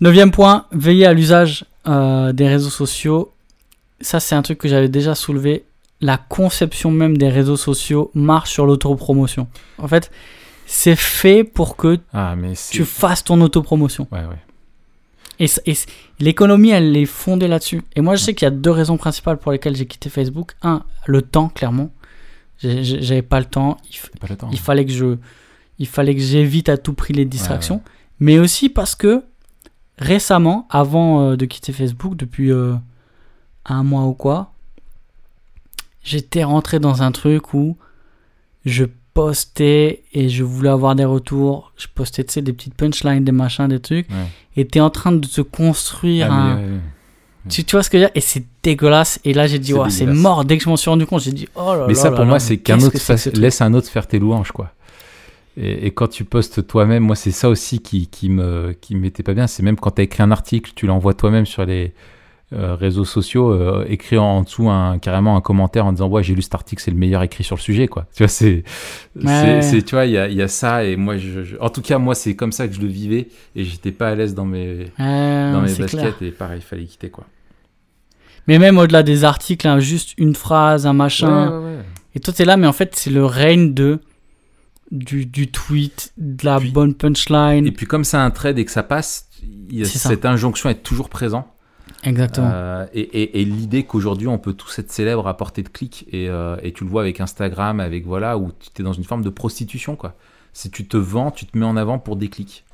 Neuvième 0.00 0.30
point, 0.30 0.66
veiller 0.72 1.06
à 1.06 1.12
l'usage 1.12 1.64
euh, 1.86 2.32
des 2.32 2.46
réseaux 2.48 2.70
sociaux. 2.70 3.32
Ça, 4.00 4.20
c'est 4.20 4.34
un 4.34 4.42
truc 4.42 4.58
que 4.58 4.68
j'avais 4.68 4.88
déjà 4.88 5.14
soulevé. 5.14 5.64
La 6.00 6.16
conception 6.16 6.92
même 6.92 7.18
des 7.18 7.28
réseaux 7.28 7.56
sociaux 7.56 8.10
marche 8.14 8.52
sur 8.52 8.64
l'autopromotion. 8.66 9.48
En 9.78 9.88
fait, 9.88 10.12
c'est 10.66 10.94
fait 10.94 11.42
pour 11.42 11.76
que 11.76 11.98
Ah, 12.12 12.36
mais 12.36 12.52
tu 12.70 12.84
fasses 12.84 13.24
ton 13.24 13.40
autopromotion. 13.40 14.06
Ouais, 14.12 14.20
ouais. 14.20 14.38
Et, 15.40 15.74
l'économie, 16.20 16.70
elle 16.70 16.96
est 16.96 17.06
fondée 17.06 17.48
là-dessus. 17.48 17.82
Et 17.96 18.00
moi, 18.00 18.14
je 18.14 18.22
sais 18.22 18.34
qu'il 18.34 18.46
y 18.46 18.48
a 18.48 18.50
deux 18.52 18.70
raisons 18.70 18.96
principales 18.96 19.38
pour 19.38 19.50
lesquelles 19.50 19.74
j'ai 19.76 19.86
quitté 19.86 20.10
Facebook. 20.10 20.52
Un, 20.62 20.84
le 21.06 21.22
temps, 21.22 21.48
clairement. 21.48 21.90
J'avais 22.60 23.22
pas 23.22 23.38
le 23.40 23.46
temps. 23.46 23.76
Il, 23.90 23.94
f- 23.96 24.18
Pas 24.20 24.26
le 24.28 24.36
temps. 24.36 24.48
il 24.52 24.58
fallait 24.58 24.84
que 24.84 24.92
je, 24.92 25.16
il 25.78 25.86
fallait 25.86 26.14
que 26.14 26.20
j'évite 26.20 26.68
à 26.68 26.76
tout 26.76 26.92
prix 26.92 27.12
les 27.14 27.24
distractions. 27.24 27.80
Mais 28.20 28.38
aussi 28.38 28.68
parce 28.68 28.94
que 28.94 29.22
récemment, 29.98 30.66
avant 30.70 31.22
euh, 31.22 31.36
de 31.36 31.44
quitter 31.44 31.72
Facebook, 31.72 32.16
depuis 32.16 32.50
euh, 32.52 32.74
un 33.64 33.82
mois 33.82 34.04
ou 34.04 34.14
quoi, 34.14 34.52
j'étais 36.02 36.44
rentré 36.44 36.78
dans 36.80 37.02
un 37.02 37.12
truc 37.12 37.54
où 37.54 37.76
je 38.64 38.84
postais 39.14 40.02
et 40.12 40.28
je 40.28 40.44
voulais 40.44 40.68
avoir 40.70 40.94
des 40.94 41.04
retours. 41.04 41.72
Je 41.76 41.86
postais, 41.92 42.24
tu 42.24 42.32
sais, 42.34 42.42
des 42.42 42.52
petites 42.52 42.74
punchlines, 42.74 43.24
des 43.24 43.32
machins, 43.32 43.66
des 43.68 43.80
trucs. 43.80 44.08
Ouais. 44.10 44.16
Et 44.56 44.66
t'es 44.66 44.80
en 44.80 44.90
train 44.90 45.12
de 45.12 45.26
te 45.26 45.40
construire 45.40 46.28
Ah, 46.30 46.34
un. 46.52 46.56
mais. 46.56 46.78
Tu, 47.48 47.64
tu 47.64 47.76
vois 47.76 47.82
ce 47.82 47.88
que 47.88 47.98
je 47.98 48.02
veux 48.02 48.08
dire? 48.08 48.14
Et 48.14 48.20
c'est 48.20 48.44
dégueulasse. 48.62 49.20
Et 49.24 49.32
là, 49.32 49.46
j'ai 49.46 49.58
dit, 49.58 49.72
C'est 49.88 50.06
ouais, 50.06 50.12
mort. 50.12 50.44
Dès 50.44 50.58
que 50.58 50.64
je 50.64 50.68
m'en 50.68 50.76
suis 50.76 50.90
rendu 50.90 51.06
compte, 51.06 51.22
j'ai 51.22 51.32
dit, 51.32 51.48
oh 51.54 51.74
là 51.74 51.84
Mais 51.88 51.94
là 51.94 51.98
ça, 51.98 52.04
là 52.10 52.16
pour 52.16 52.20
là, 52.20 52.24
moi, 52.26 52.34
mais 52.36 52.40
c'est 52.40 52.58
qu'un 52.58 52.78
autre 52.80 52.90
que 52.92 52.98
fasse- 52.98 53.26
laisse 53.32 53.60
un 53.62 53.72
autre 53.74 53.88
faire 53.88 54.06
tes 54.06 54.18
louanges, 54.18 54.52
quoi. 54.52 54.72
Et, 55.60 55.86
et 55.86 55.90
quand 55.90 56.06
tu 56.08 56.24
postes 56.24 56.66
toi-même, 56.68 57.02
moi, 57.02 57.16
c'est 57.16 57.32
ça 57.32 57.48
aussi 57.48 57.80
qui, 57.80 58.06
qui 58.06 58.28
me 58.28 58.72
qui 58.80 58.94
m'était 58.94 59.24
pas 59.24 59.34
bien. 59.34 59.46
C'est 59.48 59.62
même 59.64 59.76
quand 59.76 59.90
tu 59.90 60.00
as 60.00 60.04
écrit 60.04 60.22
un 60.22 60.30
article, 60.30 60.70
tu 60.76 60.86
l'envoies 60.86 61.14
toi-même 61.14 61.46
sur 61.46 61.64
les 61.66 61.92
euh, 62.54 62.74
réseaux 62.76 63.04
sociaux, 63.04 63.52
euh, 63.52 63.84
écrit 63.88 64.16
en, 64.18 64.24
en 64.24 64.42
dessous 64.42 64.70
un, 64.70 64.98
carrément 64.98 65.36
un 65.36 65.40
commentaire 65.42 65.84
en 65.84 65.92
disant 65.92 66.08
ouais 66.08 66.22
j'ai 66.22 66.34
lu 66.34 66.40
cet 66.42 66.54
article, 66.54 66.80
c'est 66.82 66.90
le 66.92 66.96
meilleur 66.96 67.22
écrit 67.22 67.44
sur 67.44 67.56
le 67.56 67.60
sujet, 67.60 67.88
quoi. 67.88 68.06
Tu 68.14 68.22
vois, 68.22 68.28
c'est 68.28 68.62
Ouais. 69.16 69.24
c'est- 69.26 69.62
c'est- 69.62 69.82
tu 69.82 69.94
vois, 69.96 70.06
il 70.06 70.12
y 70.12 70.16
a, 70.18 70.28
y 70.28 70.40
a 70.40 70.48
ça 70.48 70.84
et 70.84 70.96
moi, 70.96 71.16
je, 71.18 71.42
je- 71.44 71.56
en 71.60 71.68
tout 71.70 71.82
cas, 71.82 71.98
moi, 71.98 72.14
c'est 72.14 72.36
comme 72.36 72.52
ça 72.52 72.66
que 72.68 72.74
je 72.74 72.80
le 72.80 72.86
vivais 72.86 73.28
et 73.56 73.64
j'étais 73.64 73.90
pas 73.92 74.08
à 74.10 74.14
l'aise 74.14 74.34
dans 74.34 74.46
mes 74.46 74.86
Euh, 75.00 75.52
dans 75.52 75.60
mes 75.60 75.74
baskets 75.74 75.88
clair. 75.90 76.14
et 76.22 76.30
pareil, 76.30 76.60
il 76.60 76.64
fallait 76.64 76.84
quitter, 76.84 77.10
quoi. 77.10 77.24
Mais 78.46 78.58
même 78.58 78.78
au-delà 78.78 79.02
des 79.02 79.24
articles, 79.24 79.66
hein, 79.68 79.78
juste 79.78 80.14
une 80.16 80.34
phrase, 80.34 80.86
un 80.86 80.94
machin. 80.94 81.50
Ouais, 81.50 81.56
ouais, 81.58 81.64
ouais. 81.76 81.82
Et 82.14 82.20
toi, 82.20 82.32
t'es 82.32 82.44
là, 82.46 82.56
mais 82.56 82.66
en 82.66 82.72
fait, 82.72 82.94
c'est 82.96 83.10
le 83.10 83.24
règne 83.26 83.74
de 83.74 83.98
du, 84.90 85.26
du 85.26 85.50
tweet, 85.50 86.12
de 86.16 86.44
la 86.44 86.58
Puis- 86.60 86.70
bonne 86.70 86.94
punchline. 86.94 87.66
Et 87.66 87.72
puis 87.72 87.86
comme 87.86 88.04
c'est 88.04 88.16
un 88.16 88.30
trade 88.30 88.58
et 88.58 88.64
que 88.64 88.70
ça 88.70 88.82
passe, 88.82 89.28
il 89.42 89.78
y 89.78 89.82
a 89.82 89.84
C'est 89.84 89.98
ça. 89.98 90.08
cette 90.08 90.24
injonction 90.24 90.68
être 90.70 90.82
toujours 90.82 91.08
présent. 91.08 91.46
Exactement. 92.04 92.50
Euh, 92.52 92.86
et 92.94 93.00
et- 93.00 93.40
et 93.40 93.44
l'idée 93.44 93.82
qu'aujourd'hui 93.84 94.28
on 94.28 94.38
peut 94.38 94.52
tous 94.52 94.78
être 94.78 94.90
célèbre 94.92 95.26
à 95.26 95.36
portée 95.36 95.62
de 95.62 95.68
clic 95.68 96.06
et, 96.12 96.28
euh, 96.28 96.56
et 96.62 96.72
tu 96.72 96.84
le 96.84 96.90
vois 96.90 97.00
avec 97.02 97.20
Instagram, 97.20 97.80
avec 97.80 98.06
voilà, 98.06 98.38
où 98.38 98.50
tu 98.52 98.82
es 98.82 98.84
dans 98.84 98.92
une 98.92 99.04
forme 99.04 99.22
de 99.22 99.30
prostitution 99.30 99.96
quoi. 99.96 100.14
Si 100.52 100.70
tu 100.70 100.86
te 100.86 100.96
vends, 100.96 101.30
tu 101.30 101.44
te 101.46 101.56
mets 101.58 101.64
en 101.66 101.76
avant 101.76 101.98
pour 101.98 102.16
des 102.16 102.28
clics. 102.28 102.64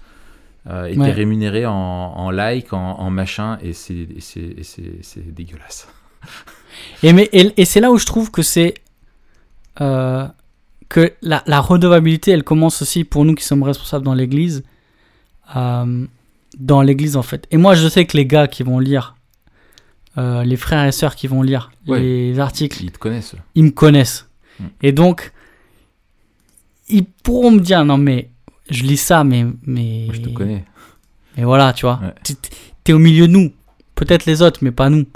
Euh, 0.66 0.86
et 0.86 0.96
Ouais. 0.96 1.06
t'es 1.06 1.12
rémunéré 1.12 1.66
en, 1.66 1.72
en 1.74 2.30
like, 2.30 2.72
en, 2.72 2.98
en 2.98 3.10
machin, 3.10 3.58
et 3.62 3.72
c'est 3.74 4.08
dégueulasse. 5.26 5.86
Et, 7.02 7.12
mais, 7.12 7.28
et, 7.32 7.52
et 7.60 7.64
c'est 7.66 7.80
là 7.80 7.90
où 7.92 7.98
je 7.98 8.06
trouve 8.06 8.30
que 8.30 8.40
c'est. 8.42 8.74
euh, 9.80 10.26
que 10.94 11.12
la, 11.22 11.42
la 11.46 11.60
redevabilité, 11.60 12.30
elle 12.30 12.44
commence 12.44 12.80
aussi 12.82 13.02
pour 13.04 13.24
nous 13.24 13.34
qui 13.34 13.42
sommes 13.44 13.64
responsables 13.64 14.04
dans 14.04 14.14
l'église. 14.14 14.62
euh, 15.56 16.06
dans 16.72 16.82
l'église, 16.82 17.16
en 17.16 17.22
fait. 17.30 17.42
Et 17.50 17.56
moi, 17.56 17.74
je 17.74 17.88
sais 17.88 18.04
que 18.06 18.16
les 18.16 18.26
gars 18.26 18.46
qui 18.46 18.62
vont 18.62 18.78
lire, 18.78 19.16
euh, 20.18 20.44
les 20.44 20.56
frères 20.56 20.84
et 20.86 20.92
sœurs 20.92 21.16
qui 21.16 21.26
vont 21.26 21.42
lire 21.42 21.72
Ouais. 21.88 21.98
les 22.00 22.38
articles, 22.38 22.78
Ils 22.84 22.92
te 22.92 22.98
connaissent. 22.98 23.34
ils 23.56 23.64
me 23.64 23.70
connaissent. 23.72 24.28
Mm. 24.60 24.64
Et 24.82 24.92
donc, 24.92 25.32
ils 26.88 27.04
pourront 27.04 27.50
me 27.50 27.60
dire 27.60 27.84
non, 27.84 27.98
mais 27.98 28.30
je 28.70 28.84
lis 28.84 28.96
ça, 28.96 29.24
mais. 29.24 29.44
mais 29.66 30.04
Moi, 30.06 30.14
je 30.14 30.20
te 30.20 30.28
connais. 30.28 30.64
Mais 31.36 31.42
voilà, 31.44 31.72
tu 31.72 31.86
vois. 31.86 31.98
Ouais. 32.02 32.14
T'es- 32.22 32.36
T'es 32.84 32.92
au 32.92 32.98
milieu 33.00 33.26
de 33.26 33.32
nous. 33.32 33.50
Peut-être 33.96 34.24
les 34.26 34.40
autres, 34.42 34.60
mais 34.62 34.70
pas 34.70 34.90
nous. 34.90 35.06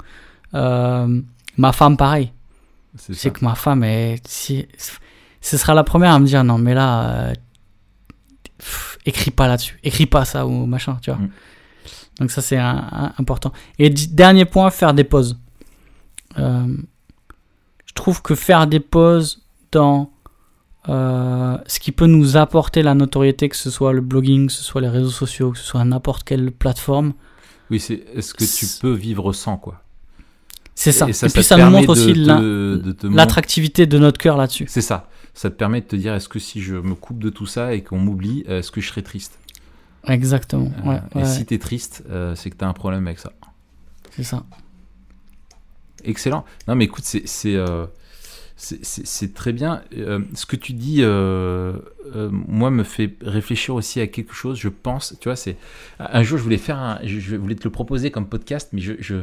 Euh, 0.55 1.21
ma 1.55 1.71
femme, 1.71 1.95
pareil. 1.95 2.31
C'est 2.97 3.31
que 3.31 3.45
ma 3.45 3.55
femme, 3.55 3.85
si, 4.27 4.67
ce 5.41 5.57
sera 5.57 5.73
la 5.73 5.83
première 5.83 6.11
à 6.13 6.19
me 6.19 6.25
dire 6.25 6.43
non, 6.43 6.57
mais 6.57 6.73
là, 6.73 7.09
euh, 7.29 7.33
pff, 8.57 8.97
écris 9.05 9.31
pas 9.31 9.47
là-dessus. 9.47 9.79
Écris 9.83 10.05
pas 10.05 10.25
ça 10.25 10.45
ou 10.45 10.65
machin, 10.65 10.97
tu 11.01 11.11
vois. 11.11 11.19
Mm. 11.19 11.29
Donc, 12.19 12.31
ça, 12.31 12.41
c'est 12.41 12.57
un- 12.57 12.87
un- 12.91 13.13
important. 13.17 13.53
Et 13.77 13.89
dernier 13.89 14.43
point, 14.45 14.69
faire 14.71 14.93
des 14.93 15.05
pauses. 15.05 15.37
Euh, 16.37 16.67
je 17.85 17.93
trouve 17.93 18.21
que 18.21 18.35
faire 18.35 18.67
des 18.67 18.79
pauses 18.81 19.41
dans 19.71 20.11
euh, 20.87 21.57
ce 21.67 21.79
qui 21.79 21.91
peut 21.91 22.07
nous 22.07 22.35
apporter 22.37 22.81
la 22.81 22.93
notoriété, 22.95 23.47
que 23.49 23.55
ce 23.55 23.69
soit 23.69 23.93
le 23.93 24.01
blogging, 24.01 24.47
que 24.47 24.53
ce 24.53 24.63
soit 24.63 24.81
les 24.81 24.87
réseaux 24.89 25.09
sociaux, 25.11 25.51
que 25.51 25.57
ce 25.57 25.63
soit 25.65 25.83
n'importe 25.83 26.23
quelle 26.23 26.51
plateforme, 26.51 27.13
Oui, 27.69 27.79
c'est 27.79 28.03
est-ce 28.15 28.33
que 28.33 28.43
tu 28.43 28.65
peux 28.81 28.93
vivre 28.93 29.31
sans 29.33 29.57
quoi? 29.57 29.81
C'est 30.73 30.93
ça. 30.93 31.07
Et, 31.09 31.13
ça, 31.13 31.27
puis 31.27 31.43
ça 31.43 31.57
nous 31.57 31.69
montre 31.69 31.87
de 31.87 31.91
aussi 31.91 32.13
de 32.13 33.07
l'attractivité 33.15 33.85
de 33.85 33.97
notre 33.99 34.17
cœur 34.17 34.37
là-dessus. 34.37 34.65
C'est 34.69 34.81
ça. 34.81 35.07
Ça 35.33 35.49
te 35.49 35.55
permet 35.55 35.81
de 35.81 35.85
te 35.85 35.95
dire 35.95 36.13
est-ce 36.13 36.27
que 36.29 36.39
si 36.39 36.61
je 36.61 36.75
me 36.75 36.95
coupe 36.95 37.19
de 37.19 37.29
tout 37.29 37.45
ça 37.45 37.73
et 37.73 37.81
qu'on 37.83 37.97
m'oublie, 37.99 38.43
est-ce 38.47 38.71
que 38.71 38.81
je 38.81 38.87
serai 38.89 39.03
triste 39.03 39.37
Exactement. 40.07 40.71
Euh, 40.85 40.89
Ouais, 40.89 41.01
Et 41.15 41.17
ouais, 41.19 41.25
si 41.25 41.45
tu 41.45 41.53
es 41.53 41.59
triste, 41.59 42.03
euh, 42.09 42.35
c'est 42.35 42.49
que 42.49 42.55
tu 42.57 42.63
as 42.65 42.67
un 42.67 42.73
problème 42.73 43.05
avec 43.07 43.19
ça. 43.19 43.31
c'est 44.11 44.23
ça. 44.23 44.43
Excellent. 46.03 46.45
Non, 46.67 46.75
mais 46.75 46.85
écoute, 46.85 47.03
c'est 47.03 47.27
c'est 47.27 47.55
euh, 47.55 47.85
c'est- 48.61 49.33
très 49.33 49.53
bien. 49.53 49.81
Euh, 49.97 50.19
ce 50.33 50.45
que 50.45 50.57
tu 50.57 50.73
dis, 50.73 50.97
euh, 50.99 51.71
euh, 52.13 52.29
moi, 52.31 52.69
me 52.71 52.83
fait 52.83 53.13
réfléchir 53.21 53.73
aussi 53.73 54.01
à 54.01 54.07
quelque 54.07 54.33
chose. 54.33 54.57
Je 54.59 54.67
pense, 54.67 55.15
tu 55.21 55.29
vois, 55.29 55.37
c'est 55.37 55.55
un 55.99 56.23
jour, 56.23 56.37
je 56.37 56.43
voulais 56.43 56.57
faire, 56.57 56.77
un, 56.77 56.99
je, 57.05 57.37
voulais 57.37 57.55
te 57.55 57.63
le 57.63 57.69
proposer 57.69 58.11
comme 58.11 58.27
podcast, 58.27 58.69
mais 58.73 58.81
je, 58.81 58.93
je 58.99 59.15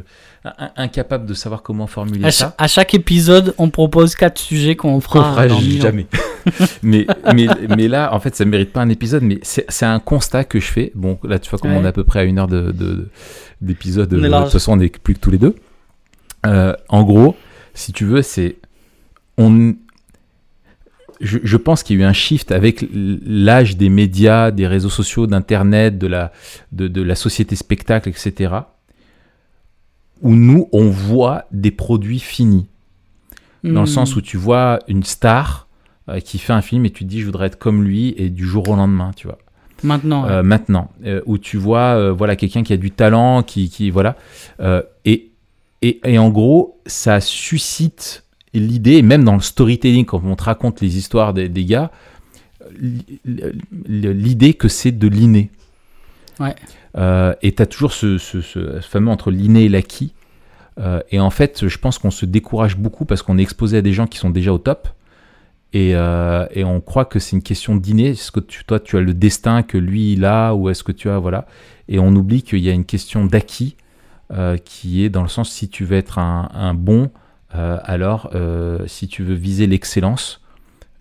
incapable 0.75 1.27
de 1.27 1.35
savoir 1.35 1.61
comment 1.61 1.85
formuler 1.85 2.25
À, 2.25 2.31
ça. 2.31 2.55
à 2.57 2.67
chaque 2.67 2.95
épisode, 2.95 3.53
on 3.59 3.69
propose 3.69 4.15
quatre 4.15 4.39
sujets 4.39 4.75
qu'on 4.75 4.99
fera. 5.01 5.45
ans. 5.45 5.59
jamais. 5.59 6.07
mais, 6.81 7.05
mais, 7.35 7.47
mais 7.77 7.87
là, 7.87 8.13
en 8.15 8.19
fait, 8.19 8.35
ça 8.35 8.43
ne 8.43 8.49
mérite 8.49 8.73
pas 8.73 8.81
un 8.81 8.89
épisode, 8.89 9.21
mais 9.21 9.39
c'est 9.43 9.85
un 9.85 9.99
constat 9.99 10.45
que 10.45 10.59
je 10.59 10.71
fais. 10.71 10.91
Bon, 10.95 11.19
là, 11.23 11.37
tu 11.37 11.49
vois, 11.51 11.59
comme 11.59 11.71
Ouais. 11.71 11.77
on 11.79 11.85
est 11.85 11.89
à 11.89 11.91
peu 11.93 12.03
près 12.03 12.21
à 12.21 12.23
une 12.23 12.39
heure 12.39 12.47
d'épisode, 13.61 14.09
de, 14.09 14.17
de 14.19 14.27
toute 14.27 14.51
façon, 14.51 14.73
on 14.73 14.77
n'est 14.77 14.89
plus 14.89 15.13
que 15.13 15.19
tous 15.19 15.31
les 15.31 15.37
deux. 15.37 15.55
En 16.43 17.03
gros, 17.03 17.35
si 17.75 17.93
tu 17.93 18.05
veux, 18.05 18.23
c'est. 18.23 18.55
On, 19.37 19.75
je, 21.19 21.39
je 21.43 21.57
pense 21.57 21.83
qu'il 21.83 21.97
y 21.97 22.01
a 22.01 22.05
eu 22.05 22.07
un 22.07 22.13
shift 22.13 22.51
avec 22.51 22.85
l'âge 22.91 23.77
des 23.77 23.89
médias, 23.89 24.51
des 24.51 24.67
réseaux 24.67 24.89
sociaux, 24.89 25.27
d'Internet, 25.27 25.97
de 25.97 26.07
la, 26.07 26.31
de, 26.71 26.87
de 26.87 27.01
la 27.01 27.15
société 27.15 27.55
spectacle, 27.55 28.09
etc. 28.09 28.53
Où 30.21 30.35
nous, 30.35 30.67
on 30.71 30.89
voit 30.89 31.45
des 31.51 31.71
produits 31.71 32.19
finis 32.19 32.67
dans 33.63 33.81
le 33.81 33.87
Hmm. 33.87 33.87
sens 33.87 34.15
où 34.15 34.21
tu 34.21 34.37
vois 34.37 34.79
une 34.87 35.03
star 35.03 35.67
euh, 36.09 36.19
qui 36.19 36.37
fait 36.37 36.53
un 36.53 36.61
film 36.61 36.85
et 36.85 36.91
tu 36.91 37.03
te 37.03 37.09
dis 37.09 37.19
je 37.21 37.25
voudrais 37.25 37.47
être 37.47 37.57
comme 37.57 37.83
lui 37.83 38.13
et 38.15 38.29
du 38.29 38.45
jour 38.45 38.69
au 38.69 38.75
lendemain 38.75 39.11
tu 39.15 39.27
vois 39.27 39.39
Maintenant, 39.83 40.25
ouais. 40.25 40.31
Euh, 40.31 40.43
maintenant 40.43 40.91
euh, 41.05 41.21
où 41.25 41.37
tu 41.39 41.57
vois 41.57 42.11
voilà 42.11 42.35
quelqu'un 42.35 42.63
qui 42.63 42.71
a 42.71 42.77
du 42.77 42.91
talent 42.91 43.41
qui, 43.43 43.69
qui 43.69 43.89
voilà 43.89 44.15
et, 45.05 45.31
et 45.81 45.99
et 46.03 46.17
en 46.19 46.29
gros 46.29 46.79
ça 46.85 47.19
suscite 47.19 48.23
l'idée 48.59 49.01
même 49.01 49.23
dans 49.23 49.35
le 49.35 49.41
storytelling 49.41 50.05
quand 50.05 50.21
on 50.25 50.35
te 50.35 50.43
raconte 50.43 50.81
les 50.81 50.97
histoires 50.97 51.33
des, 51.33 51.49
des 51.49 51.65
gars 51.65 51.91
l'idée 53.87 54.53
que 54.53 54.67
c'est 54.67 54.91
de 54.91 55.07
l'inné 55.07 55.51
Ouais. 56.39 56.53
Euh, 56.95 57.33
et 57.41 57.55
tu 57.55 57.63
as 57.63 57.65
toujours 57.65 57.93
ce, 57.93 58.19
ce- 58.19 58.41
ce 58.41 58.79
fameux 58.81 59.09
entre 59.09 59.31
l'inné 59.31 59.63
et 59.65 59.69
l'acquis 59.69 60.13
euh, 60.79 61.01
et 61.09 61.19
en 61.19 61.31
fait, 61.31 61.67
je 61.67 61.77
pense 61.79 61.97
qu'on 61.97 62.11
se 62.11 62.27
décourage 62.27 62.77
beaucoup 62.77 63.05
parce 63.05 63.23
qu'on 63.23 63.39
est 63.39 63.41
exposé 63.41 63.77
à 63.77 63.81
des 63.81 63.93
gens 63.93 64.05
qui 64.05 64.19
sont 64.19 64.29
déjà 64.29 64.53
au 64.53 64.59
top. 64.59 64.87
Et, 65.73 65.95
euh, 65.95 66.45
et 66.51 66.63
on 66.63 66.79
croit 66.81 67.05
que 67.05 67.17
c'est 67.17 67.35
une 67.35 67.41
question 67.41 67.75
d'inné. 67.75 68.09
Est-ce 68.09 68.31
que 68.31 68.39
tu, 68.39 68.63
toi, 68.63 68.79
tu 68.79 68.95
as 68.95 69.01
le 69.01 69.15
destin 69.15 69.63
que 69.63 69.79
lui, 69.79 70.13
il 70.13 70.23
a 70.23 70.53
Ou 70.53 70.69
est-ce 70.69 70.83
que 70.83 70.91
tu 70.91 71.09
as. 71.09 71.17
Voilà. 71.17 71.47
Et 71.89 71.97
on 71.97 72.09
oublie 72.15 72.43
qu'il 72.43 72.59
y 72.59 72.69
a 72.69 72.73
une 72.73 72.85
question 72.85 73.25
d'acquis 73.25 73.75
qui 74.65 75.03
est 75.03 75.09
dans 75.09 75.23
le 75.23 75.29
sens 75.29 75.49
si 75.49 75.67
tu 75.69 75.83
veux 75.83 75.97
être 75.97 76.19
un, 76.19 76.47
un 76.53 76.75
bon, 76.75 77.09
alors 77.83 78.29
euh, 78.35 78.79
si 78.87 79.07
tu 79.07 79.23
veux 79.23 79.35
viser 79.35 79.67
l'excellence, 79.67 80.41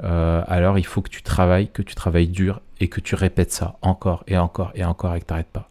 euh, 0.05 0.43
alors 0.47 0.79
il 0.79 0.87
faut 0.87 1.03
que 1.03 1.09
tu 1.11 1.23
travailles, 1.23 1.69
que 1.69 1.83
tu 1.83 1.95
travailles 1.95 2.29
dur 2.29 2.61
et 2.81 2.89
que 2.89 3.01
tu 3.01 3.15
répètes 3.15 3.53
ça 3.53 3.77
encore 3.83 4.25
et 4.27 4.37
encore 4.37 4.73
et 4.75 4.85
encore 4.85 5.15
et 5.15 5.21
que 5.21 5.27
tu 5.27 5.33
n'arrêtes 5.33 5.47
pas. 5.53 5.69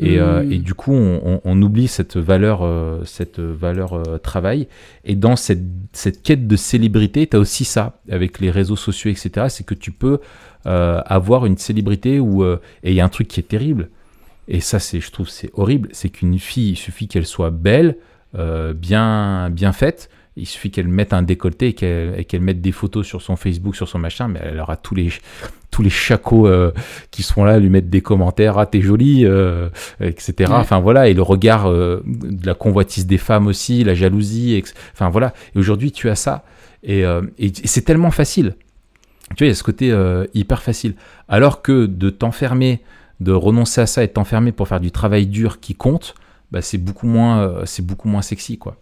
Et, 0.00 0.20
euh, 0.20 0.44
Mm. 0.44 0.52
et 0.52 0.58
du 0.58 0.74
coup, 0.74 0.92
on, 0.92 1.20
on- 1.24 1.40
on 1.44 1.62
oublie 1.62 1.88
cette 1.88 2.16
valeur, 2.16 2.60
euh, 2.62 3.02
cette 3.04 3.40
valeur 3.40 3.94
euh, 3.94 4.18
travail. 4.18 4.68
Et 5.04 5.16
dans 5.16 5.34
cette, 5.34 5.62
cette 5.92 6.22
quête 6.22 6.46
de 6.46 6.54
célébrité, 6.56 7.26
tu 7.26 7.36
as 7.36 7.40
aussi 7.40 7.64
ça 7.64 7.98
avec 8.10 8.38
les 8.38 8.50
réseaux 8.52 8.76
sociaux, 8.76 9.10
etc. 9.10 9.46
C'est 9.48 9.64
que 9.64 9.74
tu 9.74 9.90
peux 9.90 10.20
euh, 10.66 11.00
avoir 11.04 11.46
une 11.46 11.56
célébrité 11.58 12.20
où. 12.20 12.44
euh, 12.44 12.60
et 12.84 12.90
il 12.90 12.94
y 12.94 13.00
a 13.00 13.04
un 13.04 13.08
truc 13.08 13.26
qui 13.26 13.40
est 13.40 13.48
terrible. 13.48 13.88
Et 14.46 14.60
ça, 14.60 14.78
c'est, 14.78 15.00
je 15.00 15.10
trouve, 15.10 15.28
c'est 15.28 15.50
horrible. 15.54 15.88
C'est 15.92 16.10
qu'une 16.10 16.38
fille, 16.38 16.70
il 16.70 16.76
suffit 16.76 17.08
qu'elle 17.08 17.26
soit 17.26 17.50
belle, 17.50 17.96
euh, 18.34 18.72
bien, 18.72 19.50
bien 19.50 19.72
faite. 19.72 20.10
Il 20.36 20.46
suffit 20.46 20.70
qu'elle 20.70 20.88
mette 20.88 21.12
un 21.12 21.22
décolleté 21.22 21.68
et 21.68 21.72
qu'elle, 21.72 22.14
et 22.16 22.24
qu'elle 22.24 22.42
mette 22.42 22.60
des 22.60 22.70
photos 22.70 23.04
sur 23.04 23.22
son 23.22 23.34
Facebook, 23.34 23.74
sur 23.74 23.88
son 23.88 23.98
machin, 23.98 24.28
mais 24.28 24.40
elle 24.42 24.60
aura 24.60 24.76
tous 24.76 24.94
les, 24.94 25.10
tous 25.70 25.82
les 25.82 25.90
chacos 25.90 26.46
euh, 26.46 26.72
qui 27.10 27.22
seront 27.22 27.44
là, 27.44 27.58
lui 27.58 27.70
mettre 27.70 27.88
des 27.88 28.00
commentaires, 28.00 28.58
ah 28.58 28.66
t'es 28.66 28.80
jolie, 28.80 29.24
euh, 29.24 29.68
etc. 30.00 30.34
Ouais. 30.38 30.46
Enfin 30.50 30.78
voilà, 30.78 31.08
et 31.08 31.14
le 31.14 31.22
regard 31.22 31.66
euh, 31.66 32.02
de 32.06 32.46
la 32.46 32.54
convoitise 32.54 33.06
des 33.06 33.18
femmes 33.18 33.48
aussi, 33.48 33.82
la 33.84 33.94
jalousie, 33.94 34.62
enfin 34.92 35.08
voilà. 35.08 35.34
Et 35.54 35.58
aujourd'hui, 35.58 35.90
tu 35.90 36.08
as 36.08 36.14
ça, 36.14 36.44
et, 36.84 37.02
et 37.38 37.52
c'est 37.64 37.82
tellement 37.82 38.12
facile. 38.12 38.54
Tu 39.36 39.44
vois, 39.44 39.46
il 39.46 39.50
y 39.50 39.52
a 39.52 39.54
ce 39.54 39.64
côté 39.64 39.94
hyper 40.32 40.62
facile. 40.62 40.94
Alors 41.28 41.60
que 41.60 41.86
de 41.86 42.08
t'enfermer, 42.08 42.80
de 43.20 43.32
renoncer 43.32 43.80
à 43.80 43.86
ça 43.86 44.04
et 44.04 44.06
de 44.06 44.12
t'enfermer 44.12 44.52
pour 44.52 44.68
faire 44.68 44.80
du 44.80 44.92
travail 44.92 45.26
dur 45.26 45.58
qui 45.58 45.74
compte, 45.74 46.14
bah, 46.50 46.62
c'est 46.62 46.78
beaucoup 46.78 47.06
moins, 47.06 47.40
euh, 47.40 47.62
c'est 47.66 47.84
beaucoup 47.84 48.08
moins 48.08 48.22
sexy, 48.22 48.58
quoi. 48.58 48.76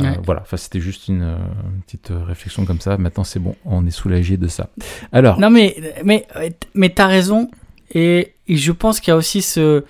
Euh. 0.00 0.14
Voilà, 0.24 0.42
enfin, 0.42 0.58
c'était 0.58 0.80
juste 0.80 1.08
une, 1.08 1.22
euh, 1.22 1.36
une 1.74 1.80
petite 1.80 2.12
réflexion 2.12 2.66
comme 2.66 2.80
ça. 2.80 2.98
Maintenant, 2.98 3.24
c'est 3.24 3.38
bon, 3.38 3.56
on 3.64 3.86
est 3.86 3.90
soulagé 3.90 4.36
de 4.36 4.46
ça. 4.46 4.68
Alors, 5.10 5.40
Non, 5.40 5.48
mais, 5.48 5.74
mais, 6.04 6.26
mais 6.74 6.90
t'as 6.90 7.06
raison. 7.06 7.50
Et, 7.92 8.34
et 8.46 8.56
je 8.58 8.72
pense 8.72 9.00
qu'il 9.00 9.12
y 9.12 9.14
a 9.14 9.16
aussi 9.16 9.40
ce. 9.40 9.84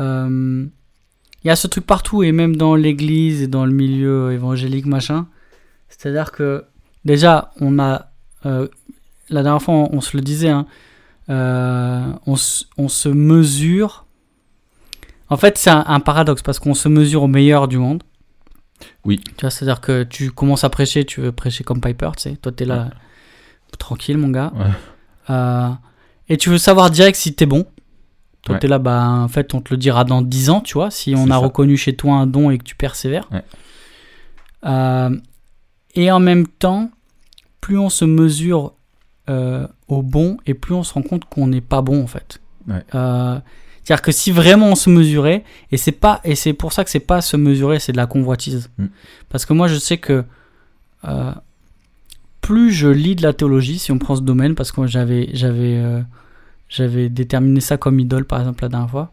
euh, 0.00 0.66
il 1.44 1.46
y 1.48 1.50
a 1.50 1.56
ce 1.56 1.68
truc 1.68 1.86
partout, 1.86 2.22
et 2.24 2.32
même 2.32 2.56
dans 2.56 2.74
l'église 2.74 3.42
et 3.42 3.46
dans 3.46 3.64
le 3.64 3.72
milieu 3.72 4.32
évangélique, 4.32 4.86
machin. 4.86 5.28
C'est-à-dire 5.88 6.32
que, 6.32 6.64
déjà, 7.04 7.52
on 7.60 7.78
a. 7.78 8.10
euh, 8.46 8.66
la 9.28 9.42
dernière 9.44 9.62
fois, 9.62 9.74
on, 9.74 9.90
on 9.92 10.00
se 10.00 10.16
le 10.16 10.22
disait, 10.22 10.48
hein, 10.48 10.66
on 12.26 12.36
se 12.36 13.08
mesure. 13.08 14.03
En 15.30 15.36
fait, 15.36 15.56
c'est 15.58 15.70
un, 15.70 15.84
un 15.86 16.00
paradoxe 16.00 16.42
parce 16.42 16.58
qu'on 16.58 16.74
se 16.74 16.88
mesure 16.88 17.22
au 17.22 17.26
meilleur 17.28 17.66
du 17.68 17.78
monde. 17.78 18.02
Oui. 19.04 19.20
Tu 19.36 19.42
vois, 19.42 19.50
c'est-à-dire 19.50 19.80
que 19.80 20.02
tu 20.02 20.30
commences 20.30 20.64
à 20.64 20.70
prêcher, 20.70 21.04
tu 21.04 21.20
veux 21.20 21.32
prêcher 21.32 21.64
comme 21.64 21.80
Piper, 21.80 22.10
tu 22.16 22.22
sais. 22.24 22.36
Toi, 22.36 22.52
t'es 22.52 22.64
là, 22.64 22.90
tranquille, 23.78 24.18
mon 24.18 24.28
gars. 24.28 24.52
Ouais. 24.54 24.66
Euh, 25.30 25.70
et 26.28 26.36
tu 26.36 26.50
veux 26.50 26.58
savoir 26.58 26.90
direct 26.90 27.16
si 27.16 27.34
t'es 27.34 27.46
bon. 27.46 27.66
Toi, 28.42 28.54
Ouais. 28.56 28.58
t'es 28.60 28.68
là, 28.68 28.78
bah, 28.78 29.08
en 29.08 29.28
fait, 29.28 29.54
on 29.54 29.60
te 29.62 29.72
le 29.72 29.78
dira 29.78 30.04
dans 30.04 30.20
10 30.20 30.50
ans, 30.50 30.60
tu 30.60 30.74
vois, 30.74 30.90
si 30.90 31.14
on 31.16 31.26
a 31.26 31.30
ça. 31.30 31.36
reconnu 31.38 31.76
chez 31.78 31.96
toi 31.96 32.14
un 32.16 32.26
don 32.26 32.50
et 32.50 32.58
que 32.58 32.64
tu 32.64 32.74
persévères. 32.76 33.28
Euh, 34.66 35.16
et 35.94 36.10
en 36.10 36.20
même 36.20 36.46
temps, 36.46 36.90
plus 37.60 37.78
on 37.78 37.88
se 37.88 38.04
mesure 38.04 38.74
euh, 39.30 39.66
au 39.88 40.02
bon 40.02 40.36
et 40.46 40.52
plus 40.54 40.74
on 40.74 40.82
se 40.82 40.92
rend 40.92 41.02
compte 41.02 41.24
qu'on 41.24 41.46
n'est 41.46 41.60
pas 41.62 41.80
bon, 41.82 42.02
en 42.02 42.06
fait. 42.06 42.40
Ouais. 42.68 42.82
Euh, 42.94 43.38
c'est-à-dire 43.84 44.02
que 44.02 44.12
si 44.12 44.32
vraiment 44.32 44.68
on 44.68 44.74
se 44.74 44.88
mesurait, 44.88 45.44
et 45.70 45.76
c'est 45.76 45.92
pas, 45.92 46.20
et 46.24 46.34
c'est 46.36 46.54
pour 46.54 46.72
ça 46.72 46.84
que 46.84 46.90
c'est 46.90 47.00
pas 47.00 47.20
se 47.20 47.36
mesurer, 47.36 47.78
c'est 47.80 47.92
de 47.92 47.98
la 47.98 48.06
convoitise. 48.06 48.70
Mm. 48.78 48.86
Parce 49.28 49.44
que 49.44 49.52
moi, 49.52 49.68
je 49.68 49.76
sais 49.76 49.98
que 49.98 50.24
euh, 51.06 51.32
plus 52.40 52.72
je 52.72 52.88
lis 52.88 53.14
de 53.14 53.22
la 53.22 53.34
théologie, 53.34 53.78
si 53.78 53.92
on 53.92 53.98
prend 53.98 54.16
ce 54.16 54.22
domaine, 54.22 54.54
parce 54.54 54.72
que 54.72 54.86
j'avais, 54.86 55.28
j'avais, 55.34 55.76
euh, 55.76 56.00
j'avais 56.70 57.10
déterminé 57.10 57.60
ça 57.60 57.76
comme 57.76 58.00
idole, 58.00 58.24
par 58.24 58.40
exemple, 58.40 58.62
la 58.62 58.70
dernière 58.70 58.90
fois, 58.90 59.12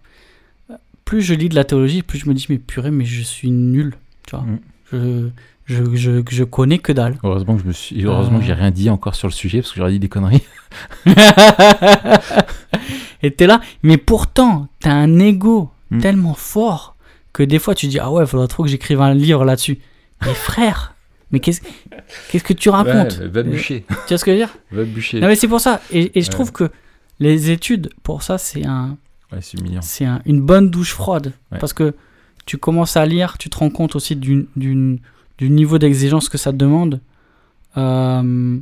euh, 0.69 0.75
plus 1.03 1.21
je 1.21 1.33
lis 1.33 1.49
de 1.49 1.55
la 1.55 1.65
théologie, 1.65 2.01
plus 2.01 2.19
je 2.19 2.29
me 2.29 2.33
dis, 2.33 2.45
mais 2.47 2.57
purée, 2.57 2.91
mais 2.91 3.03
je 3.03 3.23
suis 3.23 3.51
nul, 3.51 3.95
tu 4.25 4.37
vois. 4.37 4.45
Mm. 4.45 4.59
Je, 4.93 5.29
je, 5.65 5.95
je, 5.95 6.21
je 6.29 6.43
connais 6.45 6.79
que 6.79 6.93
dalle. 6.93 7.17
heureusement 7.23 7.55
que 7.55 7.61
je 7.61 7.67
me 7.67 7.73
suis, 7.73 8.05
heureusement 8.05 8.39
que 8.39 8.45
j'ai 8.45 8.53
rien 8.53 8.71
dit 8.71 8.89
encore 8.89 9.15
sur 9.15 9.27
le 9.27 9.33
sujet 9.33 9.59
parce 9.59 9.71
que 9.71 9.77
j'aurais 9.79 9.91
dit 9.91 9.99
des 9.99 10.09
conneries. 10.09 10.43
et 13.23 13.31
t'es 13.31 13.47
là, 13.47 13.61
mais 13.83 13.97
pourtant, 13.97 14.67
t'as 14.79 14.91
un 14.93 15.19
ego 15.19 15.69
Mm. 15.91 15.99
tellement 15.99 16.33
fort 16.35 16.95
que 17.33 17.43
des 17.43 17.59
fois 17.59 17.75
tu 17.75 17.87
dis, 17.87 17.99
ah 17.99 18.09
ouais, 18.11 18.25
faudrait 18.25 18.47
trop 18.47 18.63
que 18.63 18.69
j'écrive 18.69 19.01
un 19.01 19.13
livre 19.13 19.43
là-dessus. 19.43 19.77
Mais 20.25 20.33
frère, 20.33 20.95
mais 21.31 21.41
qu'est-ce 21.41 21.59
qu'est-ce 22.31 22.43
que 22.45 22.53
tu 22.53 22.69
racontes 22.69 23.17
Ouais, 23.19 23.27
va 23.27 23.43
bûcher, 23.43 23.83
Tu 23.89 23.93
vois 24.09 24.17
ce 24.17 24.23
que 24.23 24.31
je 24.31 24.37
veux 24.37 24.45
dire? 24.45 24.55
Va 24.71 24.83
bûcher. 24.85 25.19
Non 25.19 25.27
mais 25.27 25.35
c'est 25.35 25.49
pour 25.49 25.59
ça. 25.59 25.81
Et, 25.91 26.17
et 26.17 26.21
je 26.21 26.27
Ouais. 26.27 26.31
trouve 26.33 26.51
que 26.53 26.69
les 27.19 27.51
études, 27.51 27.89
pour 28.03 28.23
ça, 28.23 28.37
c'est 28.37 28.65
un, 28.65 28.97
Ouais, 29.33 29.39
c'est 29.81 30.05
un- 30.05 30.21
une 30.25 30.41
bonne 30.41 30.69
douche 30.69 30.93
froide. 30.93 31.33
Parce 31.59 31.73
que 31.73 31.93
tu 32.45 32.57
commences 32.57 32.95
à 32.97 33.05
lire, 33.05 33.37
tu 33.37 33.49
te 33.49 33.57
rends 33.57 33.69
compte 33.69 33.95
aussi 33.97 34.15
d'une, 34.15 34.47
d'une- 34.55 34.99
du 35.37 35.49
niveau 35.49 35.77
d'exigence 35.77 36.29
que 36.29 36.37
ça 36.37 36.51
te 36.53 36.57
demande. 36.57 36.99
Euh, 37.77 38.57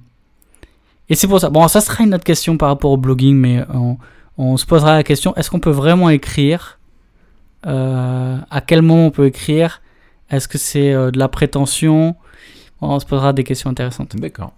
et 1.10 1.16
c'est 1.16 1.28
pour 1.28 1.40
ça. 1.40 1.50
Bon, 1.50 1.68
ça 1.68 1.82
sera 1.82 2.04
une 2.04 2.14
autre 2.14 2.24
question 2.24 2.58
par 2.58 2.70
rapport 2.70 2.92
au 2.92 2.98
blogging, 2.98 3.36
mais 3.36 3.64
on, 3.74 3.98
on 4.42 4.56
se 4.58 4.66
posera 4.66 4.96
la 4.96 5.04
question 5.04 5.36
est-ce 5.36 5.50
qu'on 5.52 5.60
peut 5.60 5.70
vraiment 5.70 6.10
écrire? 6.10 6.80
Euh, 7.68 8.38
À 8.50 8.62
quel 8.62 8.82
moment 8.82 9.08
on 9.08 9.12
peut 9.12 9.26
écrire? 9.26 9.82
Est-ce 10.30 10.48
que 10.48 10.58
c'est 10.58 10.94
euh, 10.94 11.12
de 11.12 11.20
la 11.20 11.28
prétention? 11.28 12.16
On 12.80 12.98
se 13.00 13.06
posera 13.06 13.34
des 13.34 13.44
questions 13.44 13.70
intéressantes. 13.70 14.16
D'accord. 14.16 14.54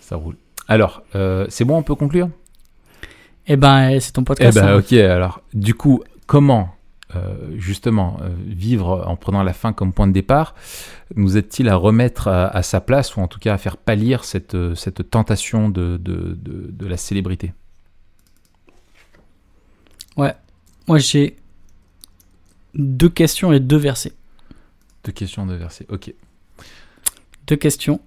Ça 0.00 0.16
roule. 0.16 0.36
Alors, 0.66 1.02
euh, 1.14 1.44
c'est 1.50 1.66
bon, 1.66 1.76
on 1.76 1.82
peut 1.82 1.94
conclure? 1.94 2.30
Eh 3.46 3.56
ben, 3.56 4.00
c'est 4.00 4.12
ton 4.12 4.22
Eh 4.22 4.24
podcast. 4.24 4.56
ben, 4.58 4.66
hein. 4.68 4.78
ok. 4.78 4.92
Alors, 4.94 5.42
du 5.52 5.74
coup, 5.74 6.02
comment 6.26 6.70
justement 7.56 8.16
vivre 8.44 9.04
en 9.06 9.14
prenant 9.14 9.44
la 9.44 9.52
fin 9.52 9.72
comme 9.72 9.92
point 9.92 10.08
de 10.08 10.12
départ? 10.12 10.56
Nous 11.14 11.36
aide-t-il 11.36 11.68
à 11.68 11.76
remettre 11.76 12.26
à, 12.26 12.48
à 12.48 12.62
sa 12.62 12.80
place 12.80 13.14
ou 13.14 13.20
en 13.20 13.28
tout 13.28 13.38
cas 13.38 13.54
à 13.54 13.58
faire 13.58 13.76
pâlir 13.76 14.24
cette, 14.24 14.56
cette 14.74 15.10
tentation 15.10 15.68
de, 15.68 15.96
de, 15.96 16.36
de, 16.36 16.70
de 16.72 16.86
la 16.88 16.96
célébrité? 16.96 17.52
Moi, 20.16 20.98
j'ai 20.98 21.36
deux 22.74 23.08
questions 23.08 23.52
et 23.52 23.60
deux 23.60 23.78
versets. 23.78 24.12
Deux 25.04 25.12
questions 25.12 25.46
de 25.46 25.54
verset. 25.54 25.86
Ok. 25.88 26.12
Deux 27.46 27.56
questions. 27.56 28.00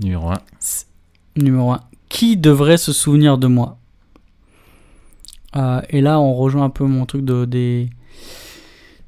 Numéro 0.00 0.30
1. 0.30 0.34
Numéro 1.36 1.72
1. 1.72 1.80
Qui 2.08 2.36
devrait 2.36 2.76
se 2.76 2.92
souvenir 2.92 3.38
de 3.38 3.48
moi? 3.48 3.78
Euh, 5.56 5.80
Et 5.90 6.00
là, 6.00 6.20
on 6.20 6.32
rejoint 6.34 6.64
un 6.64 6.70
peu 6.70 6.84
mon 6.84 7.06
truc 7.06 7.24
de, 7.24 7.44
des, 7.44 7.90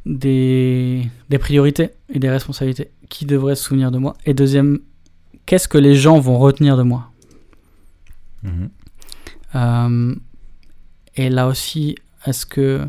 des, 0.05 1.07
des 1.29 1.39
priorités 1.39 1.91
et 2.09 2.19
des 2.19 2.31
responsabilités. 2.31 2.91
Qui 3.09 3.27
devrait 3.27 3.55
se 3.55 3.63
souvenir 3.65 3.91
de 3.93 3.99
moi? 3.99 4.17
Et 4.27 4.35
deuxième, 4.35 4.81
qu'est-ce 5.47 5.69
que 5.69 5.79
les 5.79 5.95
gens 5.95 6.19
vont 6.19 6.39
retenir 6.39 6.77
de 6.77 6.83
moi? 6.83 7.11
Euh, 9.55 10.15
Et 11.17 11.31
là 11.31 11.47
aussi, 11.47 11.95
est-ce 12.29 12.47
que 12.47 12.87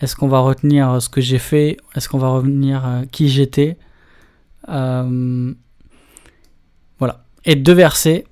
est-ce 0.00 0.16
qu'on 0.16 0.28
va 0.28 0.40
retenir 0.40 1.00
ce 1.02 1.08
que 1.08 1.20
j'ai 1.20 1.38
fait? 1.38 1.76
Est-ce 1.94 2.08
qu'on 2.08 2.18
va 2.18 2.28
retenir 2.28 2.86
euh, 2.86 3.02
qui 3.10 3.28
j'étais? 3.28 3.76
Euh, 4.68 5.52
Voilà. 6.98 7.24
Et 7.44 7.56
deux 7.56 7.72
versets. 7.74 8.24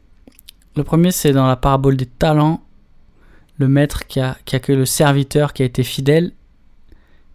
Le 0.76 0.84
premier, 0.84 1.10
c'est 1.10 1.32
dans 1.32 1.46
la 1.46 1.56
parabole 1.56 1.96
des 1.96 2.06
talents. 2.06 2.62
Le 3.58 3.68
maître 3.68 4.06
qui, 4.06 4.20
a, 4.20 4.36
qui 4.44 4.56
accueille 4.56 4.76
le 4.76 4.86
serviteur 4.86 5.52
qui 5.52 5.62
a 5.62 5.66
été 5.66 5.82
fidèle 5.82 6.32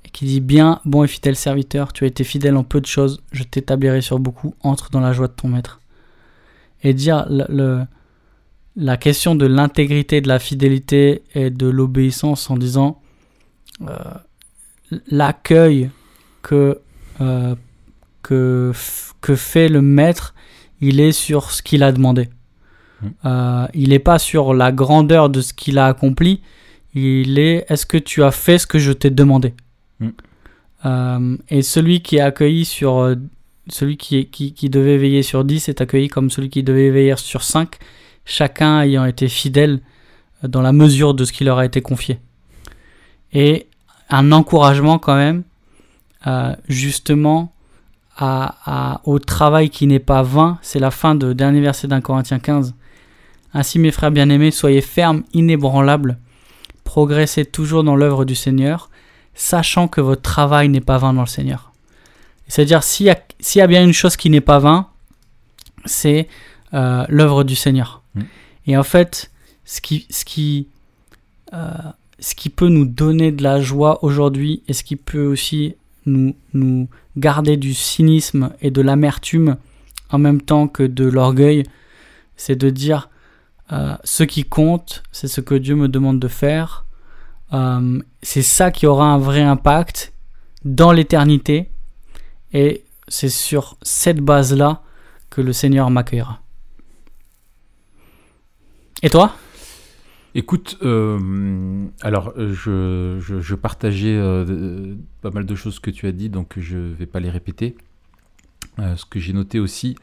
et 0.05 0.09
qui 0.09 0.25
dit 0.25 0.39
bien, 0.39 0.79
bon 0.85 1.03
et 1.03 1.07
fidèle 1.07 1.35
serviteur, 1.35 1.91
tu 1.91 2.05
as 2.05 2.07
été 2.07 2.23
fidèle 2.23 2.55
en 2.55 2.63
peu 2.63 2.79
de 2.79 2.85
choses, 2.85 3.21
je 3.33 3.43
t'établirai 3.43 4.01
sur 4.01 4.19
beaucoup, 4.19 4.55
entre 4.61 4.89
dans 4.89 5.01
la 5.01 5.11
joie 5.11 5.27
de 5.27 5.33
ton 5.33 5.49
maître. 5.49 5.81
Et 6.81 6.93
dire 6.93 7.25
le, 7.29 7.83
la 8.75 8.97
question 8.97 9.35
de 9.35 9.45
l'intégrité, 9.45 10.21
de 10.21 10.27
la 10.29 10.39
fidélité 10.39 11.23
et 11.35 11.49
de 11.49 11.67
l'obéissance 11.67 12.49
en 12.49 12.57
disant 12.57 13.01
euh, 13.01 13.02
l'accueil 15.09 15.89
que, 16.41 16.79
euh, 17.21 17.55
que, 18.21 18.71
que 19.21 19.35
fait 19.35 19.69
le 19.69 19.81
maître, 19.81 20.33
il 20.81 20.99
est 20.99 21.11
sur 21.11 21.51
ce 21.51 21.61
qu'il 21.61 21.83
a 21.83 21.91
demandé. 21.91 22.29
Mhm. 23.01 23.11
Euh, 23.25 23.67
il 23.73 23.89
n'est 23.89 23.99
pas 23.99 24.19
sur 24.19 24.53
la 24.53 24.71
grandeur 24.71 25.29
de 25.29 25.41
ce 25.41 25.53
qu'il 25.53 25.77
a 25.77 25.87
accompli, 25.87 26.41
il 26.93 27.39
est 27.39 27.65
est-ce 27.69 27.85
que 27.85 27.97
tu 27.97 28.23
as 28.23 28.31
fait 28.31 28.57
ce 28.57 28.67
que 28.67 28.79
je 28.79 28.91
t'ai 28.91 29.09
demandé? 29.09 29.53
Euh, 30.85 31.37
Et 31.49 31.61
celui 31.61 32.01
qui 32.01 32.17
est 32.17 32.21
accueilli 32.21 32.65
sur. 32.65 32.97
euh, 32.99 33.15
celui 33.69 33.95
qui, 33.95 34.25
qui, 34.29 34.53
qui 34.53 34.69
devait 34.69 34.97
veiller 34.97 35.23
sur 35.23 35.45
10 35.45 35.69
est 35.69 35.79
accueilli 35.79 36.09
comme 36.09 36.29
celui 36.29 36.49
qui 36.49 36.63
devait 36.63 36.89
veiller 36.89 37.15
sur 37.15 37.43
5, 37.43 37.75
chacun 38.25 38.81
ayant 38.81 39.05
été 39.05 39.29
fidèle 39.29 39.79
euh, 40.43 40.49
dans 40.49 40.61
la 40.61 40.73
mesure 40.73 41.13
de 41.13 41.23
ce 41.23 41.31
qui 41.31 41.45
leur 41.45 41.59
a 41.59 41.65
été 41.65 41.81
confié. 41.81 42.19
Et 43.33 43.67
un 44.09 44.31
encouragement 44.31 44.99
quand 44.99 45.15
même, 45.15 45.43
euh, 46.27 46.55
justement, 46.67 47.51
à, 48.15 48.55
à- 48.65 49.01
au 49.05 49.17
travail 49.19 49.69
qui 49.69 49.87
n'est 49.87 49.99
pas 49.99 50.21
vain. 50.21 50.59
C'est 50.61 50.79
la 50.79 50.91
fin 50.91 51.15
de 51.15 51.33
dernier 51.33 51.61
verset 51.61 51.87
d'un 51.87 52.01
Corinthiens 52.01 52.39
15. 52.39 52.75
Ainsi, 53.55 53.79
mes 53.79 53.91
frères 53.91 54.11
bien-aimés, 54.11 54.51
soyez 54.51 54.81
fermes, 54.81 55.23
inébranlables, 55.33 56.17
progressez 56.83 57.45
toujours 57.45 57.83
dans 57.83 57.95
l'œuvre 57.95 58.25
du 58.25 58.35
Seigneur, 58.35 58.89
sachant 59.35 59.87
que 59.87 60.01
votre 60.01 60.21
travail 60.21 60.69
n'est 60.69 60.81
pas 60.81 60.97
vain 60.99 61.13
dans 61.13 61.21
le 61.21 61.27
Seigneur. 61.27 61.71
C'est-à-dire, 62.47 62.83
s'il 62.83 63.07
y, 63.07 63.09
a- 63.09 63.19
s'il 63.39 63.59
y 63.59 63.61
a 63.63 63.67
bien 63.67 63.83
une 63.83 63.93
chose 63.93 64.15
qui 64.15 64.29
n'est 64.29 64.41
pas 64.41 64.59
vain, 64.59 64.87
c'est 65.85 66.27
euh, 66.73 67.05
l'œuvre 67.09 67.43
du 67.43 67.55
Seigneur. 67.55 68.01
Mm. 68.15 68.21
Et 68.67 68.77
en 68.77 68.83
fait, 68.83 69.31
ce 69.65 69.81
qui, 69.81 70.05
ce, 70.09 70.23
qui, 70.25 70.67
euh, 71.53 71.67
ce 72.23 72.35
qui 72.35 72.49
peut 72.49 72.69
nous 72.69 72.85
donner 72.85 73.33
de 73.33 73.43
la 73.43 73.59
joie 73.59 74.01
aujourd'hui 74.01 74.63
et 74.69 74.73
ce 74.73 74.85
qui 74.85 74.95
peut 74.95 75.25
aussi 75.25 75.75
nous, 76.05 76.33
nous 76.53 76.87
garder 77.17 77.57
du 77.57 77.73
cynisme 77.73 78.53
et 78.61 78.71
de 78.71 78.81
l'amertume 78.81 79.57
en 80.09 80.19
même 80.19 80.41
temps 80.41 80.69
que 80.69 80.83
de 80.83 81.03
l'orgueil, 81.03 81.63
c'est 82.37 82.55
de 82.55 82.69
dire 82.69 83.09
euh, 83.73 83.97
ce 84.05 84.23
qui 84.23 84.45
compte, 84.45 85.03
c'est 85.11 85.27
ce 85.27 85.41
que 85.41 85.55
Dieu 85.55 85.75
me 85.75 85.89
demande 85.89 86.17
de 86.21 86.29
faire. 86.29 86.85
Euh, 87.51 88.01
c'est 88.21 88.41
ça 88.41 88.71
qui 88.71 88.87
aura 88.87 89.07
un 89.07 89.17
vrai 89.17 89.41
impact 89.41 90.13
dans 90.63 90.93
l'éternité. 90.93 91.71
Et 92.53 92.85
c'est 93.09 93.27
sur 93.27 93.75
cette 93.81 94.21
base-là 94.21 94.81
que 95.29 95.41
le 95.41 95.51
Seigneur 95.51 95.89
m'accueillera. 95.89 96.39
Et 99.01 99.09
toi? 99.09 99.35
Écoute, 100.35 100.79
euh, 100.81 101.85
alors 102.01 102.33
euh, 102.37 102.53
je, 102.53 103.19
je, 103.23 103.39
je 103.39 103.55
partageais 103.55 104.15
euh, 104.17 104.95
pas 105.21 105.29
mal 105.29 105.45
de 105.45 105.53
choses 105.55 105.79
que 105.79 105.91
tu 105.91 106.07
as 106.07 106.11
dit, 106.11 106.29
donc 106.29 106.53
je 106.57 106.77
vais 106.77 107.05
pas 107.05 107.19
les 107.19 107.29
répéter. 107.29 107.75
Euh, 108.79 108.95
ce 108.95 109.05
que 109.05 109.19
j'ai 109.19 109.33
noté 109.33 109.59
aussi, 109.59 109.95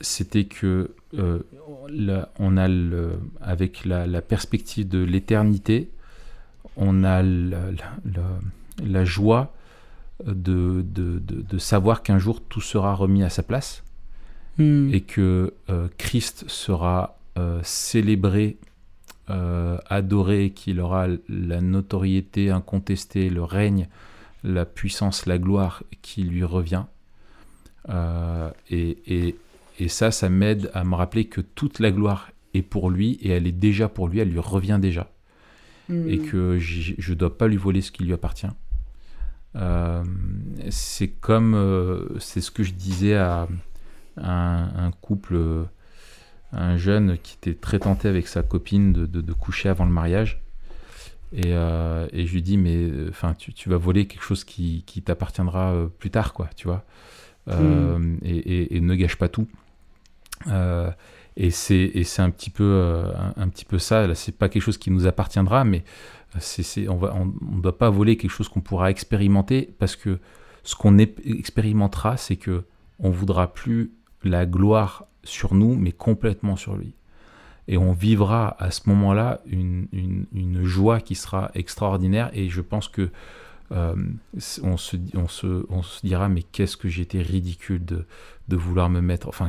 c'était 0.00 0.44
que 0.44 0.92
là, 1.90 2.30
on 2.38 2.56
a 2.56 2.66
le- 2.68 3.18
avec 3.42 3.84
la, 3.84 4.06
la 4.06 4.22
perspective 4.22 4.88
de 4.88 5.00
l'éternité, 5.04 5.90
on 6.76 7.04
a 7.04 7.22
la, 7.22 7.70
la- 7.70 7.96
la- 8.14 8.40
la 8.82 9.04
joie 9.04 9.52
de, 10.24 10.82
de, 10.82 11.18
de- 11.18 11.42
de 11.42 11.58
savoir 11.58 12.02
qu'un 12.02 12.18
jour 12.18 12.40
tout 12.42 12.62
sera 12.62 12.94
remis 12.94 13.22
à 13.22 13.28
sa 13.30 13.42
place 13.42 13.82
Hmm. 14.58 14.92
et 14.92 15.00
que 15.02 15.52
Christ 15.96 16.44
sera 16.48 17.18
célébré, 17.62 18.56
euh, 19.30 19.78
adoré, 19.88 20.50
qu'il 20.50 20.80
aura 20.80 21.06
la 21.28 21.60
notoriété 21.60 22.50
incontestée, 22.50 23.30
le 23.30 23.42
règne, 23.44 23.88
la 24.44 24.64
puissance, 24.64 25.26
la 25.26 25.38
gloire 25.38 25.82
qui 26.02 26.22
lui 26.24 26.44
revient. 26.44 26.84
Euh, 27.88 28.50
et, 28.70 28.98
et- 29.06 29.36
et 29.78 29.88
ça, 29.88 30.10
ça 30.10 30.28
m'aide 30.28 30.70
à 30.74 30.84
me 30.84 30.94
rappeler 30.94 31.24
que 31.24 31.40
toute 31.40 31.78
la 31.78 31.90
gloire 31.90 32.30
est 32.52 32.60
pour 32.62 32.90
lui 32.90 33.12
et 33.22 33.30
elle 33.30 33.46
est 33.46 33.52
déjà 33.52 33.88
pour 33.88 34.08
lui, 34.08 34.18
elle 34.18 34.28
lui 34.30 34.38
revient 34.40 34.78
déjà 34.80 35.10
et 36.08 36.18
que 36.18 36.58
j'y- 36.58 36.94
je 36.98 37.12
ne 37.12 37.18
dois 37.18 37.36
pas 37.38 37.48
lui 37.48 37.56
voler 37.56 37.80
ce 37.80 37.90
qui 37.90 38.04
lui 38.04 38.12
appartient. 38.12 38.46
Euh, 39.56 40.04
c'est 40.68 41.08
comme, 41.08 41.54
c'est 42.20 42.40
ce 42.40 42.50
que 42.50 42.62
je 42.62 42.72
disais 42.72 43.16
à 43.16 43.48
un, 44.18 44.68
un 44.76 44.90
couple, 45.00 45.38
un 46.52 46.76
jeune 46.76 47.16
qui 47.22 47.36
était 47.36 47.54
très 47.54 47.78
tenté 47.78 48.08
avec 48.08 48.26
sa 48.26 48.42
copine 48.42 48.92
de, 48.92 49.06
de- 49.06 49.20
de 49.20 49.32
coucher 49.32 49.68
avant 49.68 49.84
le 49.84 49.92
mariage. 49.92 50.40
Et, 51.32 51.42
euh, 51.54 52.08
et 52.12 52.26
je 52.26 52.32
lui 52.32 52.42
dis, 52.42 52.56
mais 52.56 52.90
enfin, 53.08 53.34
tu, 53.34 53.52
tu 53.52 53.68
vas 53.68 53.76
voler 53.76 54.06
quelque 54.06 54.24
chose 54.24 54.42
qui, 54.44 54.82
qui 54.86 55.00
t'appartiendra 55.02 55.72
euh, 55.72 55.86
plus 55.86 56.10
tard, 56.10 56.32
quoi, 56.32 56.48
tu 56.56 56.66
vois. 56.66 56.84
Euh, 57.48 58.16
et, 58.22 58.36
et- 58.36 58.76
et 58.76 58.80
ne 58.80 58.94
gâche 58.96 59.16
pas 59.16 59.28
tout. 59.28 59.46
Euh, 60.48 60.90
et 61.36 61.50
c'est 61.50 61.92
un 62.18 62.30
petit 62.30 62.50
peu 62.50 62.64
euh, 62.64 63.12
un, 63.16 63.42
un 63.44 63.48
petit 63.48 63.64
peu 63.64 63.78
ça. 63.78 64.06
Là, 64.06 64.14
c'est 64.14 64.36
pas 64.36 64.48
quelque 64.48 64.62
chose 64.62 64.78
qui 64.78 64.90
nous 64.90 65.06
appartiendra, 65.06 65.64
mais 65.64 65.84
c'est 66.38 66.88
on 66.88 66.96
va 66.96 67.14
on, 67.14 67.32
on 67.52 67.58
doit 67.58 67.76
pas 67.78 67.90
voler 67.90 68.16
quelque 68.16 68.30
chose 68.30 68.48
qu'on 68.48 68.60
pourra 68.60 68.90
expérimenter 68.90 69.72
parce 69.78 69.96
que 69.96 70.18
ce 70.62 70.74
qu'on 70.74 70.98
expérimentera, 70.98 72.16
c'est 72.16 72.36
que 72.36 72.64
on 72.98 73.10
voudra 73.10 73.52
plus 73.52 73.92
la 74.22 74.44
gloire 74.46 75.06
sur 75.30 75.54
nous, 75.54 75.74
mais 75.74 75.92
complètement 75.92 76.56
sur 76.56 76.76
lui. 76.76 76.94
Et 77.68 77.76
on 77.76 77.92
vivra 77.92 78.56
à 78.58 78.70
ce 78.70 78.88
moment-là 78.88 79.40
une, 79.46 79.86
une, 79.92 80.64
joie 80.64 81.00
qui 81.00 81.14
sera 81.14 81.50
extraordinaire. 81.54 82.30
Et 82.32 82.48
je 82.48 82.60
pense 82.60 82.88
que 82.88 83.10
euh, 83.72 83.94
on, 84.62 84.76
se, 84.76 84.96
on, 85.14 85.28
se, 85.28 85.66
on 85.68 85.82
se 85.82 86.04
dira, 86.04 86.28
mais 86.28 86.42
qu'est-ce 86.42 86.76
que 86.76 86.88
j'étais 86.88 87.22
ridicule 87.22 87.84
de, 87.84 88.06
de 88.48 88.56
vouloir 88.56 88.90
me 88.90 89.00
mettre. 89.00 89.28
Enfin, 89.28 89.48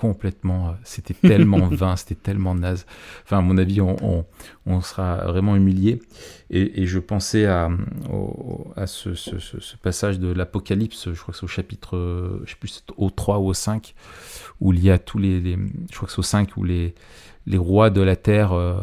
complètement. 0.00 0.68
euh, 0.68 0.72
C'était 0.84 1.14
tellement 1.14 1.68
vain, 1.68 1.94
c'était 1.96 2.14
tellement 2.14 2.54
naze. 2.54 2.86
Enfin, 3.24 3.38
à 3.38 3.40
mon 3.42 3.58
avis, 3.58 3.80
on, 3.80 3.96
on, 4.02 4.24
on 4.66 4.80
sera 4.80 5.26
vraiment 5.26 5.54
humilié. 5.56 6.00
Et, 6.48 6.82
et 6.82 6.86
je 6.86 6.98
pensais 6.98 7.44
à, 7.46 7.68
au- 8.10 8.72
à 8.76 8.86
ce, 8.86 9.14
ce- 9.14 9.38
ce- 9.38 9.60
ce 9.60 9.76
passage 9.76 10.18
de 10.18 10.32
l'Apocalypse, 10.32 11.12
je 11.12 11.20
crois 11.20 11.32
que 11.32 11.38
c'est 11.38 11.44
au 11.44 11.48
chapitre, 11.48 11.96
euh, 11.96 12.42
je 12.46 12.50
sais 12.52 12.56
plus, 12.58 12.84
au 12.96 13.10
3 13.10 13.38
ou 13.38 13.48
au 13.48 13.54
5, 13.54 13.94
où 14.60 14.72
il 14.72 14.82
y 14.82 14.90
a 14.90 14.98
tous 14.98 15.18
les. 15.18 15.40
les- 15.40 15.58
je 15.90 15.96
crois 15.96 16.06
que 16.06 16.12
c'est 16.12 16.18
au 16.18 16.22
5 16.22 16.56
où 16.56 16.64
les, 16.64 16.94
les 17.46 17.58
rois 17.58 17.90
de 17.90 18.00
la 18.00 18.16
terre 18.16 18.52
euh, 18.52 18.80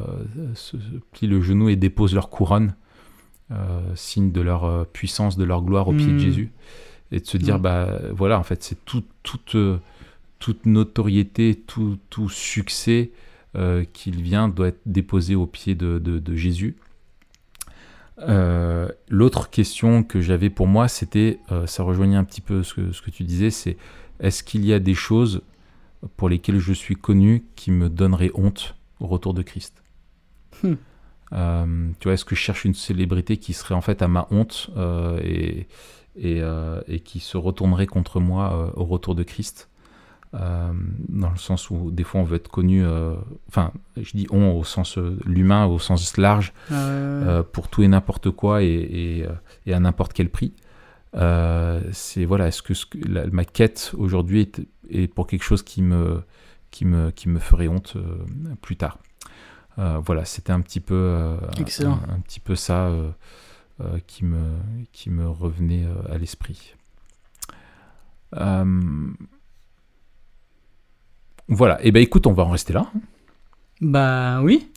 se, 0.54 0.78
se 0.78 0.98
plient 1.14 1.28
le 1.28 1.42
genou 1.42 1.70
et 1.70 1.76
déposent 1.76 2.14
leur 2.14 2.30
couronne, 2.30 2.76
euh, 3.52 3.56
signe 3.96 4.32
de 4.32 4.42
leur 4.42 4.86
puissance, 4.88 5.38
de 5.38 5.44
leur 5.44 5.62
gloire 5.64 5.88
au 5.88 5.94
pied 5.94 6.08
de 6.08 6.14
Mm. 6.14 6.20
Jésus. 6.20 6.52
Et 7.12 7.22
de 7.22 7.26
se 7.26 7.38
dire, 7.38 7.58
Mm. 7.58 7.62
bah 7.62 8.00
voilà, 8.12 8.38
en 8.38 8.44
fait, 8.44 8.62
c'est 8.64 8.84
tout, 8.86 9.04
toute, 9.24 9.56
toute 10.40 10.66
notoriété, 10.66 11.56
tout, 11.56 11.98
tout 12.10 12.30
succès 12.30 13.12
euh, 13.56 13.86
qu'il 13.94 14.22
vient 14.22 14.50
doit 14.50 14.68
être 14.70 14.82
déposé 14.86 15.36
au 15.36 15.48
pied 15.48 15.76
de, 15.76 16.00
de- 16.00 16.20
de 16.20 16.36
Jésus. 16.36 16.76
Euh, 18.20 18.90
L'autre 19.10 19.50
question 19.50 20.04
que 20.04 20.22
j'avais 20.22 20.50
pour 20.50 20.68
moi, 20.68 20.88
c'était, 20.88 21.40
euh, 21.52 21.68
ça 21.68 21.84
rejoignait 21.84 22.16
un 22.18 22.24
petit 22.24 22.42
peu 22.42 22.64
ce 22.64 22.74
que, 22.74 22.92
ce 22.92 23.02
que 23.02 23.12
tu 23.12 23.24
disais, 23.24 23.52
c'est 23.52 23.78
est-ce 24.20 24.44
qu'il 24.44 24.66
y 24.66 24.74
a 24.74 24.80
des 24.80 24.96
choses 24.96 25.42
pour 26.16 26.30
lesquelles 26.30 26.60
je 26.60 26.74
suis 26.74 26.96
connu 26.96 27.46
qui 27.56 27.72
me 27.72 27.90
donneraient 27.90 28.32
honte 28.34 28.76
au 29.00 29.08
retour 29.08 29.34
de 29.34 29.42
Christ? 29.44 29.84
Hmm. 30.64 30.76
Tu 32.00 32.04
vois, 32.04 32.14
est-ce 32.14 32.26
que 32.26 32.36
je 32.36 32.40
cherche 32.42 32.66
une 32.66 32.74
célébrité 32.74 33.38
qui 33.38 33.54
serait 33.54 33.76
en 33.76 33.82
fait 33.82 34.02
à 34.02 34.08
ma 34.08 34.28
honte 34.32 34.72
et, 35.22 35.68
et, 36.16 36.42
et 36.88 37.00
qui 37.02 37.20
se 37.20 37.38
retournerait 37.38 37.86
contre 37.86 38.20
moi 38.20 38.74
au 38.78 38.86
retour 38.86 39.14
de 39.14 39.24
Christ? 39.24 39.70
Euh, 40.34 40.74
dans 41.08 41.30
le 41.30 41.38
sens 41.38 41.70
où 41.70 41.90
des 41.90 42.04
fois 42.04 42.20
on 42.20 42.24
veut 42.26 42.36
être 42.36 42.50
connu, 42.50 42.86
euh, 42.86 43.16
enfin 43.48 43.72
je 43.96 44.12
dis 44.12 44.28
on 44.30 44.52
au 44.52 44.64
sens 44.66 44.98
euh, 44.98 45.18
l'humain, 45.26 45.66
au 45.66 45.80
sens 45.80 46.18
large, 46.18 46.52
euh, 47.30 47.44
pour 47.44 47.70
tout 47.70 47.82
et 47.82 47.88
n'importe 47.88 48.30
quoi 48.32 48.62
et, 48.62 48.68
et, 48.68 49.26
et 49.66 49.74
à 49.74 49.80
n'importe 49.80 50.12
quel 50.14 50.30
prix. 50.30 50.54
C'est 51.94 52.26
voilà, 52.26 52.48
est-ce 52.48 52.62
que, 52.62 52.74
ce 52.74 52.86
que 52.86 52.98
la- 53.08 53.26
ma 53.28 53.46
quête 53.46 53.94
aujourd'hui 53.98 54.42
est, 54.42 54.62
est 54.90 55.08
pour 55.08 55.28
quelque 55.28 55.44
chose 55.44 55.64
qui 55.64 55.82
me, 55.82 56.22
qui 56.72 56.84
me, 56.86 57.10
qui 57.12 57.30
me 57.30 57.40
ferait 57.40 57.68
honte 57.70 57.96
plus 58.62 58.76
tard. 58.76 59.00
Voilà, 59.78 60.26
c'était 60.26 60.52
un 60.52 60.62
petit 60.62 60.82
peu, 60.82 61.38
un- 61.86 62.20
petit 62.20 62.40
peu 62.42 62.56
ça 62.56 62.92
qui 64.08 64.26
me, 64.26 64.42
qui 64.92 65.10
me 65.10 65.28
revenait 65.30 65.86
à 66.12 66.18
l'esprit. 66.18 66.74
Euh, 68.36 68.66
voilà, 71.50 71.78
et 71.86 71.92
ben 71.92 72.02
écoute, 72.02 72.28
on 72.28 72.34
va 72.34 72.44
en 72.44 72.50
rester 72.50 72.74
là. 72.74 72.88
Bah 73.82 74.42
oui. 74.42 74.68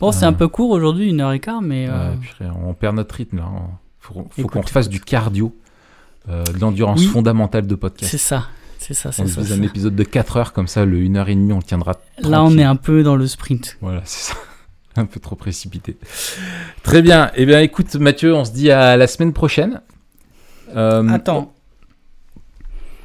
Bon, 0.00 0.12
c'est 0.12 0.24
Euh. 0.24 0.28
un 0.28 0.32
peu 0.32 0.48
court 0.48 0.70
aujourd'hui, 0.70 1.08
une 1.10 1.20
heure 1.20 1.32
et 1.32 1.40
quart, 1.40 1.60
mais. 1.62 1.86
euh, 1.88 2.10
Ouais, 2.12 2.16
purée, 2.18 2.50
on 2.64 2.74
perd 2.74 2.96
notre 2.96 3.14
rythme 3.14 3.38
là. 3.38 3.44
hein. 3.44 3.70
Faut, 4.00 4.26
faut 4.30 4.48
qu'on 4.48 4.60
refasse 4.60 4.88
du 4.88 5.00
cardio, 5.00 5.54
euh, 6.28 6.44
de 6.44 6.58
l'endurance 6.60 7.00
Oui. 7.00 7.06
fondamentale 7.06 7.66
de 7.66 7.74
podcast. 7.74 8.10
c'est 8.10 8.18
ça. 8.18 8.48
C'est 8.78 8.92
ça, 8.92 9.08
On 9.08 9.12
c'est 9.12 9.26
se 9.26 9.34
ça. 9.34 9.40
fasse 9.42 9.52
un 9.52 9.62
épisode 9.62 9.96
de 9.96 10.02
4 10.04 10.36
heures 10.36 10.52
comme 10.52 10.68
ça, 10.68 10.84
le 10.84 10.98
1 10.98 11.16
heure 11.16 11.28
et 11.30 11.34
demie, 11.34 11.52
on 11.54 11.56
le 11.58 11.62
tiendra. 11.62 11.96
Là, 12.18 12.44
on 12.44 12.58
est 12.58 12.64
un 12.64 12.76
peu 12.76 13.02
dans 13.02 13.16
le 13.16 13.26
sprint. 13.26 13.78
Voilà, 13.80 14.02
c'est 14.04 14.32
ça. 14.32 14.38
un 14.96 15.06
peu 15.06 15.20
trop 15.20 15.36
précipité. 15.36 15.96
Très 16.82 17.00
bien. 17.00 17.30
Eh 17.34 17.46
bien, 17.46 17.60
écoute, 17.60 17.94
Mathieu, 17.96 18.34
on 18.34 18.44
se 18.44 18.52
dit 18.52 18.70
à 18.70 18.96
la 18.98 19.06
semaine 19.06 19.32
prochaine. 19.32 19.80
Euh, 20.76 21.08
Attends. 21.08 21.54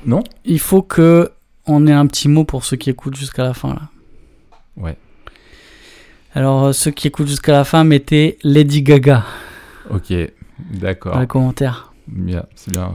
Non? 0.06 0.24
Il 0.44 0.60
faut 0.60 0.82
que 0.82 1.32
on 1.70 1.88
ait 1.88 1.92
un 1.94 2.06
petit 2.08 2.28
mot 2.28 2.44
pour 2.44 2.66
ceux 2.66 2.78
qui 2.78 2.90
écoutent 2.90 3.16
jusqu'à 3.16 3.44
la 3.44 3.54
fin 3.54 3.70
là. 3.70 3.82
Ouais. 4.78 4.98
Alors 6.36 6.66
euh, 6.66 6.74
ceux 6.74 6.92
qui 6.92 7.08
écoutent 7.08 7.28
jusqu'à 7.28 7.52
la 7.54 7.64
fin 7.64 7.84
mettez 7.84 8.38
Lady 8.44 8.82
Gaga 8.82 9.26
Ok, 9.90 10.14
d'accord. 10.72 11.14
dans 11.14 11.20
les 11.22 11.28
commentaires. 11.28 11.94
Bien, 12.08 12.44
c'est 12.56 12.72
bien. 12.72 12.92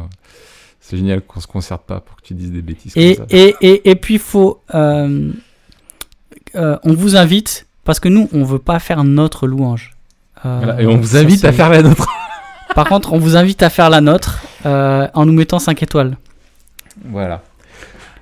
C'est 0.80 0.96
génial 0.98 1.22
qu'on 1.22 1.40
se 1.40 1.46
concerte 1.46 1.84
pas 1.86 2.00
pour 2.00 2.16
que 2.16 2.22
tu 2.22 2.34
dises 2.34 2.52
des 2.52 2.60
bêtises 2.62 2.92
Et, 2.96 3.16
comme 3.16 3.28
ça. 3.28 3.36
et, 3.36 3.54
et, 3.62 3.90
et 3.90 3.94
puis 3.96 4.18
faut 4.18 4.60
euh, 4.74 5.32
euh, 6.54 6.78
on 6.84 6.92
vous 6.92 7.16
invite 7.16 7.66
parce 7.84 8.00
que 8.00 8.08
nous 8.08 8.28
on 8.32 8.44
veut 8.44 8.58
pas 8.58 8.78
faire 8.78 9.02
notre 9.04 9.46
louange. 9.46 9.92
Euh, 10.44 10.60
Voilà, 10.62 10.82
et 10.82 10.86
on 10.86 10.96
vous 10.98 11.08
ça, 11.08 11.18
invite 11.20 11.44
à 11.44 11.52
faire 11.52 11.70
la 11.70 11.82
nôtre. 11.82 12.08
Par 12.74 12.86
contre 12.88 13.12
on 13.12 13.18
vous 13.18 13.36
invite 13.36 13.62
à 13.62 13.70
faire 13.70 13.88
la 13.90 14.00
nôtre 14.00 14.40
en 14.64 15.26
nous 15.26 15.32
mettant 15.32 15.58
5 15.58 15.82
étoiles. 15.82 16.16
Voilà. 17.06 17.42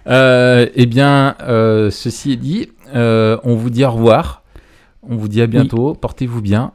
Euh, 0.09 0.67
eh 0.75 0.87
bien, 0.87 1.37
euh, 1.43 1.91
ceci 1.91 2.33
est 2.33 2.37
dit, 2.37 2.69
euh, 2.95 3.37
on 3.45 3.55
vous 3.55 3.71
dit 3.71 3.85
au 3.85 3.91
revoir. 3.93 4.43
On 5.09 5.17
vous 5.17 5.29
dit 5.29 5.41
à 5.43 5.47
bientôt. 5.47 5.95
Portez-vous 5.95 6.41
bien. 6.43 6.73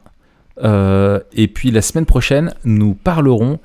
Euh, 0.62 1.20
et 1.32 1.46
puis 1.48 1.70
la 1.70 1.82
semaine 1.82 2.06
prochaine, 2.06 2.52
nous 2.64 2.94
parlerons, 2.94 3.58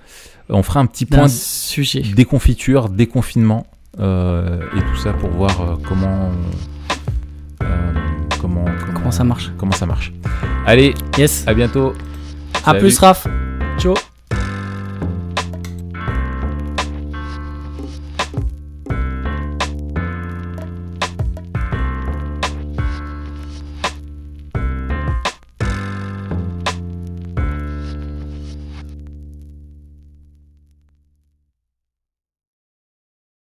on 0.49 0.61
fera 0.64 0.80
un 0.80 0.85
petit 0.85 1.06
point 1.06 1.27
sujet. 1.27 2.02
déconfiture, 2.02 2.90
déconfinement 2.90 3.65
euh, 3.99 4.60
et 4.77 4.80
tout 4.81 4.95
ça 4.98 5.14
pour 5.14 5.30
voir 5.31 5.61
euh, 5.61 5.76
comment, 5.88 6.30
euh, 7.64 7.94
comment, 8.40 8.65
Comment 8.94 9.11
ça 9.11 9.23
marche 9.23 9.52
Comment 9.57 9.72
ça 9.72 9.85
marche. 9.85 10.14
Allez, 10.65 10.94
Yes. 11.18 11.45
à 11.48 11.53
bientôt. 11.53 11.94
À 12.64 12.68
Salut. 12.68 12.80
plus, 12.80 12.99
Raph. 12.99 13.27
Ciao. 13.80 13.95